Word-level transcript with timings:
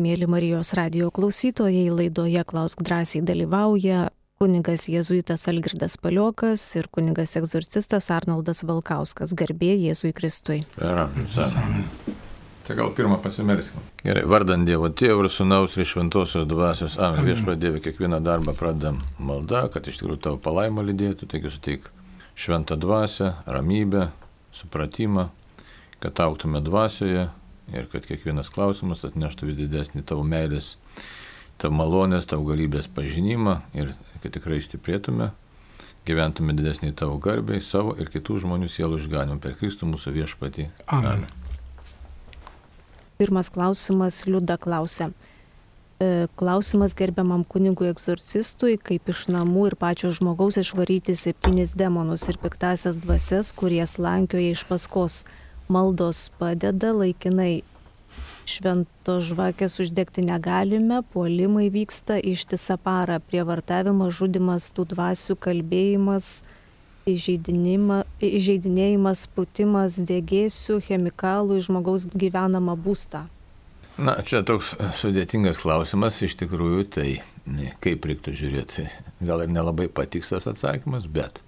Mėly 0.00 0.24
Marijos 0.30 0.72
radio 0.78 1.10
klausytojai, 1.12 1.90
laidoje 1.92 2.40
Klausk 2.48 2.80
drąsiai 2.86 3.20
dalyvauja 3.26 4.06
kunigas 4.40 4.86
Jėzuitas 4.88 5.42
Algirdas 5.50 5.98
Paliokas 6.00 6.62
ir 6.80 6.86
kunigas 6.88 7.34
egzorcistas 7.36 8.06
Arnoldas 8.14 8.62
Valkauskas. 8.64 9.34
Garbė 9.36 9.74
Jėzui 9.76 10.14
Kristui. 10.16 10.62
Tai 10.80 12.76
gal 12.78 12.94
pirmą 12.96 13.18
pasimelskime. 13.20 13.82
Gerai, 14.06 14.22
vardant 14.30 14.64
Dievo 14.64 14.88
Tėvų 14.88 15.26
ir 15.26 15.28
Sūnaus 15.34 15.76
ir 15.76 15.88
Šventosios 15.90 16.46
Dvasios. 16.48 16.96
Amen. 17.02 17.26
Viešpadėvi 17.26 17.82
kiekvieną 17.84 18.22
darbą 18.24 18.54
pradedam 18.56 19.02
maldą, 19.18 19.66
kad 19.74 19.90
iš 19.90 20.00
tikrųjų 20.00 20.22
tavo 20.24 20.40
palaimą 20.40 20.86
lydėtų, 20.86 21.28
taigi 21.28 21.52
suteik 21.52 21.90
šventą 22.40 22.78
dvasę, 22.80 23.34
ramybę, 23.44 24.08
supratimą, 24.56 25.28
kad 26.00 26.24
auktume 26.24 26.64
dvasioje 26.64 27.28
ir 27.74 27.88
kad 27.92 28.06
kiekvienas 28.08 28.50
klausimas 28.54 29.04
atneštų 29.06 29.50
vis 29.50 29.58
didesnį 29.60 30.04
tavo 30.08 30.24
meilės, 30.26 30.74
tavo 31.60 31.76
malonės, 31.80 32.28
tavo 32.30 32.48
galybės 32.50 32.90
pažinimą 32.92 33.60
ir 33.78 33.94
kad 34.22 34.34
tikrai 34.36 34.60
stiprėtume, 34.64 35.30
gyventume 36.08 36.56
didesnį 36.56 36.94
tavo 36.98 37.18
garbei, 37.22 37.60
savo 37.64 37.96
ir 38.00 38.10
kitų 38.12 38.40
žmonių 38.44 38.70
sielų 38.72 39.00
išganimą 39.02 39.40
per 39.42 39.58
Kristų 39.60 39.90
mūsų 39.92 40.14
viešpatį. 40.16 40.70
Amen. 40.96 41.26
Pirmas 43.20 43.50
klausimas 43.52 44.24
Liuda 44.26 44.56
klausia. 44.56 45.10
E, 46.00 46.26
Klausimas 46.40 46.94
gerbiamam 46.96 47.42
kunigui 47.44 47.90
egzorcistui, 47.90 48.78
kaip 48.80 49.10
iš 49.12 49.26
namų 49.28 49.66
ir 49.68 49.74
pačio 49.76 50.08
žmogaus 50.16 50.56
išvaryti 50.62 51.12
septynis 51.12 51.74
demonus 51.76 52.24
ir 52.32 52.38
piktasias 52.40 52.96
dvasias, 53.02 53.50
kurie 53.52 53.82
slankioja 53.84 54.54
iš 54.54 54.64
paskos. 54.70 55.18
Maldos 55.70 56.34
padeda 56.40 56.90
laikinai. 56.96 57.62
Švento 58.50 59.20
žvakės 59.22 59.78
uždegti 59.84 60.24
negalime, 60.26 60.98
puolimai 61.12 61.68
vyksta 61.70 62.16
ištisą 62.18 62.74
parą, 62.82 63.20
prievartavimas, 63.22 64.10
žudimas, 64.16 64.72
tų 64.74 64.82
dvasių 64.90 65.36
kalbėjimas, 65.38 66.42
įžeidinėjimas, 67.06 69.20
putimas 69.36 69.94
dėgėsių, 70.10 70.80
chemikalų 70.88 71.52
į 71.60 71.62
žmogaus 71.68 72.02
gyvenamą 72.10 72.74
būstą. 72.74 73.20
Na, 74.00 74.16
čia 74.26 74.42
toks 74.46 74.74
sudėtingas 74.98 75.58
klausimas, 75.62 76.22
iš 76.24 76.34
tikrųjų, 76.40 76.82
tai 76.96 77.08
kaip 77.84 78.00
reiktų 78.08 78.30
žiūrėti. 78.42 78.82
Gal 79.26 79.38
ir 79.44 79.50
nelabai 79.52 79.86
patiks 79.92 80.30
tas 80.32 80.46
atsakymas, 80.50 81.04
bet. 81.06 81.42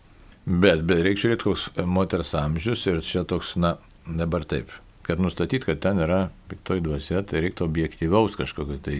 Bet, 0.47 0.83
bet 0.87 0.99
reikia 1.07 1.23
žiūrėti, 1.27 1.45
koks 1.47 1.63
moters 1.87 2.35
amžius 2.39 2.87
ir 2.91 3.01
čia 3.07 3.23
toks, 3.29 3.55
na, 3.57 3.77
dabar 4.07 4.47
taip. 4.49 4.73
Kad 5.03 5.21
nustatyti, 5.21 5.67
kad 5.67 5.81
ten 5.83 5.99
yra 6.03 6.29
piktoji 6.51 6.85
dvasia, 6.85 7.23
tai 7.27 7.43
reiktų 7.43 7.67
objektyvaus 7.67 8.37
kažkokio 8.39 8.79
tai 8.83 8.99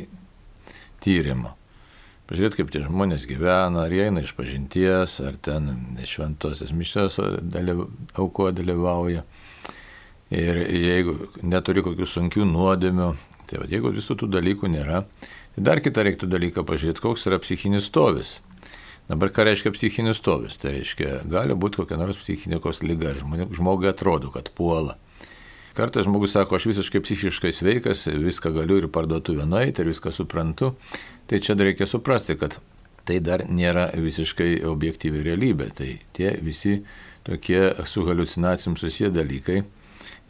tyrimo. 1.03 1.55
Pažiūrėti, 2.31 2.61
kaip 2.61 2.71
tie 2.73 2.81
žmonės 2.85 3.27
gyvena, 3.29 3.85
ar 3.85 3.93
jie 3.93 4.07
eina 4.07 4.23
iš 4.23 4.33
pažinties, 4.39 5.19
ar 5.27 5.37
ten 5.43 5.69
šventosios 6.07 6.71
mišės 6.75 7.19
dalyv, 7.43 7.85
auko 8.19 8.51
dalyvauja. 8.55 9.25
Ir 10.33 10.63
jeigu 10.65 11.29
neturi 11.45 11.83
kokių 11.85 12.09
sunkių 12.09 12.47
nuodėmių, 12.49 13.09
tai 13.51 13.61
va, 13.61 13.67
jeigu 13.69 13.93
visų 13.93 14.17
tų 14.23 14.31
dalykų 14.33 14.71
nėra, 14.73 15.03
tai 15.53 15.67
dar 15.67 15.83
kitą 15.85 16.07
reiktų 16.07 16.31
dalyką 16.33 16.65
pažiūrėti, 16.65 17.05
koks 17.05 17.29
yra 17.29 17.43
psichinis 17.43 17.91
stovis. 17.91 18.39
Dabar 19.13 19.29
ką 19.29 19.45
reiškia 19.45 19.75
psichinis 19.75 20.17
stovis? 20.23 20.55
Tai 20.57 20.71
reiškia, 20.73 21.19
gali 21.29 21.53
būti 21.53 21.83
kokia 21.83 21.99
nors 22.01 22.17
psichinikos 22.17 22.79
lyga, 22.81 23.13
žmogui 23.53 23.91
atrodo, 23.91 24.31
kad 24.33 24.49
puola. 24.57 24.95
Kartais 25.77 26.07
žmogus 26.07 26.33
sako, 26.33 26.57
aš 26.57 26.71
visiškai 26.71 27.03
psichiškai 27.05 27.53
sveikas, 27.53 28.07
viską 28.09 28.55
galiu 28.57 28.79
ir 28.81 28.89
parduotuvę 28.93 29.45
nueiti 29.49 29.85
ir 29.85 29.91
viską 29.93 30.15
suprantu. 30.17 30.71
Tai 31.29 31.41
čia 31.45 31.57
dar 31.57 31.69
reikia 31.69 31.89
suprasti, 31.89 32.39
kad 32.41 32.57
tai 33.05 33.19
dar 33.21 33.45
nėra 33.53 33.91
visiškai 34.01 34.63
objektyvi 34.69 35.25
realybė. 35.29 35.69
Tai 35.77 35.91
tie 36.17 36.33
visi 36.41 36.79
tokie 37.29 37.67
su 37.85 38.09
halucinacijom 38.09 38.81
susiję 38.81 39.13
dalykai, 39.13 39.63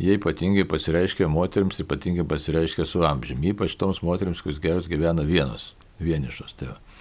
jie 0.03 0.19
ypatingai 0.19 0.66
pasireiškia 0.66 1.31
moteriams, 1.31 1.78
ypatingai 1.87 2.26
pasireiškia 2.26 2.87
su 2.87 3.06
amžiumi, 3.06 3.54
ypač 3.54 3.78
toms 3.78 4.03
moteriams, 4.03 4.42
kuris 4.42 4.59
geras 4.62 4.91
gyvena 4.91 5.22
vienos, 5.26 5.76
vienišos. 6.03 6.59
Tai, 6.59 6.75
va. 6.75 6.91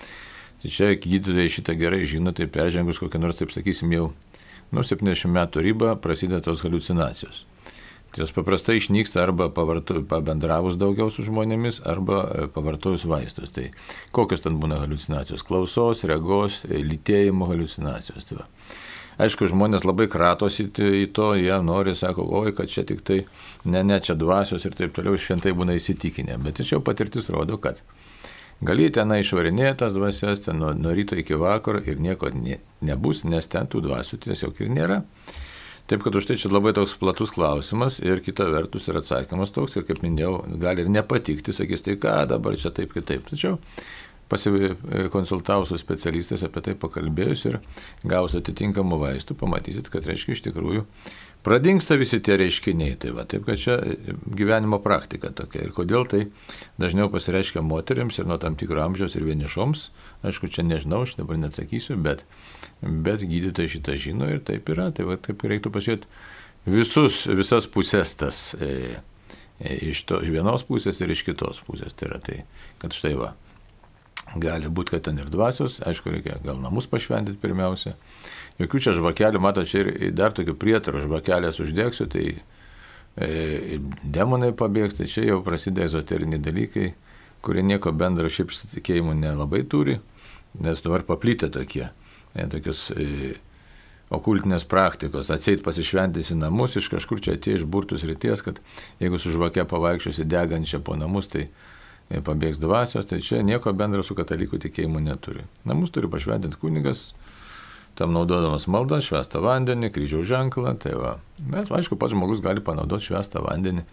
Tai 0.61 0.73
čia 0.73 0.91
gydytojai 0.95 1.49
šitą 1.51 1.75
gerai 1.79 2.03
žino, 2.09 2.33
tai 2.37 2.49
peržengus 2.51 3.01
kokią 3.01 3.21
nors, 3.21 3.39
taip 3.39 3.53
sakysim, 3.53 3.93
jau 3.97 4.11
nu, 4.71 4.83
70 4.85 5.31
metų 5.31 5.63
ribą 5.65 5.95
prasideda 6.01 6.43
tos 6.45 6.63
halucinacijos. 6.65 7.45
Tai 8.11 8.25
jos 8.25 8.33
paprastai 8.35 8.75
išnyksta 8.75 9.21
arba 9.23 9.47
pavarto, 9.55 10.01
pabendravus 10.03 10.75
daugiau 10.75 11.07
su 11.07 11.23
žmonėmis, 11.23 11.79
arba 11.87 12.25
e, 12.27 12.47
pavartojus 12.51 13.05
vaistus. 13.07 13.53
Tai 13.55 13.69
kokios 14.11 14.43
ten 14.43 14.57
būna 14.59 14.81
halucinacijos? 14.81 15.45
Klausos, 15.47 16.03
regos, 16.11 16.65
e, 16.67 16.81
lytėjimo 16.83 17.47
halucinacijos. 17.47 18.27
Tai 18.27 18.41
va. 18.41 18.49
Aišku, 19.21 19.47
žmonės 19.51 19.85
labai 19.87 20.09
kratosi 20.11 20.67
į 20.67 21.05
to, 21.15 21.29
jie 21.39 21.55
nori, 21.63 21.95
sako, 21.95 22.25
oi, 22.41 22.51
kad 22.57 22.71
čia 22.71 22.83
tik 22.87 23.03
tai, 23.07 23.21
ne, 23.63 23.83
ne, 23.87 23.99
čia 24.03 24.17
dvasios 24.19 24.67
ir 24.67 24.75
taip 24.75 24.95
toliau 24.97 25.15
šventai 25.15 25.55
būna 25.55 25.77
įsitikinę. 25.79 26.35
Bet 26.43 26.59
tačiau 26.59 26.83
patirtis 26.83 27.31
rodo, 27.31 27.59
kad 27.63 27.79
gali 28.65 28.89
tenai 28.93 29.21
išvarinėti 29.23 29.79
tas 29.83 29.95
dvasias, 29.95 30.43
ten 30.45 30.59
nuo, 30.61 30.73
nuo 30.77 30.93
ryto 30.95 31.17
iki 31.19 31.37
vakaro 31.39 31.81
ir 31.85 32.01
nieko 32.01 32.31
ne, 32.35 32.59
nebus, 32.85 33.23
nes 33.25 33.49
ten 33.51 33.69
tų 33.71 33.83
dvasių 33.87 34.21
tiesiog 34.27 34.61
ir 34.61 34.75
nėra. 34.75 34.99
Taip 35.91 36.05
kad 36.05 36.15
už 36.15 36.29
tai 36.29 36.37
čia 36.39 36.47
labai 36.51 36.71
toks 36.77 36.93
platus 37.01 37.33
klausimas 37.35 37.97
ir 37.99 38.21
kita 38.23 38.45
vertus 38.47 38.85
ir 38.87 39.01
atsakymas 39.01 39.51
toks 39.51 39.75
ir 39.75 39.83
kaip 39.87 39.99
minėjau, 40.05 40.37
gali 40.61 40.85
ir 40.85 40.93
nepatikti, 40.93 41.51
sakys, 41.55 41.83
tai 41.83 41.97
ką 41.99 42.21
dabar 42.31 42.55
čia 42.55 42.71
taip 42.75 42.93
kitaip. 42.95 43.25
Tačiau 43.27 43.57
pasikonsultavus 44.31 45.73
su 45.73 45.79
specialistais 45.81 46.45
apie 46.47 46.63
tai 46.63 46.75
pakalbėjus 46.79 47.43
ir 47.49 47.57
gaus 48.07 48.37
atitinkamų 48.39 49.01
vaistų, 49.01 49.35
pamatysit, 49.41 49.89
kad 49.91 50.07
reiškia 50.07 50.37
iš 50.37 50.45
tikrųjų 50.47 50.85
pradingsta 51.45 51.97
visi 51.99 52.19
tie 52.23 52.37
reiškiniai. 52.39 52.95
Tai 53.01 53.13
va, 53.17 53.25
taip 53.29 53.45
kad 53.47 53.59
čia 53.61 53.77
gyvenimo 54.37 54.81
praktika 54.83 55.31
tokia. 55.35 55.65
Ir 55.67 55.75
kodėl 55.75 56.07
tai 56.09 56.23
dažniau 56.81 57.11
pasireiškia 57.13 57.63
moteriams 57.65 58.19
ir 58.19 58.29
nuo 58.29 58.39
tam 58.41 58.57
tikro 58.59 58.83
amžiaus 58.83 59.17
ir 59.17 59.25
vienišoms, 59.27 59.87
aišku, 60.27 60.51
čia 60.53 60.65
nežinau, 60.67 61.03
aš 61.07 61.17
dabar 61.19 61.39
neatsakysiu, 61.41 61.97
bet, 62.01 62.25
bet 62.81 63.25
gydytojai 63.25 63.75
šitą 63.75 63.97
žino 64.01 64.29
ir 64.31 64.43
taip 64.45 64.69
yra. 64.73 64.91
Tai 64.95 65.09
va, 65.11 65.19
taip 65.21 65.45
reiktų 65.47 65.73
pasižiūrėti 65.73 66.09
visus, 66.65 67.25
visas 67.27 67.69
pusės 67.71 68.13
tas. 68.19 68.43
E, 68.59 68.99
e, 69.59 69.77
iš, 69.91 70.05
to, 70.09 70.21
iš 70.21 70.33
vienos 70.33 70.65
pusės 70.67 71.01
ir 71.01 71.13
iš 71.13 71.25
kitos 71.29 71.63
pusės. 71.65 71.97
Tai 71.97 72.11
yra 72.11 72.21
tai, 72.23 72.41
kad 72.81 72.93
štai 72.95 73.15
va, 73.19 73.33
Gali 74.39 74.69
būti, 74.71 74.95
kad 74.95 75.03
ten 75.09 75.19
ir 75.19 75.27
dvasios, 75.31 75.81
aišku, 75.83 76.11
reikia 76.13 76.37
gal 76.45 76.59
namus 76.61 76.87
pašventinti 76.87 77.41
pirmiausia. 77.41 77.97
Jokių 78.61 78.79
čia 78.85 78.93
žvakelių, 78.95 79.41
matot, 79.43 79.67
čia 79.67 79.83
ir 79.83 80.13
dar 80.15 80.31
tokių 80.35 80.55
prietarų 80.59 81.03
žvakelės 81.03 81.59
uždėksiu, 81.63 82.07
tai 82.11 82.25
e, 83.19 83.79
demonai 84.03 84.53
pabėgs, 84.55 84.95
tai 84.99 85.09
čia 85.11 85.25
jau 85.27 85.41
prasideda 85.43 85.89
ezoteriniai 85.89 86.39
dalykai, 86.43 86.93
kurie 87.43 87.65
nieko 87.65 87.91
bendro 87.91 88.31
šiaip 88.31 88.53
su 88.55 88.69
tikėjimu 88.71 89.17
nelabai 89.19 89.65
turi, 89.67 89.97
nes 90.63 90.83
dabar 90.85 91.03
paplytė 91.07 91.51
tokie, 91.51 91.89
e, 92.31 92.47
tokius 92.53 92.87
e, 92.95 93.33
okultinės 94.11 94.63
praktikos, 94.67 95.31
atseit 95.31 95.63
pasišventysi 95.63 96.35
namus, 96.39 96.75
iš 96.79 96.87
kažkur 96.91 97.19
čia 97.23 97.35
atėjo 97.37 97.61
iš 97.61 97.67
burtus 97.67 98.03
ryties, 98.07 98.43
kad 98.43 98.59
jeigu 98.99 99.19
su 99.19 99.31
žvake 99.31 99.63
pavaikščiosi 99.67 100.27
degančią 100.27 100.81
po 100.83 100.97
namus, 100.99 101.31
tai 101.31 101.47
pabėgs 102.19 102.59
dvasios, 102.59 103.07
tai 103.07 103.21
čia 103.23 103.39
nieko 103.45 103.71
bendro 103.77 104.03
su 104.03 104.15
katalikų 104.17 104.59
tikėjimu 104.65 104.99
neturi. 104.99 105.45
Namus 105.63 105.93
turi 105.95 106.09
pašventinti 106.11 106.59
kunigas, 106.59 107.11
tam 107.95 108.11
naudodamas 108.15 108.67
maldą, 108.71 108.99
švestą 109.03 109.41
vandenį, 109.43 109.91
kryžiaus 109.95 110.27
ženklą, 110.27 110.75
tai 110.81 110.95
va. 110.99 111.15
Bet, 111.39 111.71
aišku, 111.71 111.97
pats 111.99 112.15
žmogus 112.15 112.43
gali 112.43 112.63
panaudoti 112.63 113.11
švestą 113.11 113.43
vandenį, 113.45 113.85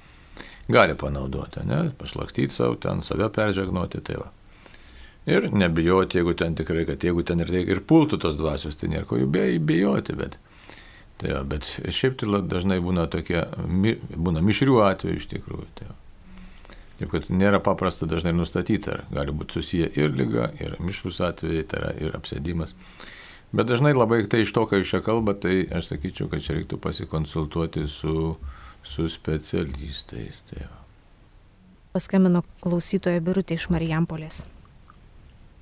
gali 0.73 0.97
panaudoti, 0.99 1.63
ne, 1.69 1.85
pašlakstyti 1.99 2.55
savo, 2.55 2.79
ten 2.81 3.05
save 3.07 3.31
peržegnuoti, 3.35 4.03
tai 4.03 4.19
va. 4.23 4.33
Ir 5.29 5.51
nebijoti, 5.53 6.23
jeigu 6.23 6.33
ten 6.41 6.57
tikrai, 6.57 6.87
kad 6.89 7.05
jeigu 7.05 7.23
ten 7.27 7.45
ir, 7.45 7.53
ir 7.61 7.85
pultų 7.85 8.21
tos 8.23 8.39
dvasios, 8.39 8.79
tai 8.81 8.89
nėra 8.95 9.05
ko 9.09 9.19
jų 9.21 9.29
bijoti, 9.61 10.17
bet, 10.17 10.39
tai 11.21 11.35
va, 11.37 11.45
bet 11.45 11.69
šiaip 11.69 12.17
tai 12.19 12.43
dažnai 12.49 12.81
būna 12.81 13.07
tokie, 13.13 13.45
būna 14.17 14.43
mišrių 14.45 14.83
atvejų 14.89 15.21
iš 15.21 15.33
tikrųjų. 15.35 15.69
Tai 15.77 15.91
va. 15.91 15.99
Taip 16.99 17.13
kad 17.15 17.29
nėra 17.31 17.61
paprasta 17.63 18.09
dažnai 18.11 18.33
nustatyti, 18.35 18.91
ar 18.91 19.05
gali 19.15 19.35
būti 19.35 19.59
susiję 19.59 19.91
ir 20.01 20.11
lyga, 20.19 20.49
ir 20.59 20.75
mišrus 20.83 21.21
atvejai, 21.23 21.63
tai 21.71 21.79
yra 21.79 21.93
ir 22.03 22.17
apsėdimas. 22.19 22.75
Bet 23.55 23.69
dažnai 23.71 23.95
labai 23.95 24.25
tai 24.29 24.43
iš 24.43 24.51
to, 24.57 24.67
ką 24.69 24.81
jūs 24.81 24.91
čia 24.93 25.01
kalba, 25.05 25.37
tai 25.39 25.63
aš 25.73 25.93
sakyčiau, 25.93 26.27
kad 26.33 26.43
čia 26.45 26.59
reiktų 26.59 26.81
pasikonsultuoti 26.83 27.87
su, 27.89 28.35
su 28.83 29.07
specialistais. 29.13 30.43
Tai. 30.51 30.67
Paskambino 31.95 32.43
klausytoja 32.65 33.23
Birutė 33.25 33.57
iš 33.57 33.71
Marijampolės. 33.73 34.43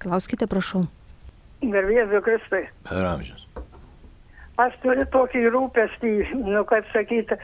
Klauskite, 0.02 0.48
prašau. 0.50 0.86
Garbėsiu 1.62 2.24
Kristai. 2.24 2.66
Per 2.88 3.06
amžius. 3.12 3.46
Aš 4.60 4.76
turiu 4.80 5.04
tokį 5.12 5.44
rūpestį, 5.52 6.12
nu, 6.48 6.64
kaip 6.68 6.88
sakyti, 6.94 7.36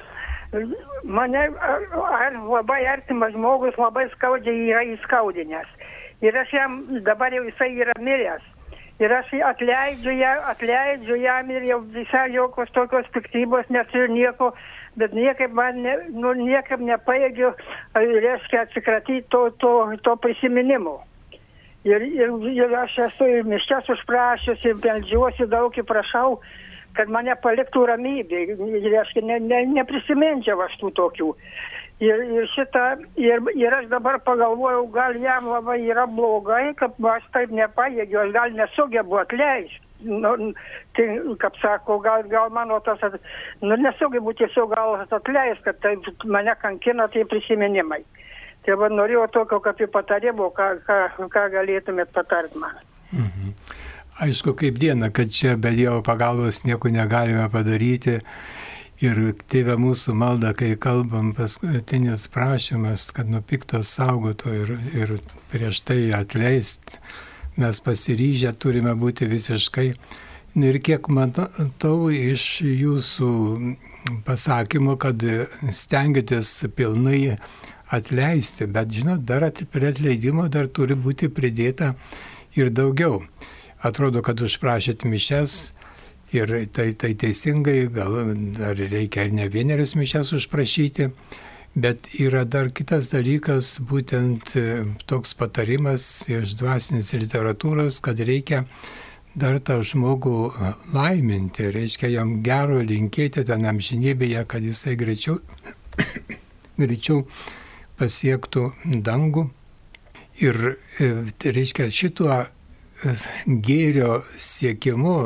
Mane 1.05 1.43
ar, 1.61 2.35
labai 2.45 2.83
artimas 2.87 3.33
žmogus 3.33 3.79
labai 3.81 4.05
skaudžiai 4.13 4.67
yra 4.69 4.83
įskaudinęs. 4.95 5.69
Ir 6.23 6.37
aš 6.37 6.53
jam, 6.53 6.75
dabar 7.07 7.33
jau 7.33 7.45
jisai 7.47 7.71
yra 7.81 7.95
miręs. 7.99 8.45
Ir 9.01 9.15
aš 9.17 9.33
atleidžiu, 9.49 10.13
ją, 10.13 10.33
atleidžiu 10.53 11.17
jam 11.23 11.49
ir 11.51 11.65
jau 11.67 11.79
visai 11.95 12.29
jokios 12.35 12.71
tokios 12.77 13.09
piktybos 13.15 13.71
neturiu 13.73 14.13
nieko, 14.13 14.51
bet 15.01 15.17
niekaip 15.17 15.57
man, 15.57 15.81
ne, 15.83 15.97
nu, 16.13 16.35
niekaip 16.39 16.85
nepaėgiu, 16.85 17.55
reiškia, 17.97 18.67
atsikratyti 18.67 19.25
to, 19.33 19.49
to, 19.59 19.73
to 20.05 20.17
prisiminimo. 20.21 21.01
Ir, 21.89 22.05
ir, 22.05 22.37
ir 22.53 22.77
aš 22.79 22.99
esu 23.09 23.27
ir 23.27 23.49
miškės 23.49 23.89
užprašęs, 23.97 24.69
ir 24.69 24.77
beldžiuosi 24.85 25.49
daug 25.51 25.75
ir 25.81 25.89
prašau, 25.89 26.37
kad 26.97 27.12
mane 27.12 27.35
paliktų 27.44 27.85
ramybė. 27.91 28.43
Ir, 28.55 28.89
reiškia, 28.89 29.23
ne, 29.29 29.39
ne, 29.44 29.62
neprisiminčiau 29.79 30.61
aš 30.65 30.77
tų 30.81 30.93
tokių. 30.99 31.31
Ir, 32.03 32.25
ir 32.35 32.49
šitą, 32.50 32.87
ir, 33.21 33.44
ir 33.55 33.75
aš 33.77 33.87
dabar 33.93 34.19
pagalvojau, 34.27 34.89
gal 34.94 35.15
jam 35.23 35.47
labai 35.53 35.79
yra 35.85 36.09
blogai, 36.11 36.73
kad 36.79 36.97
aš 37.12 37.29
taip 37.35 37.53
nepajėgiu, 37.55 38.19
aš 38.25 38.33
gal 38.35 38.56
nesugebu 38.59 39.21
atleisti. 39.23 39.79
Nu, 40.03 40.33
tai, 40.99 41.05
kaip 41.39 41.61
sako, 41.62 42.00
gal, 42.03 42.25
gal 42.27 42.50
mano 42.50 42.81
tas, 42.83 42.99
nu, 43.62 43.77
nesugebu 43.79 44.35
tiesiog 44.41 44.75
gal 44.75 44.97
atleisti, 45.05 45.62
kad 45.69 45.79
taip 45.85 46.27
mane 46.27 46.56
kankina 46.59 47.06
tie 47.12 47.23
prisiminimai. 47.29 48.03
Tai 48.67 48.79
va 48.79 48.91
norėjau 48.91 49.29
tokio 49.35 49.61
kaip 49.62 49.85
patarimo, 49.94 50.50
ką, 50.55 50.69
ką, 50.87 50.99
ką 51.31 51.47
galėtumėt 51.55 52.11
patarti 52.15 52.59
man. 52.62 52.83
Mhm. 53.12 53.55
Aišku, 54.20 54.53
kaip 54.53 54.76
diena, 54.76 55.09
kad 55.11 55.31
čia 55.32 55.56
be 55.56 55.70
Dievo 55.73 56.03
pagalbos 56.05 56.64
nieko 56.64 56.91
negalime 56.93 57.47
padaryti. 57.49 58.19
Ir 59.03 59.19
tėvė 59.50 59.79
mūsų 59.81 60.12
malda, 60.14 60.53
kai 60.55 60.76
kalbam 60.79 61.32
paskutinis 61.35 62.29
prašymas, 62.31 63.09
kad 63.17 63.31
nuo 63.32 63.41
pikto 63.41 63.81
saugoto 63.82 64.53
ir, 64.53 64.76
ir 64.94 65.14
prieš 65.50 65.81
tai 65.88 65.97
atleist, 66.14 66.99
mes 67.56 67.81
pasiryžę 67.82 68.53
turime 68.61 68.93
būti 68.94 69.26
visiškai. 69.32 69.88
Ir 70.61 70.79
kiek 70.85 71.08
matau 71.08 71.97
iš 72.12 72.44
jūsų 72.69 73.32
pasakymo, 74.29 74.99
kad 75.00 75.25
stengiatės 75.73 76.53
pilnai 76.76 77.38
atleisti, 77.88 78.69
bet 78.69 78.93
žinot, 78.93 79.25
dar 79.25 79.49
prie 79.73 79.88
atleidimo 79.88 80.47
dar 80.53 80.69
turi 80.69 80.94
būti 80.94 81.32
pridėta 81.32 81.94
ir 82.61 82.70
daugiau. 82.70 83.25
Atrodo, 83.82 84.23
kad 84.23 84.40
užprašėt 84.40 85.02
mišes, 85.08 85.73
Ir 86.32 86.49
tai, 86.73 86.94
tai 86.96 87.12
teisingai, 87.12 87.90
gal 87.93 88.14
dar 88.56 88.79
reikia 88.79 89.26
ir 89.26 89.34
ne 89.37 89.50
vienerius 89.52 89.93
mišes 90.00 90.31
užprašyti, 90.32 91.11
bet 91.76 92.08
yra 92.17 92.46
dar 92.49 92.70
kitas 92.73 93.11
dalykas, 93.12 93.75
būtent 93.84 94.55
e, 94.56 94.62
toks 95.05 95.34
patarimas 95.37 96.06
iš 96.32 96.55
dvasinės 96.56 97.12
literatūros, 97.19 98.00
kad 98.00 98.17
reikia 98.25 98.62
dar 99.37 99.58
tą 99.61 99.82
žmogų 99.84 100.38
e, 100.49 100.73
laiminti, 100.96 101.69
reiškia 101.76 102.08
jam 102.14 102.38
gero 102.40 102.81
linkėti 102.81 103.44
ten 103.52 103.69
amžinybėje, 103.69 104.46
kad 104.49 104.64
jisai 104.64 104.96
greičiau, 104.96 105.37
greičiau 106.81 107.26
pasiektų 108.00 108.70
dangų. 109.05 109.50
Ir 110.40 110.64
e, 110.96 111.12
reiškia 111.44 111.93
šituo 111.93 112.40
gėrio 113.47 114.23
siekimu 114.39 115.17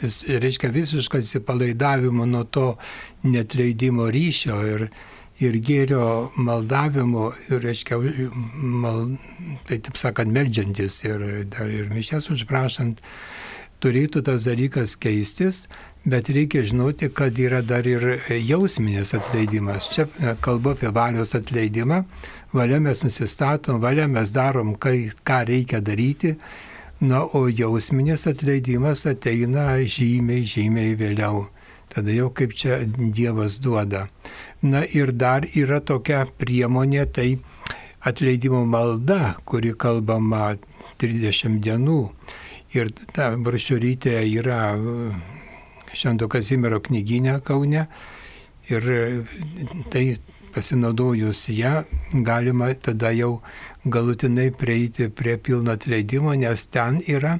vis, 0.00 0.22
reiškia 0.28 0.70
visišką 0.74 1.20
atsipalaidavimą 1.22 2.26
nuo 2.26 2.44
to 2.44 2.66
netleidimo 3.24 4.08
ryšio 4.12 4.58
ir, 4.68 4.88
ir 5.42 5.58
gėrio 5.68 6.08
maldavimo, 6.36 7.30
ir, 7.48 7.62
reiškia, 7.64 8.00
mal, 8.84 9.06
tai 9.68 9.80
taip 9.86 9.98
sakant, 10.00 10.34
meldžiantis 10.34 11.02
ir, 11.06 11.24
dar, 11.54 11.70
ir 11.70 11.90
mišės 11.92 12.30
užprašant, 12.34 13.02
turėtų 13.84 14.22
tas 14.24 14.46
dalykas 14.48 14.94
keistis, 14.96 15.66
bet 16.08 16.28
reikia 16.32 16.62
žinoti, 16.64 17.10
kad 17.12 17.36
yra 17.40 17.60
dar 17.64 17.86
ir 17.88 18.04
jausminės 18.28 19.14
atleidimas. 19.16 19.88
Čia 19.92 20.36
kalbu 20.44 20.74
apie 20.74 20.92
valios 20.94 21.34
atleidimą, 21.36 22.04
valia 22.56 22.80
mes 22.80 23.04
nusistatom, 23.04 23.80
valia 23.82 24.06
mes 24.08 24.32
darom, 24.32 24.76
kai, 24.80 25.10
ką 25.24 25.42
reikia 25.48 25.82
daryti 25.84 26.36
Na, 27.04 27.20
o 27.36 27.48
jausminės 27.50 28.22
atleidimas 28.30 29.02
ateina 29.10 29.74
žymiai, 29.82 30.44
žymiai 30.48 30.94
vėliau. 30.96 31.42
Tada 31.92 32.14
jau 32.14 32.30
kaip 32.32 32.54
čia 32.56 32.78
Dievas 32.86 33.58
duoda. 33.60 34.06
Na 34.62 34.80
ir 34.86 35.12
dar 35.12 35.44
yra 35.52 35.82
tokia 35.84 36.22
priemonė, 36.40 37.04
tai 37.12 37.26
atleidimo 38.08 38.62
malda, 38.64 39.34
kuri 39.44 39.74
kalbama 39.76 40.54
30 41.02 41.60
dienų. 41.66 41.98
Ir 42.72 42.94
ta 43.12 43.34
brošiurytė 43.36 44.16
yra 44.30 44.62
Švento 45.92 46.30
Kazimiero 46.32 46.80
knyginė 46.80 47.36
Kaune. 47.44 47.84
Ir 48.72 48.88
tai 49.92 50.06
pasinaudojus 50.54 51.48
ją 51.52 51.82
galima 52.24 52.72
tada 52.74 53.12
jau 53.12 53.42
galutinai 53.84 54.50
prieiti 54.50 55.08
prie 55.10 55.36
pilno 55.38 55.72
atleidimo, 55.72 56.34
nes 56.34 56.66
ten 56.66 57.00
yra 57.08 57.38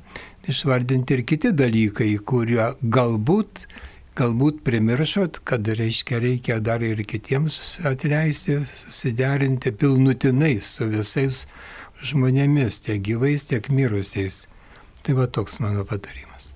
išvardinti 0.49 1.15
ir 1.15 1.25
kiti 1.25 1.53
dalykai, 1.57 2.11
kurie 2.21 2.67
galbūt, 2.83 3.65
galbūt 4.19 4.61
primiršot, 4.67 5.41
kad 5.49 5.69
reiškia 5.69 6.21
reikia 6.21 6.59
dar 6.61 6.85
ir 6.85 7.01
kitiems 7.09 7.81
atleisti, 7.89 8.61
susiderinti 8.69 9.73
pilnutinai 9.73 10.59
su 10.61 10.89
visais 10.93 11.45
žmonėmis, 12.05 12.83
tiek 12.85 13.01
gyvais, 13.03 13.49
tiek 13.49 13.71
mirusiais. 13.73 14.45
Tai 15.05 15.17
va 15.19 15.27
toks 15.29 15.59
mano 15.61 15.85
patarimas. 15.89 16.53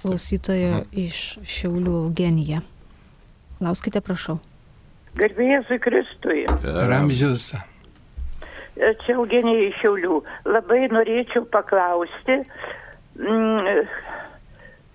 Klausytojo 0.00 0.84
iš 0.92 1.38
Šiaulių 1.48 1.94
Eugenija. 2.06 2.60
Lauskite, 3.64 4.00
prašau. 4.04 4.38
Garbėjai 5.16 5.78
Kristui. 5.80 6.42
Ramžius. 6.64 7.54
Čia 8.74 9.14
Eugenija 9.14 9.68
iš 9.68 9.76
Šiaulių. 9.82 10.16
Labai 10.50 10.88
norėčiau 10.90 11.44
paklausti, 11.52 12.40
mm, 13.20 13.84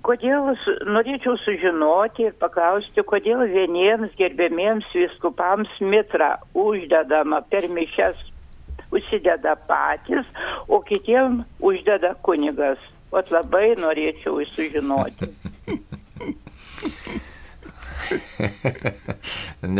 kodėl 0.04 0.50
norėčiau 0.90 1.38
sužinoti 1.46 2.28
ir 2.28 2.34
paklausti, 2.42 3.06
kodėl 3.08 3.40
vieniems 3.48 4.12
gerbėmiems 4.20 4.88
viskupams 4.96 5.72
mitra 5.80 6.38
uždedama 6.54 7.42
per 7.48 7.70
mišes, 7.72 8.18
užsideda 8.92 9.56
patys, 9.70 10.28
o 10.68 10.82
kitiem 10.84 11.46
uždeda 11.64 12.16
kunigas. 12.22 12.80
O 13.10 13.24
labai 13.32 13.74
norėčiau 13.80 14.44
sužinoti. 14.54 15.26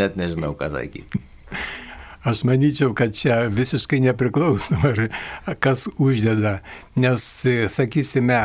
Net 0.00 0.16
nežinau, 0.18 0.52
ką 0.58 0.66
sakyti. 0.72 1.20
Aš 2.20 2.42
manyčiau, 2.44 2.92
kad 2.94 3.14
čia 3.16 3.46
visiškai 3.48 4.00
nepriklausoma, 4.04 4.92
kas 5.64 5.86
uždeda, 5.96 6.58
nes, 7.00 7.28
sakysime, 7.72 8.40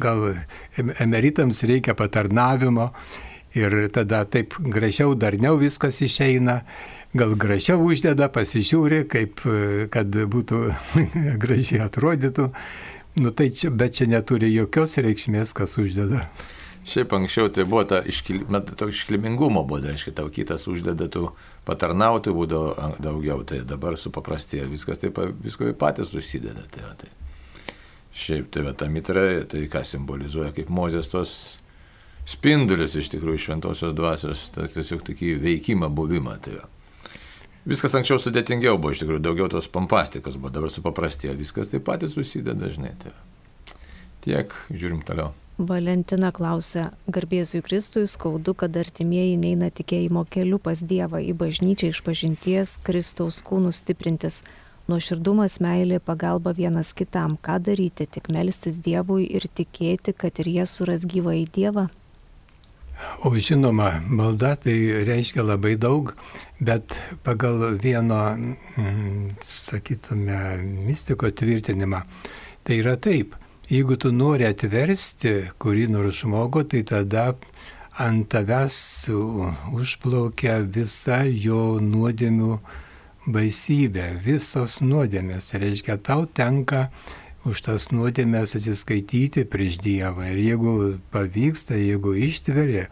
gal 0.00 0.30
emeritams 1.04 1.60
reikia 1.68 1.92
patarnavimo 1.94 2.88
ir 3.52 3.76
tada 3.92 4.22
taip 4.24 4.56
gražiau, 4.64 5.12
darniau 5.14 5.58
viskas 5.60 6.00
išeina, 6.00 6.62
gal 7.12 7.34
gražiau 7.36 7.84
uždeda, 7.84 8.30
pasižiūri, 8.32 9.02
kaip, 9.12 9.44
kad 9.92 10.16
būtų 10.32 10.62
gražiai 11.44 11.84
atrodytų. 11.90 12.48
Nu, 13.20 13.34
tai 13.36 13.50
čia, 13.50 13.68
bet 13.74 13.98
čia 13.98 14.08
neturi 14.08 14.48
jokios 14.54 14.96
reikšmės, 14.96 15.52
kas 15.60 15.76
uždeda. 15.82 16.24
Šiaip 16.80 17.12
anksčiau 17.12 17.50
tai 17.52 17.66
buvo 17.68 17.82
ta 17.84 18.00
iškil, 18.08 18.46
iškilmingumo, 18.88 19.66
tai 19.68 19.92
reiškia, 19.92 20.14
tau 20.16 20.30
kitas 20.32 20.64
uždeda, 20.70 21.10
tu 21.12 21.28
patarnauti 21.68 22.32
būdavo 22.32 22.94
daugiau, 23.04 23.42
tai 23.44 23.60
dabar 23.68 23.98
supaprastėjo, 24.00 24.68
viskas 24.72 25.02
taip, 25.02 25.20
visko 25.44 25.68
patys 25.76 26.14
susideda. 26.14 26.64
Tai, 26.72 26.94
tai. 27.02 27.10
Šiaip 28.16 28.48
tai 28.50 28.72
ta 28.74 28.88
mitra, 28.88 29.26
tai 29.48 29.66
ką 29.70 29.84
simbolizuoja, 29.86 30.54
kaip 30.56 30.72
mozės 30.72 31.12
tos 31.12 31.34
spindulius 32.28 32.96
iš 32.96 33.12
tikrųjų 33.12 33.44
šventosios 33.44 33.94
dvasios, 33.96 34.48
tai 34.54 34.70
tiesiog 34.72 35.04
tokį 35.06 35.34
veikimą, 35.44 35.92
buvimą. 35.92 36.38
Tai. 36.44 36.62
Viskas 37.68 37.94
anksčiau 37.98 38.18
sudėtingiau 38.22 38.80
buvo, 38.80 38.94
iš 38.94 39.04
tikrųjų 39.04 39.24
daugiau 39.28 39.50
tos 39.52 39.68
pompastikos 39.68 40.40
buvo, 40.40 40.54
dabar 40.56 40.72
supaprastėjo, 40.72 41.36
viskas 41.38 41.68
taip 41.68 41.84
pat 41.86 42.08
susideda 42.08 42.56
dažnai. 42.64 42.96
Tai. 43.04 43.12
Tiek, 44.24 44.56
žiūrim 44.72 45.04
toliau. 45.04 45.34
Valentina 45.60 46.30
klausia, 46.32 46.86
garbėzui 47.12 47.60
Kristui 47.60 48.06
skaudu, 48.08 48.54
kad 48.56 48.76
artimieji 48.80 49.34
neina 49.36 49.68
tikėjimo 49.68 50.22
keliu 50.32 50.56
pas 50.56 50.80
Dievą 50.80 51.20
į 51.20 51.34
bažnyčią 51.36 51.90
iš 51.92 52.00
pažinties 52.06 52.78
Kristaus 52.86 53.42
kūnų 53.44 53.74
stiprintis. 53.76 54.40
Nuoširdumas, 54.88 55.58
meilė, 55.60 55.98
pagalba 56.00 56.54
vienas 56.56 56.94
kitam. 56.96 57.36
Ką 57.36 57.58
daryti? 57.66 58.06
Tik 58.08 58.30
melstis 58.32 58.78
Dievui 58.80 59.26
ir 59.28 59.44
tikėti, 59.52 60.14
kad 60.16 60.40
ir 60.40 60.48
jie 60.48 60.64
suras 60.64 61.04
gyvą 61.04 61.36
į 61.42 61.44
Dievą? 61.52 61.90
O 63.28 63.34
žinoma, 63.36 63.90
malda 64.08 64.54
tai 64.64 64.78
reiškia 65.04 65.44
labai 65.44 65.74
daug, 65.76 66.14
bet 66.56 66.96
pagal 67.24 67.76
vieno, 67.84 68.22
mm, 68.32 69.36
sakytume, 69.44 70.40
mystiko 70.88 71.28
tvirtinimą, 71.28 72.02
tai 72.64 72.80
yra 72.80 72.96
taip. 72.96 73.36
Jeigu 73.70 73.94
tu 74.02 74.10
nori 74.10 74.42
atversti 74.48 75.30
kurį 75.62 75.84
nors 75.92 76.24
žmogų, 76.24 76.64
tai 76.72 76.80
tada 76.82 77.28
ant 78.02 78.26
tavęs 78.32 78.78
užplaukia 79.78 80.56
visa 80.74 81.20
jo 81.22 81.76
nuodėmių 81.78 82.56
baisybė, 83.30 84.08
visos 84.24 84.80
nuodėmės. 84.82 85.52
Reiškia, 85.54 86.00
tau 86.02 86.26
tenka 86.26 86.88
už 87.46 87.62
tas 87.68 87.86
nuodėmės 87.94 88.56
atsiskaityti 88.58 89.46
prieš 89.46 89.78
Dievą. 89.86 90.26
Ir 90.32 90.42
jeigu 90.48 90.76
pavyksta, 91.14 91.78
jeigu 91.78 92.18
ištveria, 92.26 92.88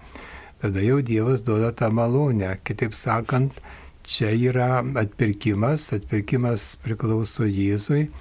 tada 0.63 0.87
jau 0.87 1.03
Dievas 1.03 1.43
duoda 1.43 1.75
tą 1.75 1.91
malonę. 1.91 2.55
Kitaip 2.63 2.95
sakant, 2.95 3.59
čia 4.07 4.31
yra 4.31 4.79
atpirkimas, 5.03 5.91
atpirkimas 5.99 6.77
priklauso 6.87 7.51
Jėzui. 7.51 8.13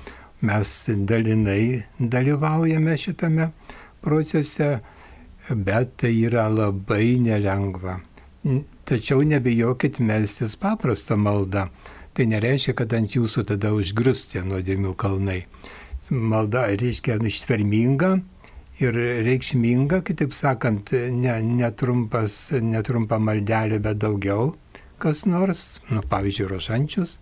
Mes 0.41 0.73
dalinai 1.09 1.83
dalyvaujame 1.99 2.97
šitame 2.97 3.49
procese, 4.01 4.79
bet 5.49 5.97
tai 5.97 6.13
yra 6.27 6.45
labai 6.51 7.17
nelengva. 7.21 7.97
Tačiau 8.87 9.23
nebijokit 9.25 9.99
melstis 9.99 10.55
paprastą 10.55 11.17
maldą. 11.17 11.67
Tai 12.13 12.25
nereiškia, 12.25 12.73
kad 12.77 12.93
ant 12.97 13.13
jūsų 13.13 13.43
tada 13.51 13.73
užgrius 13.73 14.27
tie 14.31 14.41
nuodėmių 14.45 14.93
kalnai 14.97 15.43
malda 16.11 16.67
reiškia 16.77 17.17
ištverminga 17.25 18.17
ir 18.79 18.97
reikšminga, 19.25 20.01
kitaip 20.05 20.33
sakant, 20.33 20.91
ne, 20.93 21.33
netrumpas, 21.41 22.37
netrumpa 22.61 23.17
maldelė, 23.19 23.79
bet 23.81 23.97
daugiau 24.03 24.53
kas 25.01 25.25
nors, 25.29 25.79
nu, 25.93 26.01
pavyzdžiui, 26.09 26.47
rožančius. 26.49 27.17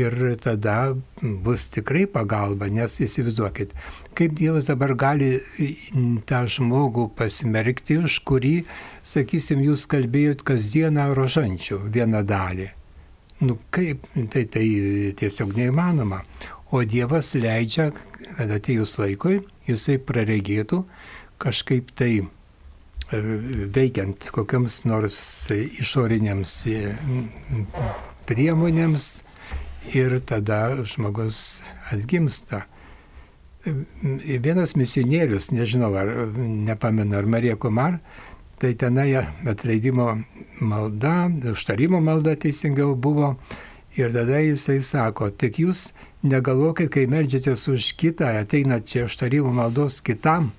Ir 0.00 0.14
tada 0.40 0.94
bus 1.20 1.66
tikrai 1.68 2.06
pagalba, 2.08 2.70
nes 2.72 2.94
įsivaizduokit, 3.04 3.74
kaip 4.16 4.32
Dievas 4.38 4.70
dabar 4.70 4.94
gali 4.96 5.34
tą 6.24 6.46
žmogų 6.48 7.10
pasmerkti, 7.18 7.98
už 8.00 8.22
kurį, 8.24 8.54
sakysim, 9.04 9.60
jūs 9.66 9.84
kalbėjot 9.92 10.46
kasdieną 10.48 11.10
rožančių 11.18 11.82
vieną 11.92 12.22
dalį. 12.24 12.70
Nu 13.42 13.58
kaip, 13.74 14.06
tai, 14.32 14.46
tai 14.48 14.64
tiesiog 15.18 15.52
neįmanoma. 15.58 16.22
O 16.72 16.80
Dievas 16.88 17.34
leidžia, 17.36 17.90
kad 18.38 18.52
atėjus 18.54 18.96
laikui, 18.96 19.42
jisai 19.68 19.98
praregėtų 20.00 20.78
kažkaip 21.42 21.90
tai 21.98 22.12
e, 22.22 23.20
veikiant 23.76 24.30
kokiams 24.32 24.78
nors 24.88 25.18
išoriniams 25.52 26.54
e, 26.72 26.94
priemonėms 28.30 29.10
ir 29.94 30.18
tada 30.26 30.84
žmogus 30.84 31.62
atgimsta. 31.92 32.64
Vienas 34.42 34.74
misionierius, 34.76 35.52
nežinau, 35.52 35.92
ar 35.94 36.08
nepamenu, 36.36 37.16
ar 37.16 37.26
Marija 37.26 37.56
Kumar, 37.56 37.98
tai 38.58 38.74
tenai 38.74 39.14
atleidimo 39.46 40.22
malda, 40.60 41.30
užtarimo 41.52 42.00
malda 42.00 42.34
teisingiau 42.36 42.94
buvo. 42.94 43.36
Ir 43.96 44.12
tada 44.12 44.40
jisai 44.40 44.80
sako, 44.80 45.28
tik 45.30 45.58
jūs 45.60 45.90
negalvokit, 46.24 46.88
kai 46.88 47.04
melžiatės 47.10 47.66
už 47.68 47.92
kitą, 48.00 48.30
ateinat 48.40 48.86
čia 48.88 49.04
užtarimo 49.04 49.52
maldos 49.52 50.00
kitam, 50.00 50.52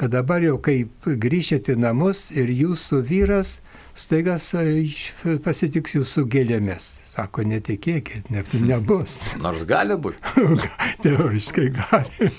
kad 0.00 0.14
dabar 0.14 0.40
jau 0.40 0.54
kai 0.64 0.86
grįžėte 1.04 1.74
į 1.76 1.82
namus 1.82 2.30
ir 2.32 2.48
jūsų 2.48 3.02
vyras 3.04 3.58
staigas 3.92 4.46
pasitiks 5.44 5.98
jūsų 5.98 6.24
gėlėmis. 6.32 6.86
Sako, 7.10 7.44
netikėkit, 7.50 8.30
ne, 8.32 8.40
nebus. 8.70 9.18
Nors 9.44 9.66
gali 9.68 9.98
būti. 10.00 10.48
Teoriškai 11.04 11.68
gali. 11.76 12.30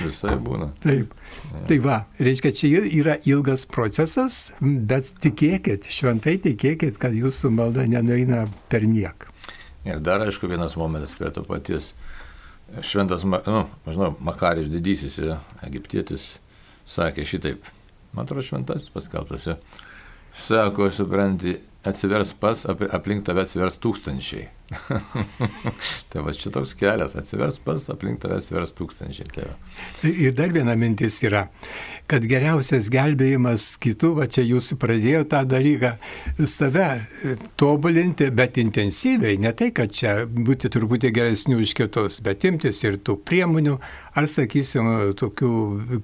Visai 0.00 0.38
būna. 0.40 0.70
Taip. 0.80 1.12
Ja. 1.50 1.64
Tai 1.68 1.80
va, 1.84 2.00
reiškia, 2.22 2.56
čia 2.56 2.72
yra 2.88 3.18
ilgas 3.28 3.66
procesas, 3.68 4.42
bet 4.60 5.12
tikėkit, 5.20 5.90
šventai 5.92 6.38
tikėkit, 6.48 6.96
kad 7.02 7.12
jūsų 7.12 7.52
malda 7.52 7.84
nenueina 7.90 8.46
per 8.72 8.88
nieką. 8.88 9.28
Ir 9.88 10.00
dar, 10.04 10.24
aišku, 10.24 10.48
vienas 10.48 10.72
momentas 10.76 11.12
prie 11.16 11.28
to 11.36 11.44
paties 11.44 11.92
šventas, 12.86 13.26
nu, 13.28 13.66
žinau, 13.88 14.14
Makarijus 14.24 14.72
didysis, 14.72 15.20
egiptietis, 15.66 16.38
sakė 16.90 17.26
šitaip, 17.28 17.66
man 18.14 18.26
atrodo, 18.26 18.44
šventasis 18.46 18.92
paskelbtas, 18.94 19.48
sako, 20.34 20.90
supranti, 20.94 21.56
atsivers 21.86 22.32
pas, 22.38 22.66
aplink 22.68 23.26
tave 23.26 23.44
atsivers 23.46 23.78
tūkstančiai. 23.82 24.48
tai 26.10 26.22
va 26.22 26.32
čia 26.36 26.52
toks 26.54 26.76
kelias, 26.78 27.16
atsivers 27.18 27.58
pas, 27.64 27.82
aplink 27.90 28.20
tave 28.22 28.38
atsivers 28.38 28.72
tūkstančiai. 28.78 29.26
Tai 29.34 29.46
va. 29.48 29.56
ir 30.10 30.34
dar 30.38 30.52
viena 30.54 30.76
mintis 30.78 31.18
yra, 31.26 31.46
kad 32.10 32.24
geriausias 32.30 32.90
gelbėjimas 32.92 33.66
kitų, 33.82 34.12
va 34.20 34.28
čia 34.30 34.44
jūs 34.46 34.72
pradėjote 34.80 35.30
tą 35.30 35.42
dalyką, 35.46 35.92
save 36.46 36.86
e, 36.86 37.34
tobulinti, 37.60 38.30
bet 38.34 38.58
intensyviai, 38.62 39.38
ne 39.42 39.52
tai, 39.56 39.70
kad 39.74 39.92
čia 39.94 40.16
būti 40.26 40.70
truputį 40.72 41.12
geresnių 41.18 41.60
už 41.64 41.74
kitus, 41.78 42.20
bet 42.24 42.46
imtis 42.48 42.82
ir 42.86 42.98
tų 43.02 43.18
priemonių, 43.26 43.76
ar 44.18 44.26
sakysim, 44.30 44.90
tokių 45.18 45.52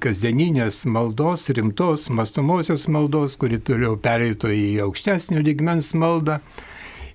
kasdieninės 0.02 0.84
maldos, 0.90 1.48
rimtos, 1.54 2.10
mastomosios 2.14 2.86
maldos, 2.90 3.38
kuri 3.40 3.62
toliau 3.62 3.98
pereitų 3.98 4.54
į 4.54 4.70
aukštesnio 4.86 5.42
lygmens 5.46 5.94
maldą. 5.98 6.40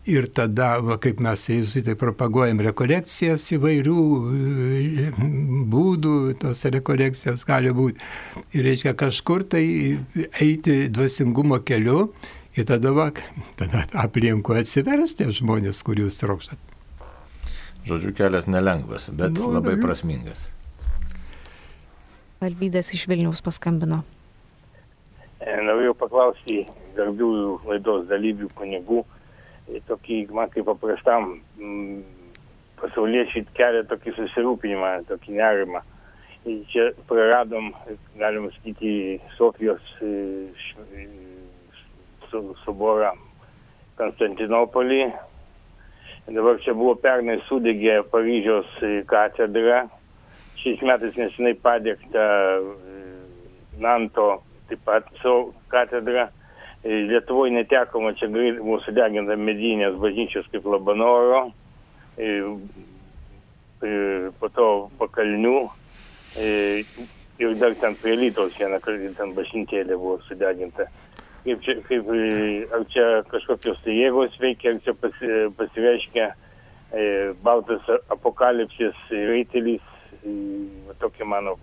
Ir 0.10 0.26
tada, 0.34 0.80
va, 0.82 0.96
kaip 0.98 1.20
mes 1.22 1.44
jėzuitai 1.46 1.94
propaguojam 2.00 2.64
rekolekcijas 2.66 3.44
įvairių 3.54 4.06
e, 4.34 5.10
būdų, 5.70 6.14
tos 6.42 6.64
rekolekcijos 6.74 7.46
gali 7.46 7.70
būti. 7.78 8.02
Ir 8.58 8.66
reiškia 8.66 8.96
kažkur 8.98 9.46
tai 9.46 9.62
eiti 10.42 10.88
dvasingumo 10.90 11.62
keliu 11.62 12.08
ir 12.58 12.66
tada, 12.66 12.96
va, 12.98 13.12
tada 13.62 13.86
aplinkui 14.02 14.58
atsivers 14.64 15.14
tie 15.20 15.30
žmonės, 15.30 15.84
kuriuos 15.86 16.18
trokštat. 16.24 16.58
Žodžiu, 17.86 18.16
kelias 18.18 18.50
nelengvas, 18.50 19.12
bet 19.14 19.38
nu, 19.38 19.54
labai 19.54 19.76
daugiau. 19.76 19.86
prasmingas. 19.86 20.48
Alvydas 22.42 22.90
iš 22.98 23.06
Vilniaus 23.06 23.46
paskambino. 23.46 24.02
E, 25.38 25.54
norėjau 25.62 25.94
paklausti 25.98 26.64
garbiųjų 26.98 27.58
laidos 27.70 28.08
dalyvių 28.10 28.50
kunigų 28.58 29.06
tokį, 29.88 30.18
man 30.36 30.52
kaip 30.54 30.68
paprastam 30.68 31.38
mm, 31.60 32.02
pasauliečiai 32.82 33.46
kelia 33.58 33.84
tokį 33.90 34.16
susirūpinimą, 34.18 34.94
tokį 35.10 35.38
nerimą. 35.38 35.82
Ir 36.50 36.62
čia 36.72 36.88
praradom, 37.10 37.70
galima 38.18 38.50
sakyti, 38.56 39.20
Sofijos 39.38 39.92
e, 40.02 40.46
suborą 42.66 43.12
Konstantinopolį. 44.00 45.04
Dabar 46.32 46.58
čia 46.64 46.74
buvo 46.78 46.96
pernai 47.02 47.38
sudegė 47.46 48.02
Paryžiaus 48.10 48.70
katedra. 49.10 49.84
Šiais 50.62 50.82
metais 50.86 51.18
nesinai 51.18 51.54
padėkta 51.62 52.26
e, 52.58 53.02
Nanto 53.82 54.42
taip 54.70 54.82
pat 54.86 55.10
savo 55.22 55.52
katedra. 55.70 56.30
Lietuvoje 56.84 57.54
netekoma 57.54 58.16
čia 58.18 58.30
buvo 58.32 58.80
sudeginta 58.82 59.36
medinės 59.38 60.00
bažnyčios 60.02 60.48
kaip 60.50 60.66
Labanoro, 60.66 61.44
po 64.42 64.50
to 64.56 64.68
pakalnių 64.98 65.58
ir 67.42 67.56
dar 67.60 67.76
ten 67.76 67.96
prie 67.96 68.16
Lytos 68.16 68.58
viena 68.60 68.80
ten 68.82 69.34
bažnytėlė 69.38 69.98
buvo 69.98 70.20
sudeginta. 70.28 70.88
Kaip 71.42 71.62
čia, 71.66 71.78
kaip, 71.88 72.10
ar 72.76 72.84
čia 72.94 73.06
kažkokios 73.32 73.82
tai 73.82 73.96
jėgos 73.98 74.36
veikia, 74.42 74.76
ar 74.76 74.82
čia 74.86 74.94
pasi, 74.94 75.30
pasireiškia 75.58 76.28
e, 76.30 77.06
baltas 77.42 77.88
apokalipsės 78.14 79.00
raitelis, 79.10 79.88
e, 80.22 80.36
tokia 81.02 81.26
mano. 81.26 81.58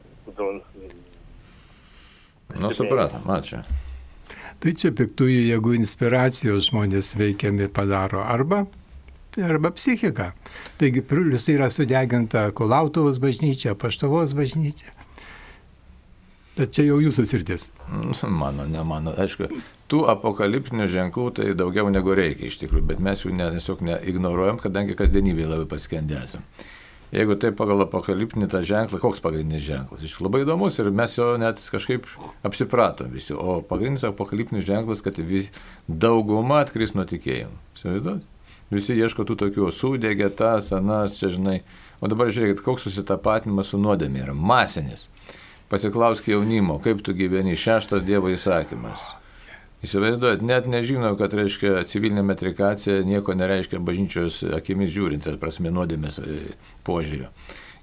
Nu, 2.59 2.73
supratom, 2.75 3.23
ačiū. 3.39 3.63
Tai 4.59 4.75
čia 4.75 4.91
piktųjų 4.91 5.43
jėgų 5.53 5.77
inspiracijos 5.79 6.73
žmonės 6.73 7.13
veikiami 7.19 7.69
padaro 7.71 8.25
arba, 8.27 8.65
arba 9.39 9.71
psichika. 9.71 10.33
Taigi 10.81 11.05
plius 11.07 11.47
yra 11.53 11.69
sudeginta 11.71 12.49
Kulautovos 12.51 13.21
bažnyčia, 13.23 13.77
Paštavos 13.79 14.35
bažnyčia. 14.35 14.91
Bet 16.59 16.73
čia 16.75 16.89
jau 16.89 16.97
jūsų 16.99 17.23
sritis. 17.31 17.69
Mano, 18.27 18.67
ne 18.67 18.83
mano. 18.83 19.13
Aišku, 19.15 19.47
tų 19.87 20.01
apokaliptinių 20.11 20.89
ženklų 20.91 21.29
tai 21.37 21.53
daugiau 21.55 21.87
negu 21.95 22.17
reikia 22.19 22.49
iš 22.51 22.59
tikrųjų, 22.65 22.89
bet 22.91 23.03
mes 23.05 23.23
jų 23.23 23.37
ne, 23.39 23.47
tiesiog 23.55 23.85
neignoruojam, 23.87 24.59
kadangi 24.59 24.99
kasdienybėje 24.99 25.53
labai 25.53 25.69
paskendėsim. 25.71 26.43
Jeigu 27.09 27.39
tai 27.41 27.55
pagal 27.57 27.87
apokaliptinį 27.87 28.51
tą 28.53 28.61
ženklą, 28.69 28.99
koks 29.01 29.23
pagrindinis 29.25 29.63
ženklas? 29.65 30.03
Iš 30.05 30.19
labai 30.21 30.43
įdomus 30.45 30.77
ir 30.77 30.91
mes 30.93 31.15
jo 31.17 31.31
net 31.41 31.63
kažkaip 31.73 32.05
apsipratom 32.45 33.15
visi. 33.17 33.33
O 33.33 33.63
pagrindinis 33.65 34.05
apokaliptinis 34.05 34.67
ženklas, 34.69 35.01
kad 35.05 35.17
vis 35.17 35.49
dauguma 35.89 36.61
atkris 36.67 36.93
nuo 36.93 37.07
tikėjimo. 37.09 37.55
Įsivaizduot? 37.79 38.27
Visi 38.69 38.99
ieško 39.01 39.25
tų 39.25 39.39
tokių 39.41 39.71
sudėgė, 39.73 40.29
tas, 40.37 40.69
anas, 40.77 41.17
čia 41.17 41.31
žinai. 41.33 41.63
O 42.05 42.11
dabar 42.13 42.29
žiūrėkit, 42.29 42.61
koks 42.67 42.85
susitapatinimas 42.85 43.73
su 43.73 43.81
nuodėmė 43.81 44.27
yra 44.27 44.35
masinis. 44.37 45.07
Pasiklausk 45.73 46.29
jaunimo, 46.29 46.77
kaip 46.85 47.01
tu 47.05 47.17
gyveni, 47.17 47.57
šeštas 47.57 48.05
Dievo 48.05 48.29
įsakymas. 48.33 49.01
Įsivaizduojat, 49.79 50.43
net 50.43 50.67
nežinau, 50.67 51.13
kad 51.19 51.35
reiškia 51.39 51.85
civilinė 51.87 52.25
metrikacija 52.27 53.05
nieko 53.07 53.37
nereiškia 53.39 53.79
bažnyčios 53.79 54.41
akimis 54.57 54.91
žiūrint, 54.91 55.23
tas 55.23 55.39
prasme 55.39 55.71
nuodėmės 55.71 56.19
e, 56.19 56.39
požiūrio. 56.87 57.31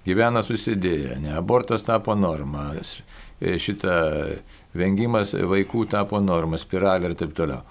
Gyvena 0.05 0.43
susidėję, 0.45 1.15
ne, 1.23 1.31
abortas 1.39 1.87
tapo 1.87 2.13
norma, 2.19 2.73
e, 2.75 3.55
šita 3.57 3.95
vengimas 4.75 5.31
vaikų 5.39 5.85
tapo 5.95 6.19
norma, 6.19 6.59
spiralė 6.59 7.13
ir 7.13 7.15
taip 7.23 7.31
toliau. 7.37 7.63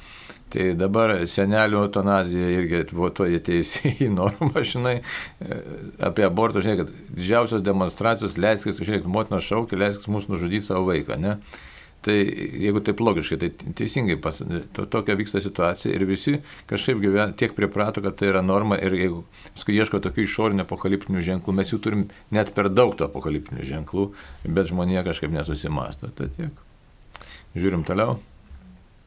Tai 0.54 0.70
dabar 0.78 1.16
senelių 1.28 1.82
eutanazija 1.82 2.48
irgi 2.54 2.82
votuoja 2.96 3.42
teisė 3.44 3.92
į 4.06 4.10
normą, 4.14 4.64
žinai, 4.64 4.96
e, 5.44 5.60
apie 6.08 6.24
abortą, 6.24 6.64
žinai, 6.64 6.80
kad 6.80 6.96
didžiausios 7.12 7.64
demonstracijos 7.66 8.38
leiskit, 8.40 8.80
žiūrėk, 8.80 9.04
motinos 9.04 9.44
šaukia, 9.44 9.82
leiskit 9.84 10.08
mūsų 10.16 10.32
nužudyti 10.32 10.70
savo 10.70 10.88
vaiką, 10.94 11.20
ne? 11.20 11.36
Tai 12.04 12.14
jeigu 12.14 12.82
taip 12.84 12.98
logiškai, 13.00 13.38
tai 13.40 13.72
teisingai 13.78 14.18
pas, 14.20 14.36
to, 14.76 14.84
tokia 14.92 15.14
vyksta 15.16 15.40
situacija 15.40 15.94
ir 15.94 16.04
visi 16.04 16.34
kažkaip 16.68 17.00
gyvena 17.00 17.32
tiek 17.32 17.54
priprato, 17.56 18.02
kad 18.04 18.18
tai 18.20 18.28
yra 18.28 18.42
norma 18.44 18.76
ir 18.76 18.92
jeigu 18.98 19.22
paskui 19.54 19.78
ieško 19.78 20.02
tokių 20.04 20.26
išorinių 20.26 20.66
apokaliptinių 20.66 21.24
ženklų, 21.24 21.56
mes 21.56 21.72
jų 21.72 21.80
turim 21.86 22.04
net 22.34 22.52
per 22.52 22.68
daug 22.68 22.92
tų 22.98 23.08
apokaliptinių 23.08 23.64
ženklų, 23.70 24.10
bet 24.44 24.68
žmonė 24.68 25.00
kažkaip 25.06 25.32
nesusimasto. 25.32 26.12
Tai 26.12 26.28
tiek. 26.36 26.62
Žiūrim 27.56 27.88
toliau. 27.88 28.18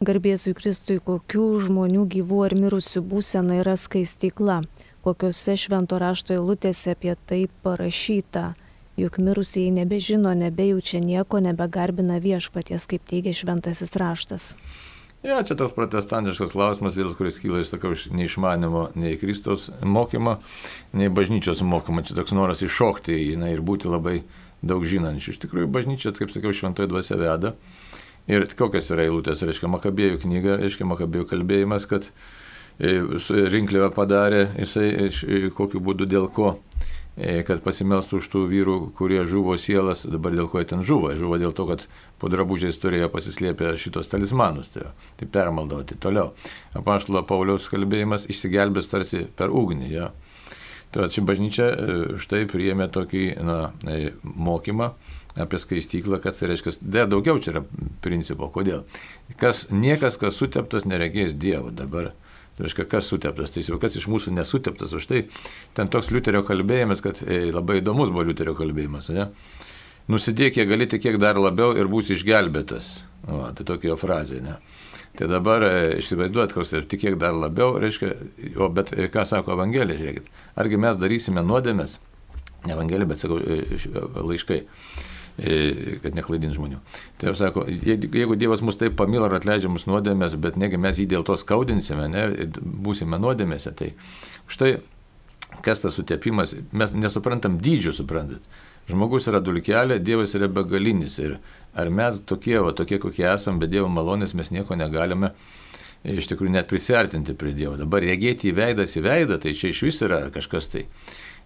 Garbėsui 0.02 0.56
Kristui, 0.58 0.98
kokių 0.98 1.48
žmonių 1.68 2.04
gyvų 2.18 2.44
ar 2.46 2.54
mirusių 2.58 3.02
būsena 3.14 3.62
yra 3.62 3.78
skaistykla, 3.78 4.64
kokiuose 5.06 5.54
švento 5.58 5.98
rašto 6.02 6.34
eilutėse 6.34 6.98
apie 6.98 7.14
tai 7.30 7.46
parašyta 7.62 8.56
juk 8.98 9.18
mirusieji 9.22 9.72
nebežino, 9.72 10.34
nebejaučia 10.34 11.00
nieko, 11.00 11.40
nebegarbina 11.40 12.18
viešpaties, 12.22 12.90
kaip 12.90 13.06
teigia 13.06 13.34
šventasis 13.38 13.94
raštas. 13.96 14.54
Ja, 15.26 15.42
čia 15.44 15.58
toks 15.58 15.74
protestantiškas 15.74 16.54
klausimas, 16.54 16.96
vėl 16.98 17.14
kuris 17.18 17.40
kyla 17.42 17.64
iš 17.64 17.72
tokio 17.74 17.96
neišmanimo 18.14 18.84
nei 19.02 19.18
Kristaus 19.18 19.68
mokymo, 19.82 20.38
nei 20.98 21.10
bažnyčios 21.10 21.64
mokymo. 21.66 22.04
Čia 22.06 22.20
toks 22.20 22.36
noras 22.38 22.62
iššokti 22.66 23.18
žinai, 23.34 23.56
ir 23.56 23.64
būti 23.66 23.90
labai 23.90 24.22
daug 24.62 24.86
žinančių. 24.86 25.34
Iš 25.34 25.42
tikrųjų, 25.46 25.70
bažnyčia, 25.74 26.14
kaip 26.18 26.34
sakiau, 26.34 26.54
šventoji 26.54 26.94
dvasia 26.94 27.18
veda. 27.18 27.56
Ir 28.30 28.46
kokios 28.60 28.92
yra 28.94 29.08
eilutės, 29.08 29.42
reiškia, 29.48 29.70
Makabėjų 29.72 30.22
knyga, 30.26 30.60
reiškia, 30.62 30.86
Makabėjų 30.90 31.30
kalbėjimas, 31.30 31.88
kad 31.90 32.10
e, 32.78 32.98
rinkliavą 33.54 33.90
padarė, 33.96 34.50
jisai 34.60 35.12
kokiu 35.56 35.82
būdu 35.82 36.06
dėl 36.10 36.28
ko 36.30 36.58
kad 37.18 37.64
pasimelstų 37.66 38.20
už 38.22 38.28
tų 38.30 38.44
vyrų, 38.52 38.76
kurie 38.98 39.24
žuvo 39.26 39.56
sielas, 39.58 40.04
dabar 40.06 40.36
dėl 40.38 40.50
ko 40.52 40.62
jie 40.62 40.70
ten 40.70 40.84
žuvo. 40.86 41.10
Žuvo 41.18 41.40
dėl 41.42 41.56
to, 41.58 41.66
kad 41.70 41.88
po 42.22 42.30
drabužiais 42.30 42.78
turėjo 42.78 43.10
pasislėpę 43.14 43.74
šitos 43.82 44.12
talismanus, 44.12 44.70
tai, 44.74 44.92
tai 45.18 45.30
permaldauti 45.34 45.98
toliau. 45.98 46.36
Apaštalo 46.78 47.24
Pauliaus 47.26 47.66
kalbėjimas 47.74 48.30
išsigelbės 48.30 48.92
tarsi 48.94 49.26
per 49.38 49.50
ugnį. 49.50 49.90
Ja. 49.90 50.12
Tai 50.94 51.10
čia 51.12 51.24
bažnyčia 51.26 51.66
e, 51.68 51.96
štai 52.22 52.46
priėmė 52.48 52.88
tokį 52.94 53.24
na, 53.44 53.58
e, 53.90 54.14
mokymą 54.24 54.94
apie 55.38 55.60
skaistyklą, 55.62 56.22
kad 56.22 56.38
tai 56.38 56.52
reiškia, 56.54 56.78
dar 56.82 57.10
daugiau 57.10 57.42
čia 57.42 57.56
yra 57.56 57.66
principo. 58.02 58.48
Kodėl? 58.54 58.86
Kas, 59.42 59.68
niekas, 59.74 60.18
kas 60.22 60.38
suteptas, 60.40 60.88
neregės 60.90 61.36
Dievo 61.38 61.74
dabar. 61.74 62.14
Tai 62.58 62.66
reiškia, 62.66 62.88
kas 62.90 63.10
suteptas, 63.12 63.52
tai 63.54 63.62
jau 63.62 63.78
kas 63.82 64.00
iš 64.00 64.08
mūsų 64.10 64.34
nesuteptas. 64.34 64.96
Už 64.98 65.06
tai 65.06 65.20
ten 65.78 65.92
toks 65.94 66.10
Liuterio 66.10 66.42
kalbėjimas, 66.46 67.04
kad 67.06 67.22
e, 67.22 67.52
labai 67.54 67.84
įdomus 67.84 68.10
buvo 68.10 68.26
Liuterio 68.26 68.56
kalbėjimas. 68.58 69.12
Ne? 69.14 69.28
Nusidėk, 70.10 70.56
kiek 70.56 70.70
gali, 70.72 70.88
tik 70.90 71.04
kiek 71.04 71.20
dar 71.22 71.38
labiau 71.38 71.76
ir 71.78 71.90
būsi 71.92 72.16
išgelbėtas. 72.18 72.90
O, 73.30 73.44
tai 73.54 73.68
tokia 73.68 73.92
jo 73.92 73.98
frazė. 74.02 74.42
Ne? 74.42 74.56
Tai 75.20 75.30
dabar 75.30 75.68
e, 75.68 75.76
išsivaizduot, 76.02 76.56
koks 76.58 76.74
ir 76.80 76.90
tik 76.90 77.04
kiek 77.06 77.20
dar 77.22 77.38
labiau, 77.38 77.76
reiškia, 77.82 78.10
o 78.58 78.72
bet 78.74 78.90
e, 78.96 79.06
ką 79.14 79.28
sako 79.30 79.54
Evangelija, 79.54 80.00
žiūrėkit, 80.02 80.34
argi 80.58 80.82
mes 80.82 80.98
darysime 80.98 81.46
nuodėmės, 81.46 82.00
ne 82.66 82.74
Evangelija, 82.74 83.12
bet 83.14 83.22
sakau, 83.22 83.38
e, 83.38 83.62
laiškai 84.18 84.64
E, 84.64 85.17
kad 85.38 86.16
neklaidint 86.18 86.56
žmonių. 86.56 86.80
Tai 87.22 87.32
aš 87.32 87.42
sako, 87.44 87.66
jeigu 87.70 88.38
Dievas 88.40 88.64
mus 88.66 88.80
taip 88.80 88.96
pamilo 88.98 89.28
ir 89.30 89.38
atleidžia 89.38 89.70
mus 89.70 89.86
nuodėmės, 89.90 90.34
bet 90.42 90.58
negi 90.58 90.80
mes 90.82 90.98
jį 90.98 91.06
dėl 91.14 91.26
to 91.28 91.38
skaudinsime, 91.38 92.08
ne, 92.10 92.24
būsime 92.58 93.20
nuodėmėse, 93.22 93.74
tai 93.78 93.92
štai 94.50 94.80
kas 95.64 95.84
tas 95.84 95.96
sutepimas, 95.98 96.56
mes 96.72 96.96
nesuprantam 96.98 97.60
dydžių, 97.62 97.94
suprantat. 98.00 98.58
Žmogus 98.88 99.28
yra 99.28 99.42
dulkelė, 99.44 100.00
Dievas 100.00 100.34
yra 100.38 100.48
begalinis 100.52 101.20
ir 101.20 101.38
ar 101.78 101.90
mes 101.94 102.22
tokie, 102.26 102.58
va, 102.64 102.74
tokie 102.76 103.00
kokie 103.04 103.28
esame, 103.30 103.62
be 103.62 103.70
Dievo 103.72 103.90
malonės 103.92 104.36
mes 104.38 104.52
nieko 104.54 104.78
negalime 104.80 105.34
iš 106.08 106.30
tikrųjų 106.32 106.54
net 106.54 106.70
prisartinti 106.70 107.36
prie 107.38 107.54
Dievo. 107.58 107.76
Dabar 107.80 108.06
regėti 108.06 108.52
į 108.52 108.56
veidas 108.58 108.96
į 108.96 109.04
veidą, 109.06 109.40
tai 109.44 109.54
čia 109.58 109.74
iš 109.74 109.84
vis 109.88 110.00
yra 110.06 110.28
kažkas 110.34 110.70
tai 110.72 110.86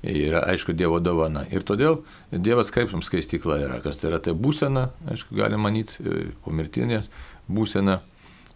yra 0.03 0.43
aišku 0.49 0.73
Dievo 0.77 0.99
dovana. 1.03 1.43
Ir 1.53 1.65
todėl 1.67 2.01
Dievas 2.31 2.71
kaip 2.73 2.93
jums 2.93 3.09
skaistykla 3.09 3.59
yra, 3.65 3.81
kas 3.83 3.99
tai 4.01 4.09
yra 4.11 4.21
tai 4.23 4.33
būsena, 4.37 4.89
aišku, 5.13 5.35
galima 5.37 5.69
manyti, 5.69 6.01
e, 6.01 6.31
pomirtinės 6.45 7.11
būsena 7.51 7.99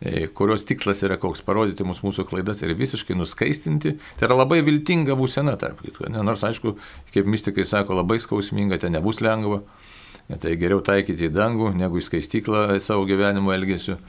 e, 0.01 0.27
kurios 0.27 0.65
tikslas 0.65 1.03
yra 1.05 1.19
koks 1.21 1.43
parodyti 1.45 1.85
mums 1.85 2.01
mūsų 2.05 2.25
klaidas 2.29 2.63
ir 2.65 2.73
visiškai 2.77 3.17
nuskaistinti. 3.19 3.95
Tai 4.19 4.29
yra 4.29 4.39
labai 4.41 4.61
viltinga 4.65 5.17
būsena, 5.19 5.57
tarp 5.61 5.83
kitko. 5.85 6.09
Nors, 6.15 6.43
aišku, 6.47 6.77
kaip 7.13 7.29
mystikai 7.29 7.67
sako, 7.67 7.99
labai 8.01 8.19
skausminga, 8.23 8.81
tai 8.81 8.93
nebus 8.95 9.21
lengva. 9.21 9.61
Tai 10.25 10.55
geriau 10.57 10.81
taikyti 10.81 11.27
į 11.27 11.33
dangų, 11.35 11.69
negu 11.77 11.99
į 12.01 12.05
skaistyklą 12.07 12.79
savo 12.81 13.05
gyvenimo 13.05 13.53
elgesiu. 13.53 13.99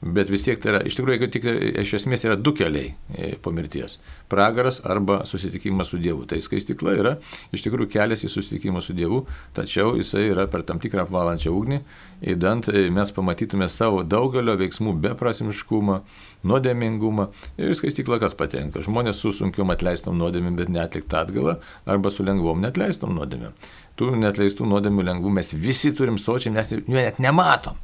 Bet 0.00 0.28
vis 0.28 0.44
tiek 0.44 0.60
tai 0.60 0.74
yra, 0.74 0.80
iš 0.84 0.98
tikrųjų, 0.98 1.26
tik, 1.32 1.46
iš 1.80 1.94
esmės 1.98 2.26
yra 2.26 2.36
du 2.36 2.52
keliai 2.56 2.90
e, 3.16 3.30
po 3.40 3.48
mirties- 3.52 3.96
pragaras 4.32 4.82
arba 4.84 5.22
susitikimas 5.24 5.88
su 5.88 5.98
Dievu. 5.98 6.26
Tai 6.28 6.36
skaistikla 6.40 6.92
yra 7.00 7.12
iš 7.52 7.64
tikrųjų 7.64 7.88
kelias 7.94 8.24
į 8.24 8.28
susitikimą 8.28 8.82
su 8.84 8.92
Dievu, 8.92 9.24
tačiau 9.56 9.96
jisai 9.96 10.28
yra 10.30 10.46
per 10.52 10.62
tam 10.62 10.78
tikrą 10.78 11.06
apvalančią 11.06 11.52
ugnį, 11.52 11.80
įdant 12.22 12.68
e, 12.68 12.90
mes 12.90 13.12
pamatytume 13.12 13.68
savo 13.68 14.02
daugelio 14.04 14.56
veiksmų 14.60 15.00
beprasmiškumą, 15.00 16.00
nuodėmingumą 16.44 17.30
ir 17.58 17.74
skaistikla 17.74 18.20
kas 18.20 18.34
patenka. 18.34 18.84
Žmonės 18.84 19.16
su 19.16 19.32
sunkiom 19.32 19.72
atleistom 19.72 20.18
nuodėmėm, 20.20 20.56
bet 20.56 20.68
netliktą 20.68 21.24
atgalą 21.24 21.56
arba 21.86 22.12
su 22.12 22.22
lengvom 22.22 22.60
netleistom 22.60 23.16
nuodėmėm. 23.16 23.56
Tų 23.96 24.12
netleistų 24.20 24.66
nuodėmių 24.68 25.06
lengvų 25.08 25.32
mes 25.38 25.54
visi 25.56 25.92
turim 25.96 26.18
sočiai, 26.20 26.52
mes 26.52 26.74
jų 26.74 26.84
net 26.92 27.20
nematom. 27.22 27.78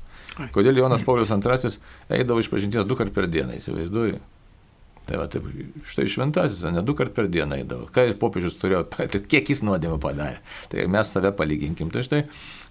Kodėl 0.53 0.79
Jonas 0.81 1.05
Paulius 1.05 1.33
II 1.33 1.73
eidavo 2.17 2.41
iš 2.41 2.51
pažinties 2.53 2.89
du 2.89 2.97
kart 2.97 3.13
per 3.13 3.29
dieną, 3.33 3.57
įsivaizduoju. 3.59 4.21
Tai 5.03 5.19
va, 5.19 5.27
taip, 5.27 5.47
štai 5.89 6.05
šventasis, 6.11 6.63
ne 6.71 6.83
du 6.87 6.95
kart 6.95 7.11
per 7.17 7.27
dieną 7.31 7.57
eidavo. 7.59 7.89
Ką 7.91 8.05
popiežius 8.21 8.55
turėjo, 8.61 8.85
kiek 9.33 9.51
jis 9.51 9.65
nuodėmę 9.67 9.99
padarė. 10.03 10.39
Tai 10.71 10.87
mes 10.95 11.11
save 11.11 11.33
palyginkim. 11.35 11.91
Tai 11.91 12.05
štai, 12.07 12.21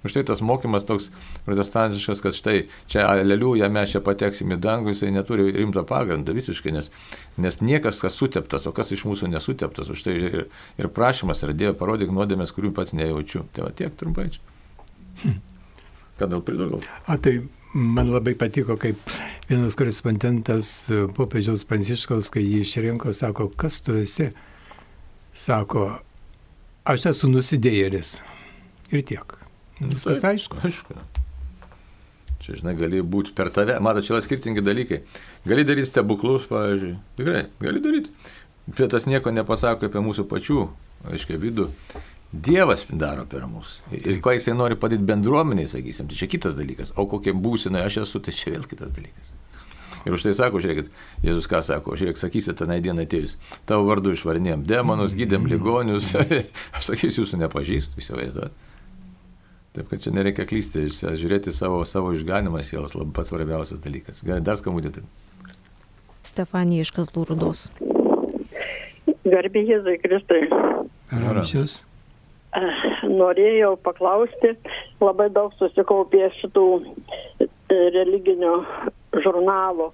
štai 0.08 0.24
tas 0.30 0.44
mokymas 0.46 0.88
toks 0.88 1.10
protestantiškas, 1.48 2.24
kad 2.24 2.38
štai 2.38 2.56
čia 2.92 3.04
aleliuja, 3.10 3.68
mes 3.74 3.92
čia 3.92 4.04
pateksim 4.06 4.56
į 4.56 4.62
dangų, 4.64 4.96
jisai 4.96 5.12
neturi 5.12 5.52
rimto 5.58 5.84
pagrindo 5.88 6.32
visiškai, 6.38 6.72
nes, 6.78 6.88
nes 7.36 7.60
niekas, 7.60 8.00
kas 8.06 8.16
suteptas, 8.16 8.68
o 8.70 8.76
kas 8.76 8.96
iš 8.96 9.04
mūsų 9.12 9.28
nesuteptas, 9.36 9.92
už 9.92 10.08
tai 10.08 10.18
ir, 10.22 10.44
ir 10.80 10.92
prašymas 10.96 11.44
yra 11.44 11.58
Dievo 11.58 11.76
parodyk 11.84 12.16
nuodėmės, 12.16 12.56
kurių 12.56 12.72
pats 12.80 12.96
nejaučiu. 12.96 13.44
Tai 13.52 13.68
va 13.68 13.76
tiek 13.76 13.92
trumpai 14.00 14.32
čia. 14.32 14.46
Hm. 15.26 15.42
Ką 16.22 16.32
dėl 16.32 16.46
pridurau? 16.48 16.80
A 17.12 17.20
tai 17.20 17.42
man 17.74 18.12
labai 18.12 18.34
patiko, 18.36 18.76
kaip 18.80 19.00
vienas 19.50 19.76
korespondentas 19.80 20.72
e, 20.92 21.06
popiežiaus 21.16 21.64
Pranciškaus, 21.68 22.32
kai 22.34 22.44
jį 22.44 22.64
išrinko, 22.66 23.14
sako, 23.16 23.50
kas 23.58 23.82
tu 23.86 23.96
esi? 24.00 24.32
Sako, 25.32 25.88
aš 26.92 27.12
esu 27.14 27.32
nusidėjėlis. 27.32 28.20
Ir 28.92 29.06
tiek. 29.08 29.38
Viskas 29.80 30.22
Taip, 30.22 30.34
aišku. 30.34 30.62
Aišku. 30.68 31.00
Čia, 32.42 32.58
žinai, 32.58 32.74
gali 32.78 33.02
būti 33.06 33.36
per 33.38 33.52
tave. 33.54 33.78
Matai, 33.84 34.04
čia 34.06 34.16
yra 34.16 34.24
skirtingi 34.26 34.64
dalykai. 34.66 35.04
Gali 35.48 35.66
daryti 35.66 35.90
stebuklus, 35.90 36.48
pavyzdžiui. 36.50 36.96
Tikrai, 37.20 37.44
gali 37.62 37.84
daryti. 37.84 38.14
Bet 38.72 38.92
tas 38.94 39.08
nieko 39.10 39.34
nepasako 39.34 39.88
apie 39.88 40.02
mūsų 40.04 40.26
pačių, 40.30 40.66
aiškiai, 41.12 41.40
vidų. 41.42 41.70
Dievas 42.32 42.86
daro 42.88 43.26
per 43.28 43.44
mus. 43.48 43.82
Ir 43.92 44.22
ko 44.24 44.32
jisai 44.32 44.56
nori 44.56 44.78
padėti 44.80 45.04
bendruomeniai, 45.04 45.68
sakysim, 45.68 46.08
tai 46.08 46.16
čia 46.16 46.30
kitas 46.32 46.56
dalykas. 46.56 46.94
O 46.96 47.04
kokia 47.12 47.34
būsina 47.36 47.84
aš 47.84 48.06
esu, 48.06 48.22
tai 48.24 48.32
čia 48.36 48.54
vėl 48.56 48.64
kitas 48.72 48.94
dalykas. 48.96 49.34
Ir 50.08 50.16
už 50.16 50.24
tai 50.26 50.32
sako, 50.34 50.62
žiūrėkit, 50.64 50.88
Jėzus 51.22 51.50
ką 51.52 51.60
sako, 51.62 51.94
žiūrėk, 52.00 52.18
sakysi 52.18 52.56
tenai 52.58 52.80
dieną 52.82 53.04
atėjus, 53.06 53.36
tavo 53.70 53.86
vardu 53.90 54.16
išvarinėjom 54.16 54.64
demonus, 54.66 55.14
gydėm 55.18 55.46
ligonius, 55.52 56.16
aš 56.78 56.88
sakysiu, 56.88 57.22
jūsų 57.22 57.42
nepažįstu, 57.44 58.02
įsivaizduot. 58.02 58.68
Taip 59.76 59.92
kad 59.92 60.02
čia 60.04 60.12
nereikia 60.16 60.48
klysti, 60.48 60.88
žiūrėti 60.90 61.54
savo, 61.56 61.84
savo 61.88 62.16
išganimą 62.16 62.64
sielos, 62.66 62.96
labai 62.98 63.14
pats 63.20 63.32
svarbiausias 63.32 63.84
dalykas. 63.84 64.24
Gerai, 64.26 64.42
dar 64.44 64.58
skambutį 64.60 64.96
turim. 64.98 65.14
Stefanija 66.28 66.88
iš 66.88 66.92
Kazlų 66.96 67.28
Rudos. 67.30 67.70
Garbė 69.24 69.64
Jėzui 69.68 69.96
Kristui. 70.02 70.44
Amžius. 71.12 71.84
Norėjau 73.22 73.76
paklausti, 73.86 74.56
labai 75.02 75.30
daug 75.32 75.54
susikaupė 75.60 76.28
šitų 76.42 76.68
e, 76.82 77.48
religinių 77.96 78.56
žurnalų. 79.24 79.92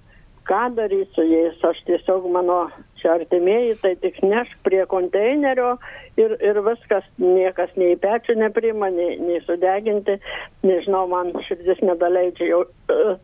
Ką 0.48 0.62
daryti 0.74 1.12
su 1.12 1.26
jais? 1.28 1.58
Aš 1.68 1.82
tiesiog 1.86 2.24
mano 2.32 2.62
čia 2.98 3.12
artimieji, 3.18 3.76
tai 3.82 3.92
tik 4.00 4.16
nešk 4.24 4.56
prie 4.64 4.80
konteinerio 4.88 5.74
ir, 6.16 6.34
ir 6.40 6.60
viskas, 6.64 7.04
niekas 7.20 7.74
nei 7.76 7.98
pečių 8.00 8.38
neprima, 8.40 8.88
nei, 8.90 9.18
nei 9.20 9.42
sudeginti. 9.44 10.16
Nežinau, 10.64 11.04
man 11.12 11.34
širdis 11.46 11.84
nedaleidžia 11.84 12.48
jau. 12.54 12.64
Uh, 12.88 13.14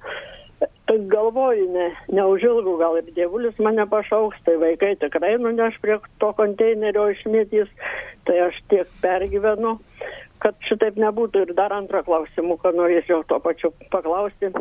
galvoju, 0.88 1.68
ne, 1.72 1.86
neužilgų 2.12 2.74
gal 2.80 2.98
ir 3.00 3.08
dievulis 3.16 3.56
mane 3.62 3.86
pašauks, 3.88 4.40
tai 4.44 4.56
vaikai 4.60 4.94
tikrai 5.00 5.36
nuneš 5.40 5.78
prie 5.80 5.96
to 6.20 6.32
konteinerio 6.36 7.06
išmėtys, 7.14 7.70
tai 8.28 8.40
aš 8.48 8.58
tiek 8.68 8.90
pergyvenu, 9.00 9.78
kad 10.44 10.58
šitaip 10.68 10.98
nebūtų. 11.00 11.46
Ir 11.46 11.54
dar 11.56 11.72
antrą 11.72 12.04
klausimą, 12.04 12.58
ką 12.60 12.74
norėčiau 12.76 13.24
to 13.28 13.40
pačiu 13.40 13.72
paklausti, 13.94 14.52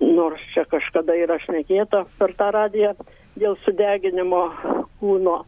nors 0.00 0.42
čia 0.54 0.66
kažkada 0.70 1.16
yra 1.18 1.40
šnekėta 1.42 2.04
per 2.20 2.36
tą 2.38 2.52
radiją 2.54 2.94
dėl 3.36 3.58
sudeginimo 3.64 4.46
kūno. 5.00 5.40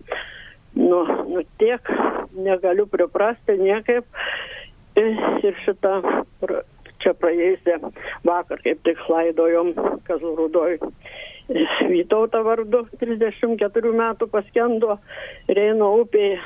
Nu, 0.79 0.99
nu 1.31 1.43
tiek 1.59 1.87
negaliu 2.37 2.87
priprasti 2.91 3.57
niekaip. 3.61 4.05
Ir 4.99 5.55
šitą 5.63 6.01
čia 7.03 7.15
praėjusią 7.19 7.79
vakar 8.27 8.63
kaip 8.65 8.83
tik 8.87 9.01
laidojom 9.11 9.73
Kazurudoj. 10.09 10.79
Vytautą 11.89 12.43
vardu 12.45 12.85
34 13.01 13.93
metų 13.97 14.29
paskendo 14.33 14.99
Reino 15.49 15.95
upėje. 16.03 16.41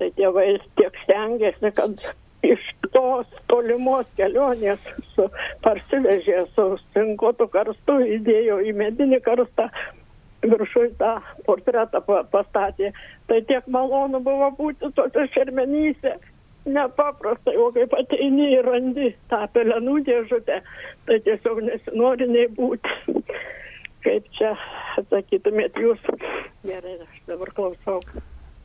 Tai 0.00 0.08
tėvai 0.16 0.46
tiek 0.80 0.96
stengiasi, 1.04 1.70
kad 1.76 2.06
iš 2.42 2.62
tos 2.94 3.28
tolimos 3.50 4.08
kelionės 4.18 4.82
su, 5.14 5.28
parsivežė 5.62 6.46
su 6.56 6.64
cinkotu 6.96 7.46
karstu, 7.52 8.00
įdėjo 8.16 8.58
į 8.66 8.72
medinį 8.80 9.20
karstą, 9.22 9.68
viršui 10.42 10.88
tą 10.98 11.12
portretą 11.46 12.02
pastatė. 12.32 12.90
Tai 13.30 13.38
tiek 13.46 13.68
malonu 13.70 14.20
buvo 14.24 14.50
būti 14.58 14.90
tose 14.96 15.28
šermenyse 15.36 16.16
nepaprastai, 16.66 17.56
o 17.58 17.70
kaip 17.74 17.94
ateini 17.98 18.52
ir 18.56 18.66
randi 18.66 19.12
tą 19.30 19.42
pelenų 19.54 19.98
dėžutę, 20.06 20.60
tai 21.08 21.18
tiesiog 21.26 21.62
nesinori 21.66 22.28
nei 22.30 22.48
būti. 22.56 23.16
Kaip 24.02 24.26
čia 24.34 24.52
atsakytumėt 24.98 25.78
jūs? 25.78 26.06
Gerai, 26.66 26.98
aš 27.04 27.18
dabar 27.30 27.52
klausau. 27.54 28.00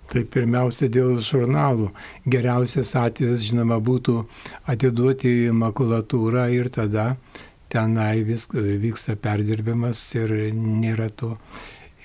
Tai 0.07 0.23
pirmiausia 0.33 0.87
dėl 0.89 1.19
žurnalų. 1.21 1.89
Geriausias 2.25 2.93
atvejis, 2.95 3.49
žinoma, 3.49 3.77
būtų 3.83 4.21
atiduoti 4.71 5.33
į 5.49 5.55
makulatūrą 5.57 6.47
ir 6.55 6.71
tada 6.73 7.11
tenai 7.69 8.23
vis, 8.23 8.47
vyksta 8.53 9.17
perdirbimas 9.19 9.99
ir 10.15 10.31
nėra 10.55 11.09
to, 11.11 11.35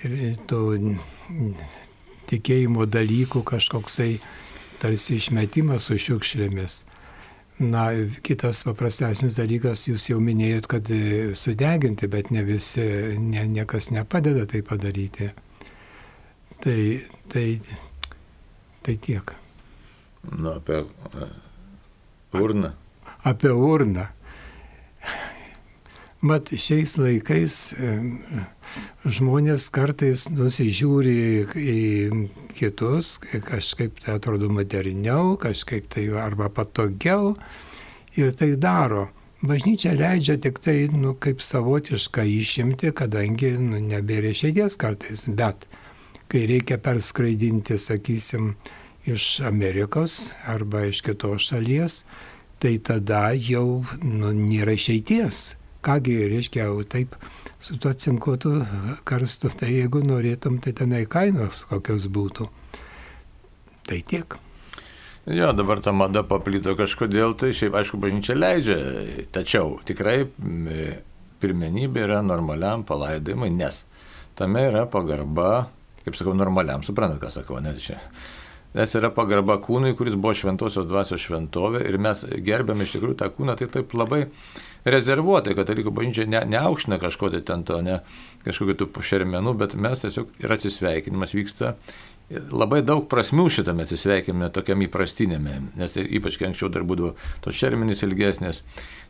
ir 0.03 0.35
to 0.51 0.65
tikėjimo 2.29 2.85
dalykų 2.91 3.43
kažkoksai 3.47 4.17
tarsi 4.83 5.15
išmetimas 5.15 5.87
su 5.87 5.95
šiukšlėmis. 6.01 6.81
Na, 7.63 7.85
kitas 8.25 8.63
paprastesnis 8.65 9.37
dalykas, 9.37 9.85
jūs 9.87 10.09
jau 10.09 10.17
minėjot, 10.19 10.67
kad 10.67 10.89
e, 10.91 11.31
sudeginti, 11.37 12.09
bet 12.11 12.31
ne 12.33 12.41
visi, 12.43 12.83
ne, 13.21 13.45
niekas 13.47 13.91
nepadeda 13.93 14.47
tai 14.49 14.63
padaryti. 14.65 15.29
Tai, 16.63 16.79
tai, 17.31 17.45
tai 18.83 18.97
tiek. 19.05 19.35
Nu, 20.31 20.55
apie 20.57 20.81
e, 20.81 21.29
urną. 22.41 22.73
Apie 23.23 23.53
urną. 23.53 24.09
Mat, 26.23 26.53
šiais 26.55 26.93
laikais 26.95 27.53
žmonės 29.03 29.65
kartais 29.75 30.21
nusižiūri 30.31 31.15
į 31.59 31.79
kitus, 32.55 33.17
kažkaip 33.43 33.97
tai 33.99 34.13
atrodo 34.15 34.47
moderniau, 34.47 35.33
kažkaip 35.41 35.89
tai 35.91 36.05
arba 36.15 36.47
patogiau 36.47 37.33
ir 38.15 38.31
tai 38.39 38.53
daro. 38.55 39.09
Bažnyčia 39.43 39.91
leidžia 39.99 40.37
tik 40.39 40.61
tai, 40.63 40.85
nu, 40.95 41.11
kaip 41.19 41.43
savotišką 41.43 42.23
išimti, 42.37 42.93
kadangi, 42.95 43.57
nu, 43.59 43.81
nebėra 43.83 44.31
išėdės 44.31 44.79
kartais, 44.79 45.25
bet 45.27 45.65
kai 46.31 46.45
reikia 46.47 46.77
perskraidinti, 46.79 47.75
sakysim, 47.75 48.53
iš 49.03 49.41
Amerikos 49.43 50.37
arba 50.47 50.85
iš 50.87 51.03
kitos 51.03 51.49
šalies, 51.49 51.99
tai 52.63 52.77
tada 52.79 53.33
jau 53.35 53.83
nu, 53.99 54.31
nėra 54.31 54.77
išeities 54.79 55.41
kągi 55.83 56.15
reiškia 56.31 56.67
jau 56.69 56.81
taip 56.87 57.15
su 57.63 57.77
tuo 57.77 57.93
cinkuotu 57.93 58.55
karstu, 59.07 59.51
tai 59.51 59.73
jeigu 59.75 60.03
norėtum, 60.05 60.59
tai 60.63 60.73
tenai 60.77 61.05
kainos 61.09 61.63
kokios 61.69 62.09
būtų. 62.11 62.49
Tai 63.83 63.99
tiek. 64.07 64.35
Jo, 65.23 65.53
dabar 65.55 65.79
ta 65.79 65.93
mada 65.95 66.23
paplito 66.27 66.73
kažkodėl, 66.75 67.31
tai 67.39 67.53
šiaip 67.55 67.77
aišku, 67.79 67.99
bažnyčia 68.03 68.35
leidžia, 68.35 68.77
tačiau 69.31 69.77
tikrai 69.87 70.25
pirmenybė 71.39 72.03
yra 72.03 72.19
normaliam 72.25 72.83
palaidojimui, 72.87 73.47
nes 73.55 73.85
tame 74.35 74.65
yra 74.67 74.83
pagarba, 74.91 75.69
kaip 76.03 76.19
sakau, 76.19 76.35
normaliam, 76.35 76.83
suprantat, 76.83 77.21
ką 77.23 77.31
sakau, 77.39 77.61
net 77.63 77.79
čia. 77.83 78.01
Nes 78.73 78.95
yra 78.97 79.13
pagarba 79.13 79.59
kūnui, 79.61 79.93
kuris 79.95 80.17
buvo 80.17 80.33
šventosios 80.35 80.87
dvasios 80.89 81.21
šventovė 81.21 81.85
ir 81.87 81.99
mes 82.01 82.25
gerbėme 82.43 82.83
iš 82.83 82.97
tikrųjų 82.97 83.19
tą 83.19 83.29
kūną, 83.31 83.55
tai 83.59 83.69
taip 83.71 83.93
labai 83.95 84.25
rezervuotai, 84.85 85.55
katalikų 85.57 85.93
bažnyčia 85.95 86.27
ne, 86.29 86.41
neaukština 86.53 86.99
kažko 87.01 87.31
tai 87.33 87.43
ten 87.45 87.63
to, 87.67 87.79
ne 87.85 88.01
kažkokiu 88.43 88.75
tų 88.81 89.05
šermenų, 89.09 89.55
bet 89.59 89.77
mes 89.79 90.03
tiesiog 90.03 90.33
ir 90.43 90.55
atsisveikinimas 90.57 91.35
vyksta. 91.37 91.77
Labai 92.33 92.79
daug 92.81 93.03
prasmių 93.11 93.45
šitame 93.51 93.83
atsisveikinime, 93.83 94.47
tokiam 94.55 94.81
įprastinėme, 94.81 95.57
nes 95.77 95.93
tai 95.93 96.05
ypač 96.17 96.37
kai 96.39 96.47
anksčiau 96.47 96.69
dar 96.71 96.85
būdavo 96.87 97.11
tos 97.43 97.57
šermenys 97.59 98.01
ilgesnės, 98.07 98.61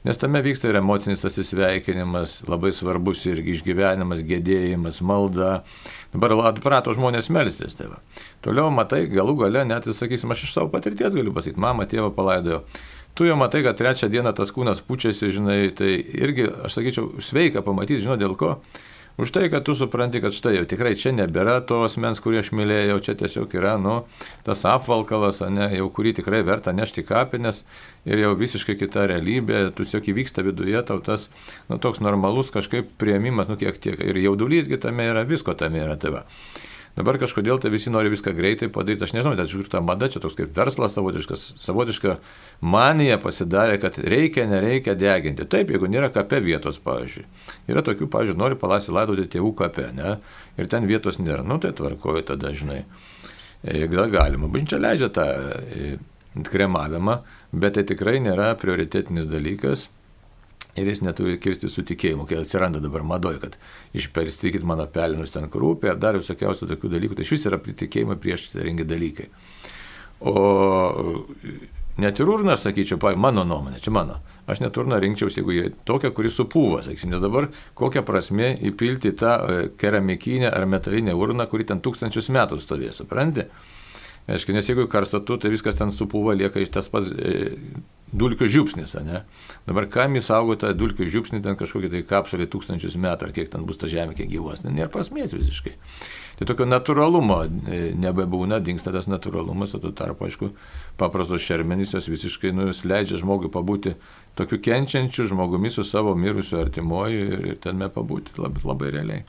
nes 0.04 0.20
tame 0.20 0.42
vyksta 0.44 0.72
ir 0.72 0.80
emocinis 0.82 1.22
atsisveikinimas, 1.30 2.42
labai 2.50 2.74
svarbus 2.76 3.22
irgi 3.30 3.54
išgyvenimas, 3.54 4.26
gėdėjimas, 4.28 5.00
malda. 5.06 5.62
Dabar 6.12 6.36
atprato 6.50 6.98
žmonės 6.98 7.30
melstis, 7.32 7.78
tai 7.78 7.92
va. 7.94 8.02
Toliau 8.44 8.74
matai, 8.74 9.06
galų 9.14 9.38
gale 9.46 9.64
net, 9.70 9.88
sakysim, 9.94 10.34
aš 10.34 10.48
iš 10.50 10.58
savo 10.58 10.74
patirties 10.74 11.16
galiu 11.16 11.38
pasakyti, 11.38 11.64
mama 11.64 11.88
tėvą 11.88 12.12
palaidojo 12.18 12.64
tu 13.14 13.28
jau 13.28 13.38
matai, 13.40 13.64
kad 13.66 13.78
trečią 13.78 14.10
dieną 14.14 14.34
tas 14.38 14.54
kūnas 14.54 14.82
pučiasi, 14.86 15.32
žinai, 15.36 15.60
tai 15.78 15.96
irgi, 15.98 16.50
aš 16.66 16.80
sakyčiau, 16.80 17.22
sveika 17.22 17.64
pamatyti, 17.66 18.02
žinai, 18.04 18.20
dėl 18.22 18.36
ko. 18.40 18.58
Už 19.14 19.30
tai, 19.30 19.46
kad 19.54 19.62
tu 19.62 19.76
supranti, 19.78 20.18
kad 20.18 20.34
štai 20.34 20.56
jau 20.56 20.64
tikrai 20.66 20.96
čia 20.98 21.12
nebėra 21.14 21.60
to 21.70 21.84
asmens, 21.86 22.18
kurį 22.18 22.40
aš 22.42 22.50
mylėjau, 22.58 22.98
čia 23.06 23.14
tiesiog 23.20 23.52
yra, 23.54 23.76
nu, 23.78 24.00
tas 24.42 24.66
apvalkalas, 24.66 25.44
ne, 25.54 25.68
jau 25.78 25.86
kurį 25.94 26.16
tikrai 26.18 26.42
verta 26.42 26.74
nešti 26.74 27.06
kapines 27.06 27.62
ir 28.10 28.24
jau 28.24 28.34
visiškai 28.40 28.74
kita 28.80 29.06
realybė, 29.14 29.68
tu 29.78 29.86
tiesiog 29.86 30.10
įvyksta 30.16 30.42
viduje 30.50 30.82
tau 30.90 30.98
tas, 30.98 31.30
nu, 31.70 31.78
toks 31.78 32.02
normalus 32.02 32.50
kažkaip 32.56 32.90
prieimimas, 32.98 33.52
nu, 33.54 33.60
kiek 33.62 33.78
tiek. 33.78 34.02
Ir 34.02 34.18
jaudulys 34.18 34.66
kitame 34.72 35.06
yra, 35.14 35.28
visko 35.30 35.54
tame 35.54 35.86
yra. 35.86 35.94
Tai 36.02 36.18
Dabar 36.94 37.18
kažkodėl 37.18 37.58
tai 37.58 37.72
visi 37.74 37.90
nori 37.90 38.12
viską 38.14 38.36
greitai 38.38 38.68
padaryti. 38.70 39.08
Aš 39.08 39.16
nežinau, 39.16 39.34
bet 39.38 39.50
žiūriu, 39.50 39.66
ta 39.72 39.80
mada 39.82 40.06
čia 40.14 40.20
toks 40.22 40.36
kaip 40.38 40.52
verslas 40.54 40.94
savotiškas, 40.94 41.46
savotiška 41.64 42.20
manija 42.62 43.18
pasidarė, 43.22 43.80
kad 43.82 43.98
reikia, 43.98 44.46
nereikia 44.50 44.94
deginti. 45.00 45.48
Taip, 45.50 45.74
jeigu 45.74 45.90
nėra 45.90 46.12
kape 46.14 46.38
vietos, 46.46 46.78
pavyzdžiui. 46.86 47.26
Yra 47.74 47.82
tokių, 47.88 48.10
pavyzdžiui, 48.14 48.38
nori 48.38 48.60
palasi 48.62 48.94
laidoti 48.94 49.26
tėvų 49.34 49.56
kape, 49.64 49.88
ne? 49.98 50.20
Ir 50.62 50.70
ten 50.70 50.86
vietos 50.90 51.18
nėra. 51.18 51.42
Nu, 51.42 51.58
tai 51.64 51.74
tvarkoju 51.74 52.28
tada, 52.30 52.54
žinai. 52.54 52.84
Gal 53.64 54.14
galima. 54.14 54.52
Bažnyčia 54.52 54.78
leidžia 54.84 55.10
tą 55.16 55.26
e, 55.34 55.96
kremavimą, 56.46 57.22
bet 57.58 57.80
tai 57.80 57.88
tikrai 57.90 58.20
nėra 58.22 58.52
prioritetinis 58.62 59.26
dalykas 59.32 59.88
ir 60.76 60.90
jis 60.90 61.04
neturi 61.06 61.38
kirsti 61.42 61.70
su 61.70 61.84
tikėjimu, 61.86 62.26
kai 62.30 62.40
atsiranda 62.42 62.82
dabar 62.84 63.06
madoj, 63.06 63.38
kad 63.44 63.58
išperstykit 63.98 64.66
mano 64.66 64.88
pelinus 64.90 65.34
ten 65.36 65.50
krūpė, 65.54 65.94
ar 65.94 66.02
dar 66.02 66.18
visokiausių 66.18 66.70
tokių 66.72 66.94
dalykų, 66.96 67.18
tai 67.18 67.28
iš 67.28 67.36
vis 67.36 67.48
yra 67.50 67.62
pritikėjimai 67.62 68.18
prieš 68.22 68.50
rengi 68.58 68.88
dalykai. 68.90 69.30
O 70.24 71.26
net 72.02 72.20
ir 72.20 72.30
urna, 72.32 72.56
sakyčiau, 72.58 72.98
mano 73.20 73.44
nuomonė, 73.46 73.82
čia 73.84 73.94
mano, 73.94 74.18
aš 74.50 74.64
neturną 74.64 74.98
rinkčiausi, 75.04 75.42
jeigu 75.42 75.54
jie 75.54 75.68
tokia, 75.86 76.14
kuri 76.16 76.32
supūva, 76.34 76.82
sakysim, 76.86 77.14
nes 77.14 77.22
dabar 77.22 77.52
kokia 77.78 78.02
prasme 78.08 78.54
įpilti 78.70 79.14
tą 79.20 79.36
e, 79.36 79.60
keramikinę 79.78 80.50
ar 80.50 80.66
metalinę 80.70 81.14
urną, 81.14 81.46
kuri 81.52 81.68
ten 81.70 81.84
tūkstančius 81.86 82.32
metų 82.34 82.58
stovės, 82.64 83.04
suprantate? 83.04 83.52
Aišku, 84.32 84.56
nes 84.56 84.70
jeigu 84.70 84.88
karsatu, 84.88 85.36
tai 85.38 85.52
viskas 85.52 85.76
ten 85.76 85.92
supūva, 85.92 86.34
lieka 86.40 86.62
iš 86.64 86.72
tas 86.74 86.88
pats 86.90 87.12
e, 87.12 87.52
dulkių 88.14 88.48
žiupsnis, 88.52 88.94
ne? 89.06 89.24
Dabar 89.68 89.88
kam 89.92 90.18
įsaugo 90.20 90.56
tą 90.60 90.72
dulkių 90.78 91.08
žiupsnį, 91.10 91.42
ten 91.46 91.58
kažkokį 91.60 91.90
tai 91.94 92.02
kapsulį 92.08 92.48
tūkstančius 92.54 92.98
metų, 93.02 93.28
ar 93.28 93.34
kiek 93.36 93.50
ten 93.52 93.66
bus 93.68 93.80
ta 93.82 93.90
žemė, 93.90 94.16
kiek 94.18 94.30
gyvos, 94.32 94.64
ne, 94.64 94.74
nėra 94.76 94.92
prasmės 94.94 95.34
visiškai. 95.36 95.74
Tai 96.40 96.48
tokio 96.50 96.68
natūralumo 96.70 97.40
e, 97.46 97.82
nebebūna, 97.98 98.62
dinksta 98.64 98.94
tas 98.94 99.10
natūralumas, 99.10 99.76
o 99.78 99.82
tuo 99.82 99.94
tarpu, 99.98 100.28
aišku, 100.30 100.50
paprastos 101.02 101.46
šermenys 101.46 101.94
jos 101.98 102.10
visiškai 102.10 102.54
nu, 102.56 102.70
leidžia 102.90 103.20
žmogui 103.22 103.52
pabūti 103.54 103.96
tokiu 104.38 104.62
kenčiančiu 104.64 105.28
žmogumi 105.30 105.74
su 105.74 105.86
savo 105.86 106.16
mirusiu 106.18 106.62
artimuoju 106.64 107.28
ir, 107.28 107.48
ir 107.54 107.62
tenme 107.62 107.90
pabūti 107.94 108.38
labai, 108.42 108.66
labai 108.74 108.94
realiai. 108.98 109.26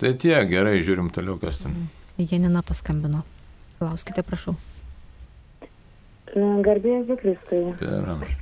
Tai 0.00 0.14
tie, 0.16 0.38
gerai, 0.48 0.78
žiūrim 0.80 1.12
toliau, 1.12 1.36
kas 1.40 1.60
ten. 1.60 1.76
Janina 2.16 2.64
paskambino. 2.64 3.20
Klauskite, 3.80 4.24
prašau. 4.24 4.56
Garbėjai. 6.36 7.18
Per 7.80 8.14
amžių. 8.14 8.38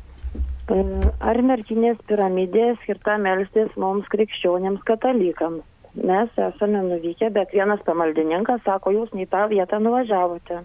Ar 0.68 1.38
merkinės 1.40 1.96
piramidė 2.10 2.74
skirta 2.82 3.16
melstis 3.16 3.72
mums 3.80 4.08
krikščionėms 4.12 4.82
katalikams? 4.88 5.64
Mes 5.96 6.28
esame 6.36 6.82
nuvykę, 6.84 7.30
bet 7.32 7.54
vienas 7.56 7.80
pamaldininkas 7.86 8.60
sako, 8.66 8.92
jūs 8.92 9.14
į 9.16 9.24
tą 9.32 9.46
vietą 9.48 9.80
nuvažiavote. 9.80 10.60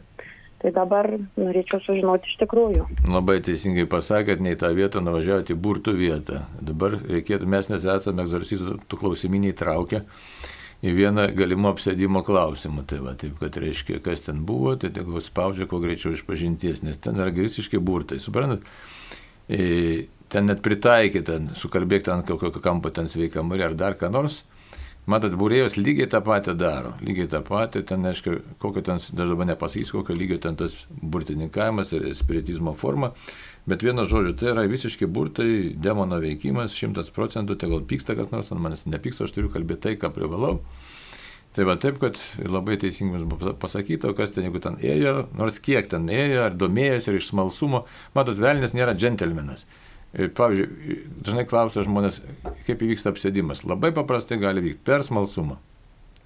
Tai 0.63 0.71
dabar 0.75 1.09
norėčiau 1.39 1.79
sužinoti 1.83 2.29
iš 2.31 2.35
tikrųjų. 2.43 2.83
Labai 3.11 3.39
teisingai 3.43 3.87
pasakėt, 3.89 4.43
ne 4.43 4.53
į 4.55 4.59
tą 4.59 4.73
vietą 4.75 5.01
nuvažiavote 5.03 5.55
į 5.55 5.59
burtų 5.63 5.95
vietą. 5.97 6.43
Dabar 6.59 6.99
reikėtų, 6.99 7.47
mes 7.51 7.71
nesame 7.71 8.23
egzorcistų 8.27 8.99
klausiminiai 8.99 9.55
traukę 9.55 10.03
į 10.83 10.93
vieną 10.97 11.29
galimų 11.37 11.71
apsėdimo 11.73 12.23
klausimą. 12.27 12.83
Tai 12.89 12.99
va, 13.05 13.15
taip, 13.19 13.37
kad 13.41 13.57
reiškia, 13.63 14.01
kas 14.03 14.25
ten 14.25 14.43
buvo, 14.47 14.75
tai 14.79 14.91
tegu 14.95 15.21
spaudžia 15.23 15.67
kuo 15.71 15.79
greičiau 15.83 16.15
iš 16.15 16.25
pažinties, 16.27 16.83
nes 16.83 16.99
ten 16.99 17.19
yra 17.19 17.31
visiškai 17.33 17.79
burtai. 17.83 18.19
Suprantat? 18.23 18.67
E, 19.47 20.07
ten 20.31 20.49
net 20.49 20.63
pritaikyta, 20.65 21.39
sukalbėk 21.59 22.07
ten 22.07 22.25
kokio 22.27 22.51
kampo 22.63 22.91
ten 22.93 23.11
sveikamurį 23.11 23.69
ar 23.69 23.77
dar 23.79 23.99
ką 23.99 24.11
nors. 24.11 24.43
Matot, 25.03 25.33
būrėjos 25.35 25.73
lygiai 25.75 26.07
tą 26.07 26.21
patį 26.23 26.53
daro. 26.55 26.93
Lygiai 27.03 27.27
tą 27.27 27.41
patį, 27.43 27.81
ten, 27.89 28.05
aišku, 28.07 28.37
kokio 28.61 28.85
ten, 28.87 29.01
dažnai 29.19 29.49
nepasakys, 29.49 29.91
kokio 29.91 30.15
lygio 30.15 30.37
ten 30.39 30.55
tas 30.55 30.77
burtininkavimas 30.95 31.91
ir 31.97 32.05
spiritizmo 32.15 32.71
forma. 32.79 33.11
Bet 33.69 33.83
vieno 33.85 34.03
žodžio, 34.03 34.33
tai 34.35 34.49
yra 34.51 34.65
visiškai 34.67 35.07
burtai, 35.07 35.51
demono 35.79 36.17
veikimas, 36.19 36.75
šimtas 36.75 37.13
procentų, 37.15 37.55
gal 37.61 37.85
pyksta 37.87 38.17
kas 38.17 38.33
nors 38.33 38.51
ant 38.51 38.59
manęs, 38.59 38.83
nepyksta, 38.91 39.23
aš 39.23 39.35
turiu 39.37 39.51
kalbėti 39.53 39.85
tai, 39.85 39.93
ką 40.01 40.11
privalau. 40.11 40.57
Tai 41.53 41.67
va 41.69 41.77
taip, 41.79 41.99
kad 42.01 42.17
labai 42.43 42.75
teisingai 42.81 43.21
buvo 43.29 43.53
pasakyta, 43.61 44.11
kas 44.17 44.33
ten, 44.35 44.49
jeigu 44.49 44.59
ten 44.59 44.75
ėjo, 44.83 45.29
nors 45.37 45.61
kiek 45.63 45.87
ten 45.87 46.09
ėjo, 46.11 46.47
ar 46.49 46.55
domėjosi, 46.59 47.11
ar 47.11 47.19
iš 47.19 47.29
smalsumo, 47.29 47.83
matot, 48.17 48.41
velnės 48.41 48.73
nėra 48.75 48.97
džentelmenas. 48.97 49.67
Ir, 50.13 50.33
pavyzdžiui, 50.37 50.97
dažnai 51.25 51.45
klausia 51.49 51.85
žmonės, 51.85 52.19
kaip 52.67 52.81
įvyksta 52.83 53.13
apsėdimas. 53.13 53.63
Labai 53.69 53.93
paprastai 53.95 54.41
gali 54.41 54.65
vykti 54.65 54.83
per 54.85 55.05
smalsumą. 55.05 55.59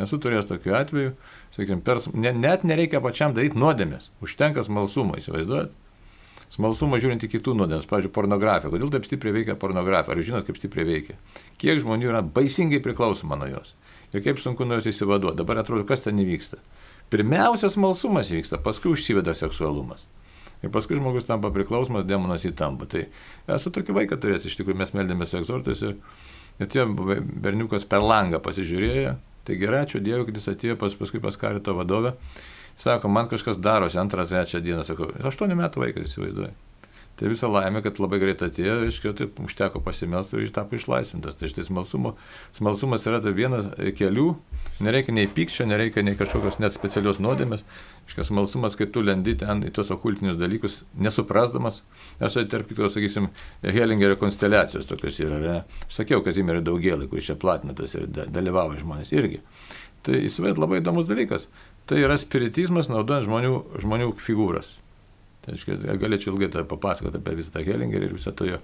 Esu 0.02 0.20
turėjęs 0.22 0.48
tokiu 0.50 0.76
atveju, 0.78 1.14
sakykime, 1.56 1.84
per, 1.86 2.02
ne, 2.14 2.34
net 2.36 2.66
nereikia 2.68 3.02
pačiam 3.04 3.36
daryti 3.36 3.60
nuodėmės, 3.60 4.12
užtenka 4.24 4.64
smalsumo, 4.66 5.18
įsivaizduojat? 5.22 5.76
Smalsumo 6.48 6.96
žiūrint 7.02 7.26
į 7.28 7.30
kitų 7.34 7.54
nuodėmės, 7.60 7.88
pavyzdžiui, 7.90 8.14
pornografija. 8.16 8.72
Kodėl 8.72 8.92
taip 8.94 9.08
stipriai 9.08 9.36
veikia 9.36 9.58
pornografija? 9.60 10.16
Ar 10.16 10.24
žinot, 10.24 10.46
kaip 10.48 10.60
stipriai 10.60 10.88
veikia? 10.88 11.18
Kiek 11.60 11.82
žmonių 11.84 12.08
yra 12.14 12.22
baisingai 12.24 12.80
priklausoma 12.84 13.36
nuo 13.40 13.50
jos? 13.52 13.74
Ir 14.16 14.24
kaip 14.24 14.40
sunku 14.40 14.64
nuo 14.64 14.78
jos 14.80 14.88
įsivaduoti. 14.94 15.42
Dabar 15.42 15.60
atrodo, 15.60 15.84
kas 15.90 16.06
ten 16.06 16.22
įvyksta. 16.24 16.62
Pirmiausia, 17.12 17.68
smalsumas 17.72 18.32
vyksta, 18.32 18.62
paskui 18.64 18.94
užsiveda 18.96 19.36
seksualumas. 19.36 20.08
Ir 20.64 20.72
paskui 20.74 20.98
žmogus 20.98 21.28
tampa 21.28 21.52
priklausomas, 21.54 22.08
demonas 22.08 22.48
įtampa. 22.48 22.88
Tai 22.90 23.06
esu 23.56 23.72
tokį 23.74 24.00
vaiką 24.02 24.18
turėjęs, 24.18 24.48
iš 24.48 24.58
tikrųjų 24.62 24.80
mes 24.80 24.96
meldėmės 24.96 25.36
egzortais 25.38 25.84
ir, 25.86 25.98
ir 26.58 26.72
tie 26.74 26.88
berniukas 26.88 27.86
per 27.90 28.02
langą 28.04 28.40
pasižiūrėjo. 28.44 29.18
Tai 29.48 29.56
gerai, 29.56 29.86
ačiū 29.86 30.02
Dievui, 30.04 30.26
kad 30.28 30.40
jis 30.40 30.50
atėjo 30.52 30.76
pas, 30.80 30.96
paskui 31.00 31.22
pas 31.24 31.38
karito 31.40 31.76
vadovę. 31.78 32.16
Sako, 32.78 33.10
man 33.10 33.30
kažkas 33.32 33.58
darosi 33.58 33.98
antrą, 33.98 34.28
trečią 34.30 34.62
dieną. 34.62 34.86
Sako, 34.86 35.10
aštuonių 35.26 35.58
metų 35.58 35.86
vaikas 35.88 36.12
įsivaizduoja. 36.12 36.54
Tai 37.18 37.30
visą 37.32 37.50
laimę, 37.50 37.82
kad 37.82 37.98
labai 37.98 38.20
greit 38.22 38.44
atėjo, 38.46 38.76
aiškiai, 38.86 39.16
taip 39.18 39.40
užteko 39.42 39.80
pasimelsti 39.82 40.38
ir 40.38 40.52
tapo 40.54 40.78
išlaisvintas. 40.78 41.34
Tai 41.40 41.48
štai 41.50 41.64
smalsumo, 41.66 42.12
smalsumas 42.54 43.08
yra 43.10 43.18
tai 43.26 43.32
vienas 43.34 43.66
kelių, 43.98 44.28
nereikia 44.86 45.16
nei 45.18 45.26
pykčio, 45.26 45.66
nereikia 45.66 46.04
nei 46.06 46.14
kažkokios 46.20 46.60
net 46.62 46.76
specialios 46.76 47.18
nuodėmės. 47.18 47.64
Iškas 48.06 48.30
smalsumas, 48.30 48.78
kai 48.78 48.86
tu 48.94 49.02
lendi 49.02 49.34
ten 49.42 49.66
į 49.66 49.72
tos 49.74 49.90
okultinius 49.96 50.38
dalykus, 50.38 50.84
nesuprasdamas. 50.94 51.82
Aš 52.22 52.38
tai 52.38 52.46
tarp 52.54 52.70
kitko, 52.70 52.86
sakysim, 52.94 53.32
Hellingerio 53.66 54.20
konsteliacijos 54.22 54.86
tokios 54.86 55.18
yra. 55.26 55.42
Ne? 55.42 55.58
Aš 55.88 56.04
sakiau, 56.04 56.22
kad 56.22 56.38
Zimerį 56.38 56.62
daugelį, 56.70 57.10
kuris 57.10 57.32
čia 57.32 57.40
platinatas 57.42 57.98
ir 57.98 58.06
dalyvavo 58.14 58.78
žmonės 58.78 59.10
irgi. 59.18 59.42
Tai 60.06 60.22
įsivaizduot 60.22 60.62
labai 60.62 60.84
įdomus 60.86 61.10
dalykas. 61.10 61.50
Tai 61.88 62.02
yra 62.04 62.18
spiritizmas 62.20 62.90
naudojant 62.92 63.28
žmonių, 63.28 63.54
žmonių 63.84 64.12
figūras. 64.20 64.74
Tai 65.48 65.54
reiškia, 65.56 65.96
galėčiau 66.02 66.34
ilgai 66.34 66.50
tą 66.52 66.66
papasakoti 66.68 67.22
apie 67.22 67.38
visą 67.38 67.54
tą 67.54 67.62
Hellingerį 67.64 68.10
ir 68.10 68.16
visą 68.18 68.34
to 68.36 68.50
jo, 68.50 68.58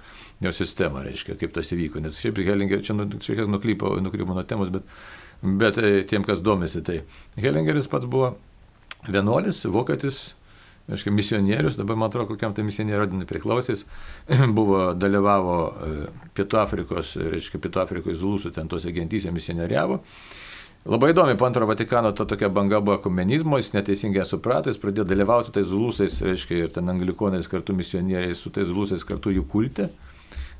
jo 0.44 0.52
sistemą, 0.52 1.06
reiškia, 1.06 1.38
kaip 1.40 1.54
tas 1.56 1.72
įvyko. 1.72 2.02
Nes 2.04 2.20
šiaip 2.20 2.42
Hellingerį 2.44 2.84
čia 2.84 2.96
nu, 2.98 3.08
šiek 3.16 3.40
tiek 3.40 3.48
nuklypo, 3.48 3.94
nukrypo 4.04 4.36
nuo 4.36 4.44
temos, 4.48 4.74
bet, 4.74 4.90
bet 5.64 5.80
e, 5.80 5.94
tiem, 6.10 6.28
kas 6.28 6.44
domisi, 6.44 6.84
tai 6.84 7.00
Hellingeris 7.40 7.88
pats 7.88 8.10
buvo 8.12 8.34
vienuolis, 9.08 9.64
vokietis, 9.72 10.20
aiškiai, 10.92 11.16
misionierius, 11.16 11.80
dabar 11.80 11.96
man 11.96 12.12
atrodo, 12.12 12.34
kokiam 12.34 12.52
tai 12.56 12.68
misionierių 12.68 13.06
ordinui 13.06 13.28
priklausys, 13.30 13.86
buvo, 14.60 14.90
dalyvavo 15.00 15.58
e, 15.72 15.94
Pietų 16.36 16.60
Afrikos, 16.66 17.16
reiškia, 17.32 17.64
Pietų 17.64 17.86
Afrikos 17.86 18.20
Zulusų 18.20 18.52
ten 18.60 18.68
tose 18.72 18.92
gentyse 18.92 19.32
misionieriavo. 19.32 20.02
Labai 20.84 21.14
įdomi, 21.14 21.38
po 21.40 21.46
antro 21.48 21.64
Vatikano 21.64 22.10
ta 22.12 22.26
tokia 22.28 22.50
banga 22.52 22.82
buvo 22.84 22.98
komunizmo, 23.00 23.56
jis 23.56 23.70
neteisingai 23.72 24.26
suprato, 24.28 24.68
jis 24.68 24.82
pradėjo 24.82 25.06
dalyvauti 25.08 25.54
tais 25.56 25.70
zulusais, 25.70 26.18
reiškia, 26.26 26.58
ir 26.66 26.74
ten 26.76 26.92
anglikonais 26.92 27.48
kartu 27.48 27.72
misionieriais, 27.78 28.42
su 28.44 28.52
tais 28.52 28.68
zulusais 28.68 29.08
kartu 29.08 29.32
jų 29.32 29.46
kulte. 29.48 29.88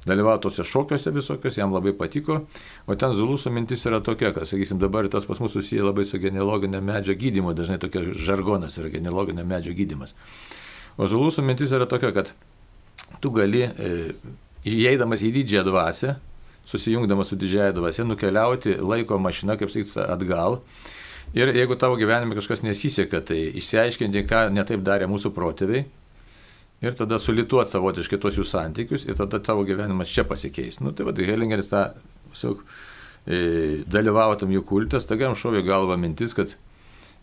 Dalyvavo 0.08 0.38
tose 0.46 0.64
šokiuose 0.68 1.12
visokios, 1.16 1.58
jam 1.60 1.76
labai 1.76 1.92
patiko. 2.00 2.40
O 2.88 2.96
ten 3.00 3.12
zulusų 3.16 3.52
mintis 3.52 3.84
yra 3.88 4.00
tokia, 4.04 4.32
kad, 4.36 4.48
sakysim, 4.48 4.80
dabar 4.80 5.12
tas 5.12 5.28
pas 5.28 5.44
mus 5.44 5.52
susiję 5.56 5.84
labai 5.84 6.08
su 6.08 6.20
genealoginė 6.24 6.80
medžio 6.84 7.20
gydymu, 7.20 7.52
dažnai 7.56 7.82
tokia 7.84 8.08
žargonas 8.16 8.80
yra 8.80 8.96
genealoginė 8.96 9.44
medžio 9.48 9.76
gydimas. 9.76 10.16
O 10.96 11.08
zulusų 11.08 11.44
mintis 11.44 11.76
yra 11.76 11.88
tokia, 11.88 12.16
kad 12.16 12.32
tu 13.20 13.32
gali, 13.36 13.68
e, 13.68 14.14
įeidamas 14.72 15.24
į 15.24 15.36
didžiąją 15.36 15.68
dvasę, 15.68 16.16
susijungdamas 16.66 17.32
su 17.32 17.38
didžiaja 17.40 17.74
dvasia, 17.76 18.06
nukeliauti 18.08 18.78
laiko 18.82 19.18
mašina, 19.20 19.58
kaip 19.60 19.72
sakyti, 19.74 20.00
atgal. 20.08 20.62
Ir 21.34 21.50
jeigu 21.56 21.76
tavo 21.82 21.98
gyvenime 21.98 22.38
kažkas 22.38 22.62
nesiseka, 22.62 23.24
tai 23.26 23.40
išsiaiškinti, 23.58 24.26
ką 24.30 24.48
netaip 24.54 24.84
darė 24.86 25.10
mūsų 25.10 25.34
protėviai. 25.34 25.86
Ir 26.84 26.98
tada 27.00 27.18
sulituoti 27.22 27.72
savotiškai 27.72 28.20
tos 28.20 28.36
jų 28.36 28.44
santykius 28.46 29.06
ir 29.08 29.16
tada 29.16 29.40
tavo 29.40 29.64
gyvenimas 29.64 30.12
čia 30.12 30.26
pasikeis. 30.28 30.82
Nu, 30.84 30.92
tai 30.92 31.08
vad, 31.08 31.18
Hellingeris 31.18 31.72
tą 31.72 31.86
tiesiog 32.34 32.64
e, 33.26 33.40
dalyvavo 33.88 34.36
tam 34.40 34.52
jų 34.54 34.66
kultas, 34.68 35.08
taigi 35.08 35.26
jam 35.28 35.38
šovė 35.38 35.64
galva 35.66 35.96
mintis, 36.00 36.36
kad 36.36 36.56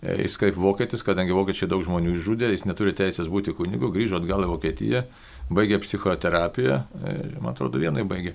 e, 0.00 0.16
jis 0.24 0.38
kaip 0.40 0.56
vokietis, 0.60 1.04
kadangi 1.06 1.36
vokiečiai 1.36 1.68
daug 1.70 1.84
žmonių 1.84 2.16
išžudė, 2.16 2.50
jis 2.54 2.64
neturi 2.68 2.96
teisės 2.96 3.28
būti 3.30 3.54
kunigu, 3.56 3.92
grįžo 3.92 4.20
atgal 4.20 4.46
į 4.46 4.52
Vokietiją, 4.54 5.04
baigė 5.52 5.80
psichoterapiją, 5.84 6.80
e, 7.04 7.16
man 7.38 7.52
atrodo, 7.52 7.82
vienai 7.82 8.06
baigė. 8.08 8.34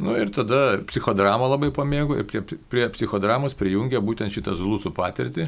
Nu 0.00 0.14
ir 0.16 0.30
tada 0.32 0.78
psichodramą 0.88 1.50
labai 1.50 1.68
pamėgo 1.76 2.16
ir 2.16 2.24
prie, 2.28 2.40
prie 2.72 2.86
psichodramos 2.94 3.52
prijungė 3.58 4.00
būtent 4.00 4.32
šitą 4.32 4.54
zulusų 4.56 4.94
patirtį, 4.96 5.44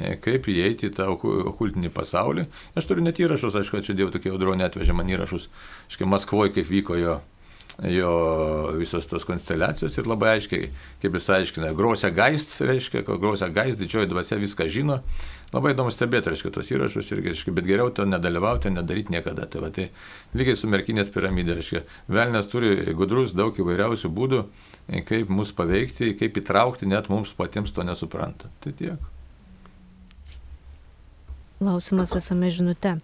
e, 0.00 0.14
kaip 0.22 0.48
įeiti 0.48 0.88
į 0.88 0.94
tą 0.96 1.10
okultinį 1.12 1.90
pasaulį. 1.92 2.46
Aš 2.72 2.88
turiu 2.88 3.04
net 3.04 3.20
įrašus, 3.20 3.58
aišku, 3.60 3.82
čia 3.84 3.96
Dievo 3.98 4.14
tokie 4.14 4.32
audronė 4.32 4.64
atvežė 4.70 4.96
man 4.96 5.12
įrašus, 5.12 5.50
aiškiai, 5.90 6.08
Maskvoje, 6.08 6.54
kaip 6.56 6.70
vyko 6.72 6.96
jo, 6.96 7.18
jo 7.90 8.14
visos 8.78 9.08
tos 9.10 9.26
konsteliacijos 9.26 9.96
ir 9.98 10.06
labai 10.10 10.36
aiškiai, 10.36 10.70
kaip 11.02 11.18
jis 11.18 11.30
aiškina, 11.38 11.72
grosia 11.78 12.12
gaist, 12.14 12.54
reiškia, 12.62 13.02
kad 13.06 13.22
grosia 13.22 13.50
gaist, 13.50 13.80
didžioji 13.80 14.10
dvasia 14.12 14.38
viską 14.42 14.68
žino, 14.70 15.00
Labai 15.52 15.74
įdomu 15.74 15.92
stebėti, 15.92 16.30
reiškia, 16.32 16.50
tos 16.54 16.70
įrašus 16.72 17.10
irgi, 17.12 17.28
reiškia, 17.28 17.52
bet 17.52 17.66
geriau 17.68 17.90
to 17.92 18.06
nedalyvauti, 18.08 18.70
nedaryti 18.72 19.12
niekada. 19.12 19.44
Tai, 19.52 19.60
va, 19.66 19.68
tai 19.68 19.90
lygiai 20.32 20.56
su 20.56 20.68
merkinės 20.72 21.12
piramidė, 21.12 21.58
reiškia, 21.58 21.82
velnės 22.08 22.48
turi 22.48 22.94
gudrus 22.96 23.34
daug 23.36 23.58
įvairiausių 23.60 24.08
būdų, 24.16 24.40
kaip 25.10 25.32
mus 25.32 25.52
paveikti, 25.56 26.14
kaip 26.16 26.40
įtraukti, 26.40 26.88
net 26.88 27.12
mums 27.12 27.34
patiems 27.36 27.76
to 27.76 27.84
nesupranta. 27.84 28.48
Tai 28.64 28.72
tiek. 28.78 29.10
Klausimas 31.60 32.16
esame 32.16 32.48
žinute. 32.50 32.96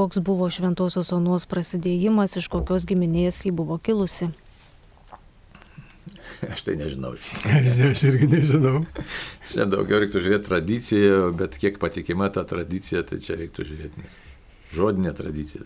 Koks 0.00 0.22
buvo 0.24 0.48
šventosios 0.48 1.12
onos 1.12 1.44
prasidėjimas, 1.50 2.38
iš 2.40 2.48
kokios 2.48 2.88
giminės 2.88 3.42
ji 3.44 3.52
buvo 3.52 3.76
kilusi? 3.76 4.30
Aš 6.52 6.64
tai 6.64 6.78
nežinau. 6.80 7.12
Aš 7.90 8.06
irgi 8.08 8.30
nežinau. 8.32 8.80
Čia 9.52 9.68
daugiau 9.68 10.00
reiktų 10.00 10.24
žiūrėti 10.24 10.48
tradiciją, 10.48 11.22
bet 11.36 11.60
kiek 11.60 11.76
patikima 11.82 12.32
ta 12.32 12.46
tradicija, 12.48 13.04
tai 13.04 13.20
čia 13.20 13.36
reiktų 13.42 13.68
žiūrėti. 13.68 14.06
Nes 14.06 14.18
žodinė 14.74 15.12
tradicija. 15.16 15.64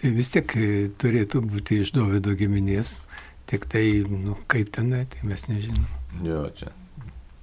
Tai 0.00 0.12
vis 0.16 0.32
tiek 0.34 0.56
e, 0.58 0.70
turėtų 0.98 1.42
būti 1.46 1.82
iš 1.84 1.92
Dovido 1.96 2.34
giminės, 2.38 2.98
tik 3.50 3.68
tai, 3.70 3.84
nu, 4.08 4.36
kaip 4.50 4.72
tenai, 4.74 5.04
tai 5.12 5.28
mes 5.28 5.46
nežinom. 5.50 5.86
Jo, 6.26 6.46
čia. 6.56 6.72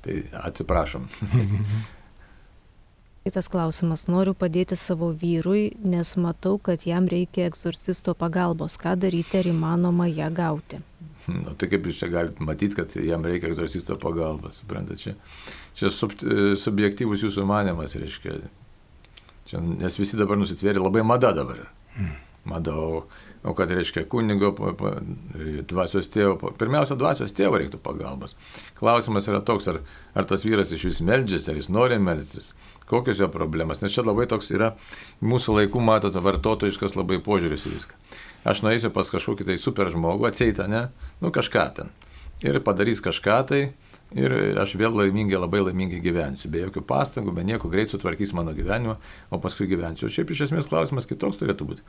Tai 0.04 0.20
atsiprašom. 0.50 1.08
Kitas 3.30 3.46
klausimas. 3.46 4.08
Noriu 4.10 4.32
padėti 4.34 4.74
savo 4.74 5.12
vyrui, 5.14 5.76
nes 5.86 6.16
matau, 6.18 6.56
kad 6.66 6.82
jam 6.88 7.06
reikia 7.12 7.44
egzorcisto 7.46 8.16
pagalbos. 8.18 8.74
Ką 8.82 8.96
daryti, 8.98 9.38
ar 9.38 9.50
įmanoma 9.52 10.08
ją 10.10 10.32
gauti? 10.34 10.80
Nu, 11.30 11.52
tai 11.54 11.68
kaip 11.70 11.86
jūs 11.86 12.00
čia 12.02 12.08
galite 12.10 12.42
matyti, 12.42 12.74
kad 12.80 12.96
jam 12.98 13.22
reikia 13.22 13.52
egzorcisto 13.52 14.00
pagalbos, 14.02 14.64
suprantate, 14.64 14.98
čia, 14.98 15.12
čia 15.78 15.92
sub, 15.94 16.16
subjektyvus 16.58 17.22
jūsų 17.28 17.46
manimas, 17.46 17.94
reiškia. 18.02 18.40
Čia, 19.52 19.62
nes 19.62 20.00
visi 20.00 20.18
dabar 20.18 20.40
nusitvėrė, 20.42 20.82
labai 20.82 21.04
mada 21.06 21.30
dabar. 21.38 21.68
Mm. 22.00 22.16
Mada, 22.50 22.74
o, 22.74 23.04
o 23.44 23.54
kad 23.54 23.70
reiškia 23.70 24.08
kunigo, 24.10 24.56
pa, 24.58 24.74
pa, 24.80 24.96
dvasios 25.70 26.10
tėvo, 26.10 26.34
pa, 26.42 26.56
pirmiausia, 26.58 26.98
dvasios 26.98 27.38
tėvo 27.38 27.62
reiktų 27.62 27.78
pagalbos. 27.84 28.34
Klausimas 28.80 29.30
yra 29.30 29.44
toks, 29.46 29.70
ar, 29.70 29.84
ar 30.18 30.26
tas 30.30 30.48
vyras 30.48 30.74
iš 30.74 30.88
vis 30.90 31.04
meldžiasi, 31.06 31.52
ar 31.52 31.62
jis 31.62 31.70
nori 31.70 32.02
melstis, 32.02 32.56
kokios 32.90 33.22
jo 33.22 33.30
problemas, 33.32 33.84
nes 33.84 33.94
čia 33.94 34.04
labai 34.06 34.26
toks 34.30 34.52
yra 34.56 34.74
mūsų 35.22 35.62
laikų, 35.62 35.84
matote, 35.86 36.22
vartotojiškas 36.26 36.98
labai 37.00 37.22
požiūris 37.24 37.70
į 37.70 37.78
viską 37.78 38.18
aš 38.44 38.64
nueisiu 38.64 38.92
pas 38.94 39.10
kažkokį 39.12 39.48
tai 39.50 39.58
super 39.60 39.90
žmogų, 39.92 40.30
atseit, 40.30 40.62
ne, 40.72 40.88
nu 41.24 41.32
kažką 41.36 41.66
ten. 41.76 41.92
Ir 42.46 42.62
padarys 42.64 43.02
kažką 43.04 43.40
tai, 43.50 43.62
ir 44.16 44.36
aš 44.62 44.78
vėl 44.80 44.96
laimingai, 44.96 45.40
labai 45.40 45.62
laimingai 45.66 46.00
gyvensiu, 46.04 46.52
be 46.52 46.64
jokių 46.64 46.86
pastangų, 46.88 47.34
be 47.36 47.44
nieko 47.48 47.72
greit 47.72 47.92
sutvarkys 47.92 48.32
mano 48.38 48.56
gyvenimą, 48.56 48.96
o 49.30 49.42
paskui 49.44 49.68
gyvensiu. 49.70 50.08
O 50.08 50.14
šiaip 50.14 50.32
iš 50.32 50.48
esmės 50.48 50.72
klausimas 50.72 51.10
kitoks 51.10 51.42
turėtų 51.42 51.68
būti. 51.74 51.86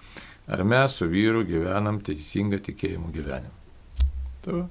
Ar 0.50 0.64
mes 0.66 0.98
su 0.98 1.06
vyru 1.10 1.44
gyvenam 1.46 2.02
teisingą 2.04 2.60
tikėjimų 2.66 3.14
gyvenimą? 3.14 3.56
Tu. 4.44 4.66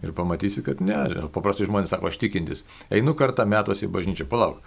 Ir 0.00 0.14
pamatysi, 0.16 0.64
kad 0.64 0.80
ne. 0.82 0.96
Paprastai 1.32 1.68
žmonės 1.68 1.92
sako, 1.92 2.08
aš 2.08 2.18
tikintis. 2.22 2.64
Einu 2.90 3.12
kartą 3.14 3.44
metuose 3.46 3.84
į 3.86 3.92
bažnyčią, 3.92 4.26
palauk 4.32 4.64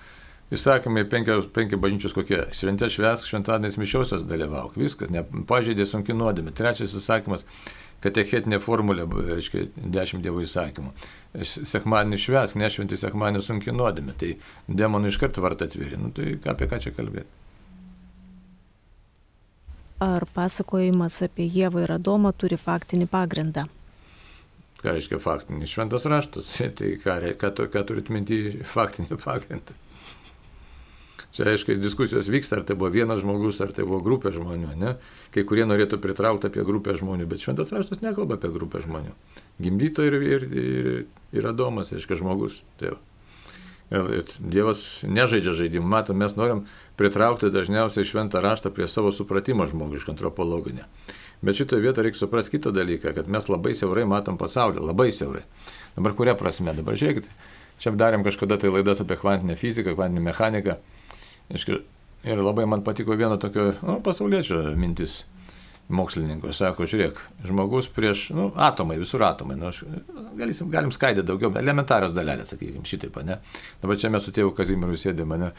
įsakymai 0.54 1.04
penki, 1.10 1.36
penki 1.56 1.80
bažnyčios 1.80 2.16
kokie. 2.16 2.40
Šventė 2.56 2.90
švesk, 2.94 3.28
šventadieniais 3.30 3.80
mišiausios 3.82 4.26
dalyvauk. 4.30 4.78
Viskas, 4.80 5.12
nepažeidė 5.14 5.88
sunki 5.90 6.16
nuodėmė. 6.18 6.54
Trečias 6.56 6.96
įsakymas 7.00 7.48
katechetinė 8.04 8.60
formulė, 8.64 9.06
aiškiai, 9.38 9.70
dešimt 9.76 10.26
dievų 10.26 10.44
įsakymų. 10.48 10.92
Sekmadienį 11.44 12.20
švesk, 12.20 12.60
nešventi 12.60 13.00
sekmadienį 13.00 13.46
sunki 13.46 13.76
nuodėmė. 13.76 14.18
Tai 14.20 14.34
demonų 14.82 15.14
iš 15.14 15.22
karto 15.22 15.44
vartą 15.46 15.70
atvėrė. 15.70 16.02
Nu, 16.02 16.12
tai 16.16 16.36
apie 16.52 16.70
ką 16.72 16.82
čia 16.84 16.94
kalbėti? 16.96 17.30
Ar 20.04 20.26
pasakojimas 20.36 21.22
apie 21.24 21.46
Jėvą 21.48 21.86
ir 21.86 21.94
Adomą 21.96 22.34
turi 22.36 22.58
faktinį 22.60 23.08
pagrindą? 23.12 23.70
Ką 24.84 24.98
reiškia 24.98 25.20
faktinis 25.24 25.72
šventas 25.72 26.04
raštas? 26.12 26.50
Tai 26.78 26.90
ką, 27.00 27.16
ką, 27.40 27.54
ką 27.72 27.86
turit 27.88 28.12
minti 28.12 28.42
faktinį 28.68 29.16
pagrindą? 29.24 29.78
Čia, 31.34 31.48
aišku, 31.50 31.74
diskusijos 31.82 32.28
vyksta, 32.30 32.60
ar 32.60 32.66
tai 32.68 32.76
buvo 32.78 32.92
vienas 32.94 33.24
žmogus, 33.24 33.58
ar 33.66 33.72
tai 33.74 33.88
buvo 33.90 34.04
grupė 34.06 34.30
žmonių. 34.36 34.76
Ne? 34.78 34.92
Kai 35.34 35.42
kurie 35.50 35.64
norėtų 35.66 35.98
pritraukti 36.02 36.52
apie 36.52 36.62
grupę 36.68 36.94
žmonių, 37.00 37.26
bet 37.30 37.42
šventas 37.42 37.74
raštas 37.74 38.04
nekalba 38.04 38.38
apie 38.38 38.52
grupę 38.54 38.84
žmonių. 38.84 39.16
Gimdyto 39.58 40.06
ir, 40.06 40.20
ir, 40.22 40.46
ir, 40.54 40.92
ir 41.34 41.50
Adomas, 41.50 41.90
aišku, 41.96 42.20
žmogus. 42.22 42.62
Tai 42.78 42.94
ir, 42.94 43.02
Dievas 44.40 45.02
nežaidžia 45.10 45.56
žaidimų. 45.58 45.90
Matom, 45.90 46.22
mes 46.22 46.38
norim 46.38 46.64
pritraukti 47.02 47.50
dažniausiai 47.54 48.06
šventą 48.06 48.42
raštą 48.42 48.70
prie 48.74 48.88
savo 48.90 49.10
supratimo 49.14 49.66
žmogišką 49.70 50.14
antropologinę. 50.14 50.86
Bet 51.44 51.58
šitoje 51.60 51.84
vietoje 51.84 52.08
reikia 52.08 52.22
suprasti 52.22 52.56
kitą 52.56 52.72
dalyką, 52.74 53.12
kad 53.18 53.28
mes 53.28 53.50
labai 53.50 53.74
siaurai 53.76 54.06
matom 54.08 54.38
pasaulį, 54.40 54.86
labai 54.86 55.10
siaurai. 55.12 55.44
Dabar 55.98 56.16
kuria 56.18 56.38
prasme? 56.40 56.74
Dabar 56.78 56.96
žiūrėkite, 56.98 57.34
čia 57.84 57.92
darėm 58.00 58.24
kažkada 58.24 58.58
tai 58.62 58.72
laidas 58.72 59.04
apie 59.04 59.18
kvantinę 59.20 59.58
fiziką, 59.60 59.98
kvantinę 59.98 60.24
mechaniką. 60.30 60.78
Ir 62.24 62.40
labai 62.40 62.66
man 62.70 62.84
patiko 62.86 63.18
vieno 63.20 63.36
tokio 63.38 63.74
nu, 63.82 63.98
pasaulietčio 64.04 64.62
mintis 64.80 65.26
mokslininko. 65.92 66.54
Sako, 66.56 66.88
žiūrėk, 66.88 67.20
žmogus 67.44 67.90
prieš, 67.92 68.30
nu, 68.36 68.48
atomai, 68.56 68.96
visur 69.02 69.24
atomai. 69.28 69.58
Nu, 69.60 69.68
aš, 69.70 69.84
galim, 70.40 70.72
galim 70.72 70.94
skaidyti 70.96 71.28
daugiau, 71.28 71.52
elementarios 71.60 72.16
dalelės, 72.16 72.54
sakykime, 72.54 72.88
šitaip, 72.88 73.20
ne? 73.28 73.40
Dabar 73.84 74.00
čia 74.00 74.12
mes 74.14 74.24
su 74.24 74.34
tėvu 74.36 74.54
Kazimiru 74.56 74.96
sėdėme, 75.00 75.40
ne? 75.42 75.52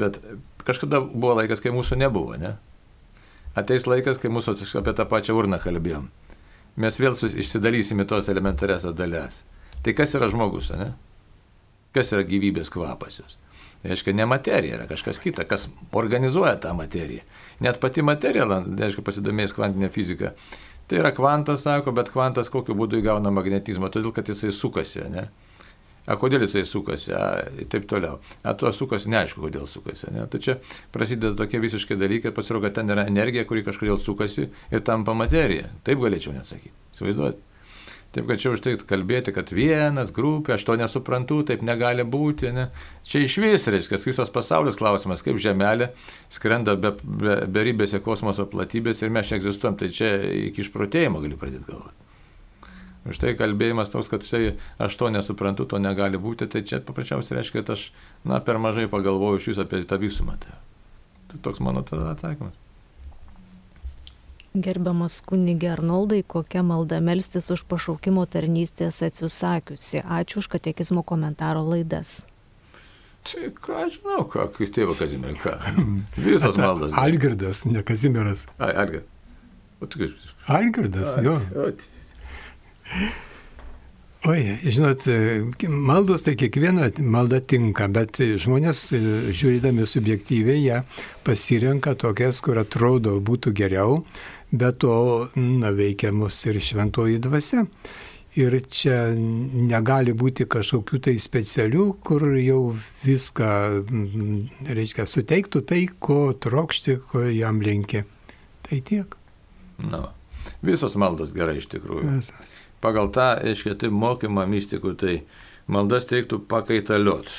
Bet 0.00 0.20
kažkada 0.64 1.02
buvo 1.04 1.36
laikas, 1.40 1.60
kai 1.64 1.74
mūsų 1.76 2.00
nebuvo, 2.00 2.38
ne? 2.40 2.56
Ateis 3.54 3.86
laikas, 3.86 4.18
kai 4.18 4.32
mūsų 4.32 4.56
apie 4.80 4.96
tą 4.96 5.06
pačią 5.10 5.36
urną 5.36 5.60
kalbėjom. 5.62 6.08
Mes 6.80 6.96
vėl 6.98 7.14
išsidalysime 7.14 8.08
tos 8.10 8.32
elementariasias 8.32 8.96
dalės. 8.98 9.44
Tai 9.84 9.92
kas 9.94 10.16
yra 10.16 10.26
žmogus, 10.32 10.72
ne? 10.74 10.94
Kas 11.94 12.10
yra 12.16 12.24
gyvybės 12.26 12.72
kvapas 12.72 13.20
jos? 13.20 13.36
Reiškia, 13.84 14.14
ne 14.16 14.26
materija 14.26 14.78
yra 14.78 14.86
kažkas 14.88 15.18
kita, 15.20 15.44
kas 15.48 15.66
organizuoja 15.92 16.56
tą 16.60 16.72
materiją. 16.76 17.24
Net 17.64 17.80
pati 17.82 18.02
materija, 18.02 18.46
reiškia, 18.64 19.04
pasidomėjęs 19.04 19.52
kvantinė 19.56 19.90
fizika. 19.92 20.32
Tai 20.88 21.00
yra 21.00 21.12
kvantas, 21.16 21.64
sako, 21.64 21.92
bet 21.96 22.10
kvantas 22.12 22.50
kokiu 22.52 22.76
būdu 22.76 23.00
įgauna 23.00 23.32
magnetizmą, 23.32 23.92
todėl 23.92 24.12
kad 24.16 24.28
jisai 24.28 24.52
sukasi, 24.52 25.04
ne? 25.12 25.28
A 26.04 26.18
kodėl 26.20 26.42
jisai 26.44 26.66
sukasi, 26.68 27.14
a, 27.16 27.44
taip 27.72 27.86
toliau. 27.88 28.18
A 28.44 28.52
tuo 28.60 28.68
sukasi, 28.76 29.08
neaišku, 29.12 29.46
kodėl 29.46 29.64
sukasi. 29.68 30.10
Ne? 30.12 30.26
Tai 30.28 30.40
čia 30.44 30.58
prasideda 30.92 31.32
tokie 31.38 31.60
visiškai 31.62 31.96
dalykai, 31.96 32.32
pasirodo, 32.36 32.66
kad 32.66 32.76
ten 32.76 32.92
yra 32.92 33.06
energija, 33.08 33.46
kuri 33.48 33.64
kažkodėl 33.64 33.96
sukasi 34.00 34.50
ir 34.52 34.84
tampa 34.84 35.16
materija. 35.16 35.70
Taip 35.88 36.04
galėčiau 36.04 36.36
net 36.36 36.50
sakyti. 36.50 36.74
Įsivaizduojate? 36.92 37.53
Taip 38.14 38.28
kad 38.30 38.38
čia 38.38 38.52
už 38.54 38.60
tai 38.62 38.76
kalbėti, 38.78 39.32
kad 39.34 39.48
vienas 39.50 40.12
grupė, 40.14 40.54
aš 40.54 40.62
to 40.68 40.76
nesuprantu, 40.78 41.40
taip 41.48 41.64
negali 41.66 42.04
būti. 42.06 42.52
Ne? 42.54 42.68
Čia 43.02 43.24
iš 43.26 43.34
vis 43.42 43.66
reiškia, 43.74 43.98
visas 44.06 44.30
pasaulis 44.30 44.78
klausimas, 44.78 45.24
kaip 45.26 45.40
Žemelė 45.42 45.90
skrenda 46.30 46.76
be, 46.78 46.92
be, 47.02 47.40
be 47.50 47.66
ribėse 47.66 47.98
kosmoso 48.04 48.46
platybės 48.50 49.02
ir 49.02 49.10
mes 49.14 49.26
čia 49.26 49.40
egzistuojam, 49.40 49.80
tai 49.80 49.90
čia 49.90 50.14
iki 50.44 50.62
išprotėjimo 50.62 51.24
gali 51.24 51.40
pradėti 51.40 51.66
galvoti. 51.72 51.98
Už 53.10 53.18
tai 53.20 53.34
kalbėjimas 53.36 53.90
toks, 53.92 54.08
kad 54.08 54.24
štai 54.24 54.54
aš 54.80 54.94
to 54.96 55.10
nesuprantu, 55.12 55.66
to 55.68 55.82
negali 55.82 56.20
būti, 56.20 56.46
tai 56.48 56.62
čia 56.64 56.80
paprasčiausiai 56.86 57.40
reiškia, 57.40 57.60
kad 57.60 57.74
aš 57.74 57.88
na, 58.22 58.38
per 58.40 58.62
mažai 58.62 58.86
pagalvoju 58.88 59.42
iš 59.42 59.50
vis 59.52 59.64
apie 59.66 59.82
tą 59.84 59.98
visumą. 60.00 60.38
Tai 60.38 61.42
toks 61.42 61.60
mano 61.60 61.82
atsakymas. 61.82 62.63
Gerbiamas 64.54 65.16
kunigė 65.26 65.72
Arnoldai, 65.72 66.20
kokia 66.22 66.60
malda 66.62 67.00
melstis 67.02 67.48
už 67.50 67.64
pašaukimo 67.66 68.22
tarnystės 68.30 69.00
atsisakiusi. 69.02 70.04
Ačiū 70.06 70.38
už 70.44 70.46
katekizmo 70.52 71.02
komentaro 71.02 71.64
laidas. 71.66 72.20
Tai 73.26 73.50
ką 73.58 73.88
žinau, 73.90 74.22
ką, 74.30 74.46
kaip 74.54 74.70
tėvo 74.76 74.94
Kazimierai, 74.94 75.40
ką. 75.42 75.56
Visas 76.28 76.60
maldas. 76.62 76.94
Algirdas, 77.02 77.64
ne 77.66 77.82
Kazimieras. 77.82 78.46
Ai, 78.62 78.70
Algirdas. 78.84 80.30
Algirdas, 80.46 81.16
jo. 81.26 81.34
O, 81.58 81.70
Oi, 84.24 84.54
žinot, 84.64 85.02
maldos 85.68 86.22
tai 86.24 86.32
kiekviena 86.40 86.86
malda 87.04 87.42
tinka, 87.44 87.90
bet 87.92 88.16
žmonės 88.40 88.86
žiūrėdami 89.36 89.84
subjektyviai 89.84 90.62
ją 90.62 90.78
pasirenka 91.26 91.92
tokias, 92.00 92.40
kur 92.40 92.62
atrodo 92.62 93.18
būtų 93.20 93.52
geriau, 93.58 93.98
bet 94.54 94.80
to 94.84 94.96
na, 95.36 95.72
veikia 95.74 96.12
mus 96.14 96.40
ir 96.48 96.60
šventoji 96.62 97.20
dvasia. 97.24 97.66
Ir 98.34 98.56
čia 98.66 99.12
negali 99.14 100.10
būti 100.10 100.48
kažkokių 100.50 100.98
tai 101.06 101.14
specialių, 101.22 101.84
kur 102.02 102.24
jau 102.40 102.72
viską, 103.04 103.50
reiškia, 104.66 105.06
suteiktų 105.06 105.62
tai, 105.70 105.84
ko 106.02 106.32
trokšti, 106.34 106.98
ko 107.12 107.22
jam 107.30 107.62
linki. 107.62 108.02
Tai 108.66 108.80
tiek. 108.90 109.14
Na, 109.78 110.08
visos 110.66 110.98
maldos 110.98 111.30
gerai 111.36 111.60
iš 111.60 111.70
tikrųjų. 111.76 112.16
Visas 112.16 112.58
pagal 112.84 113.10
tą, 113.14 113.32
aiškiai, 113.40 113.76
tai 113.80 113.90
mokymą 113.94 114.44
mystikų, 114.50 114.94
tai 115.00 115.14
maldas 115.70 116.08
teiktų 116.10 116.42
pakaitaliot, 116.50 117.30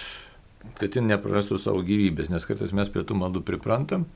kad 0.79 0.95
ji 0.97 1.03
neprarastų 1.05 1.59
savo 1.61 1.83
gyvybės, 1.85 2.31
nes 2.33 2.47
kartais 2.49 2.73
mes 2.75 2.89
prie 2.89 3.05
tų 3.05 3.19
maldų 3.19 3.43
priprantam 3.45 4.07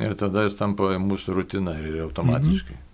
ir 0.00 0.16
tada 0.16 0.46
jis 0.46 0.56
tampa 0.56 0.94
mūsų 1.02 1.36
rutina 1.40 1.76
ir 1.80 2.00
automatiškai. 2.06 2.78
Mhm. 2.78 2.88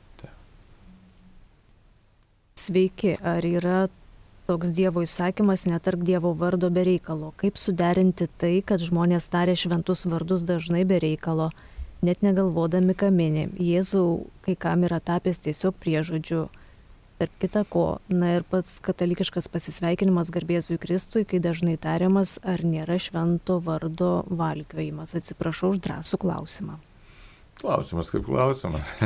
Sveiki, 2.59 3.15
ar 3.23 3.47
yra 3.47 3.87
Toks 4.49 4.71
Dievo 4.73 5.03
įsakymas 5.05 5.67
netark 5.69 6.01
Dievo 6.09 6.33
vardo 6.35 6.71
be 6.73 6.83
reikalo. 6.87 7.35
Kaip 7.37 7.59
suderinti 7.61 8.27
tai, 8.41 8.63
kad 8.65 8.81
žmonės 8.81 9.29
tarė 9.29 9.53
šventus 9.61 10.07
vardus 10.09 10.47
dažnai 10.49 10.87
be 10.89 10.99
reikalo, 11.05 11.51
net 12.01 12.25
negalvodami 12.25 12.97
kaminį. 12.97 13.45
Jėzau 13.61 14.25
kai 14.47 14.57
kam 14.57 14.89
yra 14.89 14.99
tapęs 15.05 15.43
tiesiog 15.45 15.77
priežodžiu. 15.77 16.47
Tarp 17.21 17.39
kita 17.45 17.67
ko, 17.69 17.85
na 18.09 18.39
ir 18.39 18.49
pats 18.49 18.81
katalikiškas 18.89 19.51
pasisveikinimas 19.53 20.33
garbėzui 20.33 20.81
Kristui, 20.81 21.27
kai 21.29 21.45
dažnai 21.45 21.77
tariamas, 21.77 22.39
ar 22.41 22.65
nėra 22.65 22.97
švento 22.97 23.61
vardo 23.61 24.23
valkiojimas. 24.33 25.13
Atsiprašau 25.19 25.77
už 25.77 25.85
drąsų 25.85 26.25
klausimą. 26.25 26.81
Klausimas 27.59 28.11
kaip 28.15 28.25
klausimas. 28.29 28.93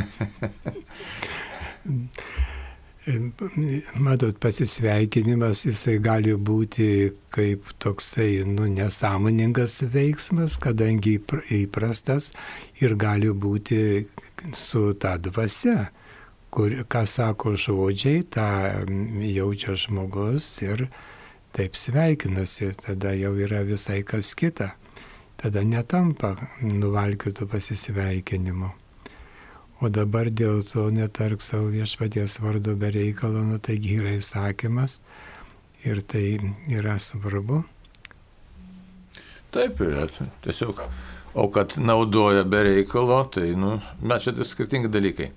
Matot, 3.99 4.37
pasisveikinimas 4.39 5.65
jisai 5.67 5.97
gali 5.99 6.37
būti 6.39 6.85
kaip 7.35 7.73
toksai, 7.83 8.45
nu, 8.47 8.69
nesąmoningas 8.71 9.81
veiksmas, 9.91 10.55
kadangi 10.63 11.17
įprastas 11.57 12.31
ir 12.79 12.95
gali 12.95 13.33
būti 13.35 14.07
su 14.55 14.93
ta 14.95 15.17
dvasia, 15.19 15.89
kur, 16.55 16.77
ką 16.87 17.03
sako 17.09 17.57
žodžiai, 17.59 18.23
tą 18.31 18.47
jaučia 19.33 19.75
žmogus 19.75 20.53
ir 20.63 20.87
taip 21.57 21.75
sveikinasi, 21.75 22.71
tada 22.87 23.17
jau 23.19 23.35
yra 23.35 23.65
visai 23.67 24.05
kas 24.07 24.37
kita. 24.39 24.77
Tada 25.43 25.65
netampa 25.67 26.37
nuvalkytų 26.63 27.49
pasisveikinimu. 27.51 28.69
O 29.83 29.89
dabar 29.91 30.29
dėl 30.31 30.61
to 30.63 30.85
netark 30.95 31.43
savo 31.43 31.73
viešpaties 31.73 32.39
vardo 32.39 32.77
be 32.79 32.93
reikalo, 32.95 33.43
nu 33.43 33.59
taigi 33.59 33.97
yra 33.99 34.13
įsakymas 34.15 35.01
ir 35.83 36.05
tai 36.07 36.39
yra 36.71 36.95
svarbu. 37.03 37.65
Taip 39.53 39.83
yra, 39.83 40.07
tiesiog. 40.47 40.85
O 41.35 41.49
kad 41.51 41.75
naudoja 41.81 42.45
be 42.47 42.63
reikalo, 42.69 43.25
tai, 43.35 43.51
nu, 43.59 43.81
mes 43.99 44.23
čia 44.23 44.37
tai 44.37 44.47
skirtingi 44.47 44.93
dalykai. 44.93 45.33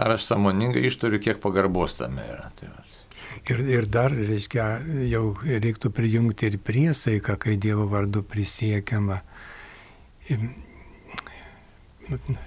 Ar 0.00 0.16
aš 0.16 0.30
samoningai 0.30 0.86
išturiu, 0.88 1.20
kiek 1.20 1.42
pagarbos 1.44 1.98
tame 1.98 2.24
yra. 2.24 2.48
Tai. 2.56 2.72
Ir, 3.48 3.62
ir 3.72 3.86
dar, 3.88 4.12
reiškia, 4.12 4.66
jau 5.08 5.24
reiktų 5.40 5.90
prijungti 5.96 6.50
ir 6.50 6.58
priesaiką, 6.60 7.38
kai 7.40 7.56
Dievo 7.60 7.86
vardu 7.90 8.22
prisiekiama. 8.26 9.22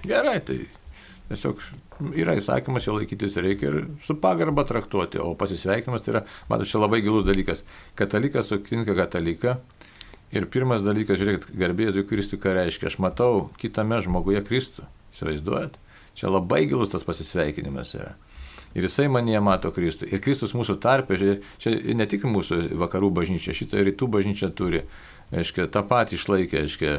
Gerai, 0.06 0.38
tai 0.46 0.60
Tiesiog 1.34 1.62
yra 2.20 2.36
įsakymas, 2.38 2.86
jo 2.86 2.98
laikytis 2.98 3.38
reikia 3.41 3.70
ir 3.72 3.78
su 4.04 4.16
pagarba 4.22 4.66
traktuoti, 4.70 5.22
o 5.24 5.34
pasisveikinimas 5.39 6.04
tai 6.06 6.14
yra, 6.14 6.22
matau, 6.52 6.68
čia 6.68 6.82
labai 6.82 7.00
gilus 7.06 7.26
dalykas. 7.26 7.64
Katalikas 7.98 8.52
sutinka 8.52 8.96
kataliką 8.98 9.56
ir 10.36 10.46
pirmas 10.54 10.84
dalykas, 10.86 11.18
žiūrėkit, 11.22 11.56
garbėzui 11.58 12.06
Kristui 12.10 12.41
ką 12.44 12.54
reiškia, 12.60 12.91
aš 12.91 13.00
matau 13.02 13.48
kitame 13.62 14.02
žmoguje 14.04 14.44
Kristų, 14.46 14.86
įsivaizduojat? 15.14 15.80
Čia 16.20 16.30
labai 16.30 16.66
gilus 16.70 16.94
tas 16.94 17.08
pasisveikinimas 17.08 17.96
yra. 17.98 18.14
Ir 18.74 18.88
jisai 18.88 19.09
manyje 19.11 19.41
mato 19.43 19.71
Kristų. 19.74 20.07
Ir 20.09 20.21
Kristus 20.24 20.55
mūsų 20.57 20.80
tarpė, 20.82 21.19
čia 21.61 21.76
ne 21.93 22.07
tik 22.09 22.26
mūsų 22.30 22.63
vakarų 22.82 23.11
bažnyčia, 23.19 23.53
šitą 23.53 23.84
rytų 23.86 24.09
bažnyčia 24.15 24.49
turi, 24.55 24.86
aiškiai, 25.34 25.69
tą 25.69 25.86
patį 25.89 26.17
išlaikė, 26.17 26.63
aiškiai, 26.65 26.97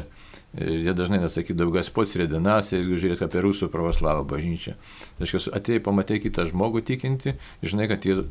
Jie 0.55 0.93
dažnai 0.95 1.17
nesakydavo, 1.19 1.73
Gospods 1.75 2.13
rėdinas, 2.15 2.69
jeigu 2.71 2.95
žiūrėt 2.99 3.25
apie 3.25 3.41
rusų 3.43 3.67
pravoslavą 3.73 4.23
bažnyčią. 4.29 4.77
Reiškia, 5.19 5.41
atėjai 5.57 5.81
pamatė 5.83 6.21
kitą 6.23 6.45
žmogų 6.47 6.79
tikinti, 6.87 7.33
žinai, 7.65 7.89
kad 7.91 8.07
jie, 8.07 8.21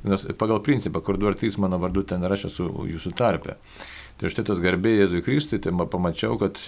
pagal 0.41 0.63
principą, 0.65 1.03
kur 1.05 1.19
du 1.21 1.29
ar 1.29 1.37
trys 1.37 1.59
mano 1.61 1.77
vardu 1.83 2.07
ten 2.09 2.25
yra, 2.25 2.39
aš 2.39 2.47
esu 2.49 2.71
jūsų 2.89 3.13
tarpe. 3.19 3.59
Tai 4.17 4.33
štai 4.33 4.47
tas 4.49 4.63
garbė 4.65 4.95
Jėzui 5.03 5.21
Kristui, 5.27 5.61
tai 5.61 5.75
pamačiau, 5.77 6.39
kad 6.41 6.63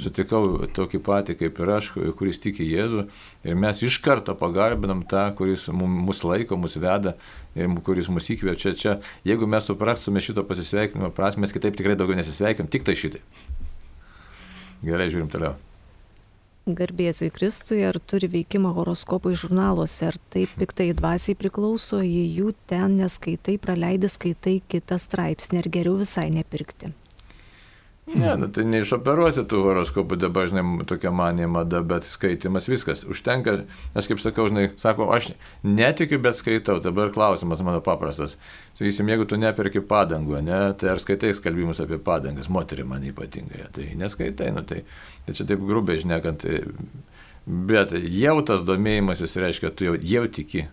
sutikau 0.00 0.66
tokį 0.76 1.00
patį 1.04 1.36
kaip 1.40 1.58
ir 1.62 1.72
aš, 1.76 1.92
kuris 2.18 2.40
tiki 2.42 2.66
Jėzų 2.68 3.06
ir 3.48 3.58
mes 3.58 3.82
iš 3.84 3.98
karto 4.04 4.34
pagarbinam 4.38 5.02
tą, 5.08 5.24
kuris 5.38 5.68
mus 5.72 6.22
laiko, 6.26 6.58
mus 6.60 6.78
veda 6.80 7.16
ir 7.58 7.72
kuris 7.84 8.08
mus 8.12 8.30
įkvėpia. 8.32 8.60
Čia, 8.62 8.76
čia, 8.78 8.94
jeigu 9.28 9.48
mes 9.50 9.66
suprastume 9.68 10.22
šito 10.24 10.46
pasisveikinimo 10.48 11.12
prasme, 11.14 11.46
mes 11.46 11.54
kitaip 11.54 11.76
tikrai 11.78 11.98
daugiau 11.98 12.18
nesisveikim, 12.20 12.70
tik 12.72 12.86
tai 12.86 12.96
šitai. 12.98 13.22
Gerai, 14.82 15.10
žiūrim 15.12 15.30
toliau. 15.30 15.58
Garbėsiu 16.62 17.26
Kristui, 17.34 17.80
ar 17.82 17.96
turi 17.98 18.28
veikimą 18.30 18.70
horoskopai 18.76 19.32
žurnaluose, 19.34 20.06
ar 20.12 20.18
taip 20.30 20.52
piktai 20.60 20.92
dvasiai 20.94 21.34
priklauso, 21.34 21.98
jei 22.06 22.28
jų 22.36 22.52
ten 22.70 23.00
neskaitai, 23.00 23.56
praleidai 23.58 24.10
skaitai 24.10 24.60
kitą 24.70 25.00
straipsnį, 25.02 25.58
ar 25.58 25.68
geriau 25.74 25.96
visai 25.98 26.28
nepirkti. 26.30 26.92
Ne, 28.10 28.32
nu, 28.34 28.48
tai 28.50 28.64
neišoperuosi 28.66 29.44
tų 29.46 29.60
horoskopų, 29.62 30.16
dabar, 30.18 30.48
žinai, 30.50 30.64
tokia 30.90 31.12
manė 31.14 31.46
mada, 31.46 31.84
bet 31.86 32.02
skaitimas 32.02 32.66
viskas. 32.66 33.04
Užtenka, 33.06 33.54
aš 33.94 34.08
kaip 34.10 34.18
sakau, 34.18 34.48
žinai, 34.50 34.64
sako, 34.80 35.06
aš 35.14 35.28
netikiu, 35.62 36.18
bet 36.24 36.34
skaitau. 36.34 36.80
Dabar 36.82 37.12
klausimas 37.14 37.62
mano 37.62 37.78
paprastas. 37.84 38.34
Sakysim, 38.74 39.12
jeigu 39.14 39.28
tu 39.30 39.38
neperki 39.38 39.84
padangų, 39.86 40.40
ne, 40.42 40.60
tai 40.74 40.90
ar 40.96 41.02
skaitai 41.02 41.30
skalbimus 41.38 41.84
apie 41.84 42.00
padangas, 42.02 42.50
moterį 42.50 42.90
man 42.90 43.06
ypatingai, 43.06 43.70
tai 43.78 43.92
neskaitai, 44.02 44.50
nu, 44.58 44.66
tai, 44.66 44.82
tai 45.22 45.38
čia 45.38 45.46
taip 45.46 45.62
grubiai 45.70 46.02
žinekant. 46.02 46.50
Bet 47.46 47.94
jau 47.94 48.38
tas 48.46 48.66
domėjimasis 48.66 49.38
reiškia, 49.46 49.76
tu 49.78 49.92
jau, 49.92 49.98
jau 50.02 50.26
tiki. 50.26 50.66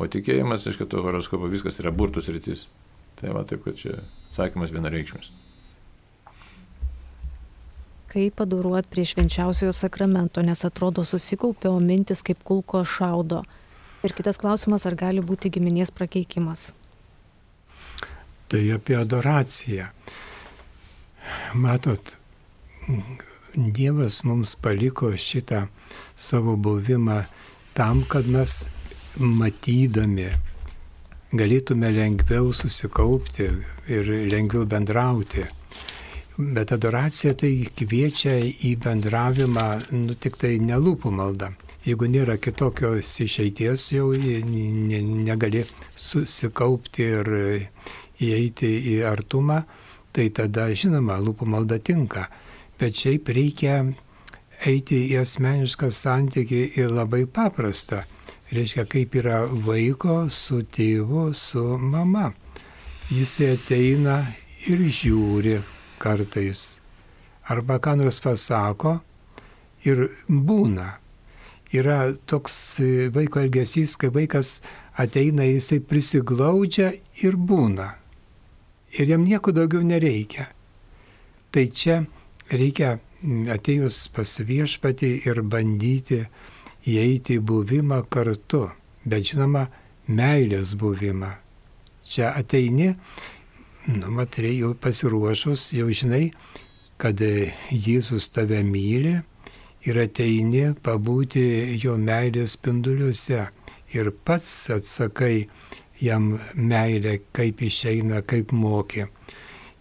O 0.00 0.08
tikėjimas, 0.08 0.64
reiškia, 0.64 0.88
to 0.88 1.04
horoskopo 1.04 1.52
viskas 1.52 1.84
yra 1.84 1.92
burtus 1.92 2.32
rytis. 2.32 2.70
Tai 3.20 3.36
va 3.36 3.44
taip, 3.48 3.64
kad 3.68 3.76
čia 3.76 3.98
atsakymas 4.00 4.72
vienareikšmis 4.72 5.36
kaip 8.16 8.38
paduruot 8.40 8.86
prie 8.88 9.04
švenčiausiojo 9.04 9.74
sakramento, 9.76 10.40
nes 10.40 10.64
atrodo 10.64 11.04
susikaupė, 11.04 11.68
o 11.68 11.80
mintis 11.84 12.22
kaip 12.24 12.40
kulko 12.48 12.80
šaudo. 12.88 13.42
Ir 14.06 14.14
kitas 14.16 14.40
klausimas, 14.40 14.86
ar 14.88 14.96
gali 14.96 15.20
būti 15.20 15.50
giminės 15.52 15.92
prakeikimas? 15.92 16.70
Tai 18.48 18.62
apie 18.72 18.96
adoraciją. 18.96 19.90
Matot, 21.60 22.14
Dievas 23.56 24.20
mums 24.24 24.54
paliko 24.62 25.10
šitą 25.16 25.66
savo 26.16 26.56
buvimą 26.56 27.22
tam, 27.76 28.04
kad 28.08 28.28
mes 28.28 28.68
matydami 29.16 30.28
galėtume 31.36 31.92
lengviau 31.92 32.52
susikaupti 32.54 33.48
ir 33.92 34.10
lengviau 34.32 34.64
bendrauti. 34.68 35.44
Bet 36.36 36.72
adoracija 36.74 37.32
tai 37.32 37.64
kviečia 37.72 38.34
į 38.44 38.74
bendravimą, 38.84 39.68
nu 39.96 40.14
tik 40.20 40.34
tai 40.36 40.58
nelūpų 40.60 41.08
malda. 41.08 41.54
Jeigu 41.86 42.10
nėra 42.12 42.34
kitokios 42.36 43.08
išeities, 43.24 43.86
jau 43.94 44.10
ne, 44.12 44.98
negali 45.00 45.62
susikaupti 45.96 47.06
ir 47.06 47.30
įeiti 48.20 48.68
į 48.92 48.96
artumą, 49.08 49.62
tai 50.12 50.26
tada, 50.36 50.66
žinoma, 50.76 51.16
lūpų 51.24 51.48
malda 51.48 51.78
tinka. 51.80 52.26
Bet 52.76 53.00
šiaip 53.00 53.30
reikia 53.32 53.78
eiti 54.68 54.98
į 55.14 55.22
asmenišką 55.22 55.88
santykį 55.88 56.60
ir 56.82 56.92
labai 56.92 57.22
paprasta. 57.24 58.02
Reiškia, 58.52 58.84
kaip 58.84 59.16
yra 59.22 59.40
vaiko 59.48 60.26
su 60.28 60.60
tėvu, 60.68 61.30
su 61.32 61.64
mama. 61.80 62.28
Jis 63.08 63.38
ateina 63.46 64.18
ir 64.68 64.84
žiūri, 64.84 65.56
kartais. 66.02 66.80
Arba 67.46 67.78
ką 67.78 67.96
nors 68.00 68.20
pasako 68.22 68.98
ir 69.86 70.08
būna. 70.28 70.96
Yra 71.74 72.14
toks 72.30 72.56
vaiko 73.14 73.42
elgesys, 73.42 73.96
kai 73.98 74.10
vaikas 74.14 74.60
ateina, 74.96 75.44
jisai 75.46 75.80
prisiglaudžia 75.82 76.92
ir 77.22 77.36
būna. 77.36 77.88
Ir 78.96 79.10
jam 79.10 79.26
nieko 79.26 79.52
daugiau 79.52 79.82
nereikia. 79.82 80.46
Tai 81.50 81.64
čia 81.74 82.02
reikia 82.50 82.96
atėjus 83.52 84.06
pas 84.14 84.36
viešpatį 84.46 85.10
ir 85.26 85.42
bandyti 85.42 86.22
įeiti 86.86 87.40
į 87.40 87.44
buvimą 87.50 88.02
kartu, 88.12 88.68
bet 89.04 89.32
žinoma, 89.32 89.66
meilės 90.06 90.76
buvimą. 90.78 91.32
Čia 92.06 92.30
ateini 92.38 92.92
nu, 93.86 94.10
matai, 94.10 94.56
jau 94.58 94.74
pasiruošus, 94.74 95.70
jau 95.78 95.86
žinai, 95.94 96.30
kad 96.98 97.20
Jėzus 97.70 98.30
tave 98.34 98.62
myli 98.66 99.12
ir 99.86 100.00
ateini 100.02 100.72
pabūti 100.82 101.44
jo 101.82 101.94
meilės 102.00 102.56
spinduliuose 102.56 103.44
ir 103.94 104.10
pats 104.26 104.50
atsakai 104.74 105.46
jam 106.02 106.32
meilę, 106.54 107.20
kaip 107.36 107.62
išeina, 107.62 108.24
kaip 108.26 108.52
mokė. 108.52 109.06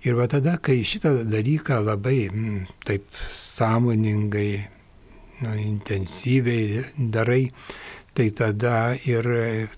Ir 0.05 0.19
va 0.19 0.27
tada, 0.29 0.59
kai 0.61 0.83
šitą 0.85 1.15
dalyką 1.25 1.79
labai 1.81 2.27
m, 2.27 2.35
mm, 2.37 2.59
taip 2.85 3.07
sąmoningai, 3.33 4.51
nu, 5.41 5.55
intensyviai 5.63 6.83
darai, 6.99 7.49
tai 8.13 8.29
tada 8.37 8.93
ir 9.01 9.25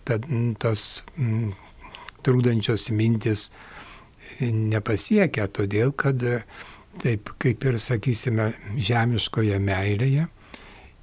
tad, 0.03 0.27
tos 0.59 1.01
m, 1.15 1.23
mm, 1.23 1.55
trūkdančios 2.27 2.91
mintis 2.91 3.47
nepasiekia, 4.41 5.47
todėl 5.47 5.93
kad 5.97 6.23
taip 7.01 7.31
kaip 7.41 7.65
ir 7.65 7.77
sakysime 7.81 8.51
žemiškoje 8.77 9.59
meilėje, 9.61 10.27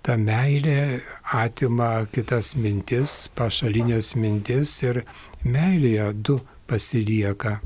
ta 0.04 0.16
meilė 0.20 1.00
atima 1.32 2.06
kitas 2.12 2.54
mintis, 2.60 3.28
pašalinės 3.34 4.14
mintis 4.20 4.76
ir 4.84 5.04
meilėje 5.44 6.10
du 6.26 6.38
pasilieka 6.68 7.60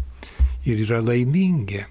ir 0.69 0.85
yra 0.85 1.01
laimingi. 1.03 1.85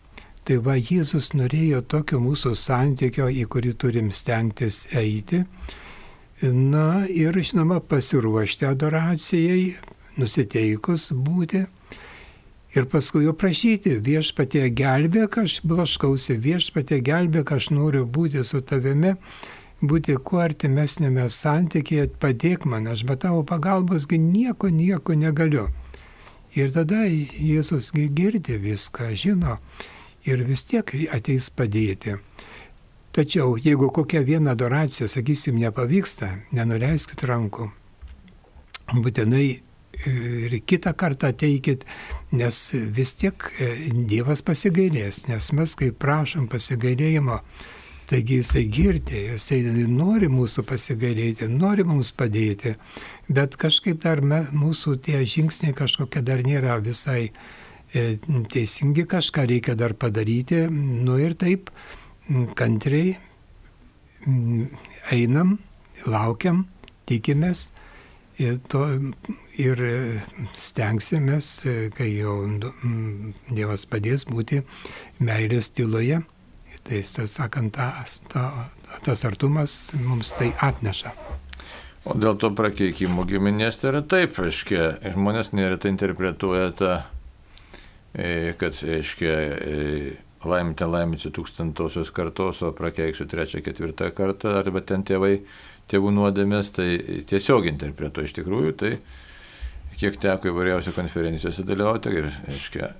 Tai 0.47 0.61
va 0.63 0.77
Jėzus 0.79 1.33
norėjo 1.35 1.81
tokio 1.91 2.21
mūsų 2.23 2.53
santykio, 2.55 3.27
į 3.27 3.43
kurį 3.51 3.73
turim 3.75 4.11
stengtis 4.15 4.85
eiti. 4.95 5.41
Na 6.41 7.03
ir 7.09 7.35
žinoma 7.35 7.81
pasiruošti 7.83 8.69
adoracijai, 8.69 9.73
nusiteikus 10.21 11.09
būti. 11.11 11.65
Ir 12.75 12.85
paskui 12.91 13.23
jo 13.23 13.33
prašyti, 13.33 13.95
viešpatie 14.03 14.67
gelbėk, 14.75 15.39
aš 15.45 15.61
blaškausi, 15.63 16.35
viešpatie 16.43 16.99
gelbėk, 16.99 17.53
aš 17.55 17.69
noriu 17.71 18.03
būti 18.05 18.43
su 18.43 18.59
tavimi, 18.59 19.13
būti 19.81 20.17
kuo 20.19 20.41
artimesnėme 20.43 21.29
santykėje, 21.31 22.09
padėk 22.19 22.65
man, 22.67 22.89
aš 22.91 23.05
be 23.07 23.15
tavo 23.15 23.45
pagalbosgi 23.47 24.19
nieko, 24.19 24.67
nieko 24.67 25.15
negaliu. 25.15 25.69
Ir 26.57 26.73
tada 26.75 27.05
Jėzus 27.07 27.91
girdi 27.93 28.57
viską, 28.59 29.13
žino 29.15 29.59
ir 30.27 30.43
vis 30.43 30.65
tiek 30.67 30.91
ateis 31.13 31.49
padėti. 31.53 32.17
Tačiau 33.15 33.55
jeigu 33.57 33.89
kokia 33.93 34.21
viena 34.21 34.53
adoracija, 34.53 35.07
sakysim, 35.09 35.57
nepavyksta, 35.61 36.33
nenuleiskit 36.53 37.23
rankų. 37.25 37.71
Būtinai 38.93 39.61
ir 40.05 40.59
kitą 40.69 40.93
kartą 40.97 41.31
ateikit, 41.33 41.85
nes 42.31 42.59
vis 42.73 43.15
tiek 43.17 43.49
e, 43.57 43.71
Dievas 44.09 44.43
pasigailės, 44.45 45.25
nes 45.31 45.51
mes 45.57 45.75
kai 45.79 45.91
prašom 45.91 46.47
pasigailėjimo, 46.51 47.41
Taigi 48.07 48.37
jisai 48.39 48.61
girdė, 48.71 49.19
jisai 49.33 49.57
nori 49.91 50.29
mūsų 50.31 50.63
pasigailėti, 50.69 51.49
nori 51.51 51.83
mums 51.83 52.13
padėti, 52.15 52.77
bet 53.27 53.57
kažkaip 53.59 53.99
dar 54.05 54.21
me, 54.23 54.45
mūsų 54.55 54.93
tie 55.03 55.19
žingsniai 55.27 55.75
kažkokie 55.75 56.21
dar 56.23 56.39
nėra 56.47 56.77
visai 56.79 57.25
e, 57.27 58.05
teisingi, 58.53 59.03
kažką 59.11 59.43
reikia 59.51 59.75
dar 59.75 59.91
padaryti. 59.99 60.61
Nu 60.71 61.17
ir 61.19 61.35
taip 61.35 61.67
kantriai 62.55 63.17
einam, 65.11 65.57
laukiam, 66.07 66.63
tikimės 67.11 67.73
ir, 68.37 68.57
to, 68.71 68.85
ir 69.57 69.83
stengsimės, 70.53 71.51
kai 71.97 72.09
jau 72.13 72.39
Dievas 73.49 73.85
padės 73.89 74.27
būti 74.29 74.63
meilės 75.19 75.71
tyloje 75.73 76.23
Tai, 76.87 77.01
tas 77.03 77.33
sakant, 77.35 77.73
tas, 77.75 78.21
ta, 78.31 78.69
tas 79.03 79.25
artumas 79.27 79.91
mums 79.99 80.31
tai 80.39 80.53
atneša. 80.63 81.11
O 82.07 82.15
dėl 82.15 82.37
to 82.39 82.53
prakeikimo 82.55 83.25
giminės 83.27 83.81
tai 83.81 83.89
yra 83.91 84.01
taip, 84.07 84.37
aiškia, 84.39 84.85
žmonės 85.11 85.51
neretai 85.51 85.91
interpretuoja 85.91 86.69
tą, 86.79 86.93
e, 88.15 88.53
kad, 88.61 88.79
aiškia, 88.79 89.33
e, 89.33 90.13
laimite 90.47 90.87
laimite 90.87 91.33
tūkstantosios 91.35 92.13
kartos, 92.15 92.63
o 92.63 92.71
prakeiksiu 92.77 93.27
trečią, 93.27 93.59
ketvirtą 93.65 94.13
kartą, 94.15 94.55
arba 94.61 94.79
ten 94.79 95.03
tėvai, 95.03 95.41
tėvų 95.91 96.13
nuodėmės, 96.17 96.73
tai 96.75 96.89
tiesiog 97.29 97.69
interpretuoja 97.71 98.29
iš 98.29 98.35
tikrųjų, 98.39 98.75
tai 98.79 98.93
kiek 99.97 100.19
teko 100.21 100.51
įvairiausiose 100.51 100.95
konferencijose 100.95 101.65
dalyvauti 101.67 102.13
ir, 102.13 102.29
aiškia, 102.51 102.93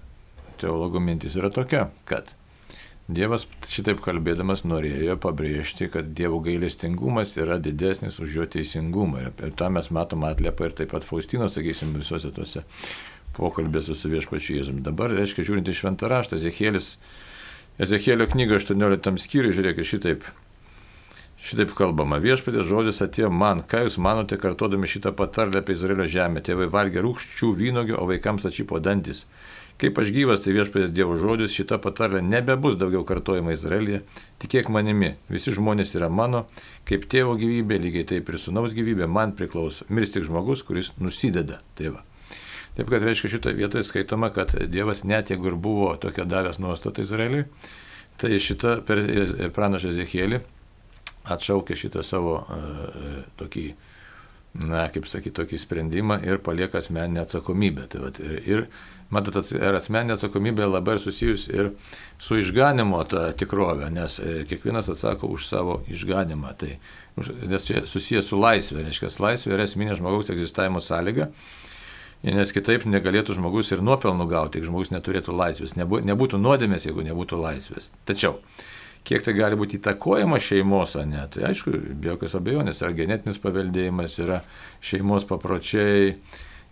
teologų 0.62 1.02
mintis 1.04 1.38
yra 1.40 1.52
tokia, 1.54 1.88
kad 2.10 2.34
Dievas 3.08 3.46
šitaip 3.64 4.02
kalbėdamas 4.04 4.66
norėjo 4.68 5.14
pabrėžti, 5.24 5.86
kad 5.88 6.10
Dievo 6.12 6.42
gailestingumas 6.44 7.38
yra 7.40 7.56
didesnis 7.64 8.18
už 8.20 8.34
jo 8.36 8.48
teisingumą. 8.52 9.30
Ir 9.32 9.54
tą 9.56 9.70
mes 9.72 9.88
matom 9.96 10.26
atliepą 10.28 10.68
ir 10.68 10.76
taip 10.76 10.92
pat 10.92 11.08
Faustinos, 11.08 11.54
sakysim, 11.56 11.94
visuose 11.96 12.34
tuose 12.36 12.66
pokalbėse 13.38 13.96
su 13.96 14.12
viešpačiu 14.12 14.58
Jėzumi. 14.58 14.84
Dabar, 14.84 15.16
reiškia, 15.16 15.46
žiūrint 15.48 15.72
į 15.72 15.78
šventą 15.80 16.12
raštą, 16.12 16.36
Ezekėlis, 16.36 16.98
Ezekėlio 17.80 18.28
knyga 18.28 18.60
18 18.60 19.24
skyriui, 19.24 19.56
žiūrėkit, 19.56 19.88
šitaip, 19.88 20.28
šitaip 21.44 21.74
kalbama. 21.78 22.20
Viešpatės 22.22 22.66
žodis 22.68 23.02
atėjo 23.06 23.30
man, 23.34 23.62
ką 23.62 23.86
jūs 23.86 24.00
manote, 24.02 24.40
kartodami 24.42 24.90
šitą 24.90 25.14
patarlę 25.18 25.62
apie 25.62 25.76
Izraelio 25.78 26.08
žemę. 26.10 26.42
Tėvai 26.46 26.68
valgė 26.74 27.04
rūkščių 27.06 27.52
vynogių, 27.62 27.98
o 28.02 28.08
vaikams 28.10 28.48
atšypo 28.50 28.82
dantis. 28.84 29.26
Kaip 29.78 30.00
aš 30.02 30.10
gyvas, 30.10 30.42
tai 30.42 30.56
viešpatės 30.56 30.90
Dievo 30.90 31.14
žodis, 31.22 31.54
šita 31.54 31.78
patarlė 31.78 32.24
nebebus 32.26 32.80
daugiau 32.82 33.04
kartojama 33.06 33.54
Izraelyje. 33.54 34.02
Tikėk 34.42 34.72
manimi, 34.74 35.14
visi 35.30 35.54
žmonės 35.54 35.94
yra 36.00 36.10
mano, 36.10 36.48
kaip 36.90 37.06
tėvo 37.06 37.36
gyvybė, 37.38 37.78
lygiai 37.84 38.08
taip 38.16 38.32
ir 38.32 38.40
sunaus 38.42 38.74
gyvybė 38.74 39.06
man 39.06 39.36
priklauso. 39.38 39.86
Mirs 39.94 40.16
tik 40.16 40.26
žmogus, 40.26 40.66
kuris 40.66 40.96
nusideda 40.98 41.62
tėvą. 41.78 42.02
Taip 42.78 42.90
kad 42.90 43.06
reiškia 43.06 43.36
šitoje 43.36 43.58
vietoje 43.58 43.86
skaitoma, 43.86 44.32
kad 44.34 44.54
Dievas 44.70 45.04
net 45.06 45.30
jeigu 45.30 45.52
ir 45.52 45.62
buvo 45.62 45.94
tokia 46.02 46.26
davęs 46.30 46.58
nuostatą 46.62 47.06
Izraeliui, 47.06 47.46
tai 48.18 48.38
šita 48.42 48.80
per 48.86 49.02
pranašą 49.54 49.94
Zechėlį 49.94 50.42
atšaukė 51.36 51.78
šitą 51.78 52.04
savo 52.06 52.40
uh, 52.42 53.22
tokį 53.40 53.68
na, 54.66 54.88
kaip 54.94 55.08
sakyti, 55.10 55.36
tokį 55.38 55.60
sprendimą 55.62 56.20
ir 56.26 56.40
palieka 56.44 56.80
asmeninę 56.82 57.24
atsakomybę. 57.26 57.88
Tai 57.92 58.02
vat, 58.08 58.20
ir, 58.24 58.38
ir, 58.48 58.64
matot, 59.14 59.38
ir 59.54 59.78
asmeninė 59.78 60.16
atsakomybė 60.18 60.70
labai 60.70 60.98
susijus 61.02 61.48
ir 61.52 61.72
su 62.22 62.40
išganimo 62.42 63.04
tą 63.12 63.28
tikrovę, 63.38 63.92
nes 63.94 64.18
e, 64.20 64.40
kiekvienas 64.50 64.90
atsako 64.94 65.30
už 65.36 65.46
savo 65.50 65.82
išganimą. 65.92 66.56
Tai, 66.58 66.74
nes 67.52 67.70
čia 67.70 67.86
susijęs 67.90 68.32
su 68.32 68.42
laisvė, 68.42 68.86
reiškia, 68.88 69.12
laisvė 69.24 69.56
yra 69.58 69.68
esminė 69.68 69.98
žmogaus 70.00 70.34
egzistavimo 70.34 70.82
sąlyga. 70.84 71.32
Nes 72.26 72.50
kitaip 72.50 72.88
negalėtų 72.90 73.36
žmogus 73.38 73.70
ir 73.76 73.84
nuopelnų 73.86 74.26
gauti, 74.32 74.58
jeigu 74.58 74.72
žmogus 74.72 74.90
neturėtų 74.90 75.36
laisvės. 75.38 75.76
Nebūtų 75.78 76.40
nuodėmės, 76.42 76.88
jeigu 76.90 77.06
nebūtų 77.06 77.38
laisvės. 77.38 77.92
Tačiau 78.10 78.40
kiek 79.08 79.24
tai 79.24 79.34
gali 79.38 79.58
būti 79.60 79.80
įtakojama 79.80 80.40
šeimos, 80.44 80.98
ne, 81.08 81.24
tai 81.32 81.48
aišku, 81.50 81.74
be 81.96 82.12
jokios 82.12 82.36
abejonės, 82.40 82.82
yra 82.84 82.92
genetinis 82.98 83.40
paveldėjimas, 83.44 84.18
yra 84.24 84.42
šeimos 84.84 85.28
papročiai, 85.30 86.18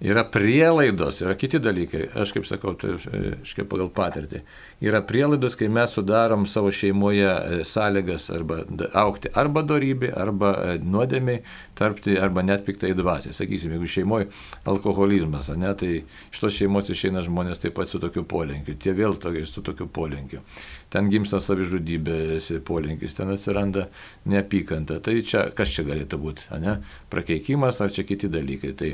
yra 0.01 0.23
prielaidos, 0.31 1.21
yra 1.21 1.35
kiti 1.39 1.59
dalykai. 1.59 2.09
Aš 2.19 2.33
kaip 2.35 2.45
sakau, 2.47 2.73
tai 2.79 2.95
aš 2.97 3.53
kaip 3.55 3.69
pagal 3.71 3.87
patirtį. 3.95 4.41
Yra 4.83 4.99
prielaidos, 5.07 5.55
kai 5.55 5.69
mes 5.71 5.93
sudarom 5.95 6.43
savo 6.49 6.71
šeimoje 6.75 7.29
e, 7.29 7.59
sąlygas 7.67 8.27
arba 8.35 8.61
aukti 9.05 9.31
arba 9.33 9.63
darybė, 9.63 10.11
arba 10.19 10.51
e, 10.59 10.75
nuodėmiai, 10.83 11.43
tarpti, 11.79 12.17
arba 12.19 12.43
net 12.43 12.65
piktai 12.67 12.91
dvasiai. 12.97 13.35
Sakysim, 13.35 13.75
jeigu 13.77 13.87
šeimoje 13.91 14.27
alkoholizmas, 14.67 15.49
ne, 15.55 15.71
tai 15.79 15.91
iš 16.03 16.43
tos 16.43 16.57
šeimos 16.59 16.91
išeina 16.91 17.23
žmonės 17.25 17.63
taip 17.63 17.77
pat 17.79 17.91
su 17.91 18.01
tokiu 18.03 18.25
polinkiu, 18.27 18.75
tie 18.75 18.95
vėl 18.97 19.15
tokiai 19.21 19.47
su 19.47 19.63
tokiu 19.65 19.87
polinkiu. 19.87 20.43
Ten 20.91 21.07
gimsta 21.11 21.39
savižudybės 21.43 22.51
polinkis, 22.67 23.15
ten 23.15 23.31
atsiranda 23.31 23.87
neapykanta. 24.27 24.99
Tai 25.03 25.15
čia, 25.23 25.47
kas 25.55 25.71
čia 25.71 25.87
galėtų 25.87 26.19
būti, 26.19 26.51
ne? 26.63 26.81
Prakeikimas 27.11 27.79
ar 27.83 27.95
čia 27.95 28.05
kiti 28.07 28.29
dalykai. 28.31 28.75
Tai 28.75 28.91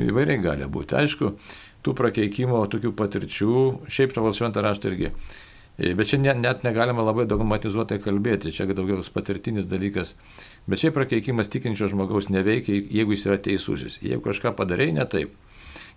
Įvairiai 0.00 0.42
gali 0.42 0.66
būti. 0.66 0.96
Aišku, 0.98 1.34
tų 1.86 1.94
prakeikimo, 1.98 2.64
tokių 2.70 2.94
patirčių, 2.98 3.58
šiaip 3.86 4.14
tavo 4.16 4.32
šventą 4.34 4.64
raštą 4.64 4.90
irgi. 4.90 5.12
E, 5.78 5.90
bet 5.98 6.10
čia 6.10 6.18
net, 6.22 6.38
net 6.42 6.62
negalima 6.66 7.02
labai 7.02 7.26
dogmatizuotai 7.30 8.00
kalbėti, 8.02 8.52
čia 8.54 8.66
daugiau 8.70 9.02
patirtinis 9.14 9.66
dalykas. 9.70 10.14
Bet 10.70 10.82
šiaip 10.82 10.94
prakeikimas 10.98 11.50
tikinčio 11.50 11.90
žmogaus 11.90 12.30
neveikia, 12.30 12.78
jeigu 12.90 13.14
jis 13.14 13.26
yra 13.30 13.38
teisusis. 13.42 13.98
Jeigu 14.02 14.22
kažką 14.26 14.54
padarai 14.58 14.92
ne 14.94 15.06
taip. 15.06 15.34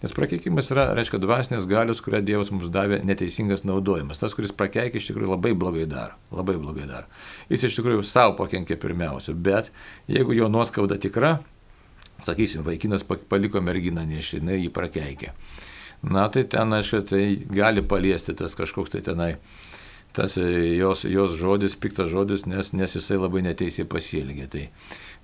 Nes 0.01 0.13
prakeikimas 0.13 0.69
yra, 0.69 0.91
reiškia, 0.97 1.17
dvasinės 1.21 1.65
galios, 1.69 2.03
kurią 2.05 2.19
Dievas 2.25 2.51
mums 2.53 2.69
davė 2.73 2.99
neteisingas 3.05 3.63
naudojimas. 3.65 4.19
Tas, 4.21 4.35
kuris 4.37 4.53
prakeikia, 4.53 5.01
iš 5.01 5.09
tikrųjų 5.09 5.31
labai 5.31 5.55
blogai 5.57 5.87
daro. 5.89 6.13
Labai 6.29 6.59
blogai 6.61 6.85
daro. 6.85 7.09
Jis 7.49 7.65
iš 7.65 7.79
tikrųjų 7.79 8.05
savo 8.05 8.35
pakenkė 8.37 8.77
pirmiausia. 8.81 9.33
Bet 9.33 9.71
jeigu 10.05 10.37
jo 10.37 10.51
nuoskauda 10.53 10.99
tikra, 11.01 11.39
sakysim, 12.25 12.65
vaikinas 12.65 13.05
paliko 13.05 13.61
merginą 13.61 14.05
nešį, 14.07 14.41
jinai 14.41 14.61
jį 14.63 14.71
prakeikė. 14.73 15.33
Na 16.07 16.27
tai 16.29 16.43
ten, 16.45 16.73
aišku, 16.73 17.01
tai 17.09 17.23
gali 17.49 17.81
paliesti 17.81 18.35
tas 18.37 18.53
kažkoks 18.55 18.93
tai 18.93 19.01
tenai, 19.05 19.31
tas 20.13 20.37
e, 20.37 20.45
jos, 20.77 21.03
jos 21.09 21.33
žodis, 21.39 21.75
piktas 21.75 22.11
žodis, 22.13 22.45
nes, 22.45 22.71
nes 22.73 22.95
jisai 22.99 23.17
labai 23.17 23.41
neteisiai 23.45 23.87
pasielgė. 23.89 24.47
Tai. 24.53 24.65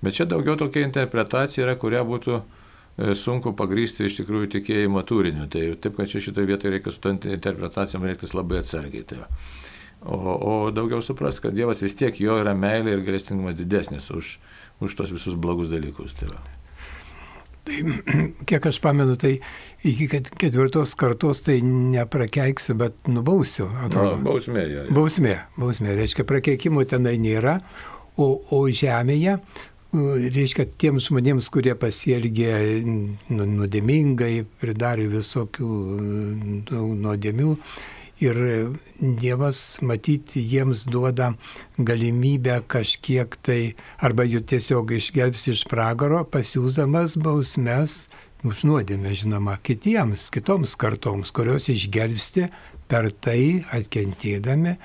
Bet 0.02 0.18
čia 0.18 0.26
daugiau 0.30 0.58
tokia 0.58 0.84
interpretacija 0.86 1.66
yra, 1.66 1.76
kurią 1.78 2.02
būtų 2.08 2.34
e, 2.40 3.14
sunku 3.18 3.54
pagrysti 3.58 4.08
iš 4.08 4.18
tikrųjų 4.20 4.50
tikėjimo 4.56 5.04
turiniu. 5.06 5.46
Tai 5.50 5.62
taip, 5.78 5.94
kad 6.00 6.10
čia 6.10 6.24
šitoje 6.26 6.50
vietoje 6.50 6.74
reikia 6.74 6.94
su 6.94 7.02
to 7.02 7.14
interpretacijom 7.14 8.06
reiktis 8.10 8.34
labai 8.34 8.64
atsargiai. 8.64 9.06
Tai. 9.06 9.28
O, 10.04 10.18
o 10.18 10.54
daugiau 10.74 11.00
suprast, 11.02 11.40
kad 11.40 11.54
Dievas 11.56 11.80
vis 11.86 11.94
tiek 11.96 12.18
jo 12.20 12.36
yra 12.42 12.52
meilė 12.58 12.98
ir 12.98 13.06
galestingumas 13.06 13.56
didesnis 13.56 14.10
už, 14.12 14.36
už 14.84 14.98
tos 14.98 15.14
visus 15.14 15.38
blogus 15.38 15.70
dalykus. 15.72 16.18
Tai 16.18 16.34
va. 16.34 16.42
Tai 17.64 17.80
kiek 18.48 18.66
aš 18.68 18.78
pamenu, 18.84 19.16
tai 19.20 19.38
iki 19.88 20.08
ketvirtos 20.12 20.94
kartos 21.00 21.44
tai 21.46 21.60
neprakeiksiu, 21.64 22.76
bet 22.80 23.08
nubausiu. 23.08 23.70
Atrodo. 23.86 24.18
Na, 24.18 24.24
bausmė. 24.26 24.64
Ja, 24.68 24.82
ja. 24.84 24.94
Bausmė, 24.94 25.36
bausmė. 25.56 25.94
Reiškia, 26.00 26.26
prakeikimo 26.28 26.84
tenai 26.88 27.16
nėra, 27.22 27.58
o, 28.20 28.34
o 28.52 28.60
žemėje, 28.68 29.38
reiškia, 29.94 30.66
tiems 30.80 31.08
žmonėms, 31.08 31.48
kurie 31.54 31.74
pasielgė 31.78 32.52
nu, 32.84 33.46
nuodėmingai, 33.46 34.44
pridarė 34.60 35.08
visokių 35.12 35.68
nuodėmių, 36.70 37.56
ir 38.22 38.38
Dievas 39.00 39.78
matyti 39.82 40.42
jiems 40.44 40.84
duoda 40.90 41.32
galimybę 41.78 42.60
kažkiek 42.70 43.34
tai 43.42 43.74
arba 43.98 44.26
jų 44.28 44.44
tiesiog 44.52 44.94
išgelbs 44.98 45.48
iš 45.54 45.64
pragaro, 45.70 46.22
pasiūzamas 46.24 47.18
bausmes 47.22 48.06
už 48.44 48.66
nuodėmę, 48.68 49.14
žinoma, 49.16 49.56
kitiems, 49.64 50.28
kitoms 50.34 50.76
kartoms, 50.76 51.32
kurios 51.34 51.70
išgelbsti 51.72 52.50
per 52.88 53.08
tai 53.24 53.64
atkentėdami 53.72 54.76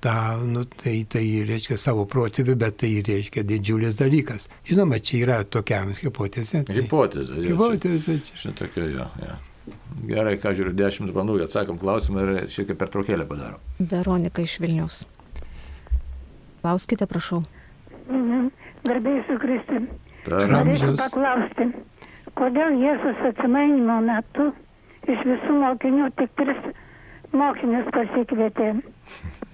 tą, 0.00 0.40
nu, 0.46 0.64
tai, 0.64 1.04
tai 1.10 1.24
reiškia 1.48 1.76
savo 1.80 2.06
protėvį, 2.08 2.56
bet 2.60 2.78
tai 2.80 2.92
reiškia 3.04 3.44
didžiulis 3.44 4.00
dalykas. 4.00 4.48
Žinoma, 4.68 5.00
čia 5.04 5.24
yra 5.24 5.38
tokia 5.44 5.82
hipotezė. 6.00 6.64
Tai, 6.68 6.76
hipotezė. 6.78 7.42
Hipotezė 7.44 8.20
čia. 8.24 8.38
Šitokia 8.46 8.86
jo, 8.94 9.08
jo. 9.20 9.36
Gerai, 10.10 10.36
ką 10.40 10.54
žiūriu, 10.56 10.72
10 10.76 11.12
valandų 11.14 11.44
atsakom 11.44 11.78
klausimą 11.80 12.22
ir 12.24 12.48
šiek 12.50 12.70
tiek 12.70 12.78
pertraukėlę 12.80 13.26
padarom. 13.28 13.60
Veronika 13.78 14.42
iš 14.42 14.56
Vilnius. 14.62 15.02
Klauskite, 16.62 17.06
prašau. 17.10 17.42
Mhm. 18.08 18.48
Garbėjai 18.88 19.24
su 19.28 19.36
Kristi. 19.40 19.82
Norėčiau 20.30 20.96
paklausti, 21.00 21.66
kodėl 22.36 22.76
Jėzus 22.80 23.20
atsimainimo 23.30 24.00
metu 24.04 24.50
iš 25.08 25.22
visų 25.28 25.56
mokinių 25.62 26.08
tik 26.18 26.32
tris 26.40 26.60
mokinius 27.32 27.88
pasikvietė. 27.94 28.72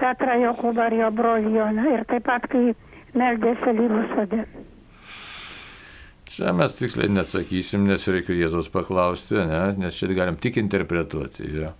Petrą 0.00 0.36
Jokūbą 0.42 0.90
ir 0.90 0.98
jo 1.00 1.10
brolį 1.18 1.52
Joną 1.56 1.86
ir 1.94 2.02
taip 2.10 2.26
pat, 2.28 2.46
kai 2.52 2.74
meldėsi 3.16 3.70
alyvų 3.72 4.02
sode. 4.12 4.42
Čia 6.36 6.50
mes 6.52 6.74
tiksliai 6.76 7.08
neatsakysim, 7.08 7.86
nes 7.88 8.02
reikia 8.12 8.34
Jėzaus 8.36 8.66
paklausti, 8.68 9.38
ne? 9.48 9.60
nes 9.80 9.96
čia 9.96 10.10
galim 10.12 10.36
tik 10.36 10.58
interpretuoti. 10.60 11.46
Jo. 11.62 11.70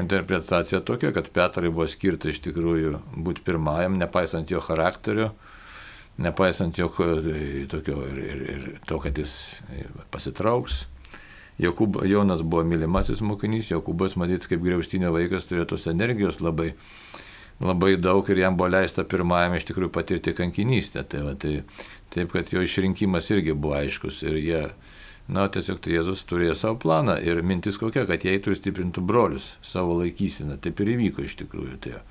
Interpretacija 0.00 0.80
tokia, 0.88 1.10
kad 1.12 1.28
Petrai 1.34 1.68
buvo 1.68 1.84
skirta 1.84 2.30
iš 2.30 2.38
tikrųjų 2.46 2.94
būti 3.26 3.44
pirmajam, 3.44 3.98
nepaisant 4.00 4.48
jo 4.48 4.62
charakterio, 4.64 5.34
nepaisant 6.16 6.80
jo 6.80 6.88
e, 6.96 7.66
tokio 7.68 8.00
ir, 8.08 8.22
ir, 8.24 8.42
ir 8.54 8.64
to, 8.88 9.02
kad 9.04 9.20
jis 9.20 9.36
e, 9.68 9.84
pasitrauks. 10.14 10.86
Jokūb, 11.60 12.00
Jonas 12.08 12.40
buvo 12.40 12.64
mylimasis 12.64 13.20
mokinys, 13.20 13.68
Jokūbas, 13.74 14.16
matyt, 14.16 14.48
kaip 14.48 14.64
griaustinio 14.64 15.12
vaikas 15.12 15.50
turėjo 15.50 15.74
tos 15.74 15.90
energijos 15.92 16.40
labai 16.40 16.72
labai 17.60 17.96
daug 18.00 18.28
ir 18.32 18.40
jam 18.40 18.56
buvo 18.56 18.70
leista 18.72 19.04
pirmajam 19.04 19.58
iš 19.58 19.66
tikrųjų 19.68 19.92
patirti 19.92 20.32
kankinystę. 20.36 21.04
Tai, 21.04 21.24
va, 21.26 21.34
tai, 21.36 21.60
taip, 22.14 22.32
kad 22.34 22.52
jo 22.52 22.62
išrinkimas 22.64 23.30
irgi 23.34 23.54
buvo 23.54 23.76
aiškus 23.78 24.22
ir 24.26 24.38
jie, 24.40 24.62
na, 25.30 25.46
tiesiog 25.52 25.80
tai 25.82 25.94
Jėzus 25.94 26.24
turėjo 26.28 26.56
savo 26.58 26.78
planą 26.82 27.18
ir 27.22 27.42
mintis 27.46 27.78
kokia, 27.80 28.06
kad 28.08 28.24
jie 28.24 28.34
eitų 28.36 28.54
ir 28.54 28.60
stiprintų 28.60 29.04
brolius 29.06 29.54
savo 29.62 29.98
laikysiną. 30.00 30.58
Taip 30.62 30.82
ir 30.82 30.94
įvyko 30.96 31.26
iš 31.26 31.38
tikrųjų. 31.44 31.78
Tai. 31.86 32.02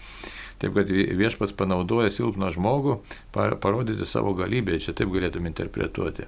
Taip, 0.59 0.73
kad 0.75 0.89
viešpats 0.91 1.55
panaudoja 1.55 2.11
silpną 2.11 2.49
žmogų 2.51 2.97
parodyti 3.31 4.07
savo 4.07 4.33
galybę, 4.35 4.75
čia 4.83 4.95
taip 4.95 5.11
galėtum 5.13 5.47
interpretuoti. 5.47 6.27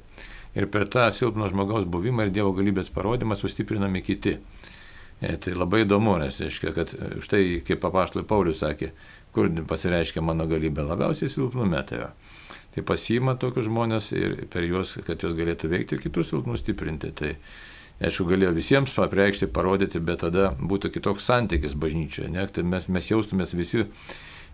Ir 0.56 0.68
per 0.72 0.88
tą 0.92 1.08
silpno 1.16 1.48
žmogaus 1.52 1.88
buvimą 1.88 2.28
ir 2.28 2.34
Dievo 2.36 2.52
galybės 2.56 2.92
parodymą 2.92 3.38
sustiprinami 3.40 4.04
kiti. 4.04 4.38
E, 5.22 5.36
tai 5.38 5.54
labai 5.54 5.84
įdomu, 5.86 6.16
nes 6.20 6.40
reiškia, 6.42 6.72
kad 6.76 6.92
e, 6.96 7.10
štai, 7.24 7.44
kaip 7.68 7.80
papaštui 7.84 8.24
Paulius 8.28 8.64
sakė, 8.64 8.90
kur 9.36 9.52
pasireiškia 9.70 10.24
mano 10.26 10.48
galybė 10.50 10.84
labiausiai 10.88 11.30
silpnume. 11.32 11.80
Tai, 11.88 12.08
tai 12.76 12.84
pasiima 12.88 13.36
tokius 13.40 13.68
žmonės 13.68 14.12
ir 14.16 14.40
per 14.52 14.66
juos, 14.68 14.96
kad 15.08 15.22
juos 15.24 15.36
galėtų 15.38 15.72
veikti 15.72 15.98
ir 15.98 16.04
kitus 16.06 16.32
silpnus 16.32 16.64
stiprinti. 16.64 17.12
Tai 17.16 17.34
aišku, 18.02 18.26
galėjo 18.30 18.54
visiems 18.56 18.94
papreikšti, 18.96 19.52
parodyti, 19.54 20.02
bet 20.04 20.24
tada 20.24 20.52
būtų 20.58 20.94
kitoks 20.96 21.28
santykis 21.28 21.76
bažnyčioje. 21.78 22.32
Ne? 22.32 22.48
Tai 22.48 22.64
mes, 22.68 22.88
mes 22.88 23.12
jaustumės 23.12 23.54
visi 23.58 23.86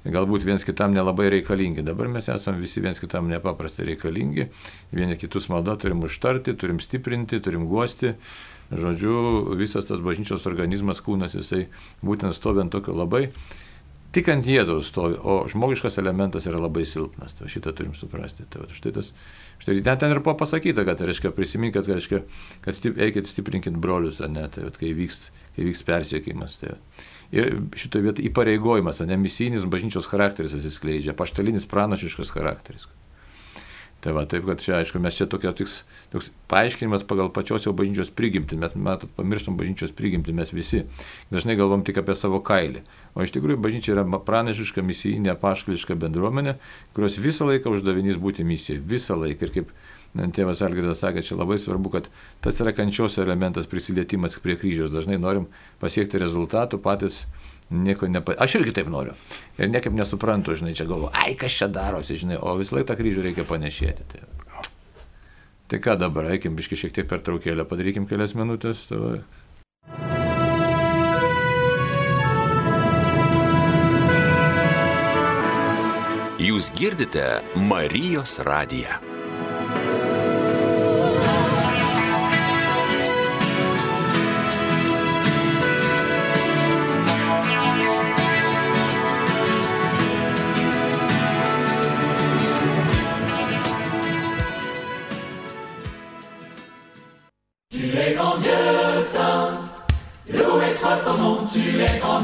galbūt 0.07 0.45
viens 0.47 0.65
kitam 0.65 0.95
nelabai 0.95 1.29
reikalingi. 1.35 1.85
Dabar 1.85 2.09
mes 2.11 2.29
esame 2.31 2.61
visi 2.63 2.81
viens 2.83 2.99
kitam 3.01 3.29
nepaprastai 3.29 3.91
reikalingi. 3.91 4.49
Vieni 4.95 5.17
kitus 5.19 5.49
maldą 5.53 5.77
turim 5.79 6.01
užtarti, 6.07 6.57
turim 6.57 6.81
stiprinti, 6.83 7.41
turim 7.43 7.69
guosti. 7.69 8.15
Žodžiu, 8.67 9.55
visas 9.55 9.87
tas 9.87 10.01
bažnyčios 10.03 10.43
organizmas, 10.49 10.99
kūnas, 10.99 11.37
jisai 11.37 11.69
būtent 12.03 12.35
stovi 12.35 12.65
ant 12.65 12.73
tokio 12.73 12.97
labai 12.97 13.29
tik 14.17 14.29
ant 14.33 14.47
Jėzaus 14.49 14.89
stovi, 14.89 15.17
o 15.21 15.39
žmogiškas 15.51 15.99
elementas 16.01 16.47
yra 16.49 16.59
labai 16.61 16.85
silpnas. 16.89 17.35
Tai 17.37 17.49
šitą 17.51 17.73
turim 17.77 17.93
suprasti. 17.97 18.47
Tai 18.49 18.63
va, 18.63 18.69
štai 18.73 18.93
tas, 18.95 19.11
štai 19.61 19.77
net 19.79 20.01
ten 20.01 20.13
ir 20.13 20.21
buvo 20.25 20.37
pasakyta, 20.41 20.85
kad, 20.87 21.03
reiškia, 21.05 21.33
prisiminkit, 21.37 21.85
kad, 21.85 21.91
reiškia, 21.93 22.23
kad 22.65 22.77
stip, 22.77 22.97
eikit 23.01 23.29
stiprinkit 23.29 23.77
brolius, 23.81 24.23
ne, 24.25 24.47
tai 24.53 24.65
va, 24.67 24.73
kai 24.75 24.93
vyks, 24.97 25.29
kai 25.55 25.67
vyks 25.69 25.85
persiekimas. 25.87 26.57
Tai, 26.63 26.75
ir 27.35 27.59
šitoje 27.77 28.09
vietoje 28.09 28.31
įpareigojimas, 28.31 29.03
ne 29.07 29.19
misijinis 29.21 29.67
bažnyčios 29.69 30.09
charakteris 30.09 30.57
atsiskleidžia, 30.57 31.17
paštalinis 31.17 31.69
pranašiškas 31.69 32.33
charakteris. 32.33 32.89
Tai 34.07 34.13
va, 34.15 34.21
taip, 34.23 34.45
kad 34.47 34.61
čia, 34.63 34.77
aišku, 34.79 35.01
mes 35.03 35.17
čia 35.19 35.25
tokia 35.27 35.51
tiks, 35.51 35.81
toks 36.13 36.29
paaiškinimas 36.47 37.01
pagal 37.03 37.27
pačios 37.35 37.65
jau 37.65 37.73
bažnyčios 37.75 38.07
prigimti, 38.15 38.55
mes, 38.55 38.71
matot, 38.79 39.11
pamirštam 39.17 39.57
bažnyčios 39.59 39.91
prigimti, 39.91 40.31
mes 40.31 40.53
visi 40.55 40.85
dažnai 41.27 41.57
galvom 41.59 41.83
tik 41.83 41.99
apie 41.99 42.15
savo 42.15 42.39
kailį. 42.39 42.85
O 43.19 43.25
iš 43.25 43.33
tikrųjų 43.35 43.59
bažnyčia 43.59 43.97
yra 43.97 44.05
pranašiška, 44.07 44.79
misijinė, 44.79 45.35
paškliška 45.41 45.99
bendruomenė, 45.99 46.55
kurios 46.95 47.19
visą 47.19 47.49
laiką 47.49 47.73
uždavinys 47.75 48.15
būti 48.23 48.47
misijoje, 48.47 48.79
visą 48.79 49.19
laiką. 49.19 49.49
Ir 49.49 49.55
kaip 49.57 49.75
tėvas 50.39 50.63
Algirdas 50.63 51.03
sakė, 51.03 51.25
čia 51.27 51.35
labai 51.35 51.59
svarbu, 51.59 51.91
kad 51.97 52.07
tas 52.39 52.63
yra 52.63 52.71
kančios 52.71 53.19
elementas 53.19 53.67
prisilietimas 53.67 54.39
prie 54.39 54.55
kryžiaus. 54.55 54.95
Dažnai 54.95 55.19
norim 55.19 55.51
pasiekti 55.83 56.23
rezultatų 56.23 56.79
patys 56.79 57.25
nieko 57.69 58.07
nepa... 58.11 58.35
Aš 58.39 58.59
irgi 58.61 58.75
taip 58.79 58.91
noriu. 58.91 59.15
Ir 59.59 59.71
niekaip 59.71 59.95
nesuprantu, 59.97 60.55
žinai, 60.57 60.75
čia 60.77 60.87
galvo, 60.89 61.11
ai, 61.13 61.35
kas 61.39 61.55
čia 61.59 61.69
darosi, 61.71 62.19
žinai, 62.19 62.39
o 62.39 62.55
vis 62.59 62.71
laik 62.75 62.87
tą 62.89 62.97
kryžių 62.99 63.25
reikia 63.29 63.47
panešėti. 63.47 64.07
Tai, 64.13 64.23
tai 65.71 65.81
ką 65.83 65.97
dabar, 65.99 66.31
eikim, 66.35 66.55
biški 66.59 66.79
šiek 66.79 66.95
tiek 66.95 67.09
per 67.09 67.23
traukėlę, 67.25 67.67
padarykim 67.67 68.07
kelias 68.09 68.37
minutės. 68.37 68.87
Tai... 68.91 69.19
Jūs 76.37 76.69
girdite 76.77 77.41
Marijos 77.57 78.37
radiją. 78.45 79.06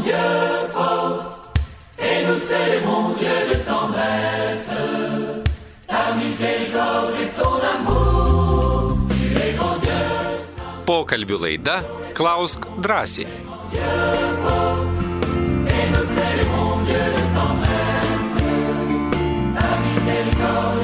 Dieu 0.03 0.69
fort, 0.73 1.51
et 1.97 2.25
nous 2.25 2.39
célébrons 2.39 3.09
Dieu 3.19 3.37
de 3.49 3.55
tendresse, 3.63 4.69
ta 5.87 6.13
miséricorde 6.15 7.13
et 7.21 7.29
ton 7.39 7.55
amour, 7.73 8.97
tu 9.09 9.33
es 9.35 9.53
grand 9.57 9.77
Dieu. 9.79 10.03
Pokalbių 10.85 11.37
laida 11.39 11.77
Klausk 12.13 12.67
drąsiai. 12.83 13.27
Et 15.73 15.85
nous 15.93 16.07
célébrons 16.17 16.83
Dieu 16.85 17.03
de 17.15 17.23
tendresse, 17.37 18.43
ta 19.55 19.69
miséricorde. 19.85 20.82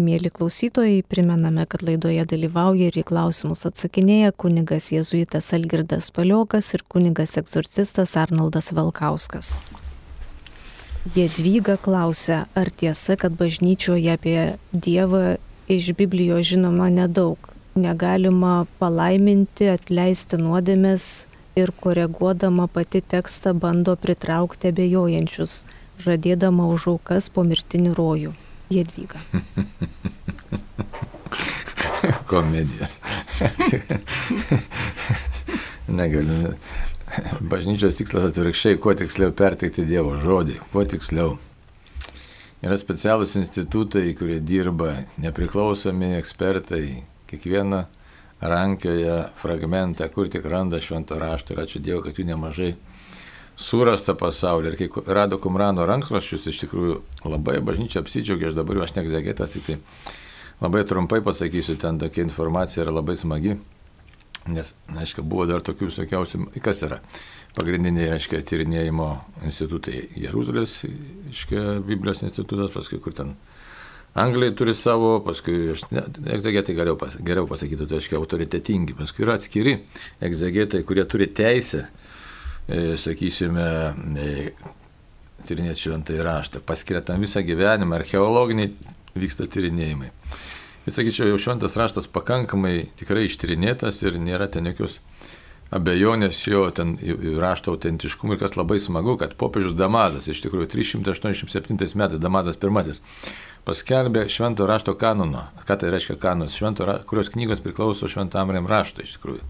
Mėly 0.00 0.30
klausytojai, 0.32 1.02
primename, 1.04 1.66
kad 1.68 1.82
laidoje 1.84 2.22
dalyvauja 2.24 2.86
ir 2.88 2.96
į 2.96 3.02
klausimus 3.10 3.66
atsakinėja 3.68 4.30
kunigas 4.32 4.86
jėzuitas 4.94 5.50
Algirdas 5.52 6.08
Paliokas 6.16 6.70
ir 6.72 6.86
kunigas 6.88 7.36
egzorcistas 7.36 8.14
Arnoldas 8.16 8.70
Valkauskas. 8.72 9.58
Jėdvyga 11.18 11.76
klausia, 11.84 12.46
ar 12.56 12.72
tiesa, 12.72 13.18
kad 13.20 13.36
bažnyčioje 13.36 14.16
apie 14.16 14.40
Dievą 14.72 15.36
iš 15.68 15.92
Biblijos 16.00 16.48
žinoma 16.48 16.88
nedaug. 16.88 17.36
Negalima 17.76 18.64
palaiminti, 18.80 19.68
atleisti 19.68 20.40
nuodėmės 20.40 21.10
ir 21.60 21.76
koreguodama 21.76 22.70
pati 22.72 23.04
tekstą 23.04 23.52
bando 23.52 24.00
pritraukti 24.00 24.72
abejojančius, 24.72 25.64
žadėdama 26.00 26.72
už 26.72 26.94
aukas 26.94 27.28
po 27.28 27.44
mirtinį 27.44 27.98
rojų. 28.00 28.40
Jadvyga. 28.70 29.18
komedijos. 32.30 32.98
Negaliu. 35.88 36.54
Bažnyčios 37.50 37.96
tikslas 37.98 38.28
atvirkščiai, 38.28 38.78
kuo 38.78 38.94
tiksliau 38.94 39.32
perteikti 39.34 39.82
Dievo 39.88 40.14
žodį, 40.20 40.60
kuo 40.70 40.84
tiksliau. 40.86 41.38
Yra 42.62 42.76
specialūs 42.78 43.34
institutai, 43.40 44.12
kurie 44.14 44.38
dirba, 44.44 44.92
nepriklausomi 45.18 46.12
ekspertai, 46.20 46.84
kiekvieną 47.32 47.80
rankioje 48.52 49.16
fragmentą, 49.40 50.06
kur 50.14 50.30
tik 50.30 50.46
randa 50.46 50.78
švento 50.80 51.18
rašto 51.18 51.56
ir 51.56 51.64
ačiū 51.64 51.82
Dievui, 51.82 52.04
kad 52.06 52.20
jų 52.20 52.28
nemažai 52.30 52.70
surasta 53.60 54.14
pasaulyje. 54.14 54.72
Ir 54.72 54.90
kai 54.90 55.04
rado 55.14 55.38
Kumrano 55.42 55.84
rankraščius, 55.88 56.48
iš 56.50 56.62
tikrųjų 56.64 57.00
labai 57.28 57.58
bažnyčia 57.64 58.00
apsidžiaugė, 58.02 58.50
aš 58.50 58.56
dabar 58.58 58.80
jau 58.80 58.86
aš 58.86 58.94
ne 58.96 59.04
egzegetas, 59.04 59.52
tik 59.54 59.66
tai 59.66 59.78
labai 60.62 60.86
trumpai 60.88 61.20
pasakysiu, 61.24 61.76
ten 61.80 62.00
tokia 62.00 62.24
informacija 62.24 62.84
yra 62.86 62.96
labai 63.00 63.18
smagi. 63.20 63.58
Nes, 64.50 64.72
aišku, 64.96 65.22
buvo 65.28 65.44
dar 65.50 65.60
tokių 65.60 65.90
visokiausių, 65.90 66.46
kas 66.64 66.80
yra 66.86 67.02
pagrindiniai, 67.58 68.14
aiškiai, 68.14 68.40
tyrinėjimo 68.46 69.08
institutai 69.44 70.06
Jeruzalės, 70.16 70.78
aiškiai, 71.28 71.80
Biblijos 71.84 72.24
institutas, 72.24 72.72
paskui 72.72 73.02
kur 73.04 73.16
ten 73.16 73.34
Anglija 74.18 74.54
turi 74.58 74.72
savo, 74.74 75.20
paskui, 75.22 75.74
egzegetai 76.34 76.74
pas, 76.98 77.14
geriau 77.22 77.46
pasakyti, 77.46 77.86
tai 77.86 78.00
aiškiai, 78.00 78.18
autoritetingi, 78.18 78.96
paskui 78.98 79.22
yra 79.22 79.36
atskiri 79.38 79.76
egzegetai, 80.24 80.82
kurie 80.88 81.04
turi 81.04 81.28
teisę, 81.30 81.84
sakysime, 83.00 83.66
e, 84.20 84.52
tyrinėti 85.48 85.86
šventą 85.86 86.16
įraštą, 86.18 86.62
paskiria 86.66 87.02
tam 87.02 87.22
visą 87.24 87.42
gyvenimą, 87.46 87.96
archeologiniai 88.00 88.74
vyksta 89.18 89.48
tyrinėjimai. 89.50 90.10
Ir 90.86 90.96
sakyčiau, 90.96 91.28
jau 91.30 91.40
šventas 91.40 91.76
raštas 91.76 92.08
pakankamai 92.10 92.90
tikrai 93.00 93.26
ištyrinėtas 93.28 94.00
ir 94.06 94.20
nėra 94.22 94.48
ten 94.52 94.68
jokios 94.70 95.00
abejonės 95.70 96.38
jo 96.50 96.64
ten 96.74 96.96
rašto 97.38 97.74
autentiškumui 97.74 98.38
kas 98.40 98.56
labai 98.58 98.80
smagu, 98.82 99.14
kad 99.20 99.36
popiežius 99.38 99.76
Damazas, 99.78 100.26
iš 100.28 100.42
tikrųjų 100.44 100.70
387 100.72 101.94
metais 101.94 102.18
Damazas 102.22 102.58
I 102.58 102.96
paskelbė 103.64 104.24
švento 104.32 104.66
rašto 104.66 104.94
kanono. 104.96 105.44
Ką 105.68 105.76
tai 105.78 105.90
reiškia 105.92 106.16
kanonas? 106.18 106.56
Švento, 106.56 106.86
kurios 107.06 107.28
knygos 107.30 107.60
priklauso 107.60 108.08
šventamriam 108.08 108.66
raštui 108.66 109.04
iš 109.04 109.18
tikrųjų. 109.18 109.44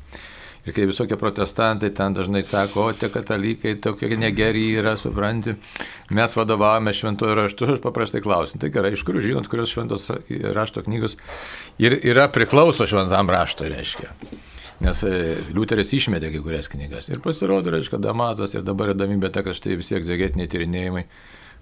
Ir 0.66 0.74
kai 0.76 0.84
visokie 0.90 1.16
protestantai 1.16 1.88
ten 1.96 2.14
dažnai 2.16 2.42
sako, 2.44 2.90
o 2.90 2.92
tie 2.92 3.08
katalikai 3.12 3.74
tokie 3.80 4.12
negeri 4.20 4.66
yra, 4.76 4.92
supranti, 5.00 5.54
mes 6.12 6.36
vadovavome 6.36 6.92
šventojo 6.92 7.38
raštu, 7.38 7.70
aš 7.74 7.82
paprastai 7.84 8.20
klausim, 8.24 8.60
tai 8.60 8.68
gerai, 8.74 8.92
iš 8.92 9.04
kur 9.08 9.16
žinot, 9.24 9.48
kurios 9.48 9.72
šventos 9.72 10.10
rašto 10.28 10.84
knygos 10.84 11.16
ir 11.80 11.96
yra 12.02 12.28
priklauso 12.32 12.84
šventam 12.88 13.32
raštui, 13.32 13.72
reiškia. 13.72 14.12
Nes 14.80 15.02
e, 15.04 15.16
Liuteris 15.52 15.92
išmetė 15.96 16.30
kai 16.32 16.40
kurias 16.44 16.68
knygas. 16.72 17.10
Ir 17.12 17.20
pasirodo, 17.24 17.72
reiškia, 17.72 18.00
Damazas 18.00 18.54
ir 18.56 18.64
dabar 18.64 18.94
įdomybė 18.94 19.28
ta, 19.32 19.44
kad 19.44 19.56
štai 19.56 19.76
visi 19.80 19.96
egzegetiniai 19.98 20.48
tyrinėjimai 20.48 21.04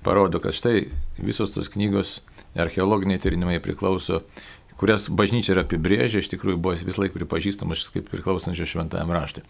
parodo, 0.06 0.38
kad 0.42 0.54
štai 0.54 0.84
visos 1.18 1.50
tos 1.54 1.70
knygos, 1.74 2.20
archeologiniai 2.58 3.20
tyrinimai 3.22 3.58
priklauso 3.62 4.22
kurias 4.78 5.08
bažnyčia 5.10 5.56
yra 5.56 5.66
apibrėžę, 5.66 6.22
iš 6.22 6.30
tikrųjų 6.34 6.60
buvo 6.62 6.78
vis 6.78 6.98
laik 7.00 7.14
pripažįstamas 7.16 7.88
kaip 7.94 8.10
priklausančios 8.12 8.72
šventajam 8.72 9.12
raštui. 9.14 9.44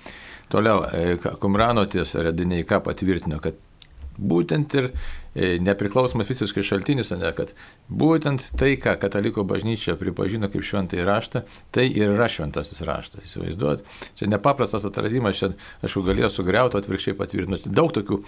Toliau, 0.53 0.85
e, 0.89 1.18
Kumrano 1.41 1.85
ties 1.91 2.16
radiniai 2.16 2.66
ką 2.68 2.81
patvirtino, 2.87 3.41
kad 3.45 3.59
būtent 4.18 4.74
ir 4.74 4.89
e, 4.91 5.59
nepriklausomas 5.62 6.29
visiškai 6.29 6.64
šaltinis, 6.66 7.12
ne, 7.14 7.31
kad 7.37 7.53
būtent 7.89 8.49
tai, 8.59 8.72
ką 8.81 8.97
kataliko 9.01 9.45
bažnyčia 9.49 9.95
pripažino 10.01 10.51
kaip 10.51 10.64
šventąjį 10.66 11.07
raštą, 11.07 11.45
tai 11.74 11.87
ir 11.89 12.14
yra 12.16 12.29
šventasis 12.33 12.83
raštas. 12.87 13.29
Įsivaizduot, 13.29 13.87
čia 14.18 14.31
nepaprastas 14.31 14.87
atradimas, 14.89 15.39
čia 15.39 15.53
aš 15.87 15.99
jau 15.99 16.05
galėjau 16.09 16.33
sugriauti, 16.41 16.81
atvirkščiai 16.81 17.18
patvirtinti. 17.18 17.72
Daug 17.74 17.95
tokių 17.95 18.22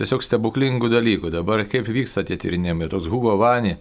tiesiog 0.00 0.24
stebuklingų 0.24 0.90
dalykų. 0.92 1.34
Dabar 1.34 1.66
kaip 1.68 1.90
vyksta 1.92 2.24
tie 2.26 2.40
tyrinėjimai, 2.40 2.90
toks 2.92 3.10
Hugo 3.12 3.36
Vani 3.40 3.76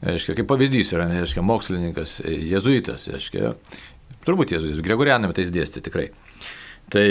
Aiškia, 0.00 0.34
kaip 0.38 0.48
pavyzdys 0.48 0.94
yra, 0.96 1.06
aiškia, 1.20 1.42
mokslininkas, 1.44 2.20
e, 2.24 2.32
jezuitas, 2.54 3.04
aiškia, 3.12 3.54
turbūt 4.24 4.54
jezuitas, 4.54 4.80
Gregorianame 4.84 5.36
tai 5.36 5.44
dėstė 5.52 5.82
tikrai. 5.84 6.06
Tai 6.90 7.04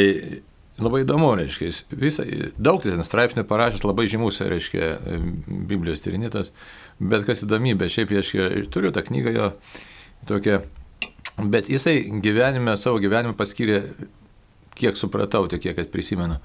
labai 0.82 1.04
įdomu, 1.04 1.32
reiškia, 1.38 1.70
jis 1.70 1.80
visą, 1.92 2.26
daug 2.58 2.82
ten 2.84 3.04
straipsnių 3.06 3.44
parašęs, 3.48 3.86
labai 3.86 4.08
žymus, 4.12 4.40
reiškia, 4.42 4.90
Biblijos 5.70 6.04
tyrinėtas, 6.06 6.54
bet 7.00 7.28
kas 7.28 7.44
įdomybė, 7.46 7.90
šiaip, 7.92 8.14
reiškia, 8.16 8.50
turiu 8.74 8.94
tą 8.96 9.04
knygą 9.06 9.36
jo 9.36 9.50
tokią, 10.30 10.62
bet 11.52 11.70
jisai 11.72 12.02
gyvenime, 12.24 12.78
savo 12.80 13.02
gyvenime 13.04 13.36
paskyrė, 13.38 13.84
kiek 14.80 14.98
supratau, 15.00 15.46
tiek 15.52 15.62
kiek 15.62 15.92
prisimenu, 15.92 16.40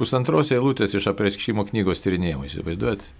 pusantros 0.00 0.52
eilutės 0.56 0.96
iš 0.96 1.10
apreiškimo 1.12 1.66
knygos 1.68 2.02
tyrinėjimų, 2.04 2.48
įsivaizduojat, 2.48 3.10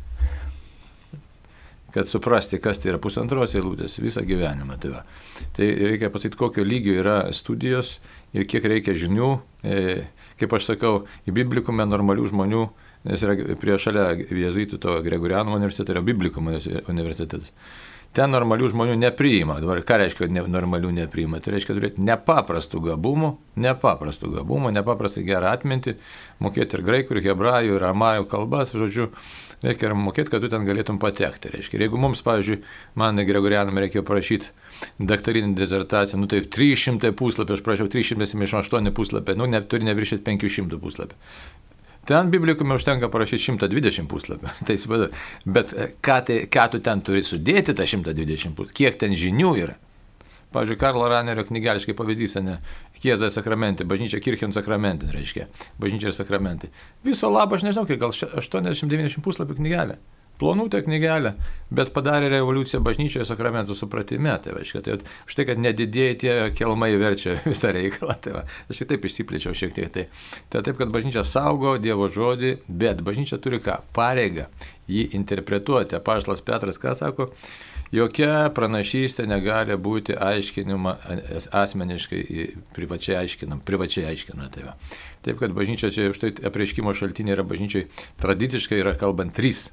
kad 1.97 2.11
suprasti, 2.13 2.61
kas 2.61 2.83
tai 2.83 2.91
yra 2.93 3.01
pusantros 3.01 3.55
eilutės 3.57 3.97
visą 4.03 4.21
gyvenimą. 4.29 4.77
Tai, 4.83 4.91
va. 4.93 5.03
tai 5.57 5.71
reikia 5.81 6.11
pasakyti, 6.13 6.37
kokio 6.37 6.65
lygio 6.67 6.99
yra 7.01 7.17
studijos 7.33 7.97
ir 8.37 8.45
kiek 8.45 8.69
reikia 8.69 8.93
žinių. 9.01 9.31
E, 9.65 9.81
kaip 10.37 10.53
aš 10.59 10.75
sakau, 10.75 10.99
į 11.25 11.33
biblikumą 11.39 11.87
normalių 11.89 12.29
žmonių, 12.35 12.63
nes 13.09 13.25
yra 13.25 13.57
prie 13.57 13.79
šalia 13.81 14.11
jezuitų 14.29 14.81
to 14.83 14.99
Gregoriano 15.07 15.57
universiteto 15.57 15.97
yra 15.97 16.05
biblikumo 16.05 16.59
universitetas. 16.93 17.55
Ten 18.17 18.33
normalių 18.33 18.71
žmonių 18.73 18.95
nepriima. 19.01 19.59
Dabar 19.61 19.83
ką 19.85 19.99
reiškia 20.01 20.29
ne, 20.33 20.45
normalių 20.49 20.93
nepriima? 21.03 21.41
Tai 21.41 21.53
reiškia 21.53 21.75
turėti 21.77 22.05
nepaprastų 22.05 22.81
gabumų, 22.91 23.35
nepaprastų 23.61 24.31
gabumų, 24.39 24.73
nepaprastai 24.77 25.25
gerą 25.27 25.51
atmintį, 25.57 25.97
mokėti 26.45 26.79
ir 26.79 26.85
graikų, 26.87 27.17
ir 27.17 27.29
hebrajų, 27.31 27.75
ir 27.77 27.89
amajų 27.91 28.29
kalbas, 28.31 28.73
žodžiu, 28.73 29.11
reikia 29.65 29.89
ir 29.89 29.97
mokėti, 29.99 30.33
kad 30.33 30.45
tu 30.45 30.51
ten 30.53 30.67
galėtum 30.69 30.99
patekti. 31.03 31.53
Reiškia. 31.55 31.79
Ir 31.79 31.87
jeigu 31.87 32.01
mums, 32.01 32.23
pavyzdžiui, 32.27 32.59
man 33.01 33.23
Gregorianam 33.29 33.81
reikėjo 33.83 34.05
parašyti 34.07 34.53
daktarinį 34.99 35.57
dizertaciją, 35.57 36.21
nu 36.21 36.31
taip 36.31 36.51
300 36.53 37.13
puslapį, 37.17 37.57
aš 37.57 37.65
prašiau 37.67 37.91
378 37.93 38.93
puslapį, 38.97 39.39
nu 39.41 39.49
neturi 39.51 39.89
neviršyti 39.89 40.27
500 40.27 40.83
puslapį. 40.83 41.19
Ten 42.07 42.31
biblikume 42.31 42.77
užtenka 42.79 43.09
parašyti 43.11 43.43
120 43.51 44.07
puslapį. 44.11 44.53
tai 44.67 44.77
įsivaizduoju. 44.79 45.25
Bet 45.57 45.75
ką, 46.05 46.21
tai, 46.29 46.39
ką 46.53 46.69
tu 46.75 46.83
ten 46.85 47.03
turi 47.03 47.25
sudėti 47.27 47.75
tą 47.75 47.89
120 47.89 48.55
puslapį? 48.55 48.79
Kiek 48.79 49.01
ten 49.01 49.17
žinių 49.19 49.53
yra? 49.65 49.75
Pavyzdžiui, 50.57 50.81
Karlo 50.81 51.09
Ranerio 51.13 51.45
knygeliškai 51.45 51.93
pavyzdys, 51.97 52.39
ne, 52.41 52.59
Kiezai 52.97 53.29
sakramentai, 53.35 53.85
bažnyčia 53.89 54.23
Kirchien 54.25 54.57
sakramentai, 54.57 55.11
reiškia, 55.13 55.51
bažnyčia 55.83 56.09
ir 56.09 56.17
sakramentai. 56.17 56.71
Viso 57.05 57.29
labo, 57.29 57.59
aš 57.59 57.67
nežinau, 57.67 57.85
kiek 57.89 58.01
gal 58.01 58.15
80-90 58.17 59.21
puslapių 59.27 59.59
knygelė. 59.59 59.99
Plonutė 60.37 60.83
knygelė, 60.85 61.33
bet 61.73 61.93
padarė 61.97 62.29
revoliuciją 62.29 62.83
bažnyčioje 62.85 63.25
sakramentų 63.29 63.77
supratime. 63.77 64.35
Tai 64.45 64.57
reiškia, 64.59 64.83
tai 64.85 64.97
štai, 65.33 65.47
kad 65.49 65.61
nedidėjai 65.65 66.17
tie 66.21 66.35
kelmai 66.57 66.91
verčia 67.01 67.39
visą 67.49 67.73
reikalą. 67.73 68.19
Tai 68.21 68.35
va, 68.39 68.43
aš 68.69 68.83
tik 68.83 68.91
taip 68.91 69.07
išsiplėčiau 69.09 69.57
šiek 69.57 69.73
tiek. 69.77 69.89
Tai, 69.95 70.05
tai 70.53 70.65
taip, 70.69 70.77
kad 70.81 70.93
bažnyčia 70.93 71.25
saugo 71.25 71.77
Dievo 71.81 72.11
žodį, 72.13 72.53
bet 72.69 73.01
bažnyčia 73.05 73.41
turi 73.41 73.63
ką? 73.65 73.79
Pareigą 73.97 74.51
jį 74.93 75.09
interpretuoti. 75.17 76.01
Paštas 76.05 76.45
Petras 76.45 76.81
ką 76.81 76.93
sako? 77.01 77.31
Jokia 77.95 78.49
pranašystė 78.55 79.29
negali 79.31 79.77
būti 79.79 80.17
aiškinima 80.19 80.97
asmeniškai, 81.55 82.23
privačiai 82.75 83.21
aiškinam, 83.23 83.61
privačiai 83.67 84.09
aiškinam. 84.11 84.49
Tai 84.51 84.65
va. 84.67 84.75
Taip, 85.23 85.39
kad 85.39 85.55
bažnyčia 85.55 85.93
čia 85.95 86.11
už 86.11 86.23
tai 86.23 86.33
apreiškimo 86.51 86.95
šaltiniai 86.95 87.37
yra 87.37 87.47
bažnyčiai 87.47 87.87
tradiciškai 88.23 88.81
yra 88.83 88.97
kalbant 88.99 89.35
trys. 89.37 89.69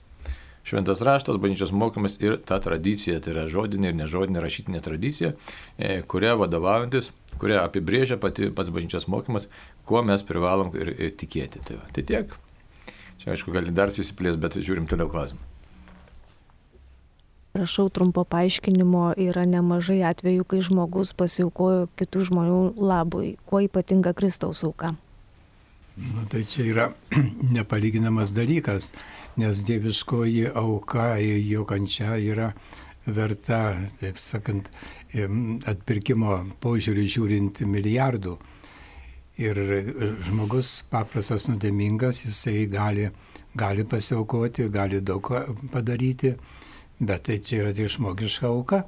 Šventas 0.64 1.02
raštas, 1.04 1.42
bažnyčios 1.44 1.74
mokymas 1.76 2.16
ir 2.24 2.38
ta 2.40 2.56
tradicija, 2.64 3.18
tai 3.20 3.34
yra 3.34 3.50
žodinė 3.52 3.92
ir 3.92 3.98
nežodinė 4.00 4.40
rašytinė 4.46 4.80
tradicija, 4.86 5.34
e, 5.76 5.98
kuria 6.08 6.38
vadovaujantis, 6.40 7.12
kuria 7.42 7.66
apibrėžia 7.66 8.16
pati 8.16 8.48
pats 8.56 8.72
bažnyčios 8.72 9.10
mokymas, 9.12 9.50
kuo 9.90 10.06
mes 10.08 10.24
privalom 10.24 10.72
ir, 10.80 10.94
ir 10.96 11.18
tikėti. 11.20 11.66
Tai, 11.68 11.82
va. 11.82 11.90
tai 11.92 12.08
tiek. 12.08 12.38
Čia 13.20 13.36
aišku, 13.36 13.52
gali 13.56 13.76
dar 13.76 13.92
susiplės, 13.92 14.40
bet 14.40 14.56
žiūrim 14.62 14.88
toliau 14.88 15.12
klausimą. 15.12 15.53
Prašau 17.54 17.90
trumpo 17.94 18.24
paaiškinimo, 18.26 19.12
yra 19.22 19.44
nemažai 19.46 20.00
atvejų, 20.10 20.46
kai 20.50 20.62
žmogus 20.66 21.12
pasiaukojo 21.14 21.84
kitų 22.02 22.24
žmonių 22.32 22.62
labui. 22.82 23.36
Kuo 23.46 23.60
ypatinga 23.62 24.16
Kristaus 24.18 24.64
auka? 24.66 24.96
Na, 25.94 26.24
tai 26.32 26.42
čia 26.50 26.66
yra 26.66 26.88
nepalyginamas 27.58 28.34
dalykas, 28.34 28.90
nes 29.38 29.62
dieviškoji 29.68 30.48
auka, 30.50 31.12
jo 31.22 31.62
kančia 31.70 32.18
yra 32.18 32.48
verta, 33.06 33.60
taip 34.00 34.18
sakant, 34.18 34.74
atpirkimo 35.14 36.40
požiūrį 36.66 37.06
žiūrint 37.18 37.64
milijardų. 37.70 38.34
Ir 39.46 39.62
žmogus 40.26 40.80
paprastas 40.90 41.46
nuodėmingas, 41.52 42.26
jisai 42.26 42.66
gali, 42.66 43.12
gali 43.54 43.86
pasiaukoti, 43.86 44.72
gali 44.74 45.06
daug 45.06 45.30
padaryti, 45.70 46.34
bet 47.08 47.28
tai 47.28 47.40
čia 47.44 47.64
yra 47.64 47.74
tik 47.76 47.92
žmogiška 47.94 48.48
auka. 48.50 48.84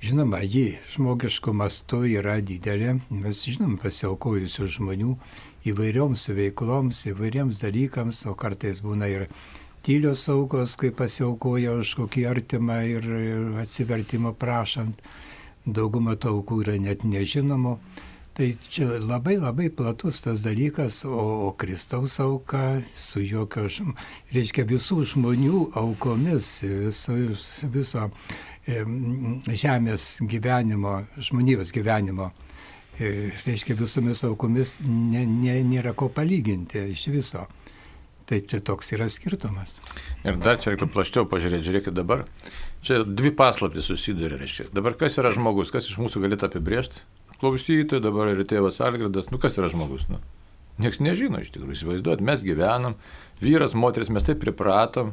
Žinoma, 0.00 0.40
ji 0.40 0.78
žmogiškų 0.94 1.52
mastų 1.60 1.98
yra 2.08 2.38
didelė, 2.40 2.94
mes 3.12 3.42
žinom 3.44 3.74
pasiaukojusių 3.82 4.68
žmonių 4.76 5.16
įvairioms 5.68 6.24
veikloms, 6.38 7.02
įvairiems 7.10 7.60
dalykams, 7.60 8.22
o 8.30 8.32
kartais 8.32 8.80
būna 8.80 9.10
ir 9.12 9.26
tylios 9.84 10.24
aukos, 10.32 10.78
kai 10.80 10.88
pasiaukoja 10.96 11.74
už 11.82 11.92
kokį 11.98 12.24
artimą 12.32 12.78
ir 12.88 13.10
atsivertimo 13.60 14.32
prašant. 14.32 15.04
Dauguma 15.66 16.16
tų 16.16 16.38
aukų 16.38 16.62
yra 16.64 16.78
net 16.80 17.04
nežinomų. 17.04 17.76
Tai 18.34 18.46
čia 18.62 18.86
labai 19.02 19.34
labai 19.42 19.68
platus 19.74 20.22
tas 20.22 20.44
dalykas, 20.46 21.02
o, 21.04 21.48
o 21.48 21.52
Kristaus 21.58 22.20
auka 22.22 22.78
su 22.86 23.24
jokio, 23.26 23.66
reiškia 24.30 24.64
visų 24.70 25.02
žmonių 25.14 25.64
aukomis, 25.80 26.52
viso, 26.62 27.16
viso 27.74 28.06
e, 28.70 28.84
žemės 29.50 30.06
gyvenimo, 30.30 31.00
žmonijos 31.18 31.74
gyvenimo, 31.74 32.30
e, 33.00 33.32
reiškia 33.48 33.74
visomis 33.82 34.22
aukomis 34.30 34.78
ne, 34.86 35.26
ne, 35.26 35.58
nėra 35.66 35.96
ko 35.98 36.08
palyginti 36.14 36.86
iš 36.94 37.08
viso. 37.10 37.48
Tai 38.30 38.38
čia 38.46 38.60
toks 38.62 38.92
yra 38.94 39.08
skirtumas. 39.10 39.80
Ir 40.22 40.36
dar 40.38 40.60
čia 40.62 40.70
reiktų 40.70 40.86
plaščiau 40.94 41.26
pažiūrėti, 41.26 41.66
žiūrėkit 41.66 41.96
dabar. 41.96 42.28
Čia 42.86 43.02
dvi 43.02 43.34
paslaptys 43.34 43.90
susiduria, 43.90 44.38
reiškia. 44.38 44.68
Dabar 44.70 44.94
kas 44.94 45.18
yra 45.18 45.34
žmogus, 45.34 45.74
kas 45.74 45.90
iš 45.90 45.98
mūsų 45.98 46.22
galėtų 46.22 46.46
apibriežti? 46.46 47.02
Klausytojai, 47.40 48.02
dabar 48.04 48.30
ir 48.32 48.44
tėvas 48.48 48.80
Algirdas, 48.84 49.30
nu 49.32 49.40
kas 49.42 49.58
yra 49.58 49.70
žmogus, 49.72 50.06
nu. 50.12 50.20
Niekas 50.80 51.02
nežino 51.04 51.40
iš 51.42 51.50
tikrųjų, 51.52 51.76
įsivaizduot, 51.76 52.22
mes 52.24 52.44
gyvenam, 52.44 52.94
vyras, 53.42 53.74
moteris, 53.76 54.12
mes 54.12 54.24
taip 54.24 54.40
pripratom. 54.40 55.12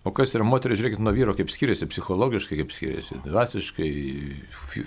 O 0.00 0.10
kas 0.16 0.32
yra 0.32 0.46
moteris, 0.48 0.78
žiūrėkit, 0.80 1.02
nuo 1.04 1.12
vyro, 1.12 1.34
kaip 1.36 1.50
skiriasi 1.52 1.84
psichologiškai, 1.90 2.56
kaip 2.62 2.70
skiriasi, 2.72 3.18
dvasiškai, 3.26 3.88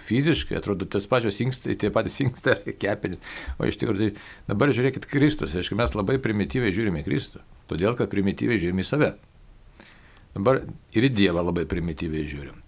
fiziškai, 0.01 0.57
atrodo, 0.57 0.88
tas 0.89 1.05
pačios 1.07 1.38
inkstai, 1.45 1.76
tie 1.78 1.91
patys 1.93 2.18
inkstai, 2.26 2.57
kepenys. 2.82 3.22
O 3.61 3.70
iš 3.70 3.78
tikrųjų, 3.78 4.09
tai 4.09 4.49
dabar 4.49 4.74
žiūrėkit 4.74 5.05
Kristus, 5.11 5.53
aišku, 5.59 5.78
mes 5.78 5.93
labai 5.93 6.18
primityviai 6.24 6.74
žiūrime 6.74 7.05
Kristų, 7.05 7.43
todėl 7.70 7.93
kad 7.99 8.09
primityviai 8.09 8.57
žiūrime 8.66 8.82
į 8.82 8.89
save. 8.89 9.14
Dabar 10.34 10.64
ir 10.97 11.05
į 11.05 11.14
Dievą 11.14 11.45
labai 11.45 11.68
primityviai 11.70 12.26
žiūrim. 12.34 12.62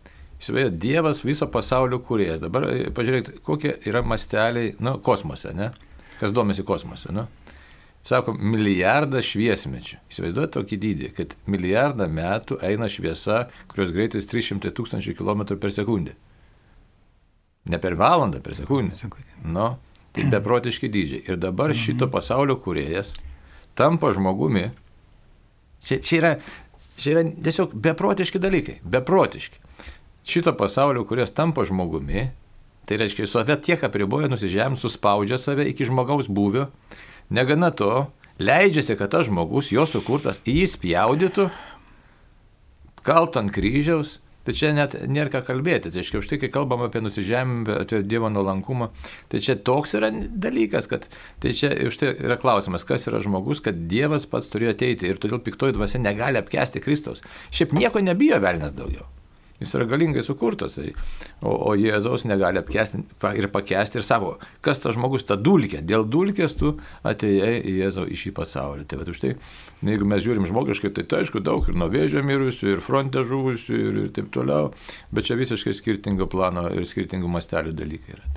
Įsivaizduoju, 0.45 0.77
Dievas 0.77 1.23
viso 1.25 1.47
pasaulio 1.49 1.97
kūrėjas. 2.05 2.41
Dabar 2.43 2.67
e, 2.69 2.91
pažiūrėkite, 2.93 3.39
kokie 3.45 3.71
yra 3.89 4.03
masteliai, 4.05 4.75
nu, 4.83 4.99
kosmose, 5.01 5.49
ne? 5.57 5.71
Kas 6.19 6.35
domisi 6.35 6.61
kosmose, 6.63 7.09
nu? 7.15 7.23
Sako, 8.05 8.35
milijardą 8.37 9.23
šviesmečių. 9.25 9.97
Įsivaizduoju 10.13 10.51
tokį 10.53 10.79
dydį, 10.83 11.09
kad 11.17 11.33
milijardą 11.49 12.05
metų 12.13 12.59
eina 12.61 12.85
šviesa, 12.91 13.47
kurios 13.71 13.95
greitis 13.95 14.29
300 14.29 14.69
tūkstančių 14.77 15.15
km 15.17 15.41
per 15.57 15.73
sekundę. 15.73 16.13
Ne 17.73 17.81
per 17.81 17.97
valandą, 17.97 18.43
per 18.45 18.53
sekundę. 18.53 19.09
Nu, 19.41 19.71
tai 20.13 20.29
beprotiški 20.35 20.93
dydžiai. 20.93 21.25
Ir 21.25 21.41
dabar 21.41 21.73
šito 21.73 22.05
pasaulio 22.13 22.59
kūrėjas 22.61 23.15
tampa 23.73 24.13
žmogumi. 24.13 24.67
Čia, 25.81 26.03
čia, 26.05 26.17
yra, 26.21 26.35
čia 27.01 27.17
yra 27.17 27.29
tiesiog 27.33 27.73
beprotiški 27.73 28.45
dalykai. 28.45 28.83
Beprotiški 28.85 29.64
šito 30.25 30.53
pasaulio, 30.57 31.05
kuris 31.07 31.33
tampa 31.35 31.65
žmogumi, 31.67 32.29
tai 32.89 32.99
reiškia, 33.01 33.27
save 33.29 33.57
tiek 33.65 33.81
apriboja, 33.85 34.29
nusižem, 34.31 34.77
suspaudžia 34.79 35.39
save 35.41 35.67
iki 35.69 35.87
žmogaus 35.87 36.29
būvio, 36.29 36.67
negana 37.33 37.71
to, 37.71 38.07
leidžiasi, 38.41 38.97
kad 38.99 39.13
tas 39.15 39.29
žmogus, 39.29 39.71
jo 39.73 39.87
sukurtas, 39.89 40.41
jį 40.45 40.67
spjaudytų, 40.75 41.49
kalt 43.05 43.37
ant 43.41 43.53
kryžiaus, 43.53 44.19
Tai 44.45 44.53
čia 44.53 44.69
net 44.77 44.93
nėra 45.09 45.31
ką 45.33 45.41
kalbėti. 45.47 45.89
Tai 45.89 46.01
aiškiai, 46.03 46.21
už 46.21 46.27
tai, 46.29 46.37
kai 46.37 46.51
kalbam 46.53 46.83
apie 46.85 47.01
nusižemimą, 47.01 47.79
apie 47.81 48.03
Dievo 48.05 48.29
nuolankumą, 48.29 48.91
tai 49.31 49.41
čia 49.41 49.57
toks 49.57 49.95
yra 49.97 50.11
dalykas, 50.13 50.85
kad 50.91 51.07
tai 51.41 51.53
čia 51.57 51.71
už 51.89 51.97
tai 51.97 52.13
yra 52.13 52.37
klausimas, 52.37 52.85
kas 52.85 53.09
yra 53.09 53.23
žmogus, 53.25 53.63
kad 53.65 53.87
Dievas 53.89 54.29
pats 54.29 54.51
turėjo 54.53 54.75
ateiti 54.75 55.09
ir 55.09 55.17
todėl 55.21 55.41
piktoji 55.41 55.73
dvasia 55.73 56.03
negali 56.03 56.37
apkesti 56.37 56.83
Kristaus. 56.83 57.25
Šiaip 57.49 57.73
nieko 57.73 58.05
nebijo 58.05 58.37
velnės 58.43 58.77
daugiau. 58.77 59.09
Jis 59.59 59.71
yra 59.77 59.85
galingai 59.87 60.19
sukurtas, 60.25 60.73
tai, 60.75 60.89
o, 61.39 61.53
o 61.69 61.73
Jėzaus 61.79 62.25
negali 62.27 62.59
apkesti 62.59 62.99
ir 63.39 63.47
pakesti 63.53 64.01
ir 64.01 64.03
savo, 64.03 64.33
kas 64.65 64.81
tas 64.83 64.97
žmogus, 64.97 65.23
ta 65.23 65.37
dulkė, 65.39 65.79
dėl 65.79 66.03
dulkės 66.11 66.57
tu 66.59 66.73
atėjai 67.07 67.61
į 67.63 67.75
Jėzau 67.77 68.03
į 68.03 68.17
šį 68.19 68.33
pasaulį. 68.35 68.83
Tai 68.91 68.99
va, 68.99 69.05
už 69.13 69.21
tai, 69.23 69.31
jeigu 69.79 70.07
mes 70.11 70.23
žiūrim 70.25 70.47
žmogiškai, 70.49 70.91
tai 70.97 71.05
tai 71.07 71.21
aišku 71.23 71.39
daug 71.39 71.69
ir 71.71 71.77
nuo 71.79 71.87
vėžio 71.91 72.23
mirusių, 72.27 72.73
ir 72.73 72.81
fronte 72.83 73.23
žuvusių, 73.23 73.77
ir, 73.79 73.99
ir 74.03 74.09
taip 74.17 74.27
toliau, 74.35 74.73
bet 75.15 75.29
čia 75.29 75.37
visiškai 75.39 75.75
skirtingo 75.77 76.27
plano 76.27 76.67
ir 76.75 76.87
skirtingų 76.89 77.31
mastelių 77.37 77.71
dalykai 77.79 78.17
yra. 78.17 78.27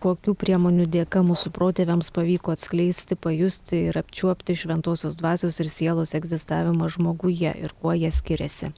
Kokių 0.00 0.32
priemonių 0.38 0.86
dėka 0.88 1.20
mūsų 1.26 1.50
protėviams 1.52 2.08
pavyko 2.16 2.54
atskleisti, 2.54 3.18
pajusti 3.20 3.82
ir 3.90 3.98
apčiuopti 4.00 4.54
šventosios 4.56 5.18
dvasios 5.18 5.58
ir 5.60 5.68
sielos 5.74 6.14
egzistavimą 6.16 6.88
žmoguje 6.94 7.52
ir 7.66 7.74
kuo 7.82 7.92
jie 7.98 8.08
skiriasi? 8.14 8.70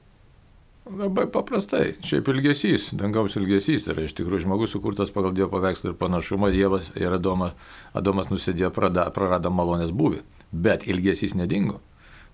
Labai 0.83 1.29
paprastai. 1.31 1.93
Šiaip 2.03 2.27
ilgesys, 2.33 2.89
dangaus 2.99 3.37
ilgesys, 3.39 3.85
tai 3.85 3.93
yra 3.93 4.03
iš 4.03 4.17
tikrųjų 4.17 4.43
žmogus 4.43 4.73
sukurtas 4.75 5.13
pagal 5.15 5.31
Dievo 5.31 5.47
paveikslą 5.53 5.93
ir 5.93 5.95
panašumą, 5.99 6.49
Dievas 6.51 6.89
ir 6.99 7.15
Adomas, 7.15 7.53
Adomas 7.95 8.27
nusidėjo, 8.27 8.73
prarado 8.75 9.51
malonės 9.55 9.95
būvį, 9.95 10.19
bet 10.51 10.83
ilgesys 10.91 11.37
nedingo. 11.39 11.79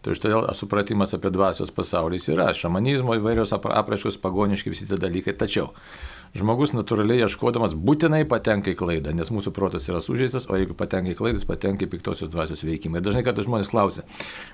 Tai 0.02 0.16
štai 0.18 0.32
supratimas 0.58 1.14
apie 1.14 1.30
dvasios 1.36 1.70
pasaulį 1.76 2.24
yra, 2.34 2.48
šamanizmo 2.56 3.20
įvairios 3.20 3.54
apraiškos, 3.54 4.18
pagoniški 4.24 4.74
visi 4.74 4.90
tie 4.90 4.98
dalykai, 4.98 5.36
tačiau 5.38 5.70
žmogus 6.38 6.74
natūraliai 6.76 7.24
ieškodamas 7.26 7.74
būtinai 7.74 8.22
patenka 8.30 8.72
į 8.72 8.78
klaidą, 8.80 9.14
nes 9.16 9.32
mūsų 9.34 9.54
protas 9.56 9.88
yra 9.90 10.02
sužeistas, 10.04 10.48
o 10.50 10.58
jeigu 10.60 10.78
patenka 10.78 11.14
į 11.14 11.18
klaidas, 11.18 11.48
patenka 11.50 11.88
į 11.88 11.92
piktosios 11.94 12.32
dvasios 12.32 12.64
veikimą. 12.66 13.00
Ir 13.00 13.08
dažnai, 13.08 13.24
kad 13.26 13.40
žmonės 13.42 13.72
klausia, 13.74 14.06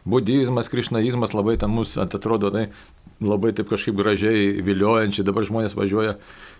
budizmas, 0.08 0.72
krišnaizmas 0.72 1.36
labai 1.36 1.58
tam 1.62 1.76
mus 1.76 1.98
atrodo, 2.02 2.52
tai 2.54 2.70
labai 3.24 3.54
taip 3.56 3.70
kažkaip 3.72 3.96
gražiai, 4.00 4.62
viliojančiai, 4.66 5.28
dabar 5.28 5.48
žmonės 5.48 5.76
važiuoja 5.78 6.18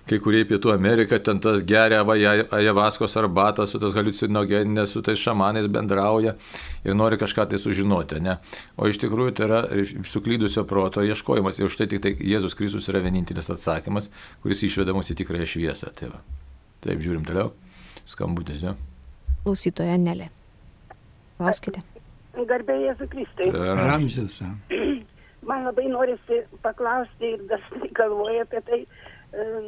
kai 0.10 0.20
kurie 0.22 0.44
į 0.44 0.50
Pietų 0.52 0.74
Ameriką, 0.76 1.20
ten 1.24 1.40
tas 1.42 1.64
geria 1.68 2.04
ajavaskos 2.04 3.18
arbatą 3.20 3.66
su 3.70 3.82
tas 3.82 3.96
halucinogeninės, 3.98 4.94
su 4.94 5.02
tais 5.06 5.22
šamanais 5.22 5.68
bendrauja 5.72 6.36
ir 6.86 6.98
nori 6.98 7.18
kažką 7.22 7.48
tai 7.52 7.60
sužinoti, 7.62 8.22
ne? 8.24 8.38
O 8.78 8.90
iš 8.90 9.02
tikrųjų 9.02 9.36
tai 9.38 9.48
yra 9.50 9.62
suklydusio 10.06 10.66
proto 10.70 11.04
ieškojimas 11.06 11.60
ir 11.60 11.70
už 11.70 11.80
tai 11.82 11.90
tik 11.92 12.04
tai 12.06 12.14
Jėzus 12.20 12.58
Kristus 12.58 12.90
yra 12.94 13.02
vienintelis 13.06 13.50
atsakymas, 13.54 14.12
kuris 14.46 14.64
išveda 14.68 14.94
mus 14.96 15.10
į 15.10 15.20
tikrąją 15.24 15.50
šviesą. 15.56 15.94
Tai 15.98 16.14
va. 16.14 16.22
Taip, 16.86 17.02
žiūrim 17.02 17.26
toliau. 17.26 17.54
Skambutis, 18.06 18.62
jo. 18.62 18.76
Klausytoja 19.46 19.98
Nelė. 20.02 20.30
Klauskite. 21.40 21.82
Garbėjai 22.36 22.92
Jėzų 22.92 23.08
Kristai. 23.12 23.50
Ramžis. 23.80 24.42
Man 25.50 25.66
labai 25.68 25.86
norisi 25.92 26.42
paklausti 26.64 27.36
ir 27.36 27.44
dažnai 27.50 27.92
galvoju 27.98 28.46
apie 28.46 28.62
tai, 28.66 28.80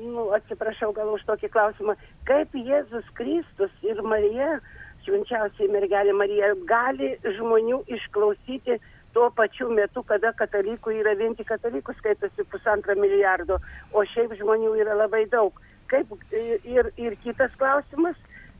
nu, 0.01 0.29
atsiprašau 0.37 0.93
gal 0.95 1.11
už 1.13 1.23
tokį 1.27 1.49
klausimą, 1.51 1.95
kaip 2.27 2.53
Jėzus 2.55 3.07
Kristus 3.17 3.73
ir 3.83 4.01
Marija, 4.01 4.59
švenčiausiai 5.05 5.71
mergelė 5.71 6.13
Marija, 6.15 6.53
gali 6.69 7.15
žmonių 7.37 7.81
išklausyti 7.97 8.79
tuo 9.15 9.29
pačiu 9.35 9.69
metu, 9.73 10.03
kada 10.07 10.33
katalikų 10.39 10.93
yra 11.01 11.15
vien 11.19 11.35
tik 11.35 11.49
katalikų 11.51 11.95
skaitosi 11.97 12.45
pusantro 12.51 12.95
milijardo, 12.99 13.59
o 13.93 14.03
šiaip 14.13 14.35
žmonių 14.39 14.75
yra 14.83 14.97
labai 14.99 15.25
daug. 15.31 15.55
Kaip, 15.87 16.11
ir, 16.31 16.91
ir 16.99 17.15
kitas 17.23 17.53
klausimas, 17.59 18.17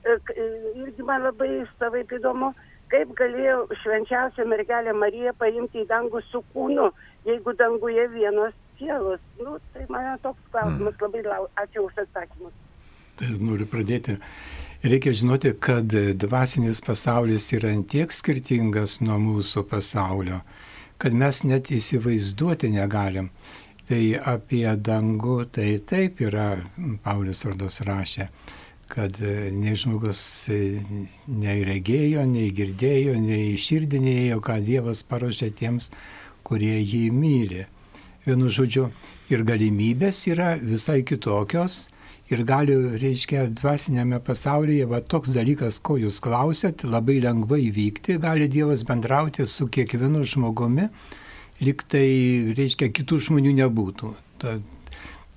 irgi 0.07 1.03
man 1.03 1.27
labai 1.27 1.65
savai 1.79 2.05
įdomu, 2.07 2.53
kaip 2.91 3.11
galėjo 3.19 3.65
švenčiausia 3.83 4.47
mergelė 4.47 4.95
Marija 4.95 5.33
paimti 5.39 5.83
į 5.83 5.89
dangų 5.91 6.23
su 6.31 6.43
kūnu, 6.53 6.87
jeigu 7.27 7.53
danguje 7.59 8.07
vienos 8.15 8.55
sielos. 8.77 9.19
Nu, 9.41 9.57
tai 9.73 9.85
man 9.89 10.17
toks 10.23 10.53
klausimas 10.53 10.95
mm. 10.95 11.03
labai 11.05 11.23
lau. 11.27 11.49
Ačiū 11.59 11.87
už 11.87 12.01
atsakymus. 12.05 12.55
Tai 13.17 13.33
noriu 13.41 13.67
pradėti. 13.69 14.17
Reikia 14.85 15.13
žinoti, 15.17 15.55
kad 15.59 15.89
dvasinis 16.21 16.83
pasaulis 16.85 17.49
yra 17.57 17.71
tiek 17.89 18.11
skirtingas 18.13 18.99
nuo 19.01 19.17
mūsų 19.17 19.63
pasaulio, 19.71 20.43
kad 21.01 21.15
mes 21.17 21.41
net 21.49 21.71
įsivaizduoti 21.73 22.69
negalim. 22.75 23.31
Tai 23.87 24.01
apie 24.27 24.67
dangų, 24.67 25.37
tai 25.55 25.79
taip 25.79 26.19
yra, 26.21 26.59
Paulius 27.05 27.45
Ordos 27.47 27.79
rašė, 27.87 28.27
kad 28.91 29.17
nei 29.55 29.77
žmogus 29.79 30.21
nei 30.51 31.63
regėjo, 31.65 32.25
nei 32.27 32.51
girdėjo, 32.51 33.15
nei 33.23 33.53
iširdinėjo, 33.55 34.41
ką 34.43 34.59
Dievas 34.67 35.05
paruošė 35.07 35.49
tiems, 35.55 35.89
kurie 36.43 36.75
jį 36.83 37.07
myli. 37.15 37.65
Vienu 38.27 38.49
žodžiu, 38.51 38.89
ir 39.31 39.43
galimybės 39.47 40.25
yra 40.27 40.57
visai 40.59 41.01
kitokios. 41.07 41.87
Ir 42.27 42.41
gali, 42.43 42.73
reiškia, 42.99 43.45
dvasinėme 43.55 44.19
pasaulyje, 44.19 44.83
va 44.91 44.99
toks 44.99 45.31
dalykas, 45.31 45.77
ko 45.79 45.95
jūs 45.95 46.19
klausėt, 46.19 46.83
labai 46.83 47.21
lengvai 47.23 47.69
vykti, 47.71 48.17
gali 48.19 48.49
Dievas 48.51 48.83
bendrauti 48.83 49.45
su 49.47 49.69
kiekvienu 49.71 50.25
žmogumi, 50.27 50.89
lyg 51.63 51.85
tai, 51.87 52.07
reiškia, 52.57 52.91
kitų 52.99 53.21
žmonių 53.29 53.53
nebūtų. 53.61 54.11
ta, 54.43 54.57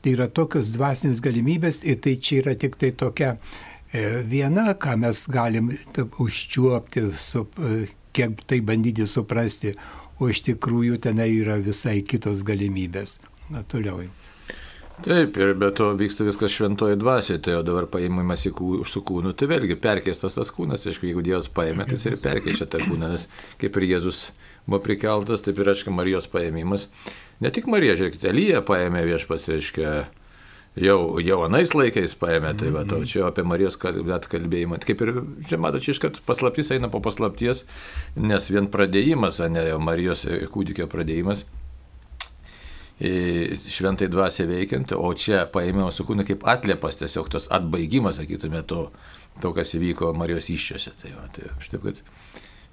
tai 0.03 0.15
yra 0.17 0.27
tokios 0.33 0.73
dvasinės 0.75 1.21
galimybės 1.25 1.85
ir 1.85 2.01
tai 2.05 2.17
čia 2.17 2.41
yra 2.43 2.57
tik 2.59 2.77
tai 2.81 2.91
tokia 2.97 3.37
e, 3.37 4.23
viena, 4.27 4.73
ką 4.75 4.97
mes 5.01 5.27
galim 5.31 5.71
taip, 5.95 6.17
užčiuopti, 6.21 7.07
su, 7.15 7.47
e, 7.61 7.87
kiek 8.17 8.41
tai 8.49 8.61
bandyti 8.65 9.07
suprasti, 9.07 9.75
o 10.21 10.29
iš 10.31 10.45
tikrųjų 10.47 11.01
tenai 11.03 11.31
yra 11.41 11.57
visai 11.65 12.01
kitos 12.07 12.45
galimybės. 12.47 13.19
Na, 13.51 13.65
toliau. 13.67 14.05
Taip, 15.01 15.37
ir 15.41 15.55
be 15.57 15.71
to 15.73 15.87
vyksta 15.97 16.27
viskas 16.27 16.53
šventoje 16.53 16.99
dvasioje, 17.01 17.41
tai 17.41 17.55
jau 17.55 17.63
dabar 17.65 17.87
paėmimas 17.89 18.45
į 18.51 18.53
kū, 18.59 18.69
su 18.85 19.01
kūnu, 19.07 19.33
tai 19.33 19.49
vėlgi 19.49 19.79
perkeistas 19.81 20.37
tas 20.37 20.51
kūnas, 20.53 20.85
aišku, 20.85 21.09
jeigu 21.09 21.25
Dievas 21.25 21.49
paėmė, 21.57 21.87
tai 21.89 21.97
jis 21.97 22.05
ir 22.11 22.19
perkeičia 22.21 22.69
tą 22.69 22.83
kūną, 22.85 23.09
nes 23.15 23.25
kaip 23.63 23.79
ir 23.81 23.87
Jėzus 23.95 24.27
buvo 24.67 24.83
prikeltas, 24.85 25.41
taip 25.47 25.57
ir, 25.63 25.73
aišku, 25.73 25.95
Marijos 25.97 26.29
paėmimas. 26.29 26.91
Ne 27.41 27.49
tik 27.49 27.71
Marija, 27.73 27.97
žiūrėkite,Elyja 27.97 28.61
paėmė 28.69 29.07
viešpas, 29.09 29.49
reiškia, 29.49 29.95
jau, 30.81 30.99
jau 31.23 31.39
anais 31.47 31.73
laikais 31.77 32.17
paėmė, 32.19 32.55
tai 32.59 32.73
va, 32.75 32.85
to 32.89 33.01
čia 33.09 33.27
apie 33.29 33.45
Marijos 33.47 33.79
kal- 33.81 34.03
net 34.07 34.29
kalbėjimą. 34.31 34.81
Kaip 34.85 35.05
ir, 35.05 35.13
čia 35.49 35.61
matote, 35.61 35.85
čia 35.87 35.97
iškart 35.97 36.21
paslaptis 36.27 36.73
eina 36.75 36.91
po 36.93 37.03
paslapties, 37.05 37.65
nes 38.17 38.51
vien 38.51 38.71
pradėjimas, 38.73 39.43
ne 39.53 39.67
jau 39.69 39.81
Marijos 39.83 40.27
e, 40.27 40.43
kūdikio 40.51 40.89
pradėjimas 40.91 41.47
į 43.01 43.57
šventai 43.73 44.11
dvasiai 44.13 44.49
veikiant, 44.51 44.93
o 44.93 45.09
čia 45.17 45.47
paėmiau 45.53 45.89
su 45.93 46.05
kūnu 46.05 46.27
kaip 46.29 46.45
atliepas, 46.49 46.99
tiesiog 47.01 47.31
tos 47.33 47.49
atbaigimas, 47.53 48.19
sakytume, 48.21 48.61
to, 48.69 48.91
to 49.41 49.55
kas 49.57 49.73
įvyko 49.79 50.13
Marijos 50.17 50.51
iščiose. 50.53 50.93
Tai, 51.01 51.15
va, 51.17 51.25
tai 51.33 51.49
štai, 51.65 51.81
kad 51.81 52.03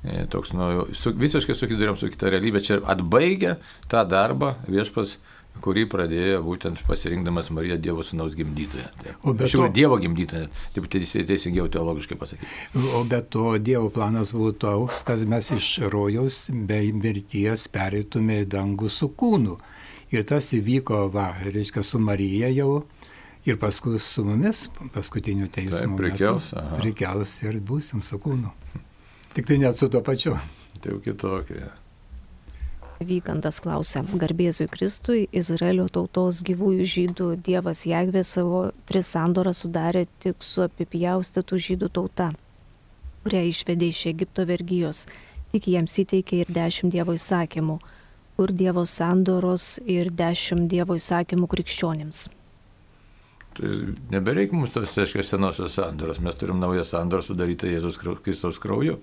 e, 0.03 0.25
toks, 0.31 0.51
nu, 0.57 0.87
su, 0.91 1.15
visiškai 1.15 1.55
susidurėm 1.55 1.95
su 1.99 2.11
kita 2.11 2.33
realybė, 2.33 2.63
čia 2.63 2.81
atbaigia 2.83 3.55
tą 3.91 4.03
darbą 4.03 4.57
viešpas, 4.67 5.15
kurį 5.61 5.85
pradėjo 5.91 6.41
būtent 6.45 6.81
pasirinkdamas 6.87 7.49
Mariją 7.55 7.77
Dievo 7.81 8.03
sūnaus 8.05 8.35
gimdytoją. 8.37 8.87
Tai, 9.03 9.13
O 9.23 9.33
be 9.33 9.45
tikrųjų, 9.45 9.67
to- 9.67 9.73
Dievo 9.77 9.97
gimdytoją, 10.03 10.47
taip 10.75 10.87
teisingiau 10.91 11.67
teologiškai 11.71 12.17
pasakyti. 12.17 12.47
O 12.95 13.03
be 13.03 13.21
to 13.21 13.57
Dievo 13.59 13.89
planas 13.93 14.31
buvo 14.35 14.51
toks, 14.51 15.03
kad 15.07 15.19
mes 15.27 15.51
iš 15.51 15.71
rojaus 15.93 16.49
be 16.51 16.81
mirties 16.93 17.67
pereitume 17.67 18.43
į 18.45 18.49
dangų 18.55 18.89
su 18.89 19.09
kūnu. 19.09 19.57
Ir 20.11 20.23
tas 20.23 20.53
įvyko, 20.55 21.11
va, 21.11 21.33
reiškia, 21.43 21.83
su 21.83 21.99
Marija 21.99 22.47
jau. 22.55 22.85
Ir 23.47 23.55
paskui 23.57 23.99
su 23.99 24.23
mumis 24.27 24.65
paskutiniu 24.93 25.47
teismu. 25.47 25.95
Taip, 25.95 25.97
prikels. 25.99 26.53
Prikels 26.81 27.43
ir 27.43 27.59
būsim 27.63 28.01
su 28.03 28.17
kūnu. 28.19 28.51
Tik 29.33 29.45
tai 29.47 29.57
net 29.61 29.75
su 29.75 29.87
tuo 29.87 30.01
pačiu. 30.01 30.33
Tai 30.81 30.91
jau 30.91 30.99
kitokia. 30.99 31.69
Vygandas 32.97 33.59
klausia, 33.61 34.01
garbėzui 34.01 34.65
Kristui, 34.73 35.27
Izraelio 35.29 35.85
tautos 35.93 36.39
gyvųjų 36.45 36.85
žydų 36.93 37.27
Dievas 37.45 37.83
Jagvė 37.85 38.23
savo 38.25 38.61
tris 38.89 39.11
sandorą 39.13 39.53
sudarė 39.53 40.07
tik 40.23 40.41
su 40.41 40.63
apipjaustytų 40.65 41.59
žydų 41.67 41.89
tauta, 41.93 42.31
kurią 43.21 43.43
išvedė 43.51 43.91
iš 43.93 43.99
Egipto 44.09 44.47
vergyjos, 44.49 45.03
tik 45.53 45.69
jiems 45.69 45.93
įteikė 46.01 46.41
ir 46.41 46.49
dešimt 46.57 46.95
Dievo 46.95 47.13
įsakymų, 47.13 47.77
kur 48.39 48.53
Dievo 48.63 48.87
sandoros 48.89 49.75
ir 49.85 50.09
dešimt 50.09 50.65
Dievo 50.71 50.97
įsakymų 50.97 51.51
krikščionims. 51.53 52.23
Tai 53.57 53.75
nebereikia 54.09 54.57
mums 54.57 54.73
tos, 54.73 54.97
aiškiai, 54.97 55.25
senosios 55.25 55.77
sandoros. 55.77 56.17
Mes 56.21 56.35
turim 56.37 56.57
naują 56.61 56.81
sandorą 56.85 57.21
sudarytą 57.25 57.69
Jėzus 57.69 58.01
Kristaus 58.01 58.57
krauju. 58.61 58.97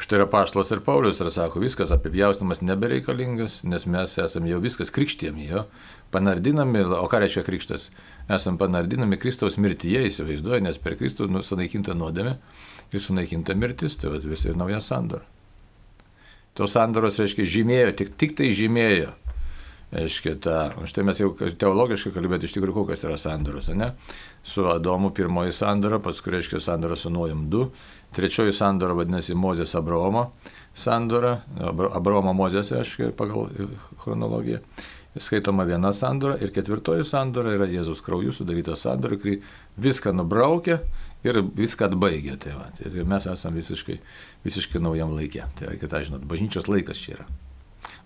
Štai 0.00 0.16
yra 0.16 0.26
Paštas 0.32 0.70
ir 0.72 0.80
Paulius 0.80 1.18
ir 1.20 1.28
sako, 1.28 1.60
viskas 1.60 1.90
apipjaustimas 1.92 2.62
nebereikalingas, 2.64 3.58
nes 3.68 3.84
mes 3.84 4.14
esame 4.22 4.48
jau 4.48 4.60
viskas 4.64 4.88
krikštėmi 4.96 5.50
jo, 5.50 5.66
panardinami, 6.14 6.86
o 6.96 7.04
ką 7.10 7.20
reiškia 7.20 7.44
krikštas? 7.44 7.90
Esame 8.32 8.56
panardinami 8.62 9.18
Kristaus 9.20 9.58
mirtyje, 9.60 10.06
įsivaizduoju, 10.08 10.64
nes 10.64 10.80
per 10.80 10.96
Kristų 10.96 11.28
nu, 11.28 11.44
sunaikinta 11.44 11.92
nuodėmė 11.92 12.38
ir 12.94 13.04
sunaikinta 13.04 13.52
mirtis, 13.60 13.98
tai 14.00 14.14
vis 14.24 14.46
ir 14.48 14.56
nauja 14.56 14.80
sandora. 14.80 15.28
Tos 16.56 16.72
sandoros, 16.74 17.20
reiškia, 17.20 17.44
žymėjo, 17.58 17.92
tik, 18.00 18.16
tik 18.16 18.38
tai 18.40 18.48
žymėjo. 18.56 19.12
Aiškiai, 19.90 20.36
tą, 20.38 20.56
štai 20.86 21.02
mes 21.02 21.18
jau 21.18 21.32
teologiškai 21.34 22.12
kalbėtume 22.14 22.46
iš 22.46 22.52
tikrųjų, 22.54 22.74
kokios 22.76 23.00
yra 23.08 23.16
sandoros, 23.18 23.72
ne? 23.74 23.88
Su 24.46 24.62
Adomu 24.70 25.10
pirmoji 25.10 25.50
sandora, 25.56 25.98
paskui 26.02 26.36
reiškia 26.36 26.60
sandora 26.62 26.94
su 26.98 27.10
Nojum 27.10 27.48
2, 27.50 27.64
trečioji 28.16 28.52
sandora 28.56 28.94
vadinasi 28.98 29.34
Mozės 29.38 29.74
Abraomo 29.78 30.30
sandora, 30.74 31.40
Abra- 31.58 31.90
Abraomo 31.98 32.32
Mozės, 32.36 32.72
aiškiai, 32.74 33.12
pagal 33.16 33.50
chronologiją. 34.02 34.60
Skaitoma 35.18 35.64
viena 35.66 35.90
sandora 35.92 36.36
ir 36.38 36.52
ketvirtoji 36.54 37.02
sandora 37.04 37.50
yra 37.56 37.66
Jėzaus 37.66 37.98
krauju 38.06 38.30
sudaryta 38.30 38.76
sandora, 38.78 39.18
kuri 39.18 39.40
viską 39.74 40.12
nubraukia 40.14 40.78
ir 41.26 41.40
viską 41.42 41.88
atbaigia. 41.90 42.36
Tai 42.38 42.54
va, 42.54 42.68
tai 42.78 43.02
mes 43.02 43.26
esame 43.26 43.58
visiškai, 43.58 43.98
visiškai 44.46 44.82
naujam 44.82 45.10
laikė. 45.16 45.48
Tai 45.58 45.74
kita, 45.82 46.04
žinot, 46.06 46.22
bažnyčios 46.30 46.70
laikas 46.70 47.02
čia 47.02 47.16
yra. 47.18 47.26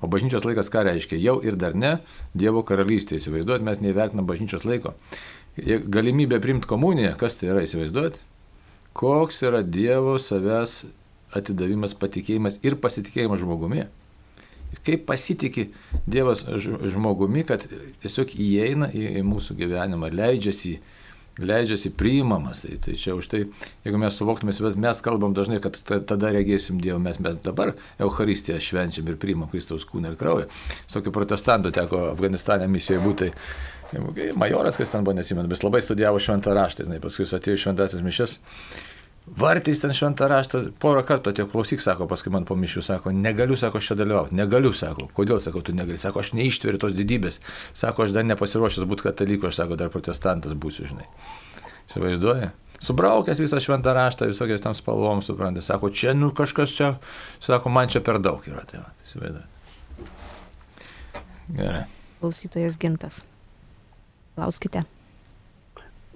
O 0.01 0.09
bažnyčios 0.09 0.49
laikas 0.49 0.73
ką 0.73 0.87
reiškia? 0.89 1.21
Jau 1.21 1.37
ir 1.45 1.61
dar 1.61 1.77
ne 1.77 1.99
Dievo 2.33 2.65
karalystė. 2.65 3.21
Įsivaizduot, 3.21 3.61
mes 3.65 3.85
neįvertinam 3.85 4.25
bažnyčios 4.25 4.65
laiko. 4.65 4.97
Galimybė 5.61 6.41
primti 6.41 6.67
komuniją, 6.73 7.13
kas 7.21 7.37
tai 7.37 7.53
yra 7.53 7.63
įsivaizduot? 7.69 8.17
Koks 8.95 9.43
yra 9.43 9.63
Dievo 9.67 10.17
savęs 10.23 10.85
atidavimas, 11.35 11.97
patikėjimas 11.99 12.61
ir 12.63 12.77
pasitikėjimas 12.79 13.43
žmogumi. 13.43 13.89
Kaip 14.87 15.05
pasitikė 15.09 15.69
Dievas 16.11 16.45
žmogumi, 16.47 17.45
kad 17.47 17.65
tiesiog 18.03 18.35
įeina 18.39 18.89
į, 18.95 19.05
į 19.21 19.25
mūsų 19.27 19.57
gyvenimą, 19.59 20.11
leidžiasi, 20.15 20.77
leidžiasi 21.43 21.91
priimamas. 21.99 22.63
Tai, 22.65 22.79
tai 22.87 22.95
čia 22.99 23.15
už 23.19 23.29
tai, 23.31 23.43
jeigu 23.87 24.01
mes 24.03 24.19
suvoktume, 24.19 24.55
bet 24.67 24.79
mes 24.87 25.03
kalbam 25.03 25.35
dažnai, 25.35 25.61
kad 25.63 25.79
ta- 25.87 26.03
tada 26.03 26.31
regėsim 26.35 26.79
Dievą, 26.83 27.01
mes, 27.03 27.19
mes 27.23 27.39
dabar 27.43 27.75
Euharistiją 28.03 28.59
švenčiam 28.63 29.11
ir 29.11 29.19
priimam 29.23 29.51
Kristaus 29.51 29.87
kūną 29.91 30.13
ir 30.15 30.19
kraują. 30.21 30.51
Su 30.87 30.99
tokiu 31.01 31.15
protestantu 31.15 31.75
teko 31.75 32.09
Afganistane 32.13 32.71
misijoje 32.71 33.03
būti. 33.07 33.31
Majoras, 34.37 34.79
kas 34.81 34.91
ten 34.91 35.05
buvo 35.05 35.15
nesimenu, 35.19 35.49
bet 35.51 35.63
labai 35.65 35.83
studijavo 35.85 36.19
šventą 36.23 36.55
raštą, 36.57 36.89
žinai, 36.89 37.01
paskui 37.03 37.27
atėjo 37.29 37.61
šventasis 37.67 38.03
mišes. 38.05 38.39
Vartys 39.25 39.81
ten 39.81 39.95
šventą 39.97 40.27
raštą, 40.29 40.59
porą 40.83 41.01
kartų 41.09 41.33
atėjo 41.33 41.47
klausyk, 41.49 41.81
sako, 41.81 42.05
paskui 42.11 42.33
man 42.35 42.45
po 42.45 42.59
mišių, 42.61 42.83
sako, 42.85 43.13
negaliu, 43.17 43.57
sako, 43.57 43.81
aš 43.81 43.89
čia 43.89 43.97
dalyvauti, 44.03 44.37
negaliu, 44.37 44.75
sako, 44.77 45.07
kodėl, 45.17 45.41
sako, 45.41 45.63
tu 45.65 45.73
negali, 45.73 45.97
sako, 46.01 46.21
aš 46.21 46.35
neištveriu 46.37 46.83
tos 46.83 46.93
didybės, 46.97 47.41
sako, 47.73 48.05
aš 48.05 48.13
dar 48.17 48.29
nepasiruošęs 48.29 48.85
būti 48.91 49.09
kataliku, 49.09 49.49
aš 49.49 49.63
sako, 49.63 49.81
dar 49.81 49.89
protestantas 49.95 50.53
būsiu, 50.53 50.85
žinai. 50.93 51.09
Įsivaizduoja? 51.89 52.53
Subraukęs 52.85 53.41
visą 53.41 53.65
šventą 53.65 53.97
raštą, 53.97 54.29
visokiais 54.29 54.61
tam 54.61 54.77
spalvom, 54.77 55.25
suprantate, 55.25 55.65
sako, 55.65 55.89
čia, 55.89 56.13
nu, 56.13 56.29
kažkas 56.37 56.77
čia, 56.77 56.95
sako, 57.41 57.73
man 57.73 57.89
čia 57.89 58.05
per 58.05 58.21
daug 58.21 58.45
yra, 58.51 58.67
tai 58.69 58.85
va, 58.85 58.93
įsivaizduoja. 59.09 59.49
Gerai. 61.49 61.87
Klausytojas 62.21 62.77
gintas. 62.81 63.25
Klauskite. 64.35 64.83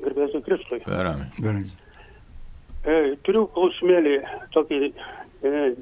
Gerbėsiu 0.03 0.41
Kristui. 0.47 0.81
Gerai. 0.87 1.15
Gerai. 1.39 1.65
E, 2.89 3.17
turiu 3.27 3.47
klausimėlį, 3.55 4.15
tokį 4.55 4.79
e, 4.89 4.93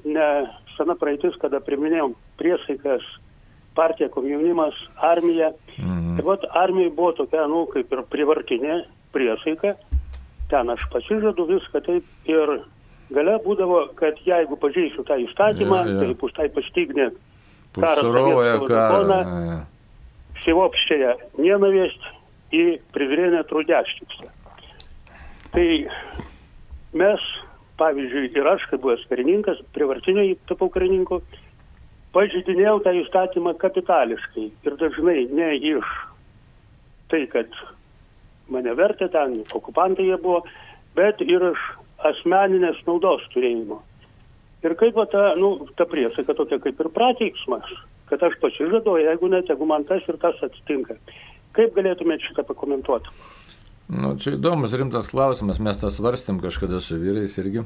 ne 0.08 0.28
sena 0.76 0.96
praeitis, 0.98 1.36
kada 1.40 1.60
priminėjom 1.64 2.14
priesaikas, 2.40 3.04
partija, 3.76 4.08
komjaunimas, 4.12 4.76
armija. 5.04 5.52
Mhm. 5.76 6.16
Ir 6.20 6.28
vat 6.28 6.46
armija 6.56 6.92
buvo 6.96 7.12
tokia, 7.20 7.44
nu, 7.52 7.66
kaip 7.72 7.92
ir 7.92 8.04
privartinė 8.12 8.80
priesaika. 9.16 9.76
Ten 10.50 10.70
aš 10.72 10.84
pasižadu 10.92 11.48
viską 11.48 11.82
taip 11.84 12.30
ir 12.30 12.58
gale 13.12 13.38
būdavo, 13.44 13.80
kad 13.98 14.18
jeigu 14.26 14.58
pažeisiu 14.62 15.04
tą 15.06 15.18
įstatymą, 15.24 15.82
ja, 15.84 15.94
ja. 15.94 16.02
tai 16.02 16.28
už 16.28 16.36
tai 16.36 16.48
pastignė. 16.54 17.10
Karas, 17.76 18.00
karas, 18.00 18.12
karas, 18.12 18.60
karas, 18.64 18.66
karas, 18.66 19.06
karas, 19.06 19.32
karas, 19.32 19.56
karas, 19.56 19.62
karas, 19.62 19.64
karas, 20.96 21.24
karas, 21.56 21.96
karas, 21.96 22.15
и 22.51 22.81
презрение 22.91 23.43
трудящихся. 23.43 24.31
Tai 25.51 25.67
mes, 26.93 27.23
pavyzdžiui, 27.79 28.31
ir 28.35 28.47
aš, 28.47 28.67
kaip 28.71 28.83
buvęs 28.83 29.03
karininkas, 29.09 29.59
privartiniai 29.75 30.37
tapau 30.47 30.69
karininku, 30.71 31.21
pažydinėjau 32.15 32.79
tą 32.85 32.93
įstatymą 33.01 33.55
kapitališkai 33.59 34.47
ir 34.67 34.79
dažnai 34.79 35.27
ne 35.31 35.51
iš 35.73 35.91
tai, 37.11 37.25
kad 37.31 37.51
mane 38.51 38.73
vertė 38.75 39.09
ten, 39.11 39.41
okupantai 39.55 40.07
jie 40.07 40.17
buvo, 40.23 40.43
bet 40.95 41.19
ir 41.23 41.43
iš 41.51 41.63
asmeninės 42.11 42.79
naudos 42.87 43.23
turėjimo. 43.35 43.81
Ir 44.61 44.75
kaip 44.77 44.95
va 44.95 45.07
ta, 45.09 45.31
nu, 45.39 45.67
ta 45.75 45.87
priesaika 45.89 46.35
tokia 46.37 46.61
kaip 46.61 46.79
ir 46.79 46.89
prateiksmas, 46.93 47.67
kad 48.11 48.23
aš 48.23 48.37
pasižadu, 48.43 48.93
o 48.93 49.01
jeigu 49.01 49.29
net, 49.31 49.49
jeigu 49.49 49.67
man 49.67 49.87
tas 49.89 50.05
ir 50.07 50.19
tas 50.21 50.37
atsitinka. 50.45 50.99
Kaip 51.56 51.74
galėtumėte 51.76 52.28
šitą 52.28 52.44
pakomentuoti? 52.48 53.12
Nu, 53.86 54.16
čia 54.18 54.34
įdomus 54.34 54.74
rimtas 54.76 55.08
klausimas, 55.12 55.60
mes 55.62 55.78
tą 55.78 55.92
svarstėm 55.94 56.40
kažkada 56.42 56.80
su 56.82 56.98
vyrais 57.00 57.36
irgi. 57.38 57.62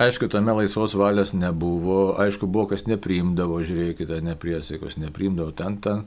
Aišku, 0.00 0.30
tame 0.32 0.52
laisvos 0.56 0.94
valios 0.96 1.32
nebuvo, 1.36 2.14
aišku, 2.20 2.48
buvo 2.48 2.70
kas 2.70 2.86
nepriimdavo, 2.88 3.58
žiūrėkite, 3.64 4.20
nepriesaikos 4.24 4.96
nepriimdavo, 5.00 5.52
ten, 5.56 5.76
ten 5.84 6.06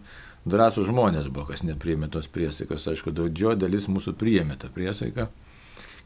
drąsų 0.49 0.87
žmonės 0.87 1.27
buvo, 1.29 1.51
kas 1.51 1.61
nepriėmė 1.67 2.09
tos 2.13 2.29
priesaikos. 2.31 2.87
Aišku, 2.89 3.13
didžioji 3.13 3.61
dalis 3.61 3.89
mūsų 3.91 4.15
priėmė 4.17 4.57
tą 4.61 4.71
priesaiką. 4.73 5.27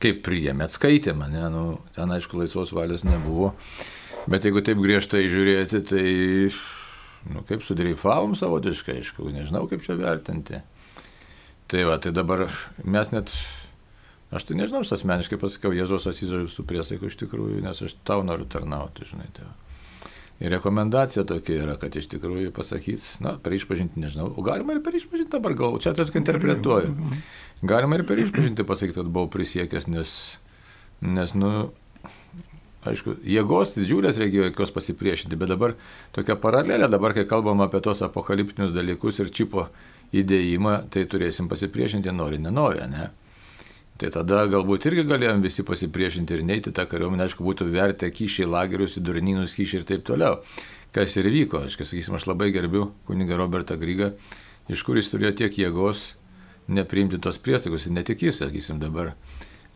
Kaip 0.04 0.20
priėmė, 0.26 0.68
atskaitė 0.68 1.16
mane, 1.18 1.46
nu, 1.54 1.64
ten 1.96 2.12
aišku 2.14 2.42
laisvos 2.42 2.74
valios 2.76 3.06
nebuvo. 3.08 3.54
Bet 4.28 4.44
jeigu 4.44 4.62
taip 4.68 4.84
griežtai 4.84 5.24
žiūrėti, 5.32 5.82
tai, 5.88 6.06
nu, 7.34 7.44
kaip 7.48 7.64
sudreifavom 7.66 8.36
savotiškai, 8.40 9.00
aišku, 9.02 9.30
nežinau 9.34 9.66
kaip 9.70 9.84
čia 9.86 9.98
vertinti. 10.00 10.62
Tai 11.68 11.84
va, 11.90 11.98
tai 12.00 12.14
dabar 12.16 12.46
mes 12.88 13.12
net, 13.12 13.34
aš 14.32 14.48
tai 14.48 14.56
nežinau, 14.60 14.86
aš 14.86 14.96
asmeniškai 14.98 15.40
pasakiau, 15.42 15.76
Jėzos 15.76 16.08
atsižaviu 16.08 16.52
su 16.52 16.64
priesaika 16.68 17.10
iš 17.10 17.18
tikrųjų, 17.20 17.60
nes 17.66 17.82
aš 17.84 17.98
tau 18.08 18.24
noriu 18.24 18.48
tarnauti, 18.48 19.08
žinai. 19.10 19.28
Tai. 19.36 19.50
Ir 20.38 20.54
rekomendacija 20.54 21.26
tokia 21.26 21.64
yra, 21.64 21.76
kad 21.82 21.96
iš 21.98 22.08
tikrųjų 22.12 22.52
pasakyti, 22.54 23.18
na, 23.26 23.34
per 23.42 23.56
išpažinti 23.58 24.00
nežinau, 24.00 24.30
o 24.38 24.46
galima 24.46 24.76
ir 24.76 24.84
per 24.86 24.96
išpažinti 24.96 25.34
dabar, 25.34 25.56
gal 25.58 25.80
čia 25.82 25.96
tiesiog 25.98 26.20
interpretuoju. 26.22 26.94
Galima 27.66 27.98
ir 27.98 28.06
per 28.06 28.22
išpažinti 28.22 28.66
pasakyti, 28.68 29.00
kad 29.00 29.10
buvau 29.10 29.32
prisiekęs, 29.34 29.90
nes, 29.90 30.12
nes, 31.02 31.34
nu, 31.34 31.72
aišku, 32.92 33.18
jėgos 33.28 33.76
didžiulės 33.78 34.20
reikėjo 34.22 34.50
jokios 34.50 34.74
pasipriešinti, 34.76 35.38
bet 35.40 35.52
dabar 35.54 35.76
tokia 36.16 36.38
paralelė, 36.40 36.90
dabar 36.92 37.16
kai 37.18 37.28
kalbam 37.30 37.62
apie 37.66 37.82
tos 37.84 38.04
apokaliptinius 38.06 38.74
dalykus 38.76 39.22
ir 39.24 39.32
čipo 39.34 39.68
įdėjimą, 40.16 40.76
tai 40.94 41.06
turėsim 41.10 41.50
pasipriešinti, 41.52 42.14
nori, 42.16 42.40
nenori, 42.42 42.86
ne? 42.92 43.10
Tai 43.98 44.12
tada 44.14 44.44
galbūt 44.46 44.86
irgi 44.92 45.08
galėjom 45.10 45.42
visi 45.42 45.64
pasipriešinti 45.66 46.36
ir 46.36 46.44
neiti 46.46 46.74
tą 46.76 46.86
kariuomenę, 46.90 47.26
aišku, 47.26 47.42
būtų 47.46 47.66
vertę 47.74 48.12
kyšiai, 48.14 48.46
lagerius, 48.46 49.00
durninus 49.02 49.56
kyšiai 49.58 49.82
ir 49.82 49.88
taip 49.90 50.04
toliau. 50.06 50.44
Kas 50.94 51.18
ir 51.18 51.26
vyko, 51.34 51.64
aš, 51.66 51.80
sakysim, 51.82 52.14
aš 52.18 52.28
labai 52.30 52.52
gerbiu 52.54 52.92
kunigą 53.10 53.40
Robertą 53.42 53.76
Grygą, 53.82 54.12
iš 54.70 54.84
kur 54.86 55.00
jis 55.02 55.10
turėjo 55.10 55.34
tiek 55.42 55.58
jėgos 55.64 56.12
nepriimti 56.68 57.18
tos 57.24 57.42
priestaigos 57.42 57.88
ir 57.88 57.96
ne 57.98 58.04
tik 58.06 58.22
jis, 58.28 58.38
sakysim, 58.44 58.78
dabar 58.84 59.16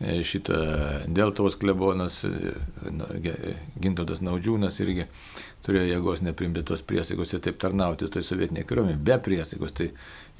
šitą 0.02 0.58
Deltavos 1.06 1.56
klebonas, 1.60 2.20
Gintautas 3.82 4.22
Naudžiūnas 4.24 4.80
irgi 4.82 5.06
turėjo 5.62 5.86
jėgos 5.92 6.22
nepriimti 6.26 6.64
tos 6.66 6.82
priesaigos 6.86 7.34
ir 7.34 7.42
taip 7.44 7.60
tarnauti 7.62 8.08
toj 8.10 8.24
sovietinėje 8.26 8.66
kariuomenėje 8.68 9.04
be 9.06 9.18
priesaigos. 9.22 9.74
Tai 9.78 9.88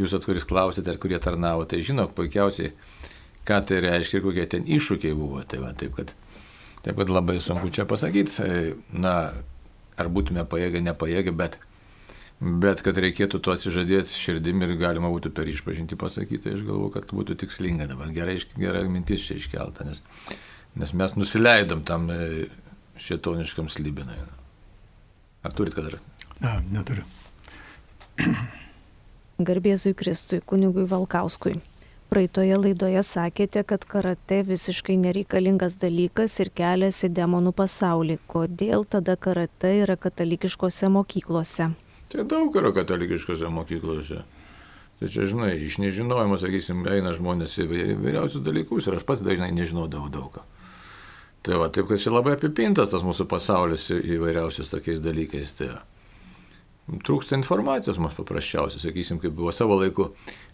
jūs 0.00 0.16
atkuris 0.18 0.46
klausėte, 0.48 0.90
ar 0.90 0.98
kurie 1.02 1.20
tarnavo, 1.22 1.66
tai 1.68 1.82
žinok, 1.84 2.14
puikiausiai 2.18 2.72
ką 3.48 3.60
tai 3.66 3.80
reiškia 3.82 4.20
ir 4.20 4.26
kokie 4.26 4.46
ten 4.50 4.66
iššūkiai 4.66 5.16
buvo. 5.18 5.42
Tai 5.48 5.62
va, 5.62 5.72
taip, 5.78 5.94
kad, 5.98 6.14
taip 6.84 6.98
kad 6.98 7.12
labai 7.12 7.38
sunku 7.42 7.70
čia 7.74 7.86
pasakyti, 7.88 8.50
na, 8.94 9.16
ar 9.98 10.10
būtume 10.12 10.46
pajėgę, 10.48 10.82
nepajėgę, 10.88 11.34
bet, 11.38 11.58
bet 12.42 12.82
kad 12.82 12.98
reikėtų 12.98 13.38
to 13.42 13.54
atsižadėti 13.54 14.18
širdimi 14.18 14.66
ir 14.66 14.74
galima 14.80 15.10
būtų 15.12 15.30
per 15.34 15.48
išpažinti 15.50 15.98
pasakyti, 15.98 16.42
tai 16.46 16.56
aš 16.56 16.64
galvoju, 16.66 16.90
kad 16.96 17.12
būtų 17.14 17.36
tikslinga 17.44 17.86
dabar. 17.90 18.10
Gerai, 18.14 18.38
gera 18.58 18.82
mintis 18.90 19.26
čia 19.28 19.38
iškelta, 19.38 19.86
nes, 19.86 20.02
nes 20.78 20.94
mes 20.98 21.14
nusileidom 21.18 21.84
tam 21.86 22.10
e, 22.10 22.48
šitoniškam 22.98 23.70
slybinai. 23.70 24.18
Ar 25.46 25.54
turit 25.54 25.76
ką 25.76 25.86
dar? 25.86 26.00
Ne, 26.42 26.56
neturiu. 26.74 27.06
Garbėzui 29.46 29.94
Kristui, 29.98 30.42
kunigui 30.42 30.86
Valkauskui. 30.90 31.60
Praeitoje 32.12 32.58
laidoje 32.58 33.00
sakėte, 33.08 33.62
kad 33.64 33.86
karate 33.88 34.42
visiškai 34.44 34.98
nereikalingas 35.00 35.78
dalykas 35.80 36.34
ir 36.44 36.50
kelias 36.52 36.98
į 37.06 37.08
demonų 37.16 37.54
pasaulį. 37.56 38.18
Kodėl 38.28 38.84
tada 38.84 39.16
karate 39.16 39.70
yra 39.86 39.96
katalikiškose 39.96 40.90
mokyklose? 40.92 41.70
Tai 42.12 42.24
daug 42.28 42.56
yra 42.60 42.74
katalikiškose 42.76 43.48
mokyklose. 43.48 44.22
Tai 45.00 45.08
čia, 45.10 45.24
žinai, 45.26 45.54
iš 45.64 45.78
nežinojimo, 45.82 46.36
sakysim, 46.38 46.84
eina 46.86 47.14
žmonės 47.16 47.56
į 47.58 47.64
vyriausius 47.98 48.44
dalykus 48.44 48.86
ir 48.86 48.98
aš 48.98 49.06
pats 49.08 49.24
dažnai 49.24 49.48
nežinodavau 49.56 50.12
daug 50.12 50.28
ką. 50.36 50.44
Tai 51.42 51.56
va, 51.58 51.66
taip, 51.74 51.88
kad 51.88 51.98
čia 51.98 52.12
labai 52.12 52.36
apipintas 52.36 52.92
tas 52.92 53.02
mūsų 53.02 53.26
pasaulis 53.30 53.88
įvairiausiais 53.96 54.70
tokiais 54.70 55.00
dalykais. 55.02 55.56
Tai 55.58 55.72
trūksta 57.02 57.34
informacijos 57.34 57.98
mums 57.98 58.14
paprasčiausiai, 58.14 58.82
sakysim, 58.84 59.18
kaip 59.22 59.34
buvo 59.34 59.50
savo 59.54 59.80
laiku. 59.80 60.12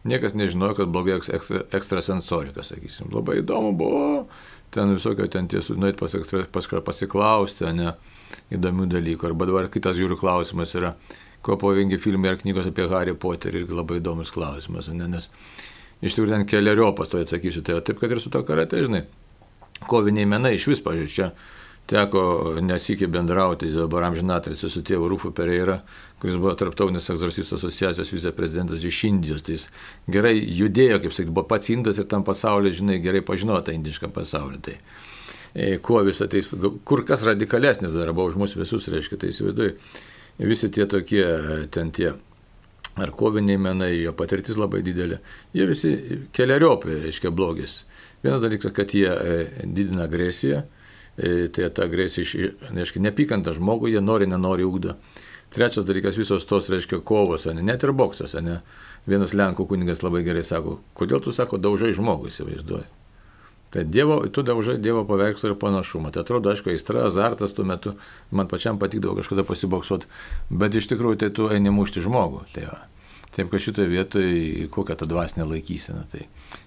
Niekas 0.09 0.37
nežinojo, 0.39 0.79
kad 0.79 0.95
blogai 0.95 1.19
ekstra, 1.21 1.67
ekstrasensorika, 1.77 2.65
sakysim. 2.65 3.13
Labai 3.13 3.43
įdomu 3.43 3.75
buvo 3.77 4.09
ten 4.73 4.95
visokio 4.97 5.29
ten 5.33 5.49
tiesų, 5.49 5.77
nueit 5.81 6.01
pas, 6.01 6.15
ekstra, 6.17 6.47
pas 6.53 6.73
pasiklausti, 6.89 7.69
ne 7.77 7.93
įdomių 8.55 8.89
dalykų. 8.93 9.29
Arba 9.29 9.49
dabar 9.49 9.69
kitas 9.73 9.97
žiūrių 10.01 10.17
klausimas 10.21 10.73
yra, 10.79 10.95
ko 11.49 11.57
pavojingi 11.61 11.99
filmai 12.03 12.35
ar 12.35 12.41
knygos 12.43 12.69
apie 12.69 12.89
Harry 12.93 13.17
Potterį 13.17 13.65
irgi 13.65 13.77
labai 13.77 14.03
įdomus 14.03 14.33
klausimas, 14.35 14.91
ne? 14.93 15.09
nes 15.09 15.31
iš 16.05 16.15
tikrųjų 16.15 16.35
ten 16.35 16.49
keliariopas 16.49 17.11
to 17.13 17.23
atsakysiu. 17.23 17.65
Tai 17.65 17.81
taip, 17.87 18.01
kad 18.03 18.13
ir 18.13 18.21
su 18.23 18.33
to 18.35 18.45
karate, 18.47 18.85
žinai, 18.85 19.07
koviniai 19.89 20.29
menai 20.29 20.57
iš 20.59 20.69
vis, 20.71 20.85
pažiūrėjau, 20.85 21.15
čia 21.15 21.31
teko 21.89 22.23
nesikį 22.61 23.09
bendrauti 23.13 23.71
dabar 23.73 24.09
amžinatrisi 24.11 24.69
su 24.69 24.83
tėvu 24.85 25.09
Rūfu 25.09 25.31
Pereira, 25.37 25.79
kuris 26.21 26.37
buvo 26.37 26.53
Tarptautinės 26.59 27.09
egzorcistų 27.15 27.57
asociacijos 27.57 28.13
viceprezidentas 28.13 28.85
iš 28.85 28.99
Indijos. 29.09 29.45
Tai 29.47 29.57
jis 29.57 29.69
gerai 30.11 30.35
judėjo, 30.37 31.01
kaip 31.05 31.17
sakyti, 31.17 31.33
buvo 31.33 31.49
pats 31.49 31.73
Indas 31.73 32.01
ir 32.01 32.09
tam 32.11 32.27
pasaulyje, 32.27 32.83
žinai, 32.83 32.99
gerai 33.05 33.25
pažinojo 33.25 33.63
tą 33.65 33.77
indišką 33.79 34.13
pasaulį. 34.13 34.61
Tai 34.69 34.77
e, 34.77 35.71
kuo 35.85 36.03
visą 36.05 36.29
tai, 36.29 36.45
kur 36.85 37.07
kas 37.09 37.25
radikalesnis 37.31 37.97
dar 37.97 38.13
buvo 38.13 38.29
už 38.35 38.37
mus 38.43 38.57
visus, 38.59 38.91
reiškia, 38.93 39.23
tai 39.23 39.33
įsivaizduoju, 39.33 39.79
visi 40.47 40.71
tie 40.71 40.87
tokie, 40.87 41.25
ten 41.75 41.91
tie 41.91 42.13
ar 42.99 43.11
koviniai 43.15 43.59
menai, 43.59 43.93
jo 44.03 44.13
patirtis 44.19 44.59
labai 44.59 44.81
didelė, 44.87 45.19
jie 45.55 45.67
visi 45.67 45.93
keliariopai, 46.35 47.01
reiškia, 47.05 47.31
blogis. 47.35 47.85
Vienas 48.23 48.43
dalykas, 48.43 48.75
kad 48.75 48.95
jie 48.95 49.11
e, 49.11 49.39
didina 49.67 50.07
agresiją, 50.07 50.65
E, 51.19 51.49
tai 51.51 51.67
ta 51.75 51.83
agresija, 51.83 52.53
reiškia, 52.71 53.03
nepykanta 53.03 53.51
žmogui, 53.57 53.91
jie 53.91 54.01
nori, 54.01 54.29
nenori 54.31 54.63
ugdo. 54.63 54.95
Trečias 55.51 55.87
dalykas, 55.89 56.19
visos 56.21 56.47
tos, 56.47 56.69
reiškia, 56.71 57.01
kovos, 57.03 57.49
ne, 57.51 57.65
net 57.65 57.83
ir 57.83 57.91
boksas, 57.97 58.37
ne. 58.45 58.61
Vienas 59.09 59.35
Lenkų 59.35 59.67
kunigas 59.67 60.05
labai 60.05 60.23
gerai 60.23 60.45
sako, 60.47 60.77
kodėl 60.95 61.25
tu 61.25 61.35
sako, 61.35 61.59
daužai 61.59 61.91
žmogų, 61.97 62.31
įsivaizduoji. 62.31 62.87
Tai 63.69 63.83
dievo, 63.85 64.23
tu 64.33 64.41
daužai 64.43 64.79
Dievo 64.81 65.03
paveikslą 65.05 65.53
ir 65.53 65.59
panašumą. 65.61 66.13
Tai 66.13 66.23
atrodo, 66.25 66.49
aišku, 66.55 66.73
aistra, 66.73 67.03
azartas 67.05 67.53
tuo 67.53 67.67
metu, 67.69 67.93
man 68.33 68.49
pačiam 68.49 68.79
patikdavo 68.81 69.19
kažkada 69.19 69.45
pasiboksuoti, 69.45 70.09
bet 70.49 70.79
iš 70.79 70.89
tikrųjų 70.89 71.21
tai 71.21 71.29
tu 71.37 71.51
eini 71.53 71.73
mušti 71.75 72.01
žmogų. 72.07 72.47
Tai 72.55 72.65
va. 72.71 72.81
Taip, 73.37 73.53
kad 73.53 73.61
šitoje 73.63 73.91
vietoje 73.93 74.69
kokia 74.73 74.97
ta 74.99 75.07
dvasinė 75.07 75.45
laikysena. 75.47 76.07
Tai 76.11 76.25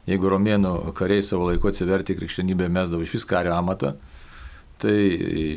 jeigu 0.07 0.29
romėnų 0.29 0.93
kariai 0.95 1.25
savo 1.25 1.49
laiku 1.49 1.71
atsiverti 1.71 2.15
krikščionybę 2.19 2.69
mesdavo 2.69 3.03
iš 3.03 3.17
vis 3.17 3.27
kario 3.27 3.57
amatą, 3.57 3.95
Tai 4.81 4.97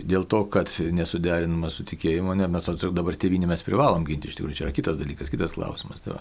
dėl 0.04 0.26
to, 0.28 0.42
kad 0.52 0.68
nesuderinama 0.92 1.70
su 1.72 1.86
tikėjimu, 1.88 2.34
ne, 2.36 2.48
mes 2.52 2.66
dabar 2.84 3.16
tėvynį 3.16 3.48
mes 3.48 3.64
privalom 3.64 4.04
ginti, 4.04 4.28
iš 4.28 4.36
tikrųjų 4.36 4.58
čia 4.58 4.66
yra 4.66 4.74
kitas 4.76 4.98
dalykas, 5.00 5.30
kitas 5.32 5.56
klausimas. 5.56 6.02
Tai 6.04 6.18
va. 6.18 6.20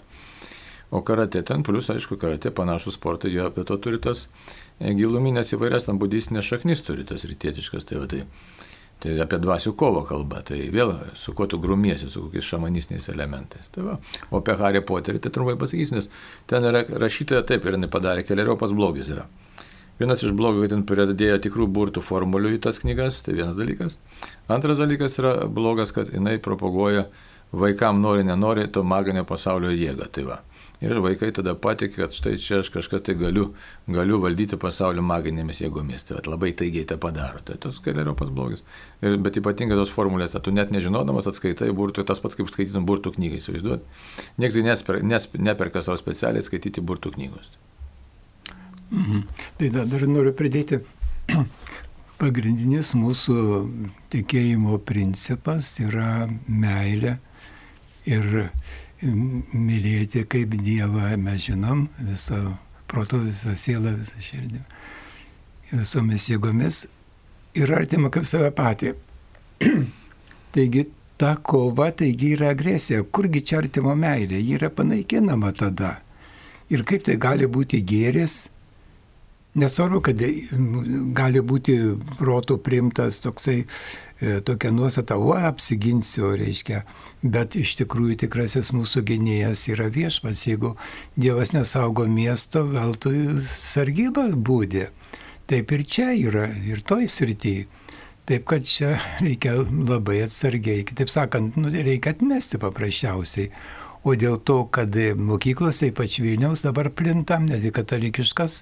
o 0.88 1.02
karate 1.04 1.42
ten, 1.44 1.60
plus 1.66 1.90
aišku, 1.92 2.16
karate 2.20 2.52
panašus 2.54 2.96
sportai, 2.96 3.34
jo 3.34 3.50
apie 3.50 3.66
to 3.68 3.76
turi 3.76 4.00
tas 4.00 4.24
giluminės 4.80 5.54
įvairias, 5.54 5.86
tam 5.86 6.00
budistinės 6.02 6.48
šaknis 6.48 6.82
turi 6.84 7.06
tas 7.08 7.26
rytietiškas. 7.28 7.86
Tai, 7.88 8.00
va, 8.02 8.08
tai, 8.10 8.24
tai 9.02 9.14
apie 9.22 9.38
dvasių 9.42 9.74
kovo 9.78 10.02
kalba, 10.08 10.42
tai 10.46 10.64
vėl 10.74 10.94
su 11.18 11.34
kuo 11.36 11.46
tu 11.50 11.60
grumiesi, 11.62 12.10
su 12.10 12.26
kokiais 12.26 12.48
šamanistiniais 12.48 13.08
elementais. 13.12 13.70
Tai 13.74 13.86
va. 13.88 13.96
o 14.30 14.42
apie 14.42 14.58
Harry 14.60 14.82
Potterį 14.84 15.22
tai 15.22 15.32
trumpai 15.34 15.56
pasakysiu, 15.60 16.00
nes 16.00 16.10
ten 16.50 16.66
yra 16.66 16.84
rašytoja 16.88 17.44
taip 17.46 17.66
ir 17.66 17.78
jinai 17.78 17.90
padarė, 17.92 18.26
keliariopas 18.26 18.74
blogis 18.76 19.12
yra. 19.14 19.28
Vienas 19.94 20.24
iš 20.26 20.32
blogų, 20.34 20.64
kad 20.64 20.72
ten 20.72 20.80
pridėjo 20.88 21.36
tikrų 21.44 21.68
burtų 21.70 22.02
formulių 22.02 22.56
į 22.56 22.64
tas 22.64 22.80
knygas, 22.82 23.20
tai 23.22 23.36
vienas 23.36 23.54
dalykas. 23.54 24.00
Antras 24.50 24.80
dalykas 24.80 25.20
yra 25.20 25.36
blogas, 25.46 25.94
kad 25.94 26.10
jinai 26.10 26.40
propaguoja 26.42 27.06
vaikam 27.54 28.00
nori, 28.02 28.24
nenori 28.26 28.66
to 28.74 28.82
maginio 28.82 29.22
pasaulio 29.28 29.70
jėgą. 29.70 30.08
Tai 30.10 30.24
va. 30.26 30.40
Ir 30.84 31.00
vaikai 31.00 31.30
tada 31.32 31.54
patikė, 31.56 32.02
kad 32.02 32.16
štai 32.16 32.34
čia 32.40 32.58
aš 32.60 32.68
kažkas 32.74 33.04
tai 33.06 33.14
galiu, 33.16 33.46
galiu 33.88 34.18
valdyti 34.20 34.58
pasaulio 34.60 35.04
maginėmis 35.06 35.62
jėgomis. 35.62 36.04
Tai 36.08 36.20
labai 36.28 36.52
taigiai 36.56 36.84
tą 36.90 36.98
padaro. 37.00 37.40
Tai 37.46 37.56
tas 37.62 37.80
keliario 37.84 38.12
pas 38.18 38.28
blogis. 38.28 38.64
Ir, 39.00 39.16
bet 39.24 39.38
ypatingai 39.40 39.78
tos 39.80 39.92
formulės, 39.94 40.36
tu 40.44 40.52
net 40.52 40.74
nežinodamas 40.74 41.30
atskaitai 41.30 41.70
burtų, 41.76 42.04
tas 42.08 42.20
pats 42.20 42.36
kaip 42.36 42.52
skaitytum 42.52 42.84
burtų 42.88 43.14
knygą, 43.16 43.40
įsivaizduot. 43.40 43.86
Niekas 44.42 45.30
neperka 45.40 45.84
savo 45.84 45.96
specialiai 46.00 46.44
skaityti 46.44 46.84
burtų 46.84 47.14
knygos. 47.16 47.54
Mhm. 48.90 49.24
Tai 49.58 49.70
da, 49.72 49.88
dar 49.88 50.04
noriu 50.06 50.34
pridėti, 50.36 50.82
pagrindinis 52.20 52.92
mūsų 52.98 53.38
tikėjimo 54.12 54.78
principas 54.86 55.78
yra 55.82 56.26
meilė 56.46 57.16
ir 58.04 58.50
mylėti 59.04 60.24
kaip 60.30 60.56
Dievą 60.64 61.14
mes 61.20 61.48
žinom, 61.48 61.86
visą 62.08 62.40
proto, 62.90 63.20
visą 63.24 63.54
sielą, 63.58 63.94
visą 64.00 64.20
širdį 64.22 64.62
ir 65.70 65.80
visomis 65.80 66.28
jėgomis 66.28 66.84
ir 67.58 67.72
artima 67.74 68.10
kaip 68.12 68.26
save 68.28 68.50
patį. 68.56 68.94
Taigi 70.54 70.86
ta 71.18 71.34
kova 71.36 71.90
taigi 71.96 72.34
yra 72.36 72.52
agresija. 72.54 73.04
Kurgi 73.04 73.42
čia 73.46 73.60
artimo 73.62 73.94
meilė? 73.98 74.38
Ji 74.40 74.58
yra 74.58 74.70
panaikinama 74.70 75.52
tada. 75.56 75.96
Ir 76.70 76.84
kaip 76.88 77.04
tai 77.06 77.16
gali 77.20 77.46
būti 77.50 77.82
gėris? 77.86 78.48
Nesvarbu, 79.54 80.00
kad 80.02 80.22
gali 81.14 81.40
būti 81.46 81.76
proto 82.18 82.56
primtas 82.58 83.20
toksai, 83.22 83.60
e, 83.62 84.40
tokia 84.42 84.72
nuostata, 84.74 85.14
o 85.14 85.30
apsiginsiu, 85.38 86.32
reiškia, 86.40 86.80
bet 87.22 87.54
iš 87.60 87.76
tikrųjų 87.78 88.16
tikrasis 88.24 88.72
mūsų 88.74 89.04
gynėjas 89.06 89.62
yra 89.70 89.86
viešpas. 89.94 90.42
Jeigu 90.48 90.72
Dievas 91.14 91.54
nesaugo 91.54 92.08
miesto, 92.10 92.64
veltui 92.66 93.22
sargyba 93.46 94.26
būdė. 94.34 94.88
Taip 95.46 95.70
ir 95.76 95.86
čia 95.86 96.10
yra, 96.18 96.48
ir 96.66 96.82
toj 96.82 97.06
srityje. 97.06 97.68
Taip 98.26 98.48
kad 98.50 98.66
čia 98.66 98.96
reikia 99.22 99.54
labai 99.62 100.24
atsargiai, 100.24 100.82
kitaip 100.88 101.14
sakant, 101.14 101.54
nu, 101.60 101.70
reikia 101.70 102.16
atmesti 102.16 102.58
paprasčiausiai. 102.58 103.52
O 104.04 104.12
dėl 104.20 104.36
to, 104.44 104.64
kad 104.68 104.96
mokyklose, 105.16 105.88
ypač 105.88 106.18
Vilniaus, 106.20 106.60
dabar 106.66 106.90
plintam, 106.92 107.46
net 107.48 107.64
katalikiškas, 107.72 108.58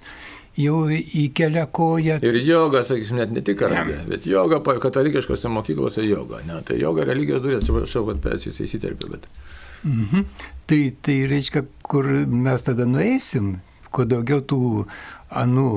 jau 0.59 0.83
įkelia 0.91 1.65
koją. 1.73 2.19
Ir 2.25 2.37
joga, 2.45 2.83
sakysim, 2.85 3.17
net 3.21 3.33
ne 3.33 3.41
tik 3.45 3.57
karabė, 3.61 3.99
bet 4.09 4.27
joga, 4.29 4.61
katalikiškose 4.61 5.49
mokyklose 5.49 6.05
joga. 6.05 6.43
Ne? 6.47 6.61
Tai 6.67 6.77
joga 6.79 7.07
religijos 7.09 7.43
durės, 7.43 7.63
atsiprašau, 7.63 8.05
kad 8.11 8.23
pėčiais 8.23 8.63
įsiterpiu, 8.67 9.15
bet... 9.15 9.27
Mhm. 9.83 10.25
Tai, 10.69 10.81
tai 11.03 11.17
reiškia, 11.27 11.65
kur 11.83 12.07
mes 12.31 12.63
tada 12.63 12.85
nueisim, 12.87 13.57
kuo 13.93 14.05
daugiau 14.09 14.41
tų 14.47 14.61
anų 15.33 15.67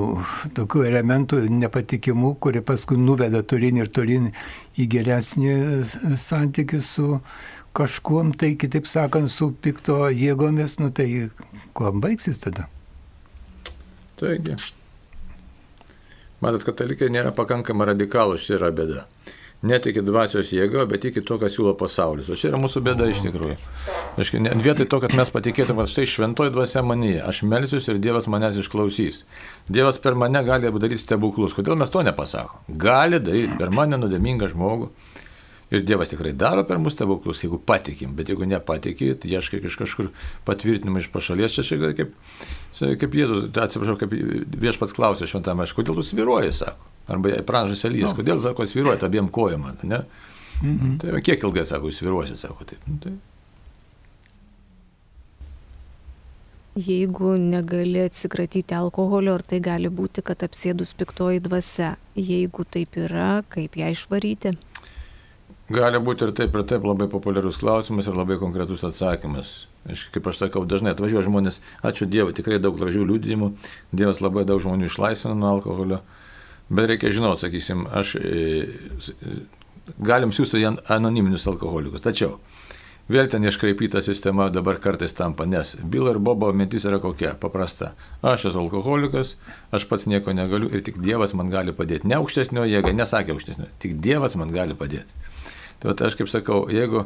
tokių 0.56 0.84
elementų 0.88 1.40
nepatikimų, 1.50 2.36
kurie 2.40 2.62
paskui 2.64 3.00
nuveda 3.00 3.42
tolin 3.42 3.80
ir 3.80 3.90
tolin 3.92 4.30
į 4.78 4.86
geresnį 4.92 5.56
santykių 6.20 6.80
su 6.84 7.10
kažkuom, 7.76 8.32
tai 8.40 8.54
kitaip 8.60 8.88
sakant, 8.88 9.32
su 9.32 9.50
pikto 9.52 10.06
jėgomis, 10.08 10.78
nu 10.80 10.92
tai 10.96 11.28
kuo 11.76 11.92
baigsis 11.92 12.40
tada? 12.44 12.70
Taigi. 14.16 14.56
Matot, 16.44 16.64
katalikai 16.68 17.08
nėra 17.12 17.32
pakankamai 17.36 17.90
radikalų, 17.92 18.38
čia 18.40 18.56
yra 18.58 18.72
bėda. 18.74 19.06
Netiki 19.66 20.02
dvasios 20.04 20.50
jėga, 20.52 20.84
bet 20.88 21.00
tiki 21.06 21.22
to, 21.24 21.38
ką 21.40 21.48
siūlo 21.50 21.72
pasaulis. 21.80 22.28
O 22.28 22.36
čia 22.36 22.50
yra 22.50 22.60
mūsų 22.60 22.82
bėda 22.84 23.06
iš 23.08 23.22
tikrųjų. 23.24 23.56
Aiškiai, 24.20 24.52
vietoj 24.62 24.86
to, 24.92 25.00
kad 25.02 25.16
mes 25.16 25.32
patikėtume, 25.32 25.80
kad 25.80 25.92
štai 25.92 26.04
šventoji 26.12 26.52
dvasia 26.52 26.84
manyje, 26.84 27.22
aš 27.24 27.40
melsiuosi 27.48 27.94
ir 27.94 28.00
Dievas 28.04 28.28
manęs 28.30 28.60
išklausys. 28.60 29.22
Dievas 29.72 29.98
per 30.02 30.14
mane 30.14 30.44
gali 30.44 30.70
daryti 30.76 31.00
stebuklus. 31.00 31.56
Kodėl 31.56 31.80
mes 31.80 31.92
to 31.92 32.04
nepasakom? 32.04 32.68
Gali 32.84 33.20
daryti 33.20 33.56
per 33.56 33.72
mane 33.74 33.96
nuodėmingą 34.00 34.52
žmogų. 34.52 34.92
Ir 35.74 35.82
Dievas 35.82 36.12
tikrai 36.12 36.30
daro 36.38 36.62
per 36.62 36.78
mus 36.78 36.94
stebuklus, 36.94 37.40
jeigu 37.42 37.58
patikim, 37.66 38.12
bet 38.14 38.28
jeigu 38.30 38.46
nepatikit, 38.46 39.24
ieškai 39.26 39.58
iš 39.66 39.74
kažkur 39.80 40.12
patvirtinimą 40.46 41.00
iš 41.02 41.08
pašalies, 41.10 41.56
čia 41.56 41.64
čia 41.66 41.90
kaip, 41.98 42.12
kaip 43.02 43.16
Jėzus, 43.18 43.48
atsiprašau, 43.50 43.96
kaip 43.98 44.14
viešpats 44.62 44.94
klausė 44.94 45.26
šventame, 45.26 45.66
aš 45.66 45.74
kodėl 45.74 45.98
tu 45.98 46.06
sviruoji, 46.06 46.52
sako. 46.54 46.92
Arba 47.10 47.34
pranašas 47.46 47.82
Elijas, 47.90 48.14
Nu. 48.14 48.20
kodėl, 48.22 48.42
sako, 48.42 48.66
sviruoji 48.66 49.02
abiem 49.06 49.26
kojom, 49.28 49.66
ne? 49.82 50.04
Mhm. 50.62 50.98
Tai 51.02 51.16
va, 51.16 51.20
kiek 51.20 51.42
ilgai, 51.42 51.66
sako, 51.66 51.90
jūs 51.90 51.98
sviruosit, 51.98 52.38
sako, 52.38 52.64
taip. 52.64 52.86
Nu, 52.86 53.00
tai. 53.02 53.16
Jeigu 56.76 57.36
negali 57.40 58.02
atsikratyti 58.04 58.74
alkoholio, 58.76 59.34
ar 59.38 59.42
tai 59.42 59.62
gali 59.64 59.88
būti, 59.88 60.20
kad 60.22 60.42
apsėdus 60.44 60.92
piktoji 60.98 61.40
dvasia? 61.40 61.94
Jeigu 62.20 62.66
taip 62.68 62.98
yra, 63.00 63.40
kaip 63.48 63.78
ją 63.80 63.88
išvaryti? 63.94 64.52
Gali 65.66 65.98
būti 65.98 66.28
ir 66.28 66.30
taip, 66.36 66.54
ir 66.54 66.62
taip 66.62 66.84
labai 66.86 67.08
populiarus 67.10 67.56
klausimas 67.58 68.06
ir 68.06 68.14
labai 68.14 68.36
konkretus 68.38 68.84
atsakymas. 68.86 69.66
Aš, 69.90 70.04
kaip 70.14 70.28
aš 70.30 70.44
sakau, 70.44 70.62
dažnai 70.62 70.92
atvažiuoja 70.94 71.26
žmonės, 71.26 71.58
ačiū 71.86 72.06
Dievui, 72.06 72.34
tikrai 72.38 72.60
daug 72.62 72.78
gražių 72.78 73.02
liūdėjimų, 73.08 73.50
Dievas 73.90 74.22
labai 74.22 74.44
daug 74.46 74.62
žmonių 74.62 74.86
išlaisvino 74.86 75.34
nuo 75.34 75.50
alkoholio, 75.56 76.00
bet 76.70 76.86
reikia 76.92 77.10
žinoti, 77.14 77.48
sakysim, 77.48 77.82
aš 77.90 78.14
e, 78.20 78.44
e, 79.10 79.36
galim 80.06 80.30
siūsti 80.34 80.62
anoniminius 80.70 81.48
alkoholikus. 81.50 82.06
Tačiau 82.06 82.38
vėl 83.10 83.26
ten 83.30 83.42
iškreipyta 83.46 84.02
sistema 84.06 84.46
dabar 84.54 84.78
kartais 84.82 85.18
tampa, 85.18 85.50
nes 85.50 85.74
Bilo 85.82 86.14
ir 86.14 86.22
Bobo 86.22 86.52
mintis 86.54 86.86
yra 86.86 87.02
kokia 87.02 87.34
paprasta. 87.42 87.96
Aš 88.22 88.52
esu 88.52 88.62
alkoholikas, 88.62 89.34
aš 89.74 89.90
pats 89.90 90.06
nieko 90.06 90.34
negaliu 90.34 90.70
ir 90.70 90.86
tik 90.86 91.02
Dievas 91.02 91.34
man 91.34 91.50
gali 91.50 91.74
padėti. 91.74 92.06
Ne 92.06 92.22
aukštesnio 92.22 92.66
jėga, 92.70 92.94
nesakė 92.94 93.34
aukštesnio, 93.34 93.72
tik 93.82 93.98
Dievas 93.98 94.38
man 94.38 94.54
gali 94.54 94.78
padėti. 94.78 95.26
Tai 95.82 95.96
aš 96.06 96.16
kaip 96.18 96.30
sakau, 96.32 96.64
jeigu 96.72 97.04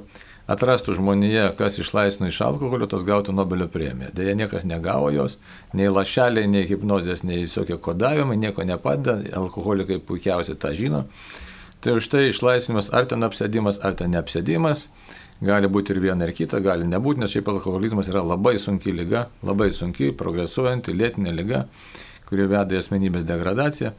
atrastų 0.50 0.96
žmonėje, 0.98 1.44
kas 1.58 1.78
išlaisvino 1.82 2.30
iš 2.30 2.40
alkoholio, 2.46 2.88
tas 2.90 3.04
gautų 3.06 3.34
Nobelio 3.34 3.68
premiją. 3.70 4.10
Deja, 4.14 4.34
niekas 4.38 4.66
negavo 4.66 5.10
jos, 5.14 5.38
nei 5.76 5.90
lašeliai, 5.90 6.48
nei 6.50 6.66
hipnozės, 6.68 7.22
nei 7.26 7.44
visokie 7.44 7.78
kodavimai, 7.78 8.38
nieko 8.40 8.66
nepadeda, 8.66 9.20
alkoholikai 9.38 10.00
puikiausiai 10.06 10.58
tą 10.58 10.72
žino. 10.76 11.04
Tai 11.80 11.96
už 11.96 12.10
tai 12.12 12.26
išlaisvinimas 12.28 12.90
ar 12.92 13.06
ten 13.08 13.24
apsėdimas, 13.24 13.78
ar 13.84 13.94
ten 13.96 14.10
neapsėdimas, 14.12 14.88
gali 15.40 15.70
būti 15.72 15.94
ir 15.94 16.02
viena 16.04 16.26
ir 16.26 16.34
kita, 16.36 16.60
gali 16.60 16.88
nebūti, 16.88 17.22
nes 17.22 17.32
šiaip 17.32 17.48
alkoholizmas 17.54 18.10
yra 18.12 18.24
labai 18.26 18.58
sunki 18.60 18.92
lyga, 18.92 19.28
labai 19.46 19.70
sunki, 19.72 20.10
progresuojanti, 20.16 20.96
lėtinė 20.96 21.32
lyga, 21.36 21.62
kuri 22.28 22.50
veda 22.50 22.76
į 22.76 22.82
asmenybės 22.82 23.24
degradaciją. 23.28 23.94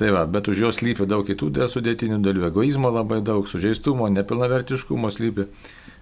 Tai 0.00 0.14
va, 0.16 0.22
bet 0.24 0.48
už 0.48 0.62
jos 0.62 0.78
slypi 0.80 1.04
daug 1.04 1.26
kitų 1.28 1.50
sudėtinių 1.68 2.22
dalių, 2.24 2.46
egoizmo 2.48 2.88
labai 2.88 3.18
daug, 3.20 3.44
sužeistumo, 3.44 4.06
nepilnavertiškumo 4.08 5.10
slypi. 5.12 5.44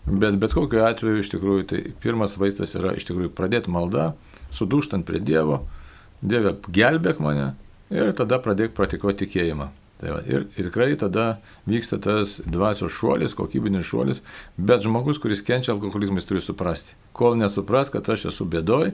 Bet 0.06 0.36
bet 0.38 0.54
kokiu 0.54 0.84
atveju 0.86 1.18
iš 1.18 1.30
tikrųjų 1.32 1.64
tai 1.66 1.80
pirmas 1.98 2.36
vaistas 2.38 2.76
yra 2.78 2.92
iš 2.94 3.08
tikrųjų 3.08 3.32
pradėti 3.34 3.72
maldą, 3.74 4.12
sudūštant 4.54 5.02
prie 5.08 5.18
Dievo, 5.18 5.64
Dieve 6.22 6.54
gelbėk 6.70 7.18
mane 7.22 7.56
ir 7.90 8.12
tada 8.14 8.38
pradėk 8.42 8.76
praktikuoti 8.76 9.26
tikėjimą. 9.26 9.68
Tai 9.98 10.12
va, 10.14 10.20
ir, 10.30 10.46
ir 10.54 10.68
tikrai 10.68 10.92
tada 10.98 11.26
vyksta 11.66 11.98
tas 11.98 12.36
dvasios 12.46 12.94
šuolis, 12.94 13.34
kokybinis 13.34 13.86
šuolis, 13.88 14.22
bet 14.54 14.86
žmogus, 14.86 15.18
kuris 15.18 15.42
kenčia 15.42 15.74
alkoholizmą, 15.74 16.20
jis 16.22 16.30
turi 16.30 16.42
suprasti. 16.44 16.94
Kol 17.18 17.34
nesupras, 17.40 17.90
kad 17.90 18.06
aš 18.14 18.28
esu 18.30 18.46
bėdoj, 18.46 18.92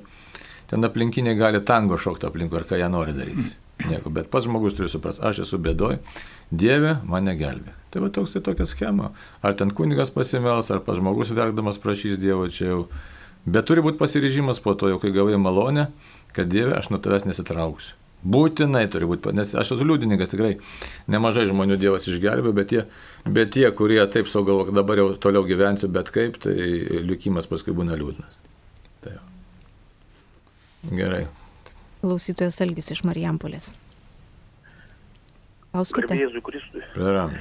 ten 0.73 0.89
aplinkiniai 0.89 1.37
gali 1.37 1.61
tango 1.61 2.01
šokti 2.01 2.25
aplinkui, 2.31 2.63
ar 2.63 2.67
ką 2.71 2.81
jie 2.81 2.89
nori 2.89 3.17
daryti. 3.17 3.64
Nieko, 3.83 4.11
bet 4.15 4.31
pats 4.31 4.47
žmogus 4.47 4.77
turi 4.79 4.89
suprasti, 4.89 5.23
aš 5.27 5.43
esu 5.45 5.59
bėdoj, 5.59 5.99
Dieve 6.55 6.99
mane 7.11 7.35
gelbė. 7.35 7.75
Tai 7.91 8.05
va 8.05 8.11
toks 8.15 8.37
tai 8.37 8.43
tokia 8.47 8.67
schema. 8.71 9.11
Ar 9.43 9.57
ten 9.59 9.73
kunigas 9.75 10.13
pasimels, 10.15 10.71
ar 10.71 10.85
pas 10.87 11.01
žmogus 11.01 11.33
verkdamas 11.35 11.81
prašys 11.83 12.21
Dievo 12.23 12.47
čia 12.53 12.71
jau. 12.71 12.81
Bet 13.45 13.67
turi 13.69 13.83
būti 13.85 13.99
pasiryžimas 13.99 14.63
po 14.63 14.77
to, 14.79 14.93
jau 14.93 15.03
kai 15.03 15.11
gavai 15.13 15.37
malonę, 15.41 15.89
kad 16.37 16.49
Dieve 16.53 16.79
aš 16.79 16.93
nuo 16.95 17.03
tavęs 17.03 17.27
nesitrauksiu. 17.29 17.99
Būtinai 18.25 18.87
turi 18.89 19.05
būti, 19.11 19.35
nes 19.37 19.51
aš 19.53 19.75
esu 19.75 19.85
liudininkas, 19.85 20.31
tikrai 20.33 20.55
nemažai 21.13 21.45
žmonių 21.51 21.77
Dievas 21.77 22.09
išgelbė, 22.09 22.55
bet 22.57 22.71
tie, 22.73 22.87
bet 23.27 23.53
tie 23.53 23.69
kurie 23.77 24.01
taip 24.09 24.31
savo 24.33 24.49
galvo, 24.49 24.65
kad 24.71 24.79
dabar 24.81 25.03
jau 25.03 25.11
toliau 25.21 25.45
gyvensiu, 25.45 25.93
bet 25.93 26.09
kaip, 26.15 26.41
tai 26.47 26.57
likimas 27.05 27.51
paskui 27.51 27.77
būna 27.77 27.99
liūdnas. 28.01 28.43
Tai 29.05 29.19
jau. 29.19 29.25
Gerai. 30.95 31.27
Klausytojas 32.05 32.61
Algis 32.61 32.91
iš 32.93 33.01
Marijampolės. 33.09 33.71
Klauskite. 35.73 36.19
Jėzui 36.21 36.43
Kristui. 36.45 36.83
Praram. 36.93 37.33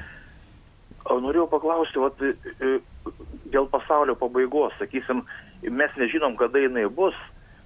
O 1.12 1.18
norėjau 1.20 1.50
paklausti, 1.52 2.00
vat, 2.00 2.22
e, 2.24 2.54
e, 2.64 3.12
dėl 3.52 3.68
pasaulio 3.68 4.16
pabaigos, 4.16 4.72
sakysim, 4.80 5.26
mes 5.68 5.98
nežinom, 6.00 6.38
kada 6.40 6.62
jinai 6.64 6.86
bus, 6.88 7.18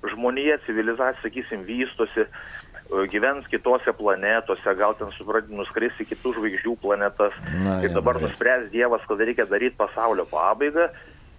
žmonija, 0.10 0.58
civilizacija, 0.66 1.22
sakysim, 1.22 1.68
vystosi, 1.68 2.26
e, 2.26 3.06
gyvens 3.14 3.46
kitose 3.52 3.94
planetose, 4.00 4.74
gal 4.82 4.98
ten 4.98 5.14
nuskris 5.54 6.02
į 6.02 6.10
kitų 6.16 6.34
žvaigždžių 6.40 6.74
planetas. 6.82 7.38
Na, 7.62 7.78
ir 7.86 7.94
dabar 7.94 8.18
nuspręs 8.24 8.72
Dievas, 8.74 9.06
kad 9.06 9.22
reikia 9.22 9.46
daryti 9.46 9.78
pasaulio 9.78 10.26
pabaigą. 10.34 10.90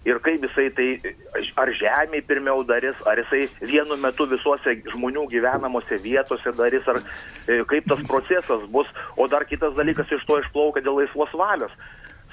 Ir 0.07 0.21
kaip 0.23 0.45
jisai 0.47 0.69
tai, 0.77 0.89
ar 1.59 1.71
žemėje 1.75 2.27
pirmiau 2.29 2.63
darys, 2.67 2.99
ar 3.11 3.19
jisai 3.19 3.49
vienu 3.67 3.99
metu 3.99 4.29
visuose 4.31 4.77
žmonių 4.95 5.27
gyvenamose 5.33 5.99
vietose 6.05 6.53
darys, 6.57 6.87
ar 6.89 7.01
e, 7.03 7.63
kaip 7.69 7.89
tas 7.91 8.05
procesas 8.07 8.63
bus. 8.71 8.87
O 9.19 9.27
dar 9.29 9.45
kitas 9.49 9.75
dalykas 9.75 10.11
iš 10.15 10.23
to 10.29 10.39
išplaukia 10.39 10.85
dėl 10.87 11.01
laisvos 11.03 11.35
valios. 11.35 11.75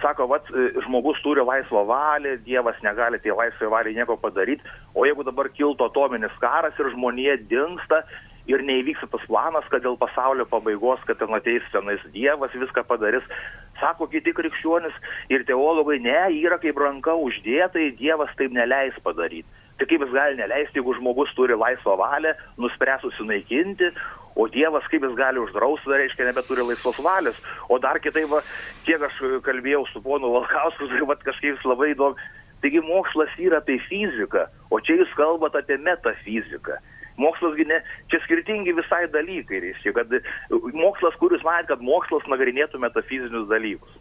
Sako, 0.01 0.27
vat, 0.29 0.45
e, 0.53 0.69
žmogus 0.85 1.17
turi 1.25 1.41
laisvą 1.41 1.85
valią, 1.89 2.35
Dievas 2.45 2.77
negali 2.85 3.19
tai 3.23 3.33
laisvai 3.33 3.71
valiai 3.73 3.97
nieko 3.97 4.19
padaryti, 4.21 4.63
o 4.93 5.07
jeigu 5.07 5.25
dabar 5.25 5.49
kiltų 5.49 5.89
atominis 5.89 6.35
karas 6.43 6.77
ir 6.79 6.91
žmonija 6.93 7.39
dinksta 7.49 8.03
ir 8.51 8.63
neįvyksta 8.65 9.09
tas 9.11 9.25
planas, 9.29 9.67
kad 9.71 9.83
dėl 9.85 9.97
pasaulio 9.99 10.45
pabaigos, 10.49 11.01
kad 11.07 11.19
ten 11.19 11.33
ateis 11.37 11.65
tenais 11.73 12.01
Dievas 12.13 12.53
viską 12.55 12.85
padarys, 12.87 13.25
sako 13.81 14.07
kiti 14.11 14.33
krikščionis 14.35 14.95
ir 15.33 15.45
teologai, 15.49 15.99
ne, 16.03 16.19
yra 16.39 16.59
kaip 16.61 16.79
ranka 16.81 17.15
uždėta, 17.17 17.81
Dievas 17.99 18.33
taip 18.39 18.53
neleis 18.55 18.97
padaryti. 19.05 19.49
Tai 19.75 19.87
kaip 19.89 20.05
jis 20.05 20.13
gali 20.13 20.37
neleisti, 20.39 20.79
jeigu 20.79 20.93
žmogus 20.95 21.33
turi 21.35 21.55
laisvą 21.59 21.97
valią, 21.99 22.31
nuspręs 22.63 23.01
susinaikinti, 23.03 23.89
o 24.39 24.47
Dievas 24.51 24.87
kaip 24.91 25.03
jis 25.03 25.17
gali 25.19 25.41
uždrausti, 25.41 25.89
tai 25.89 25.99
reiškia, 25.99 26.29
nebeturi 26.29 26.63
laisvos 26.63 27.01
valios. 27.03 27.41
O 27.67 27.79
dar 27.83 27.99
kitaip, 27.99 28.29
va, 28.31 28.39
kiek 28.87 29.03
aš 29.03 29.19
kalbėjau 29.43 29.83
su 29.91 29.99
ponu 30.05 30.31
Valkausku, 30.37 30.87
tai 30.93 31.03
va, 31.09 31.19
kažkaip 31.27 31.57
jis 31.57 31.67
labai 31.67 31.91
įdomu. 31.91 32.15
Taigi 32.63 32.79
mokslas 32.81 33.33
yra 33.37 33.59
apie 33.59 33.75
fiziką, 33.89 34.45
o 34.71 34.79
čia 34.79 34.95
jūs 35.01 35.11
kalbate 35.19 35.59
apie 35.59 35.75
metafiziką. 35.83 36.79
Mokslasgi 37.21 37.63
ne, 37.69 37.79
čia 38.11 38.19
skirtingi 38.25 38.73
visai 38.75 39.05
dalykai, 39.11 39.61
reiškia, 39.63 39.93
kad 39.95 40.11
mokslas, 40.75 41.15
kuris 41.21 41.45
manė, 41.47 41.67
kad 41.69 41.83
mokslas 41.85 42.25
nagrinėtų 42.27 42.81
metafizinius 42.83 43.47
dalykus. 43.47 43.95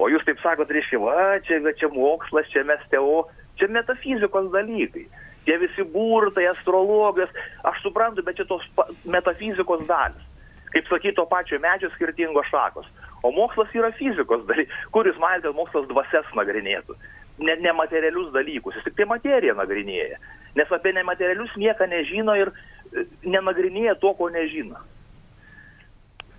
O 0.00 0.08
jūs 0.08 0.24
taip 0.24 0.40
sakot, 0.40 0.70
reiškia, 0.72 1.00
va, 1.02 1.36
čia, 1.44 1.60
čia 1.76 1.90
mokslas, 1.92 2.48
čia 2.52 2.64
mes 2.64 2.80
teo, 2.92 3.26
čia 3.60 3.68
metafizikos 3.68 4.48
dalykai. 4.54 5.04
Tie 5.44 5.56
visi 5.58 5.84
burtai, 5.92 6.46
astrologijos, 6.52 7.32
aš 7.68 7.82
suprantu, 7.84 8.24
bet 8.24 8.38
čia 8.38 8.46
tos 8.48 8.64
metafizikos 9.04 9.84
dalis. 9.88 10.28
Kaip 10.72 10.86
sakyti, 10.88 11.18
to 11.18 11.26
pačio 11.28 11.58
medžio 11.60 11.90
skirtingos 11.92 12.48
šakos. 12.48 12.86
O 13.22 13.30
mokslas 13.34 13.74
yra 13.76 13.90
fizikos 13.98 14.46
dalykai. 14.48 14.78
Kur 14.94 15.10
jūs 15.10 15.18
manėte, 15.20 15.50
kad 15.50 15.58
mokslas 15.58 15.90
dvasias 15.90 16.30
nagrinėtų? 16.38 16.96
Ne, 17.42 17.56
nematerialius 17.58 18.30
dalykus, 18.34 18.76
jis 18.78 18.86
tik 18.86 18.96
tai 19.00 19.08
materiją 19.10 19.56
nagrinėja. 19.58 20.20
Nes 20.58 20.72
apie 20.74 20.92
nematerialius 20.94 21.54
nieko 21.58 21.88
nežino 21.90 22.36
ir 22.38 22.52
e, 22.52 23.06
nenagrinėja 23.26 23.96
to, 24.02 24.12
ko 24.18 24.28
nežino. 24.30 24.78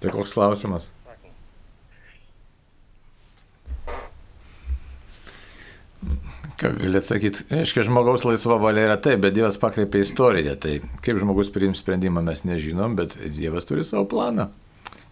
Tai 0.03 0.11
koks 0.13 0.35
klausimas? 0.35 0.89
Ką 6.59 6.69
gali 6.77 6.99
atsakyti? 6.99 7.47
Aiškiai, 7.51 7.87
žmogaus 7.87 8.23
laisva 8.27 8.55
valia 8.61 8.85
yra 8.87 8.97
taip, 9.01 9.23
bet 9.23 9.33
Dievas 9.35 9.57
pakreipia 9.59 10.03
istoriją. 10.05 10.53
Tai 10.61 10.77
kaip 11.03 11.19
žmogus 11.19 11.49
priims 11.51 11.81
sprendimą 11.83 12.23
mes 12.23 12.45
nežinom, 12.47 12.95
bet 12.99 13.17
Dievas 13.35 13.67
turi 13.67 13.83
savo 13.87 14.05
planą. 14.11 14.47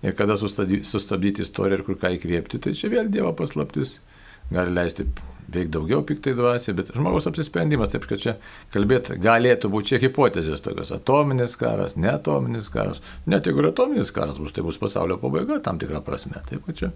Ir 0.06 0.16
kada 0.18 0.38
sustabdyti, 0.40 1.44
istoriją 1.44 1.80
ir 1.80 1.86
kur 1.86 1.98
ką 2.02 2.14
įkvėpti, 2.16 2.62
tai 2.62 2.76
čia 2.78 2.92
vėl 2.94 3.10
Dievo 3.12 3.34
paslaptis. 3.38 3.98
Gali 4.52 4.74
leisti 4.76 5.08
veikti 5.52 5.72
daugiau 5.74 6.04
piktai 6.08 6.34
dvasiai, 6.36 6.76
bet 6.78 6.92
žmogaus 6.96 7.28
apsisprendimas, 7.30 7.92
taip 7.92 8.08
kad 8.10 8.22
čia 8.22 8.36
kalbėti 8.74 9.18
galėtų 9.22 9.72
būti 9.72 9.94
čia 9.94 10.02
hipotezės 10.06 10.64
tokios. 10.64 10.94
Atominis 10.96 11.58
karas, 11.60 11.98
ne 12.00 12.12
atominis 12.14 12.70
karas. 12.72 13.02
Net 13.30 13.48
jeigu 13.48 13.64
ir 13.64 13.72
atominis 13.72 14.14
karas 14.16 14.40
bus, 14.42 14.56
tai 14.56 14.66
bus 14.68 14.80
pasaulio 14.82 15.20
pabaiga 15.22 15.60
tam 15.64 15.80
tikrą 15.82 16.04
prasme. 16.06 16.44
Taip 16.50 16.66
kad 16.68 16.80
čia. 16.80 16.92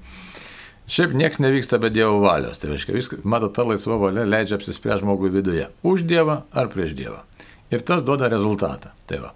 Šiaip 0.86 1.16
niekas 1.18 1.42
nevyksta 1.42 1.80
be 1.82 1.90
Dievo 1.90 2.20
valios. 2.22 2.60
Tai 2.62 2.70
reiškia, 2.72 2.94
viskas, 2.94 3.24
matot, 3.26 3.56
ta 3.58 3.66
laisva 3.66 3.98
valia 3.98 4.26
leidžia 4.28 4.60
apsispręsti 4.60 5.02
žmogui 5.02 5.32
viduje. 5.34 5.66
Už 5.84 6.06
Dievą 6.06 6.44
ar 6.54 6.70
prieš 6.74 6.94
Dievą. 6.98 7.24
Ir 7.74 7.82
tas 7.82 8.06
duoda 8.06 8.30
rezultatą. 8.30 8.94
Tai 9.10 9.24
va. 9.24 9.32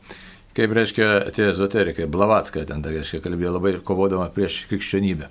Kaip 0.53 0.75
reiškia 0.75 1.07
tie 1.33 1.47
ezoterikai, 1.49 2.05
Blavatska 2.09 2.61
ten, 2.69 2.83
tai 2.85 2.93
reiškia, 2.99 3.23
kalbėjo 3.25 3.55
labai 3.57 3.73
kovodama 3.85 4.29
prieš 4.33 4.67
krikščionybę. 4.69 5.29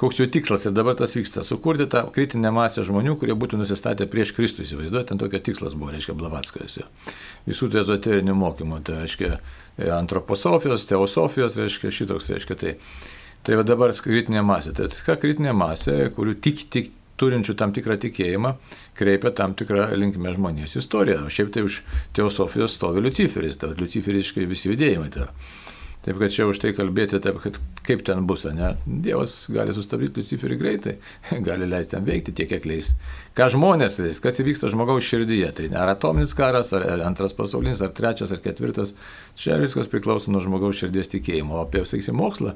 Koks 0.00 0.16
jų 0.16 0.30
tikslas 0.32 0.62
ir 0.64 0.72
dabar 0.72 0.94
tas 0.96 1.12
vyksta? 1.12 1.42
Sukurti 1.44 1.84
tą 1.92 2.06
kritinę 2.14 2.48
masę 2.56 2.80
žmonių, 2.88 3.18
kurie 3.20 3.34
būtų 3.36 3.58
nusistatę 3.60 4.06
prieš 4.08 4.32
Kristų. 4.32 4.64
Įsivaizduojate, 4.64 5.10
ten 5.10 5.20
tokia 5.20 5.42
tikslas 5.44 5.74
buvo, 5.76 5.90
reiškia, 5.92 6.14
Blavatskajos. 6.16 6.78
jo. 6.80 6.86
Visų 7.44 7.68
tų 7.68 7.82
ezoterinių 7.82 8.36
mokymų, 8.40 8.80
tai 8.88 9.02
reiškia 9.02 9.28
e, 9.36 9.90
antroposofijos, 9.92 10.86
teosofijos, 10.88 11.58
reiškia 11.60 11.92
šitoks, 11.98 12.30
reiškia 12.32 12.56
tai. 12.62 12.72
Tai 13.44 13.60
va 13.60 13.64
dabar 13.64 13.92
kritinė 13.92 14.40
masė. 14.44 14.72
Tai 14.76 14.88
ką 14.88 15.18
kritinė 15.20 15.52
masė, 15.56 15.98
kurių 16.16 16.38
tik, 16.44 16.64
tik 16.72 16.90
turinčių 17.20 17.56
tam 17.60 17.74
tikrą 17.76 17.98
tikėjimą, 18.00 18.54
kreipia 18.96 19.32
tam 19.36 19.52
tikrą 19.56 19.90
linkmę 20.00 20.32
žmonijos 20.36 20.78
istoriją. 20.80 21.26
O 21.28 21.32
šiaip 21.32 21.52
tai 21.52 21.64
už 21.68 21.82
teosofijos 22.16 22.76
stovi 22.78 23.04
Luciferis, 23.04 23.60
tai 23.60 23.74
luciferiškai 23.76 24.48
visi 24.48 24.72
judėjimai. 24.72 25.12
Tai. 25.12 25.28
Taip 26.00 26.16
kad 26.16 26.32
čia 26.32 26.46
už 26.48 26.56
tai 26.62 26.70
kalbėti, 26.72 27.18
taip, 27.20 27.42
kad 27.44 27.58
kaip 27.84 28.00
ten 28.08 28.22
bus, 28.24 28.46
ne? 28.56 28.70
Dievas 28.88 29.34
gali 29.52 29.74
sustabdyti 29.76 30.22
Luciferį 30.22 30.56
greitai, 30.56 30.94
gali 31.48 31.66
leisti 31.68 31.98
jam 31.98 32.06
veikti 32.06 32.32
tiek, 32.32 32.48
kiek 32.48 32.64
leis. 32.64 32.94
Ką 33.36 33.50
žmonės 33.52 33.98
leis, 34.00 34.20
kas 34.24 34.40
įvyksta 34.40 34.70
žmogaus 34.72 35.04
širdyje, 35.04 35.50
tai 35.58 35.66
ar 35.76 35.92
atominis 35.92 36.32
karas, 36.38 36.72
ar 36.72 37.04
antras 37.04 37.36
pasaulinis, 37.36 37.82
ar 37.84 37.92
trečias, 37.92 38.32
ar 38.32 38.40
ketvirtas, 38.40 38.94
čia 39.36 39.60
viskas 39.60 39.92
priklauso 39.92 40.32
nuo 40.32 40.40
žmogaus 40.40 40.80
širdies 40.80 41.12
tikėjimo. 41.12 41.58
O 41.58 41.66
apie, 41.66 41.84
sakysim, 41.84 42.16
mokslą, 42.16 42.54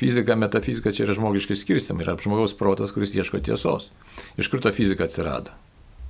fiziką, 0.00 0.34
metafiziką 0.42 0.90
čia 0.90 1.06
yra 1.06 1.14
žmogiškai 1.20 1.58
skirstam, 1.62 2.02
yra 2.02 2.16
žmogaus 2.18 2.58
protas, 2.58 2.90
kuris 2.96 3.14
ieško 3.14 3.38
tiesos. 3.38 3.92
Iš 4.34 4.50
kur 4.50 4.66
ta 4.66 4.74
fizika 4.74 5.06
atsirado? 5.06 5.54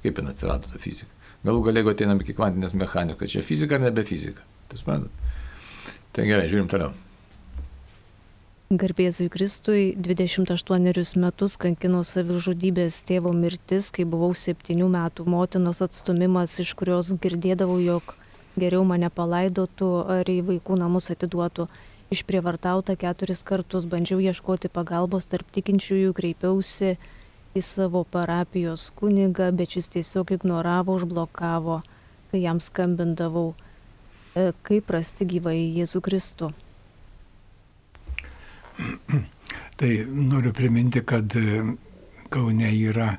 Kaip 0.00 0.16
jin 0.16 0.32
atsirado 0.32 0.72
ta 0.72 0.80
fizika? 0.80 1.12
Galų 1.44 1.60
galėgo 1.68 1.92
ateinam 1.92 2.24
iki 2.24 2.32
kvantinės 2.36 2.72
mechanikos, 2.76 3.36
čia 3.36 3.44
fizika 3.44 3.76
ar 3.76 3.84
nebe 3.84 4.04
fizika? 4.08 4.48
Tai 4.72 4.80
suprantat? 4.80 5.29
Tai 6.10 6.26
gerai, 6.26 6.48
žiūrim 6.50 6.66
toliau. 6.70 6.90
Garbėzui 8.70 9.26
Kristui 9.30 9.96
28 9.98 11.18
metus 11.18 11.56
kankino 11.58 12.04
savižudybės 12.06 13.00
tėvo 13.06 13.32
mirtis, 13.34 13.88
kai 13.90 14.04
buvau 14.06 14.30
7 14.30 14.84
metų 14.90 15.26
motinos 15.26 15.82
atstumimas, 15.82 16.54
iš 16.62 16.76
kurios 16.78 17.10
girdėdavau, 17.18 17.80
jog 17.82 18.14
geriau 18.58 18.84
mane 18.86 19.10
palaidotų 19.10 19.88
ar 20.18 20.30
į 20.30 20.36
vaikų 20.52 20.78
namus 20.82 21.10
atiduotų. 21.14 21.66
Išprievartauta 22.14 22.94
keturis 22.98 23.42
kartus 23.46 23.86
bandžiau 23.90 24.18
ieškoti 24.22 24.70
pagalbos 24.70 25.26
tarp 25.30 25.50
tikinčiųjų, 25.54 26.14
kreipiausi 26.14 26.96
į 27.54 27.62
savo 27.62 28.02
parapijos 28.02 28.88
kunigą, 28.98 29.50
bet 29.54 29.74
šis 29.74 29.90
tiesiog 29.94 30.30
ignoravo, 30.38 30.94
užblokavo, 30.98 31.80
kai 32.30 32.42
jam 32.42 32.62
skambindavau, 32.62 33.52
kaip 34.34 34.90
rasti 34.94 35.26
gyvai 35.26 35.56
Jėzų 35.80 36.00
Kristų. 36.06 36.50
Tai 39.76 39.90
noriu 40.08 40.52
priminti, 40.56 41.02
kad 41.04 41.34
e, 41.36 41.62
Kaune 42.30 42.70
yra 42.76 43.10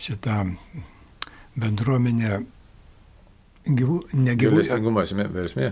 šita 0.00 0.38
bendruomenė 1.60 2.40
gyvų, 3.68 3.98
negyvų. 4.16 4.56
Galestingumas, 4.56 5.12
versmė. 5.34 5.68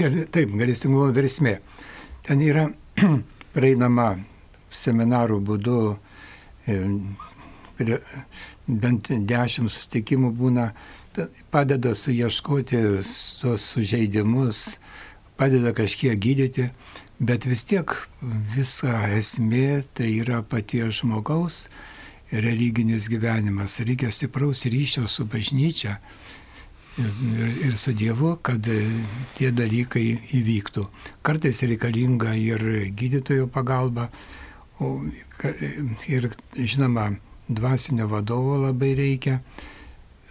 Gal- 0.00 0.22
Taip, 0.32 0.54
galestingumo 0.58 1.10
versmė. 1.14 1.58
Ten 2.26 2.42
yra 2.46 2.66
prieinama 3.56 4.08
seminarų 4.74 5.40
būdu, 5.50 5.78
e, 6.66 6.78
bent 8.66 9.12
dešimt 9.28 9.70
sustikimų 9.72 10.32
būna, 10.38 10.70
padeda 11.50 11.94
suieškoti 11.94 12.80
tuos 13.40 13.66
sužeidimus, 13.72 14.78
padeda 15.36 15.72
kažkiek 15.72 16.18
gydyti, 16.18 16.70
bet 17.18 17.46
vis 17.46 17.64
tiek 17.68 17.94
visa 18.54 19.04
esmė 19.18 19.82
tai 19.94 20.12
yra 20.22 20.42
paties 20.42 21.00
žmogaus 21.02 21.66
religinis 22.32 23.08
gyvenimas. 23.08 23.80
Reikia 23.80 24.10
stipraus 24.12 24.64
ryšio 24.66 25.06
su 25.08 25.24
bažnyčia 25.24 25.98
ir, 26.98 27.54
ir 27.68 27.76
su 27.78 27.92
Dievu, 27.92 28.36
kad 28.42 28.66
tie 29.38 29.50
dalykai 29.54 30.06
įvyktų. 30.38 30.84
Kartais 31.22 31.62
reikalinga 31.62 32.34
ir 32.38 32.64
gydytojo 32.98 33.48
pagalba, 33.52 34.08
ir 36.08 36.30
žinoma, 36.54 37.10
dvasinio 37.48 38.08
vadovo 38.08 38.58
labai 38.66 38.94
reikia. 38.94 39.40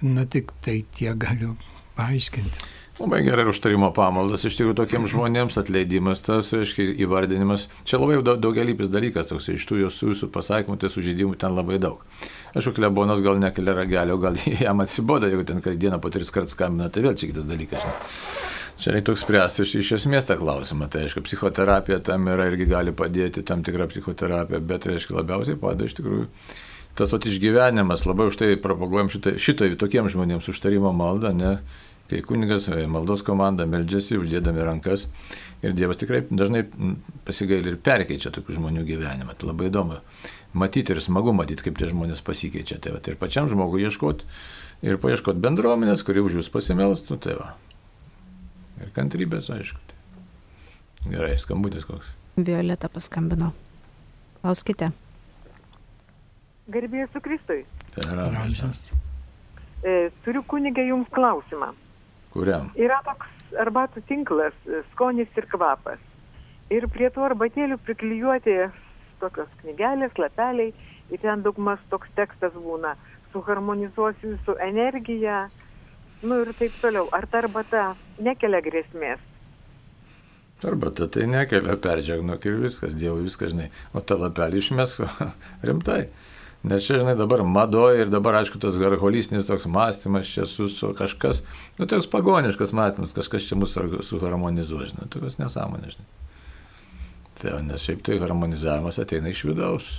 Na 0.02 0.26
tik 0.30 0.52
tai 0.61 0.84
tiek 0.94 1.18
galiu 1.18 1.56
paaiškinti. 1.98 2.76
Labai 2.98 3.19
gerai 3.22 3.45
užtarimo 3.45 3.91
pamaldas. 3.94 4.45
Iš 4.48 4.56
tikrųjų, 4.57 4.76
tokiems 4.80 5.11
žmonėms 5.14 5.60
atleidimas, 5.61 6.22
tas, 6.26 6.49
aiškiai, 6.57 6.95
įvardinimas. 7.06 7.68
Čia 7.86 7.99
labai 8.02 8.18
daug, 8.26 8.41
daugelypis 8.41 8.90
dalykas, 8.94 9.30
toks 9.30 9.52
iš 9.53 9.68
tų 9.69 9.84
jūsų, 9.84 10.11
jūsų 10.14 10.30
pasakymų, 10.34 10.80
tai 10.82 10.90
sužydimų 10.94 11.38
ten 11.41 11.53
labai 11.57 11.78
daug. 11.82 12.02
Aišku, 12.57 12.74
klebonas 12.78 13.22
gal 13.26 13.38
nekelia 13.41 13.78
ragelio, 13.78 14.18
gal 14.22 14.38
jam 14.65 14.82
atsiboda, 14.82 15.30
jeigu 15.30 15.45
ten 15.45 15.61
kasdieną 15.65 16.02
po 16.02 16.14
tris 16.14 16.34
kartus 16.34 16.57
skambina, 16.57 16.90
tai 16.90 17.06
vėl 17.06 17.18
čia 17.18 17.30
kitas 17.30 17.45
dalykas. 17.49 17.86
žinot. 17.86 18.14
Čia 18.78 18.94
reiktų 18.94 19.15
spręsti 19.18 19.64
iš, 19.65 19.72
iš 19.80 19.91
esmės 19.98 20.28
tą 20.30 20.36
klausimą. 20.38 20.86
Tai 20.94 21.06
aišku, 21.07 21.24
psichoterapija 21.26 21.98
tam 22.06 22.28
yra 22.30 22.45
irgi 22.52 22.68
gali 22.69 22.94
padėti, 22.94 23.41
tam 23.45 23.64
tikra 23.65 23.88
psichoterapija, 23.90 24.61
bet 24.61 24.86
reiškia 24.86 25.18
labiausiai 25.18 25.57
padeda 25.57 25.90
iš 25.90 25.98
tikrųjų 25.98 26.28
tas 26.98 27.14
vat 27.14 27.28
išgyvenimas, 27.30 28.07
labai 28.10 28.30
už 28.32 28.40
tai 28.40 28.56
propaguojam 28.61 29.11
šitą, 29.14 29.36
šitą 29.41 29.69
tokiems 29.80 30.15
žmonėms 30.15 30.49
užtarimo 30.52 30.91
maldą, 30.98 31.34
ne, 31.38 31.57
kai 32.10 32.24
kunigas 32.26 32.68
e, 32.72 32.86
maldos 32.90 33.24
komanda 33.26 33.68
meldžiasi, 33.69 34.18
uždėdami 34.22 34.64
rankas 34.65 35.07
ir 35.65 35.74
Dievas 35.78 35.99
tikrai 35.99 36.24
dažnai 36.30 36.64
pasigaili 37.28 37.74
ir 37.74 37.80
perkeičia 37.84 38.32
tokių 38.36 38.57
žmonių 38.60 38.86
gyvenimą. 38.88 39.36
Tai 39.38 39.52
labai 39.52 39.69
įdomu 39.72 39.99
matyti 40.57 40.95
ir 40.95 41.02
smagu 41.03 41.34
matyti, 41.36 41.65
kaip 41.68 41.80
tie 41.80 41.90
žmonės 41.91 42.24
pasikeičia. 42.26 42.80
Tai, 42.84 42.95
va, 42.95 43.02
ir 43.03 43.19
pačiam 43.19 43.49
žmogui 43.52 43.84
ieškoti 43.86 44.28
ir 44.88 45.02
paieškoti 45.02 45.41
bendruomenės, 45.44 46.06
kuri 46.07 46.24
už 46.24 46.40
jūs 46.41 46.52
pasimelstų. 46.53 47.19
Tai 47.26 47.40
va. 47.41 47.49
ir 48.84 48.94
kantrybės, 48.95 49.49
aišku. 49.53 49.82
Tai. 49.90 49.98
Gerai, 51.07 51.36
skambutis 51.41 51.88
koks. 51.88 52.14
Violeta 52.38 52.90
paskambino. 52.94 53.52
Klauskite. 54.44 54.94
Garbėjai 56.73 57.07
su 57.14 57.22
Kristui. 57.23 57.61
Per 57.95 58.22
amžius. 58.23 58.89
E, 59.85 60.10
turiu 60.26 60.44
kunigė 60.52 60.88
jums 60.89 61.10
klausimą. 61.15 61.72
Kuriam? 62.34 62.72
Yra 62.76 62.99
toks 63.06 63.56
arbatų 63.61 64.03
tinklas, 64.10 64.56
skonis 64.91 65.31
ir 65.39 65.48
kvapas. 65.52 66.02
Ir 66.73 66.89
prie 66.91 67.07
tų 67.14 67.23
arbatėlių 67.30 67.77
priklijuoti 67.88 68.57
tokios 69.22 69.49
knygelės, 69.61 70.18
lapeliai 70.19 70.73
ir 71.14 71.22
ten 71.23 71.45
daugmas 71.45 71.80
toks 71.91 72.11
tekstas 72.19 72.53
būna. 72.57 72.98
Suharmonizuosiu 73.31 74.35
su 74.45 74.56
energija, 74.64 75.48
nu 76.23 76.41
ir 76.44 76.53
taip 76.60 76.76
toliau. 76.81 77.07
Ar 77.15 77.27
ta 77.31 77.44
arbata 77.44 77.89
nekelia 78.23 78.61
grėsmės? 78.65 79.23
Arba 80.65 80.89
ta 80.89 81.06
tai 81.07 81.27
nekelia, 81.30 81.76
peržegnok 81.77 82.45
ir 82.49 82.56
viskas, 82.64 82.95
Dievui 82.98 83.27
viskas, 83.27 83.53
žinai. 83.53 83.68
O 83.94 84.02
tą 84.02 84.18
lapelį 84.18 84.64
išmes 84.64 84.98
rimtai. 85.68 86.07
Nes 86.65 86.88
čia, 86.88 86.97
žinai, 87.03 87.13
dabar 87.15 87.43
madoja 87.45 88.01
ir 88.01 88.09
dabar, 88.11 88.39
aišku, 88.39 88.57
tas 88.59 88.75
holistinis 88.75 89.45
toks 89.45 89.67
mąstymas 89.69 90.31
čia 90.34 90.47
su, 90.49 90.65
su 90.67 90.89
kažkas, 90.97 91.43
nu, 91.77 91.85
toks 91.85 92.09
pagoniškas 92.09 92.73
mąstymas, 92.73 93.13
kažkas 93.15 93.45
čia 93.45 93.59
mus 93.59 93.77
suharmonizuoja, 94.09 94.89
žinai, 94.89 95.09
tokios 95.13 95.38
nesąmonės, 95.38 95.99
žinai. 95.99 96.09
Tai, 97.38 97.59
nes 97.61 97.84
šiaip 97.85 98.01
tai 98.01 98.17
harmonizavimas 98.17 98.97
ateina 98.97 99.29
iš 99.29 99.43
vidaus. 99.45 99.91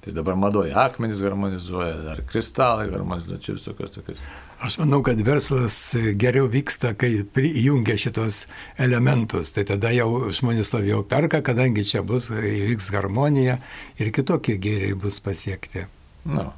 Tai 0.00 0.14
dabar 0.16 0.36
madoja 0.36 0.78
akmenys 0.80 1.20
harmonizuoja, 1.20 1.96
ar 2.08 2.22
kristalai 2.24 2.86
harmonizuoja, 2.88 3.40
čia 3.44 3.52
visokios 3.58 3.90
tokios. 3.92 4.22
Aš 4.64 4.78
manau, 4.80 5.02
kad 5.04 5.20
verslas 5.24 5.76
geriau 6.20 6.48
vyksta, 6.48 6.94
kai 6.96 7.10
įjungia 7.36 7.98
šitos 8.00 8.46
elementus. 8.80 9.52
Tai 9.56 9.66
tada 9.68 9.92
jau 9.92 10.30
žmonės 10.32 10.72
labiau 10.72 11.02
perka, 11.04 11.42
kadangi 11.44 11.84
čia 11.84 12.00
bus, 12.06 12.30
įvyks 12.32 12.88
harmonija 12.96 13.58
ir 14.00 14.12
kitokie 14.16 14.56
gėriai 14.60 14.96
bus 14.96 15.20
pasiekti. 15.20 15.84
No. 16.24 16.48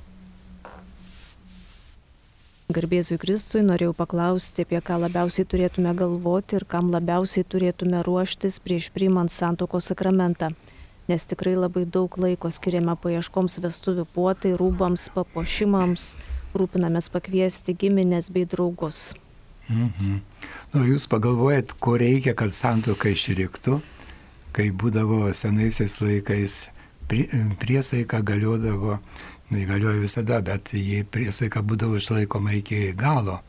Garbėsiu 2.72 3.18
Kristui, 3.20 3.64
norėjau 3.66 3.92
paklausti, 3.98 4.62
apie 4.62 4.78
ką 4.86 5.00
labiausiai 5.02 5.48
turėtume 5.50 5.90
galvoti 5.98 6.60
ir 6.60 6.64
kam 6.70 6.94
labiausiai 6.94 7.42
turėtume 7.42 8.04
ruoštis 8.06 8.62
prieš 8.62 8.92
priimant 8.94 9.34
santokos 9.34 9.90
sakramentą 9.90 10.54
nes 11.12 11.28
tikrai 11.28 11.54
labai 11.58 11.84
daug 11.84 12.16
laiko 12.16 12.50
skiriame 12.52 12.94
paieškoms 13.04 13.58
vestuvių 13.60 14.06
puotai, 14.14 14.54
rūbams, 14.56 15.10
papuošimams, 15.12 16.06
rūpinamės 16.56 17.10
pakviesti 17.12 17.76
giminės 17.76 18.32
bei 18.32 18.48
draugus. 18.48 19.12
Mhm. 19.68 20.20
Nu, 20.72 20.84
jūs 20.88 21.06
pagalvojat, 21.12 21.76
ko 21.80 21.98
reikia, 22.00 22.34
kad 22.36 22.54
santoka 22.56 23.12
išliktų, 23.12 23.80
kai 24.56 24.70
būdavo 24.72 25.28
senaisiais 25.36 25.98
laikais 26.00 26.56
priesaika 27.60 28.22
galiodavo, 28.24 28.98
nu, 29.50 29.62
galioja 29.68 30.00
visada, 30.00 30.40
bet 30.44 30.72
jei 30.76 31.04
priesaika 31.04 31.60
būdavo 31.60 32.00
išlaikoma 32.00 32.56
iki 32.56 32.94
galo, 32.96 33.40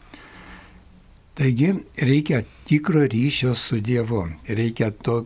Taigi 1.34 1.74
reikia 1.98 2.44
tikro 2.66 3.08
ryšio 3.10 3.56
su 3.56 3.80
Dievu, 3.82 4.28
reikia 4.48 4.92
to 4.92 5.24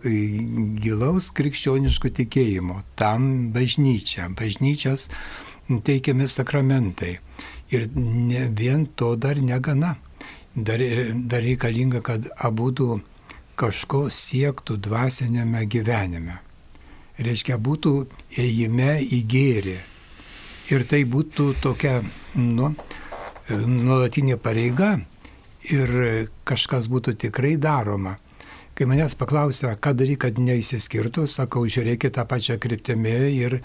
gilaus 0.80 1.28
krikščioniško 1.36 2.12
tikėjimo, 2.20 2.78
tam 2.96 3.26
bažnyčia, 3.52 4.30
bažnyčios 4.32 5.10
teikiami 5.68 6.28
sakramentai. 6.32 7.18
Ir 7.76 7.90
ne, 7.96 8.46
vien 8.48 8.86
to 8.96 9.16
dar 9.16 9.42
negana. 9.44 9.98
Dar, 10.56 10.80
dar 11.28 11.44
reikalinga, 11.44 12.00
kad 12.02 12.30
abu 12.40 12.72
kažko 13.60 14.08
siektų 14.10 14.78
dvasinėme 14.88 15.66
gyvenime. 15.68 16.40
Reiškia, 17.20 17.58
būtų 17.58 17.94
ėjime 18.38 19.02
į 19.04 19.22
gėrį. 19.28 19.78
Ir 20.72 20.88
tai 20.88 21.04
būtų 21.04 21.52
tokia, 21.62 22.00
nu, 22.36 22.72
nuolatinė 23.50 24.38
pareiga 24.38 24.96
ir 25.74 25.92
kažkas 26.48 26.88
būtų 26.92 27.18
tikrai 27.28 27.56
daroma. 27.62 28.18
Kai 28.78 28.86
manęs 28.86 29.16
paklausia, 29.18 29.72
ką 29.82 29.96
daryti, 29.98 30.20
kad 30.22 30.38
neįsiskirtų, 30.38 31.26
sakau, 31.26 31.64
žiūrėkit 31.66 32.14
tą 32.14 32.28
pačią 32.30 32.60
kryptimį 32.62 33.16
ir 33.34 33.56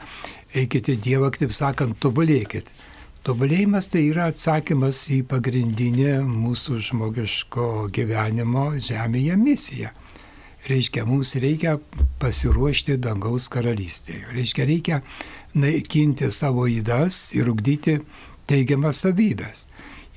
eikite 0.57 0.97
Dievą, 0.97 1.29
kaip 1.35 1.53
sakant, 1.53 1.99
tobulėkit. 2.01 2.71
Tobulėjimas 3.23 3.91
tai 3.93 4.07
yra 4.09 4.31
atsakymas 4.33 5.03
į 5.13 5.21
pagrindinę 5.29 6.23
mūsų 6.27 6.79
žmogiško 6.89 7.67
gyvenimo 7.95 8.65
žemėje 8.83 9.37
misiją. 9.39 9.93
Reiškia, 10.71 11.05
mums 11.05 11.35
reikia 11.43 11.77
pasiruošti 12.23 12.97
dangaus 13.03 13.51
karalystėje. 13.53 14.25
Reiškia, 14.33 14.67
reikia 14.67 15.01
naikinti 15.55 16.33
savo 16.33 16.65
įdas 16.71 17.33
ir 17.37 17.53
ugdyti 17.53 18.01
teigiamas 18.49 19.05
savybės. 19.05 19.67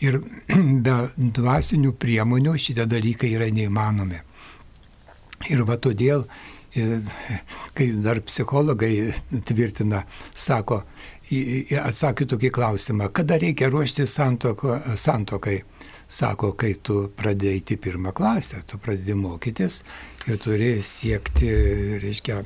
Ir 0.04 0.20
be 0.86 0.98
dvasinių 1.18 1.94
priemonių 2.00 2.58
šitie 2.60 2.88
dalykai 2.90 3.32
yra 3.38 3.48
neįmanomi. 3.54 4.20
Ir 5.52 5.64
va 5.68 5.78
todėl, 5.78 6.26
e, 6.76 7.00
kai 7.78 7.90
dar 8.04 8.20
psichologai 8.26 8.92
tvirtina, 9.48 10.04
sako, 10.34 10.82
atsakė 11.82 12.28
tokį 12.34 12.52
klausimą, 12.56 13.12
kada 13.16 13.38
reikia 13.42 13.70
ruošti 13.72 14.08
santoko, 14.08 14.80
santokai. 14.96 15.62
Sako, 16.06 16.52
kai 16.54 16.76
tu 16.86 17.08
pradėjai 17.18 17.80
pirmą 17.82 18.12
klasę, 18.14 18.60
tu 18.70 18.78
pradėjai 18.78 19.16
mokytis 19.18 19.80
ir 20.30 20.38
turi 20.38 20.76
siekti, 20.86 21.50
reiškia, 22.04 22.44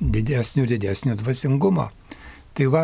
didesnio, 0.00 0.66
didesnio 0.68 1.16
dvasingumo. 1.16 1.88
Tai 2.52 2.66
va, 2.72 2.82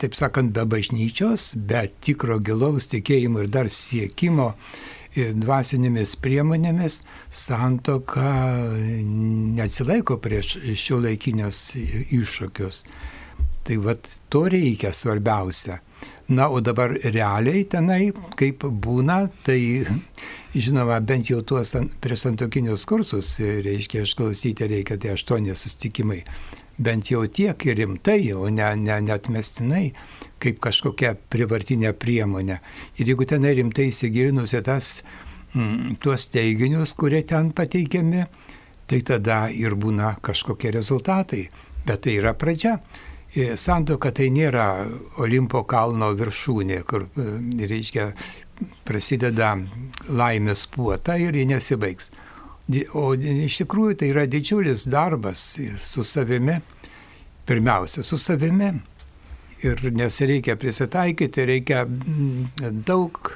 taip 0.00 0.16
sakant, 0.16 0.52
be 0.54 0.64
bažnyčios, 0.68 1.52
be 1.56 1.84
tikro 2.04 2.38
gilaus 2.40 2.88
tikėjimo 2.92 3.44
ir 3.44 3.52
dar 3.52 3.70
siekimo 3.72 4.52
dvasinėmis 5.12 6.14
priemonėmis 6.24 7.02
santoka 7.28 8.32
neatsilaiko 9.04 10.16
prieš 10.24 10.56
šio 10.78 11.02
laikinius 11.04 11.66
iššūkius. 11.76 12.84
Tai 13.62 13.76
va, 13.84 13.94
to 14.32 14.46
reikia 14.50 14.90
svarbiausia. 14.96 15.78
Na, 16.32 16.48
o 16.50 16.58
dabar 16.64 16.96
realiai 17.04 17.62
tenai, 17.70 18.08
kaip 18.38 18.64
būna, 18.64 19.28
tai 19.46 19.84
žinoma, 20.56 20.96
bent 21.04 21.30
jau 21.30 21.42
tuos 21.46 21.76
prieš 22.02 22.24
santokinius 22.26 22.88
kursus, 22.88 23.36
reiškia, 23.38 24.02
išklausyti 24.08 24.66
reikia 24.72 24.98
tai 24.98 25.12
aštuoni 25.14 25.54
sustikimai 25.54 26.22
bent 26.84 27.10
jau 27.10 27.22
tiek 27.26 27.66
ir 27.66 27.78
rimtai, 27.78 28.32
o 28.34 28.48
ne, 28.50 28.72
ne 28.76 28.98
netmestinai, 29.06 29.84
kaip 30.42 30.60
kažkokia 30.62 31.14
privartinė 31.32 31.92
priemonė. 31.94 32.58
Ir 32.98 33.12
jeigu 33.12 33.28
tenai 33.28 33.54
rimtai 33.58 33.90
įsigilinus 33.92 34.56
į 34.58 34.62
tas, 34.66 34.90
mm, 35.54 35.96
tuos 36.02 36.26
teiginius, 36.34 36.94
kurie 36.98 37.22
ten 37.22 37.52
pateikiami, 37.52 38.26
tai 38.86 39.00
tada 39.06 39.46
ir 39.48 39.76
būna 39.78 40.16
kažkokie 40.20 40.72
rezultatai. 40.74 41.46
Bet 41.86 42.04
tai 42.04 42.18
yra 42.20 42.34
pradžia. 42.34 42.78
E, 43.32 43.56
santoka 43.56 44.10
tai 44.12 44.28
nėra 44.28 44.84
Olimpo 45.24 45.62
kalno 45.64 46.10
viršūnė, 46.12 46.82
kur, 46.84 47.06
e, 47.16 47.30
reiškia, 47.70 48.10
prasideda 48.84 49.54
laimės 50.12 50.66
puota 50.70 51.16
ir 51.18 51.36
ji 51.36 51.46
nesibaigs. 51.48 52.10
O 52.94 53.12
iš 53.16 53.56
tikrųjų 53.62 53.96
tai 54.00 54.12
yra 54.12 54.26
didžiulis 54.30 54.84
darbas 54.92 55.42
su 55.82 56.04
savimi, 56.06 56.60
pirmiausia, 57.46 58.02
su 58.02 58.18
savimi. 58.18 58.72
Ir 59.62 59.78
nes 59.94 60.18
reikia 60.26 60.56
prisitaikyti, 60.58 61.44
reikia 61.46 61.84
mm, 61.86 62.82
daug, 62.86 63.30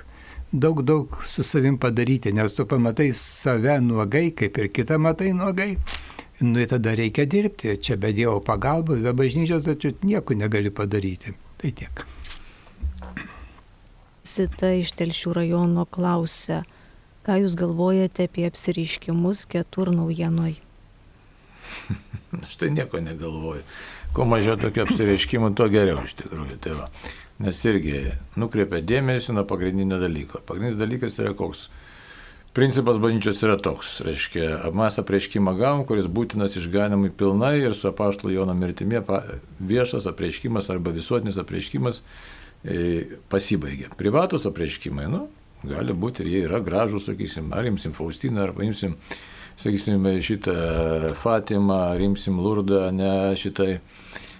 daug, 0.52 0.82
daug 0.82 1.18
su 1.24 1.44
savim 1.46 1.78
padaryti, 1.78 2.32
nes 2.34 2.54
tu 2.54 2.66
pamatai 2.66 3.12
save 3.14 3.78
nuogai, 3.80 4.32
kaip 4.34 4.58
ir 4.58 4.72
kitą 4.74 4.98
matai 4.98 5.30
nuogai. 5.36 5.76
Nu 6.40 6.66
tada 6.68 6.92
reikia 6.98 7.24
dirbti. 7.24 7.78
Čia 7.80 7.96
be 7.96 8.12
Dievo 8.12 8.40
pagalbos, 8.44 9.00
be 9.00 9.14
bažnyčios, 9.16 9.64
tačiau 9.64 9.94
nieko 10.04 10.34
negali 10.36 10.70
padaryti. 10.70 11.32
Tai 11.56 11.70
tiek. 11.72 12.02
Sita 14.26 14.74
iš 14.76 14.90
Telšių 14.98 15.32
rajono 15.38 15.86
klausia, 15.88 16.64
Ką 17.26 17.40
Jūs 17.42 17.56
galvojate 17.58 18.28
apie 18.28 18.44
apsiriškimus 18.46 19.40
ketur 19.50 19.88
naujienoj? 19.90 20.52
Aš 22.42 22.58
tai 22.60 22.72
nieko 22.74 23.00
negalvoju. 23.00 23.62
Kuo 24.16 24.26
mažiau 24.28 24.58
tokių 24.60 24.86
apsireiškimų, 24.86 25.52
tuo 25.56 25.68
geriau 25.72 26.02
iš 26.04 26.16
tikrųjų. 26.22 26.58
Tai 26.64 26.76
va. 26.80 26.90
Nes 27.44 27.58
irgi 27.68 27.98
nukreipia 28.40 28.80
dėmesį 28.84 29.36
nuo 29.36 29.44
pagrindinio 29.48 29.98
dalyko. 30.00 30.40
Pagrindinis 30.48 30.80
dalykas 30.80 31.18
yra 31.20 31.34
koks. 31.36 31.66
Principas 32.56 32.96
bažnyčios 32.96 33.42
yra 33.44 33.58
toks, 33.60 33.98
reiškia, 34.00 34.46
mes 34.72 34.94
apreiškimą 35.02 35.52
gavom, 35.58 35.82
kuris 35.84 36.06
būtinas 36.08 36.54
išganimui 36.56 37.10
pilnai 37.12 37.58
ir 37.60 37.74
su 37.76 37.90
apaštalo 37.90 38.32
Jono 38.32 38.54
mirtimi 38.56 39.02
viešas 39.60 40.06
apreiškimas 40.08 40.70
arba 40.72 40.94
visuotinis 40.96 41.36
apreiškimas 41.42 42.00
e, 42.64 43.18
pasibaigė. 43.28 43.90
Privatus 44.00 44.48
apreiškimai, 44.48 45.04
nu, 45.12 45.26
gali 45.68 45.92
būti 45.92 46.24
ir 46.24 46.32
jie 46.32 46.42
yra 46.46 46.62
gražus, 46.64 47.10
sakysim, 47.10 47.52
ar 47.52 47.68
imsim 47.68 47.92
Faustiną, 47.92 48.46
ar 48.46 48.54
paimsim, 48.56 48.96
sakysim, 49.56 50.06
šitą 50.22 50.56
Fatimą, 51.18 51.80
ar 51.94 52.00
imsim 52.00 52.40
Lurdą, 52.40 52.86
ne 52.94 53.34
šitai 53.38 53.78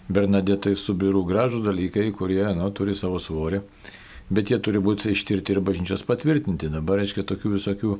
Bernadetai 0.06 0.76
subirų 0.78 1.24
gražus 1.26 1.64
dalykai, 1.66 2.12
kurie 2.14 2.44
nu, 2.55 2.68
turi 2.70 2.94
savo 2.94 3.18
svorį. 3.18 3.62
bet 4.30 4.51
jie 4.51 4.59
turi 4.62 4.80
būti 4.82 5.12
ištirti 5.14 5.55
ir 5.55 5.60
bažnyčios 5.62 6.02
patvirtinti. 6.06 6.70
Dabar, 6.72 6.98
reiškia, 7.02 7.22
tokių 7.26 7.52
visokių 7.56 7.93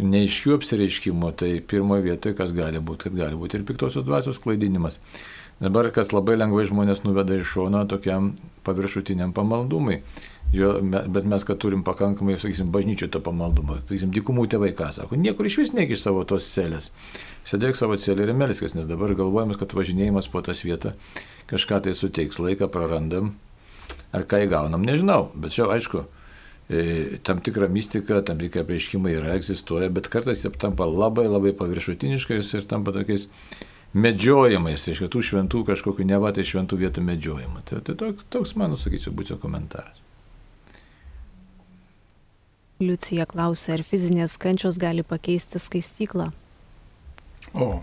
neiškių 0.00 0.54
apsireiškimų, 0.56 1.32
tai 1.36 1.50
pirmoje 1.60 2.06
vietoje 2.06 2.36
kas 2.38 2.54
gali 2.56 2.80
būti, 2.80 3.08
kad 3.08 3.18
gali 3.18 3.36
būti 3.36 3.58
ir 3.58 3.66
piktosios 3.68 4.06
dvasios 4.06 4.40
klaidinimas. 4.42 5.00
Dabar, 5.60 5.90
kas 5.92 6.14
labai 6.14 6.38
lengvai 6.38 6.64
žmonės 6.70 7.02
nuveda 7.04 7.36
iš 7.36 7.50
šono 7.52 7.82
tokiam 7.90 8.30
paviršutiniam 8.64 9.34
pamaldumui. 9.36 10.00
Jo, 10.52 10.72
bet 10.82 11.24
mes, 11.30 11.44
kad 11.46 11.60
turim 11.62 11.84
pakankamai, 11.86 12.34
sakysim, 12.42 12.72
bažnyčių 12.74 13.06
to 13.14 13.20
pamaldumo, 13.22 13.76
sakysim, 13.84 14.10
dikumų 14.14 14.48
tėvai 14.50 14.72
ką 14.74 14.88
sako, 14.96 15.14
niekur 15.14 15.46
iš 15.46 15.60
vis 15.60 15.70
neik 15.76 15.92
iš 15.94 16.02
savo 16.02 16.24
tos 16.26 16.48
celės. 16.50 16.88
Sėdėk 17.46 17.78
savo 17.78 17.94
celę 18.02 18.26
ir 18.26 18.34
melskis, 18.34 18.74
nes 18.74 18.88
dabar 18.90 19.14
galvojame, 19.14 19.54
kad 19.60 19.76
važinėjimas 19.78 20.26
po 20.32 20.42
tas 20.42 20.64
vietą 20.66 20.96
kažką 21.52 21.84
tai 21.86 21.94
suteiks, 21.94 22.42
laiką 22.42 22.66
prarandam, 22.74 23.36
ar 24.10 24.26
ką 24.26 24.42
įgaunam, 24.48 24.82
nežinau, 24.82 25.28
bet 25.38 25.54
čia 25.54 25.68
aišku, 25.70 26.02
e, 26.66 27.22
tam 27.22 27.38
tikra 27.46 27.70
mistika, 27.70 28.18
tam 28.26 28.42
tikra 28.42 28.66
prieškimai 28.66 29.14
yra, 29.20 29.38
egzistuoja, 29.38 29.86
bet 29.94 30.10
kartais 30.10 30.42
jie 30.42 30.50
tampa 30.50 30.90
labai 30.90 31.28
labai 31.30 31.54
paviršutiniškais 31.62 32.54
ir 32.58 32.66
tampa 32.66 32.90
tokiais 32.98 33.30
medžiojimais, 33.94 34.90
iš 34.90 35.06
kitų 35.06 35.26
šventų 35.30 35.64
kažkokių 35.70 36.10
neva 36.10 36.34
tai 36.34 36.42
šventų 36.42 36.84
vietų 36.84 37.06
medžiojimą. 37.06 37.66
Tai, 37.70 37.84
tai 37.86 37.98
toks, 38.02 38.26
toks 38.34 38.58
mano, 38.58 38.78
sakyčiau, 38.78 39.14
būtų 39.14 39.38
komentaras. 39.42 40.09
Liucija 42.80 43.26
klausia, 43.28 43.74
ar 43.76 43.82
fizinės 43.84 44.38
kančios 44.40 44.78
gali 44.80 45.02
pakeisti 45.04 45.60
skaistyklą? 45.60 46.30
O, 47.52 47.82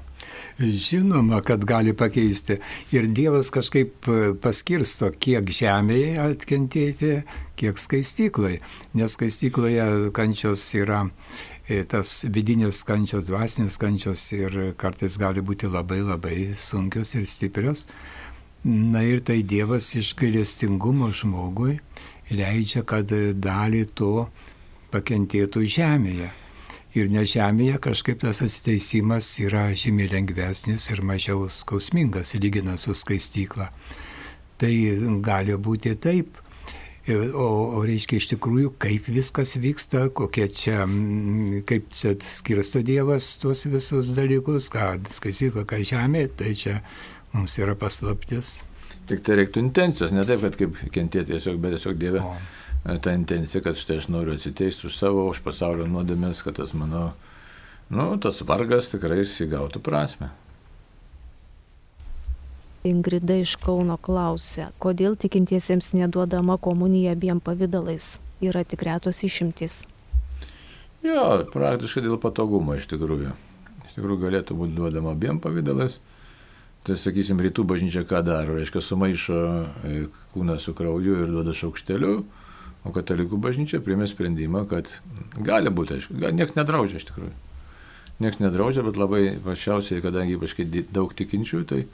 žinoma, 0.57 1.41
kad 1.45 1.65
gali 1.69 1.94
pakeisti. 1.94 2.57
Ir 2.95 3.06
Dievas 3.14 3.52
kažkaip 3.53 4.07
paskirsto, 4.41 5.11
kiek 5.11 5.52
žemėje 5.53 6.15
atkentėti, 6.24 7.11
kiek 7.60 7.78
skaistyklai. 7.78 8.56
Nes 8.98 9.14
skaistykloje 9.14 10.10
kančios 10.18 10.65
yra 10.80 11.03
e, 11.68 11.84
tas 11.84 12.24
vidinės 12.26 12.82
kančios, 12.88 13.28
dvasinės 13.30 13.78
kančios 13.78 14.26
ir 14.34 14.60
kartais 14.82 15.19
gali 15.22 15.45
būti 15.45 15.69
labai 15.69 16.02
labai 16.02 16.38
sunkios 16.57 17.14
ir 17.19 17.30
stiprios. 17.30 17.86
Na 18.65 19.06
ir 19.06 19.22
tai 19.22 19.44
Dievas 19.45 19.94
iš 19.95 20.15
gailestingumo 20.18 21.11
žmogui 21.14 21.78
leidžia, 22.34 22.82
kad 22.82 23.11
dalį 23.38 23.86
to 23.95 24.28
pakentėtų 24.93 25.64
žemėje. 25.77 26.31
Ir 26.97 27.11
ne 27.14 27.22
žemėje 27.27 27.77
kažkaip 27.84 28.23
tas 28.23 28.39
atsiteisimas 28.41 29.27
yra 29.43 29.68
žymiai 29.77 30.09
lengvesnis 30.15 30.88
ir 30.89 31.03
mažiau 31.05 31.45
skausmingas, 31.53 32.34
lyginant 32.39 32.81
su 32.81 32.95
skaistykla. 32.97 33.69
Tai 34.57 34.73
gali 35.26 35.57
būti 35.61 35.93
taip. 36.01 36.39
O, 37.07 37.47
o 37.77 37.81
reiškia 37.88 38.18
iš 38.19 38.26
tikrųjų, 38.34 38.73
kaip 38.84 39.05
viskas 39.07 39.53
vyksta, 39.64 40.07
kokie 40.11 40.49
čia, 40.51 40.81
kaip 41.69 41.88
čia 41.95 42.18
skirsto 42.19 42.81
Dievas 42.84 43.30
tuos 43.39 43.64
visus 43.69 44.11
dalykus, 44.18 44.68
ką 44.73 44.89
skaistykla, 45.14 45.64
ką 45.69 45.80
žemė, 45.88 46.26
tai 46.35 46.51
čia 46.59 46.81
mums 47.31 47.55
yra 47.61 47.77
paslaptis. 47.80 48.57
Tik 49.07 49.23
tai 49.23 49.38
reiktų 49.39 49.64
intencijos, 49.64 50.11
ne 50.11 50.26
taip, 50.27 50.43
kad 50.43 50.59
kaip 50.59 50.81
kentėti 50.91 51.31
tiesiog, 51.31 51.61
bet 51.64 51.77
tiesiog 51.77 52.01
Dieve. 52.01 52.26
O 52.26 52.35
tą 52.86 53.14
intenciją, 53.14 53.64
kad 53.64 53.78
štai 53.80 54.02
aš 54.02 54.10
noriu 54.14 54.36
atsiteisti 54.38 54.88
už 54.88 54.98
savo, 54.98 55.28
už 55.32 55.41
pasaulio 55.45 55.88
nuodėmės, 55.90 56.44
kad 56.45 56.60
tas 56.60 56.74
mano, 56.78 57.12
nu, 57.90 58.10
tas 58.22 58.41
vargas 58.48 58.91
tikrai 58.94 59.24
įgautų 59.26 59.82
prasme. 59.84 60.32
Ingrida 62.88 63.36
iš 63.41 63.58
Kauno 63.60 63.98
klausė, 63.99 64.70
kodėl 64.80 65.18
tikintiesiems 65.20 65.91
neduodama 65.98 66.56
komunija 66.62 67.18
abiem 67.18 67.41
pavydalais? 67.44 68.18
Yra 68.40 68.64
tik 68.64 68.86
retos 68.86 69.24
išimtis. 69.26 69.82
Jo, 71.04 71.44
praktiškai 71.52 72.06
dėl 72.06 72.20
patogumo 72.22 72.78
iš 72.78 72.88
tikrųjų. 72.94 73.34
Iš 73.90 73.98
tikrųjų 73.98 74.22
galėtų 74.22 74.56
būti 74.58 74.78
duodama 74.78 75.16
abiem 75.18 75.41
pavydalais. 75.44 75.98
Tai 76.88 76.95
sakysim, 76.95 77.41
rytų 77.44 77.66
bažnyčia 77.68 78.06
ką 78.08 78.22
daro? 78.24 78.56
Reiškia, 78.56 78.80
sumaišo 78.86 79.38
e, 79.38 79.95
kūną 80.32 80.56
su 80.62 80.72
krauju 80.78 81.18
ir 81.26 81.34
duoda 81.34 81.56
šaukšteliu 81.58 82.22
O 82.88 82.93
katalikų 82.95 83.39
bažnyčia 83.43 83.81
priėmė 83.84 84.07
sprendimą, 84.07 84.64
kad 84.69 84.93
gali 85.43 85.72
būti, 85.73 85.97
aišku, 85.97 86.18
niekas 86.23 86.55
nedraudžia 86.55 87.01
iš 87.01 87.07
tikrųjų. 87.09 87.34
Niekas 88.23 88.39
nedraudžia, 88.41 88.85
bet 88.88 88.97
labai 88.97 89.22
pašiausiai, 89.43 90.01
kadangi 90.01 90.38
ypač 90.38 90.55
daug 90.93 91.15
tikinčių, 91.18 91.64
tai... 91.69 91.85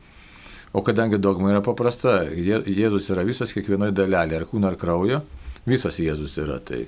O 0.73 0.81
kadangi 0.81 1.19
dogma 1.21 1.51
yra 1.51 1.61
paprasta, 1.61 2.23
Jėzus 2.33 3.11
yra 3.13 3.21
visas 3.27 3.51
kiekvienoje 3.53 3.93
dalelėje, 3.93 4.39
ar 4.39 4.45
kūno, 4.49 4.71
ar 4.71 4.77
kraujo, 4.81 5.19
visas 5.69 5.99
Jėzus 6.01 6.33
yra. 6.41 6.57
Tai, 6.65 6.79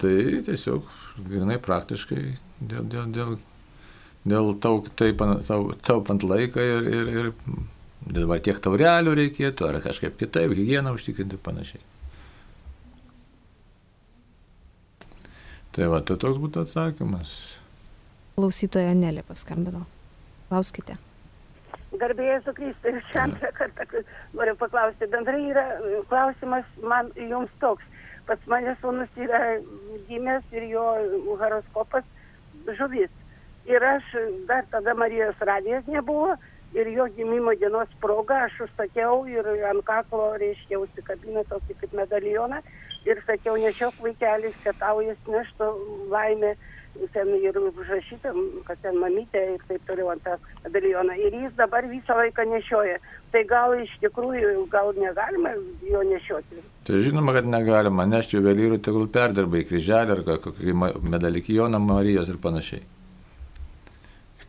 tai 0.00 0.14
tiesiog 0.46 0.88
grinai 1.28 1.58
praktiškai 1.60 2.22
dėl, 2.70 2.86
dėl, 2.88 3.10
dėl, 3.12 3.34
dėl 4.32 4.48
tauk, 4.64 4.88
taip, 4.96 5.20
taup, 5.48 5.74
taupant 5.84 6.24
laiką 6.24 6.64
ir, 6.64 6.88
ir, 6.88 7.12
ir 7.12 7.30
dabar 8.16 8.40
tiek 8.40 8.64
taurelių 8.64 9.18
reikėtų, 9.20 9.68
ar 9.68 9.82
kažkaip 9.84 10.16
kitaip, 10.16 10.56
higieną 10.56 10.96
užtikrinti 10.96 11.36
ir 11.36 11.44
panašiai. 11.44 11.84
Tai 15.72 15.88
va, 15.88 16.02
tai 16.04 16.18
toks 16.20 16.36
būtų 16.40 16.66
atsakymas. 16.66 17.30
Klausytoja 18.36 18.92
Nelė 18.96 19.22
paskambino. 19.24 19.86
Klauskite. 20.50 20.98
Garbėjai 22.00 22.42
su 22.44 22.52
Kristai, 22.56 22.92
aš 22.98 23.16
antrą 23.22 23.50
kartą 23.56 24.02
noriu 24.36 24.54
paklausti. 24.60 25.08
Bendrai 25.12 25.40
yra 25.48 25.64
klausimas 26.10 26.68
man 26.84 27.08
jums 27.16 27.52
toks. 27.64 27.88
Pats 28.28 28.44
mane 28.52 28.76
sūnus 28.82 29.16
yra 29.16 29.40
gimęs 30.08 30.44
ir 30.56 30.68
jo 30.70 30.84
horoskopas 31.40 32.04
žuvis. 32.78 33.12
Ir 33.68 33.84
aš 33.84 34.12
dar 34.48 34.68
tada 34.72 34.94
Marijos 34.98 35.40
radijas 35.40 35.88
nebuvo 35.88 36.34
ir 36.74 36.88
jo 36.88 37.08
gimimo 37.16 37.52
dienos 37.60 37.88
proga 38.00 38.44
aš 38.46 38.60
užsakiau 38.66 39.24
ir 39.28 39.48
ant 39.68 39.84
kaklo, 39.88 40.32
reiškia, 40.40 40.80
užsikabinę 40.80 41.44
tokį 41.50 41.76
kaip 41.80 41.96
medalioną 41.96 42.62
ir 43.08 43.22
sakiau, 43.26 43.56
nešiok 43.60 43.98
vaikelis, 44.02 44.54
kad 44.64 44.78
tau 44.80 45.00
jis 45.04 45.18
neštų 45.28 45.70
laimę, 46.12 46.54
ten 47.12 47.28
ir 47.40 47.56
užrašyta, 47.56 48.32
kad 48.68 48.80
ten 48.84 48.98
mamytė 49.00 49.42
ir 49.54 49.62
taip 49.68 49.84
toliau 49.88 50.12
ant 50.12 50.24
tą 50.26 50.36
medalioną. 50.64 51.16
Ir 51.16 51.36
jis 51.44 51.54
dabar 51.56 51.86
visą 51.88 52.16
laiką 52.18 52.44
nešioja. 52.50 52.98
Tai 53.32 53.42
gal 53.48 53.76
iš 53.80 53.94
tikrųjų, 54.02 54.66
gal 54.72 54.92
negalima 54.98 55.54
jo 55.88 56.02
nešioti. 56.04 56.60
Tai 56.84 57.00
žinoma, 57.04 57.32
kad 57.38 57.48
negalima 57.48 58.04
nešti 58.08 58.36
juvelyrų, 58.36 58.82
tegul 58.84 59.08
perdirba 59.12 59.62
į 59.62 59.68
kryželį 59.70 60.16
ar 60.18 60.24
kokį 60.44 60.76
medalikijoną 61.14 61.80
Marijos 61.80 62.28
ir 62.28 62.40
panašiai. 62.42 62.84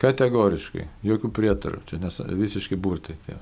Kategoriškai, 0.03 0.89
jokių 1.07 1.29
prietarų, 1.31 1.77
čia 1.87 2.01
nes 2.01 2.17
visiškai 2.27 2.75
burtai. 2.75 3.15
Tai 3.23 3.37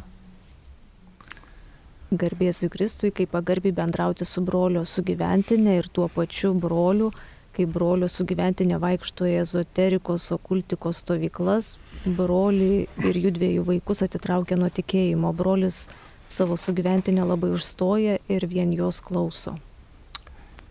garbėsiu 2.12 2.70
Kristui, 2.72 3.12
kaip 3.16 3.32
pagarbiai 3.32 3.74
bendrauti 3.76 4.26
su 4.28 4.44
brolio 4.44 4.84
sugyventinė 4.88 5.78
ir 5.80 5.88
tuo 5.88 6.10
pačiu 6.12 6.54
broliu, 6.54 7.12
kai 7.56 7.66
brolio 7.68 8.08
sugyventinė 8.12 8.80
vaikšto 8.80 9.28
į 9.28 9.38
ezoterikos, 9.42 10.30
okultikos 10.36 11.02
stovyklas, 11.04 11.74
broli 12.06 12.88
ir 13.04 13.20
jų 13.26 13.34
dviejų 13.38 13.66
vaikus 13.68 14.04
atitraukia 14.04 14.60
nuo 14.60 14.70
tikėjimo. 14.72 15.34
Brolis 15.36 15.86
savo 16.32 16.56
sugyventinę 16.60 17.26
labai 17.28 17.52
užstoja 17.56 18.20
ir 18.32 18.48
vien 18.48 18.72
jos 18.76 19.02
klauso. 19.04 19.58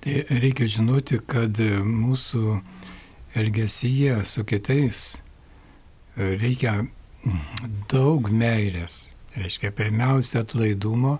Tai 0.00 0.22
reikia 0.40 0.68
žinoti, 0.72 1.20
kad 1.28 1.60
mūsų 1.84 2.60
elgesyje 3.36 4.22
su 4.24 4.44
kitais 4.48 5.20
reikia 6.16 6.80
daug 7.92 8.30
meilės, 8.32 9.10
reiškia, 9.40 9.72
pirmiausia, 9.76 10.44
atlaidumo, 10.44 11.18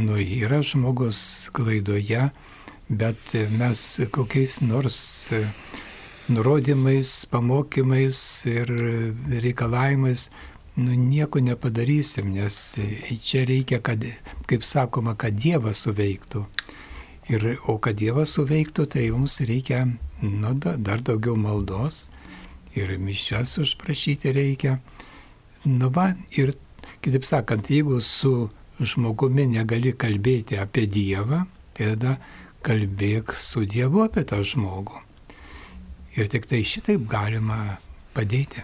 nu 0.00 0.18
yra 0.20 0.62
žmogus 0.64 1.50
klaidoje, 1.56 2.30
bet 2.88 3.34
mes 3.52 3.82
kokiais 4.12 4.60
nors 4.64 5.00
e, 5.32 5.44
nurodymais, 6.32 7.12
pamokymais 7.32 8.18
ir 8.50 8.72
reikalavimais 9.44 10.30
nu, 10.76 10.94
nieko 10.94 11.40
nepadarysim, 11.40 12.32
nes 12.32 12.78
čia 13.22 13.44
reikia, 13.48 13.80
kad, 13.84 14.04
kaip 14.48 14.64
sakoma, 14.64 15.14
kad 15.18 15.36
Dievas 15.36 15.84
suveiktų. 15.84 16.46
Ir, 17.30 17.46
o 17.68 17.76
kad 17.82 17.98
Dievas 18.00 18.32
suveiktų, 18.38 18.86
tai 18.96 19.10
mums 19.12 19.38
reikia 19.46 19.84
nu, 20.22 20.54
dar 20.62 21.04
daugiau 21.04 21.36
maldos 21.36 22.08
ir 22.74 22.96
mišęs 22.98 23.58
užprašyti 23.62 24.32
reikia. 24.32 24.78
Nu 25.68 25.92
va, 25.94 26.12
ir 26.34 26.54
Kitaip 27.02 27.24
sakant, 27.26 27.66
jeigu 27.66 27.98
su 28.00 28.50
žmogumi 28.78 29.48
negali 29.50 29.90
kalbėti 29.98 30.58
apie 30.62 30.84
Dievą, 30.86 31.44
tada 31.74 32.16
kalbėk 32.62 33.34
su 33.34 33.64
Dievu 33.66 34.04
apie 34.04 34.22
tą 34.28 34.38
žmogų. 34.46 35.00
Ir 36.14 36.28
tik 36.30 36.46
tai 36.46 36.60
šitaip 36.68 37.08
galima 37.10 37.80
padėti. 38.14 38.62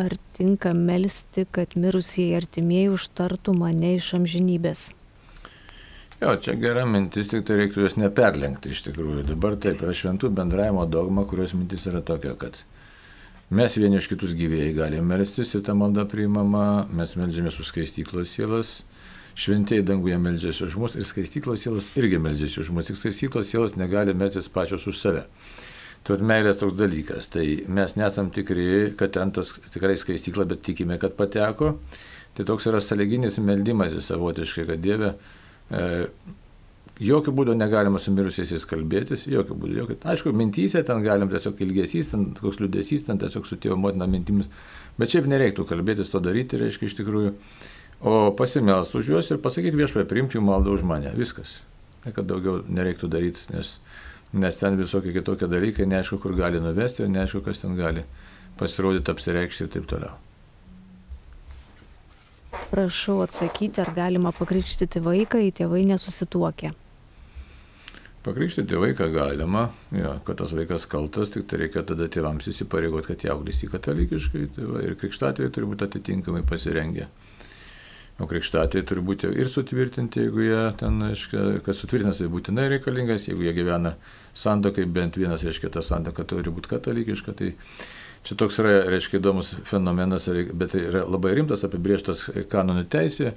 Ar 0.00 0.14
tinka 0.32 0.72
melstį, 0.72 1.44
kad 1.52 1.76
mirusieji 1.76 2.38
artimieji 2.38 2.88
užtartų 2.94 3.52
mane 3.52 3.96
iš 3.98 4.14
amžinybės? 4.16 4.88
Jo, 6.22 6.36
čia 6.40 6.54
gera 6.56 6.86
mintis, 6.88 7.28
tik 7.28 7.44
tai 7.44 7.58
reiktų 7.58 7.82
jos 7.84 7.98
neperlenkti 8.00 8.72
iš 8.72 8.86
tikrųjų. 8.86 9.26
Dabar 9.28 9.58
taip 9.60 9.82
yra 9.84 9.92
šventų 9.92 10.30
bendravimo 10.32 10.86
dogma, 10.88 11.26
kurios 11.28 11.52
mintis 11.58 11.84
yra 11.90 12.00
tokia, 12.00 12.32
kad 12.40 12.62
mes 13.52 13.76
vieni 13.76 13.98
iš 14.00 14.08
kitus 14.10 14.32
gyvėjai 14.38 14.72
galime 14.76 15.14
melstis 15.14 15.52
ir 15.54 15.64
ta 15.66 15.74
malda 15.76 16.06
priimama, 16.08 16.86
mes 16.92 17.12
melžiamės 17.20 17.58
už 17.62 17.68
skaistyklos 17.70 18.32
sielas, 18.32 18.70
šventieji 19.38 19.84
danguje 19.88 20.16
melžiasi 20.20 20.64
už 20.66 20.78
mus 20.80 20.96
ir 20.96 21.06
skaistyklos 21.08 21.64
sielos 21.64 21.90
irgi 22.00 22.20
melžiasi 22.22 22.62
už 22.64 22.72
mus, 22.74 22.88
tik 22.88 22.98
skaistyklos 23.00 23.52
sielos 23.52 23.76
negali 23.76 24.16
melstis 24.16 24.50
pačios 24.52 24.88
už 24.88 24.98
save. 24.98 25.26
Tai 26.02 26.16
meilės 26.18 26.58
toks 26.58 26.74
dalykas. 26.74 27.28
Tai 27.30 27.44
mes 27.70 27.92
nesam 27.94 28.32
tikri, 28.34 28.90
kad 28.98 29.12
ten 29.14 29.30
tas 29.30 29.52
tikrai 29.70 29.94
skaistykla, 30.00 30.48
bet 30.50 30.64
tikime, 30.66 30.96
kad 30.98 31.14
pateko. 31.14 31.76
Tai 32.34 32.46
toks 32.48 32.66
yra 32.66 32.80
sąlyginis 32.82 33.38
meldimasis 33.38 34.08
savotiškai, 34.10 34.64
kad 34.72 34.82
Dieve, 34.82 35.12
E, 35.72 36.06
jokių 37.02 37.32
būdų 37.36 37.56
negalima 37.58 38.00
su 38.02 38.12
mirusiais 38.14 38.66
kalbėtis, 38.68 39.26
jokių 39.30 39.56
būdų. 39.58 39.76
Jokių. 39.80 39.96
Aišku, 40.12 40.32
mintysė 40.36 40.82
ten 40.86 41.02
galim 41.04 41.30
tiesiog 41.32 41.60
ilgesys, 41.64 42.12
ten 42.12 42.30
koks 42.38 42.60
liūdėsys, 42.62 43.06
ten 43.08 43.20
tiesiog 43.22 43.48
su 43.48 43.58
tėvo 43.60 43.78
motina 43.80 44.08
mintimis, 44.10 44.50
bet 44.98 45.12
šiaip 45.12 45.28
nereiktų 45.30 45.66
kalbėtis, 45.68 46.12
to 46.12 46.20
daryti, 46.22 46.60
reiškia 46.60 46.88
iš 46.90 46.98
tikrųjų. 47.00 47.34
O 48.02 48.16
pasimelst 48.34 48.96
už 48.98 49.12
juos 49.12 49.30
ir 49.30 49.38
pasakyti 49.42 49.78
viešpai, 49.78 50.06
priimti 50.10 50.38
jų 50.38 50.42
maldą 50.42 50.74
už 50.74 50.82
mane. 50.86 51.12
Viskas. 51.14 51.60
Ne, 52.02 52.10
kad 52.10 52.26
daugiau 52.26 52.64
nereiktų 52.66 53.06
daryti, 53.10 53.46
nes, 53.54 53.76
nes 54.34 54.58
ten 54.58 54.74
visokie 54.80 55.14
kitokie 55.14 55.46
dalykai, 55.46 55.86
neaišku, 55.86 56.18
kur 56.24 56.34
gali 56.34 56.58
nuvesti 56.62 57.04
ir 57.04 57.12
neaišku, 57.14 57.44
kas 57.46 57.62
ten 57.62 57.78
gali 57.78 58.02
pasirodyti, 58.58 59.14
apsireikšti 59.14 59.68
ir 59.68 59.72
taip 59.76 59.88
toliau. 59.90 60.18
Prašau 62.72 63.20
atsakyti, 63.22 63.80
ar 63.84 63.94
galima 63.94 64.32
pakrikštyti 64.34 65.00
vaiką, 65.04 65.40
į 65.46 65.54
tėvai 65.62 65.86
nesusituokia. 65.92 66.72
Pakrikštyti 68.22 68.78
vaiką 68.78 69.08
galima, 69.10 69.64
ja, 69.90 70.12
kad 70.26 70.38
tas 70.38 70.52
vaikas 70.54 70.84
kaltas, 70.86 71.32
tik 71.34 71.48
tai 71.50 71.64
reikia 71.64 71.82
tada 71.86 72.06
tėvams 72.06 72.46
įsipareigoti, 72.52 73.08
kad 73.10 73.24
jauglys 73.26 73.64
į 73.66 73.72
katalikiškai 73.72 74.42
tai 74.54 74.66
va, 74.68 74.82
ir 74.86 74.94
krikštatėjai 75.00 75.50
turi 75.50 75.70
būti 75.72 75.88
atitinkamai 75.88 76.44
pasirengę. 76.46 77.08
O 78.22 78.28
krikštatėjai 78.30 78.86
turi 78.86 79.02
būti 79.02 79.32
ir 79.32 79.50
sutvirtinti, 79.50 80.22
jeigu 80.28 80.44
jie 80.44 80.60
ten, 80.78 81.02
aiškia, 81.08 81.48
kas 81.66 81.82
sutvirtinas, 81.82 82.20
tai 82.22 82.30
būtinai 82.30 82.68
reikalingas, 82.76 83.26
jeigu 83.26 83.48
jie 83.48 83.56
gyvena 83.56 83.96
santokai, 84.38 84.86
bent 84.86 85.18
vienas, 85.18 85.42
reiškia, 85.42 85.72
ta 85.74 85.82
santoka 85.82 86.22
turi 86.28 86.54
būti 86.54 86.70
katalikiška, 86.76 87.34
tai 87.40 87.50
Čia 88.22 88.36
toks 88.38 88.60
yra, 88.62 88.84
reiškia, 88.86 89.18
įdomus 89.18 89.48
fenomenas, 89.66 90.28
bet 90.54 90.76
tai 90.76 90.84
yra 90.86 91.00
labai 91.10 91.32
rimtas 91.34 91.64
apibrieštas 91.66 92.28
kanonų 92.52 92.84
teisė, 92.86 93.32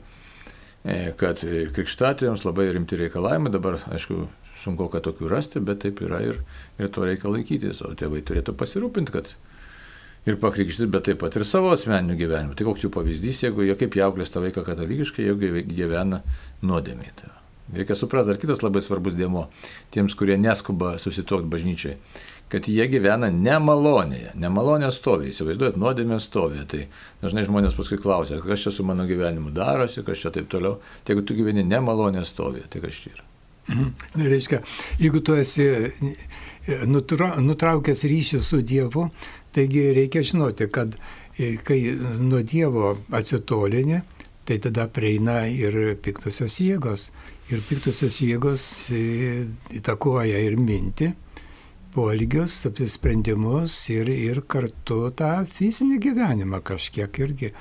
e, 0.86 0.98
kad 1.18 1.41
krikštatėms 1.41 2.45
labai 2.45 2.68
rimti 2.76 2.99
reikalavimai, 2.99 3.49
dabar, 3.56 3.80
aišku, 3.90 4.28
sunku, 4.60 4.88
kad 4.94 5.06
tokių 5.06 5.30
rasti, 5.32 5.61
bet 5.64 5.84
taip 5.86 6.02
yra 6.06 6.22
ir, 6.26 6.41
ir 6.80 6.91
to 6.94 7.06
reikia 7.07 7.32
laikytis, 7.32 7.84
o 7.86 7.94
tėvai 7.98 8.23
turėtų 8.26 8.56
pasirūpinti, 8.57 9.14
kad 9.15 9.34
ir 10.26 10.40
pakrikštyti, 10.41 10.90
bet 10.91 11.07
taip 11.10 11.22
pat 11.23 11.38
ir 11.38 11.45
savo 11.48 11.73
asmeniniu 11.76 12.18
gyvenimu. 12.19 12.57
Tai 12.57 12.69
koks 12.69 12.86
jų 12.86 12.91
pavyzdys, 12.95 13.45
jeigu 13.45 13.68
jie 13.68 13.77
kaip 13.80 13.98
jauklės 13.99 14.34
tą 14.34 14.44
vaiką 14.45 14.65
katalikiškai, 14.68 15.27
jeigu 15.30 15.65
gyvena 15.72 16.23
nuodėmėje. 16.65 17.34
Reikia 17.76 17.95
suprasti, 17.98 18.30
dar 18.30 18.38
kitas 18.38 18.61
labai 18.61 18.84
svarbus 18.86 19.15
dėmo 19.18 19.48
tiems, 19.94 20.14
kurie 20.18 20.36
neskuba 20.38 20.99
susituokti 21.02 21.49
bažnyčiai 21.49 21.95
kad 22.52 22.68
jie 22.69 22.86
gyvena 22.90 23.32
nemalonėje, 23.34 24.36
nemalonė 24.38 24.91
stovi, 24.94 25.32
įsivaizduojat, 25.32 25.80
nuodėmė 25.82 26.19
stovi. 26.22 26.61
Tai 26.69 26.84
dažnai 27.23 27.45
žmonės 27.48 27.77
paskui 27.77 27.99
klausia, 28.02 28.41
kas 28.44 28.68
čia 28.68 28.73
su 28.73 28.86
mano 28.86 29.07
gyvenimu 29.10 29.53
darosi, 29.56 30.06
kas 30.06 30.22
čia 30.22 30.34
taip 30.36 30.52
toliau. 30.52 30.77
Tai 31.03 31.15
jeigu 31.15 31.26
tu 31.26 31.38
gyveni 31.38 31.65
nemalonė 31.65 32.26
stovi, 32.27 32.65
tai 32.69 32.84
kas 32.86 33.02
čia 33.02 33.15
yra? 33.15 33.35
Mhm. 33.68 33.92
Tai 34.14 34.30
reiškia, 34.30 34.62
jeigu 35.02 35.22
tu 35.26 35.36
esi 35.40 35.66
nutra, 36.90 37.36
nutraukęs 37.42 38.04
ryšį 38.10 38.42
su 38.44 38.62
Dievu, 38.62 39.10
taigi 39.56 39.88
reikia 39.96 40.24
žinoti, 40.26 40.68
kad 40.72 40.98
e, 41.38 41.56
kai 41.64 41.80
nuo 42.22 42.42
Dievo 42.46 42.96
atsitolini, 43.16 44.02
tai 44.46 44.60
tada 44.62 44.88
prieina 44.88 45.46
ir 45.50 45.96
piktosios 46.02 46.60
jėgos. 46.62 47.10
Ir 47.54 47.62
piktosios 47.66 48.20
jėgos 48.26 48.66
e, 48.94 49.46
įtakoja 49.78 50.42
ir 50.46 50.58
mintį, 50.58 51.12
poelgius, 51.96 52.58
apsisprendimus 52.70 53.78
ir, 53.94 54.10
ir 54.12 54.42
kartu 54.50 55.06
tą 55.18 55.34
fizinį 55.58 56.00
gyvenimą 56.10 56.62
kažkiek 56.66 57.22
irgi 57.26 57.54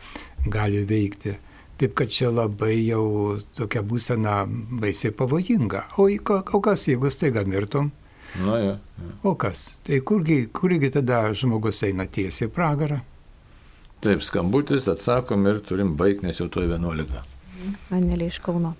gali 0.51 0.85
veikti. 0.89 1.37
Taip 1.79 1.95
kad 1.99 2.13
čia 2.15 2.31
labai 2.31 2.77
jau 2.87 3.35
tokia 3.59 3.83
būsena 3.83 4.45
baisiai 4.81 5.15
pavojinga. 5.17 5.89
O, 5.99 6.07
o 6.07 6.61
kas, 6.63 6.87
jeigu 6.89 7.11
staiga 7.11 7.43
mirtum? 7.49 7.91
Na, 8.39 8.59
ja, 8.59 8.75
ja. 8.75 9.11
O 9.27 9.35
kas? 9.39 9.81
Tai 9.87 9.99
kurgi, 10.07 10.45
kurgi 10.55 10.91
tada 10.95 11.27
žmogus 11.35 11.83
eina 11.87 12.07
tiesiai 12.07 12.51
pragarą? 12.51 13.01
Taip, 14.05 14.23
skambutis, 14.23 14.87
atsakom 14.91 15.47
ir 15.51 15.63
turim 15.67 15.95
baigti, 15.99 16.29
nes 16.29 16.39
jau 16.39 16.49
to 16.53 16.63
11. 16.63 17.21
Anelė 17.95 18.31
iš 18.31 18.39
Kauno. 18.45 18.75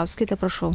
Auskite, 0.00 0.36
prašau. 0.40 0.74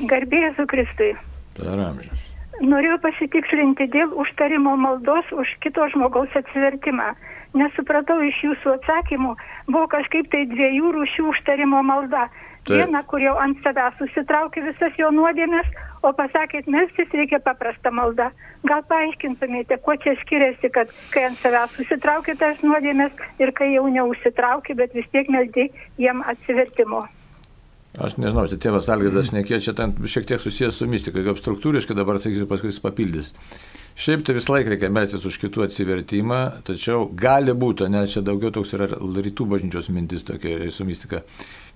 Garbėjai 0.00 0.54
su 0.56 0.68
Kristui. 0.70 1.14
Per 1.56 1.88
amžius 1.90 2.30
norėjau 2.60 2.98
pasitikslinti 3.04 3.88
dėl 3.92 4.12
užtarimo 4.20 4.76
maldos 4.76 5.28
už 5.32 5.48
kito 5.64 5.86
žmogaus 5.94 6.32
atsivertimą. 6.36 7.12
Nesupratau 7.58 8.20
iš 8.22 8.36
jūsų 8.44 8.76
atsakymų, 8.78 9.34
buvo 9.66 9.88
kažkaip 9.90 10.30
tai 10.30 10.44
dviejų 10.52 10.92
rūšių 10.96 11.26
užtarimo 11.32 11.82
malda. 11.82 12.28
Taip. 12.68 12.76
Viena, 12.76 13.00
kur 13.08 13.22
jau 13.24 13.38
ant 13.40 13.56
savęs 13.64 13.96
susitraukė 13.98 14.62
visas 14.66 14.98
jo 15.00 15.08
nuodėmės, 15.16 15.68
o 16.04 16.12
pasakėt, 16.16 16.68
melstis 16.70 17.08
reikia 17.16 17.40
paprastą 17.42 17.90
maldą. 17.96 18.28
Gal 18.68 18.84
paaiškintumėte, 18.90 19.80
kuo 19.84 19.96
čia 20.02 20.12
skiriasi, 20.20 20.68
kad 20.74 20.92
kai 21.14 21.24
ant 21.30 21.40
savęs 21.40 21.72
susitraukė 21.78 22.36
tas 22.40 22.60
nuodėmės 22.62 23.16
ir 23.40 23.54
kai 23.56 23.72
jau 23.72 23.86
neužsitraukė, 23.88 24.76
bet 24.76 24.92
vis 24.94 25.08
tiek 25.14 25.32
meldi 25.32 25.70
jiem 25.98 26.20
atsivertimo. 26.28 27.06
Aš 27.98 28.20
nežinau, 28.22 28.44
čia 28.46 28.60
tėvas 28.62 28.86
Algirdas 28.92 29.32
nekė, 29.34 29.58
čia 29.64 29.72
ten 29.74 29.96
šiek 30.06 30.28
tiek 30.28 30.38
susijęs 30.38 30.76
su 30.78 30.86
mistika, 30.86 31.24
kaip 31.26 31.40
struktūriškai 31.40 31.96
dabar 31.98 32.20
atsakysiu, 32.20 32.46
paskui 32.46 32.70
jis 32.70 32.78
papildys. 32.84 33.32
Šiaip 34.00 34.22
tai 34.24 34.32
visą 34.32 34.54
laiką 34.54 34.70
reikia 34.72 34.88
melstis 34.88 35.26
už 35.28 35.36
kitų 35.42 35.66
atsivertimą, 35.66 36.36
tačiau 36.64 37.02
gali 37.20 37.52
būti, 37.52 37.84
nes 37.92 38.14
čia 38.14 38.22
daugiau 38.24 38.48
toks 38.54 38.72
yra 38.72 38.86
rytų 38.96 39.44
bažnyčios 39.50 39.90
mintis 39.92 40.24
tokia 40.24 40.70
su 40.72 40.86
mistika, 40.88 41.20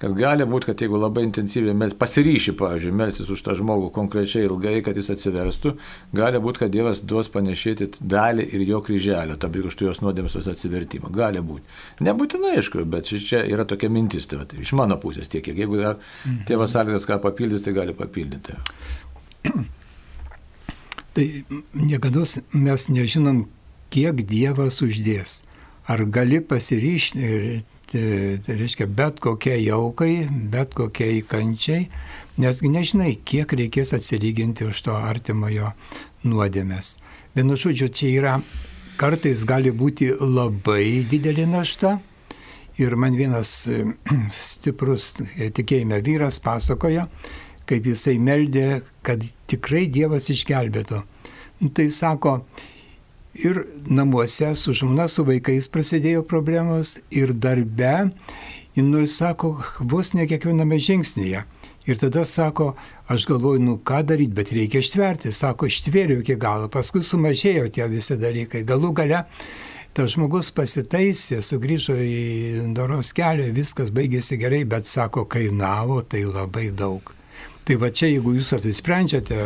kad 0.01 0.15
gali 0.17 0.47
būti, 0.49 0.71
kad 0.71 0.85
jeigu 0.87 0.97
labai 1.03 1.27
intensyviai 1.27 1.75
mes 1.77 1.93
pasiryši, 2.01 2.55
pavyzdžiui, 2.57 2.95
melstis 2.97 3.29
už 3.35 3.45
tą 3.45 3.59
žmogų 3.61 3.91
konkrečiai 3.99 4.47
ilgai, 4.49 4.79
kad 4.87 4.97
jis 4.97 5.13
atsiverstų, 5.19 5.75
gali 6.17 6.41
būti, 6.47 6.63
kad 6.65 6.73
Dievas 6.73 7.05
duos 7.05 7.29
panešėti 7.35 7.91
dalį 8.01 8.49
ir 8.57 8.65
jo 8.71 8.81
kryželio, 8.89 9.37
tam 9.37 9.61
už 9.61 9.77
jos 9.85 10.01
nuodėmės 10.01 10.41
atsivertimą. 10.41 11.13
Gali 11.13 11.45
būti. 11.45 11.69
Nebūtinai, 12.09 12.57
aišku, 12.57 12.89
bet 12.89 13.13
čia 13.13 13.45
yra 13.45 13.69
tokia 13.69 13.93
mintis, 13.93 14.33
tai, 14.33 14.41
va, 14.41 14.49
iš 14.49 14.73
mano 14.81 14.97
pusės 14.97 15.29
tiek, 15.29 15.45
kiek 15.45 15.61
jeigu 15.67 15.85
dar 15.85 16.01
tėvas 16.49 16.81
Algirdas 16.81 17.05
ką 17.05 17.21
papildys, 17.29 17.69
tai 17.69 17.77
gali 17.77 17.93
papildyti. 17.93 18.57
Tai 21.15 21.27
niekada 21.79 22.25
mes 22.53 22.89
nežinom, 22.91 23.45
kiek 23.95 24.25
Dievas 24.27 24.81
uždės. 24.83 25.43
Ar 25.87 26.03
gali 26.11 26.41
pasiryšti, 26.43 27.63
tai 27.93 28.57
reiškia, 28.59 28.89
bet 28.91 29.21
kokiai 29.23 29.63
jaukai, 29.69 30.27
bet 30.51 30.75
kokiai 30.75 31.21
kančiai, 31.29 31.87
nesgi 32.41 32.71
nežinai, 32.73 33.13
kiek 33.23 33.53
reikės 33.53 33.95
atsilyginti 33.95 34.67
už 34.67 34.81
to 34.89 34.97
artimojo 34.97 35.71
nuodėmės. 36.27 36.97
Vienu 37.37 37.59
žodžiu, 37.61 37.91
čia 37.95 38.11
yra, 38.11 38.35
kartais 38.99 39.45
gali 39.47 39.71
būti 39.71 40.11
labai 40.19 41.05
didelė 41.11 41.47
našta. 41.51 41.99
Ir 42.81 42.97
man 42.99 43.15
vienas 43.15 43.69
stiprus 44.35 45.13
tikėjime 45.55 46.01
vyras 46.03 46.41
pasakoja, 46.43 47.07
kaip 47.69 47.89
jisai 47.91 48.19
meldė, 48.23 48.83
kad 49.07 49.25
tikrai 49.51 49.87
Dievas 49.93 50.31
išgelbėtų. 50.33 51.03
Nu, 51.61 51.71
tai 51.75 51.89
sako, 51.95 52.39
ir 53.35 53.65
namuose 53.87 54.55
su 54.59 54.75
žmona, 54.77 55.09
su 55.09 55.25
vaikais 55.27 55.69
prasidėjo 55.71 56.25
problemos, 56.29 56.99
ir 57.11 57.35
darbe, 57.35 58.11
nu, 58.77 59.05
sako, 59.07 59.57
vos 59.81 60.15
ne 60.15 60.27
kiekviename 60.31 60.81
žingsnyje. 60.83 61.45
Ir 61.85 61.99
tada 62.01 62.25
sako, 62.25 62.71
aš 63.13 63.27
galvoju, 63.29 63.61
nu 63.61 63.75
ką 63.85 64.01
daryti, 64.09 64.33
bet 64.33 64.53
reikia 64.57 64.81
ištverti. 64.81 65.33
Sako, 65.37 65.69
ištvėriau 65.69 66.23
iki 66.23 66.39
galo, 66.41 66.71
paskui 66.73 67.05
sumažėjo 67.05 67.69
tie 67.75 67.85
visi 67.93 68.17
dalykai. 68.17 68.65
Galų 68.65 68.95
gale 68.97 69.21
tas 69.95 70.15
žmogus 70.17 70.49
pasitaisė, 70.57 71.43
sugrįžo 71.45 71.95
į 72.01 72.23
doros 72.75 73.13
kelią, 73.15 73.51
viskas 73.55 73.93
baigėsi 73.95 74.41
gerai, 74.41 74.65
bet 74.65 74.89
sako, 74.91 75.29
kainavo 75.31 76.01
tai 76.03 76.25
labai 76.25 76.71
daug. 76.75 77.13
Tai 77.65 77.79
va 77.81 77.89
čia, 77.89 78.11
jeigu 78.13 78.35
jūs 78.37 78.51
apsisprendžiate 78.59 79.37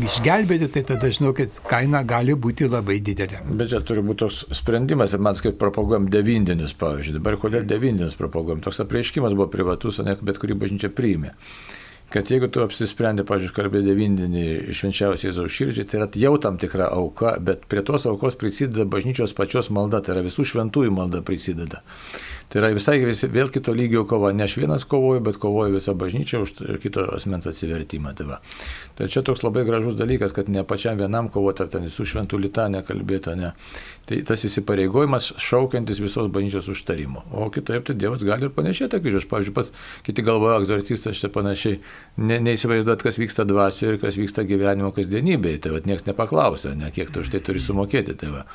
išgelbėti, 0.00 0.70
tai 0.72 0.82
tada 0.88 1.10
žinokit, 1.12 1.58
kaina 1.68 2.00
gali 2.08 2.32
būti 2.32 2.70
labai 2.72 3.02
didelė. 3.04 3.42
Bet 3.52 3.68
čia 3.68 3.82
turi 3.84 4.00
būti 4.06 4.22
toks 4.22 4.38
sprendimas, 4.56 5.12
ir 5.12 5.20
mes 5.20 5.42
kaip 5.44 5.58
propaguojam 5.60 6.08
devindinis, 6.12 6.72
pavyzdžiui. 6.80 7.18
Dabar 7.18 7.36
kodėl 7.42 7.68
devindinis 7.68 8.16
propaguojam? 8.16 8.62
Toks 8.64 8.80
apreiškimas 8.86 9.36
buvo 9.36 9.50
privatus, 9.52 10.00
ne 10.06 10.16
bet 10.24 10.40
kurį 10.40 10.56
bažnyčią 10.62 10.94
priimė 10.96 11.34
kad 12.10 12.30
jeigu 12.30 12.46
tu 12.52 12.62
apsisprendė, 12.62 13.24
pažiūrėjau, 13.26 13.54
kalbėti 13.56 13.90
devindinį 13.90 14.44
švenčiausiai 14.78 15.30
Jėzaus 15.30 15.54
širdžiai, 15.56 15.86
tai 15.90 15.98
yra 15.98 16.06
jau 16.22 16.36
tam 16.42 16.58
tikra 16.62 16.86
auka, 16.94 17.34
bet 17.42 17.66
prie 17.70 17.82
tos 17.86 18.06
aukos 18.06 18.38
prisideda 18.38 18.86
bažnyčios 18.88 19.34
pačios 19.36 19.72
malda, 19.74 20.00
tai 20.00 20.14
yra 20.14 20.22
visų 20.28 20.46
šventųjų 20.52 20.94
malda 20.94 21.24
prisideda. 21.26 21.82
Tai 22.48 22.60
yra 22.60 22.70
visai 22.76 23.00
visi, 23.02 23.26
vėl 23.26 23.50
kito 23.50 23.72
lygio 23.74 24.04
kova. 24.06 24.30
Ne 24.36 24.44
aš 24.46 24.54
vienas 24.60 24.84
kovoju, 24.86 25.22
bet 25.26 25.38
kovoju 25.42 25.74
visą 25.74 25.96
bažnyčią 25.98 26.44
už 26.44 26.52
kito 26.82 27.02
asmens 27.16 27.48
atsivertimą. 27.50 28.12
Tai, 28.14 28.26
va. 28.28 28.38
tai 28.94 29.08
čia 29.10 29.24
toks 29.26 29.42
labai 29.42 29.64
gražus 29.66 29.96
dalykas, 29.98 30.34
kad 30.36 30.48
ne 30.52 30.62
pačiam 30.62 30.98
vienam 31.00 31.26
kovoti, 31.32 31.64
ar 31.64 31.72
ten 31.72 31.88
visų 31.88 32.06
šventų 32.12 32.38
litanę 32.44 32.84
kalbėti, 32.86 33.34
ne. 33.40 33.50
Tai 34.06 34.20
tas 34.30 34.46
įsipareigojimas 34.46 35.32
šaukiantis 35.42 35.98
visos 35.98 36.30
bažnyčios 36.30 36.70
užtarimo. 36.70 37.24
O 37.34 37.50
kitaip 37.50 37.88
tai 37.88 37.98
Dievas 37.98 38.22
gali 38.22 38.46
ir 38.46 38.54
panešėti 38.54 39.02
kryžius. 39.02 39.26
Pavyzdžiui, 39.26 39.56
pas 39.56 39.72
kiti 40.06 40.22
galvoja, 40.22 40.60
egzorcistas 40.62 41.18
čia 41.18 41.32
panašiai, 41.34 41.80
ne, 42.22 42.38
neįsivaizduot, 42.46 43.02
kas 43.02 43.18
vyksta 43.18 43.48
dvasioje 43.48 43.96
ir 43.96 44.02
kas 44.06 44.20
vyksta 44.22 44.46
gyvenimo 44.46 44.94
kasdienybėje. 44.94 45.64
Tai 45.66 45.74
va, 45.74 45.82
niekas 45.82 46.06
nepaklausia, 46.06 46.76
ne, 46.78 46.94
kiek 46.94 47.10
tu 47.10 47.26
už 47.26 47.34
tai 47.34 47.42
turi 47.42 47.64
sumokėti. 47.64 48.14
Tai 48.22 48.36
va. 48.38 48.46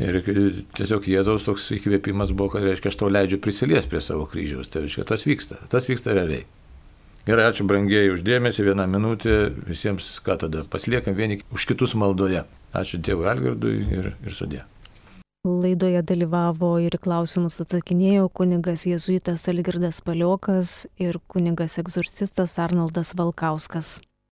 Ir 0.00 0.16
tiesiog 0.78 1.04
Jėzaus 1.12 1.44
toks 1.44 1.66
įkvėpimas 1.76 2.32
buvo, 2.32 2.54
kad 2.54 2.64
reiškia, 2.64 2.88
aš 2.88 2.96
tau 3.02 3.10
leidžiu 3.12 3.36
prisilies 3.44 3.88
prie 3.88 4.00
savo 4.00 4.24
kryžiaus. 4.30 4.70
Tai 4.72 4.86
reiškia, 4.86 5.04
tas 5.10 5.26
vyksta. 5.28 5.60
Tas 5.72 5.88
vyksta 5.90 6.16
realiai. 6.16 6.46
Gerai, 7.28 7.50
ačiū 7.50 7.66
brangieji 7.68 8.14
uždėmesi, 8.14 8.64
vieną 8.64 8.86
minutę 8.88 9.50
visiems, 9.68 10.08
ką 10.24 10.38
tada 10.40 10.64
pasiliekam 10.72 11.14
vieni 11.18 11.42
už 11.52 11.68
kitus 11.68 11.92
maldoje. 11.92 12.46
Ačiū 12.72 13.02
tėvui 13.04 13.28
Algirdui 13.28 13.76
ir, 13.92 14.12
ir 14.24 14.36
sudė. 14.36 14.64
Laidoje 15.44 16.00
dalyvavo 16.04 16.74
ir 16.84 16.96
klausimus 17.00 17.60
atsakinėjo 17.62 18.26
kunigas 18.36 18.86
Jėzuitas 18.88 19.46
Algirdas 19.52 20.00
Paliokas 20.04 20.84
ir 21.00 21.20
kunigas 21.32 21.78
egzorcistas 21.80 22.58
Arnoldas 22.60 23.12
Valkauskas. 23.16 23.98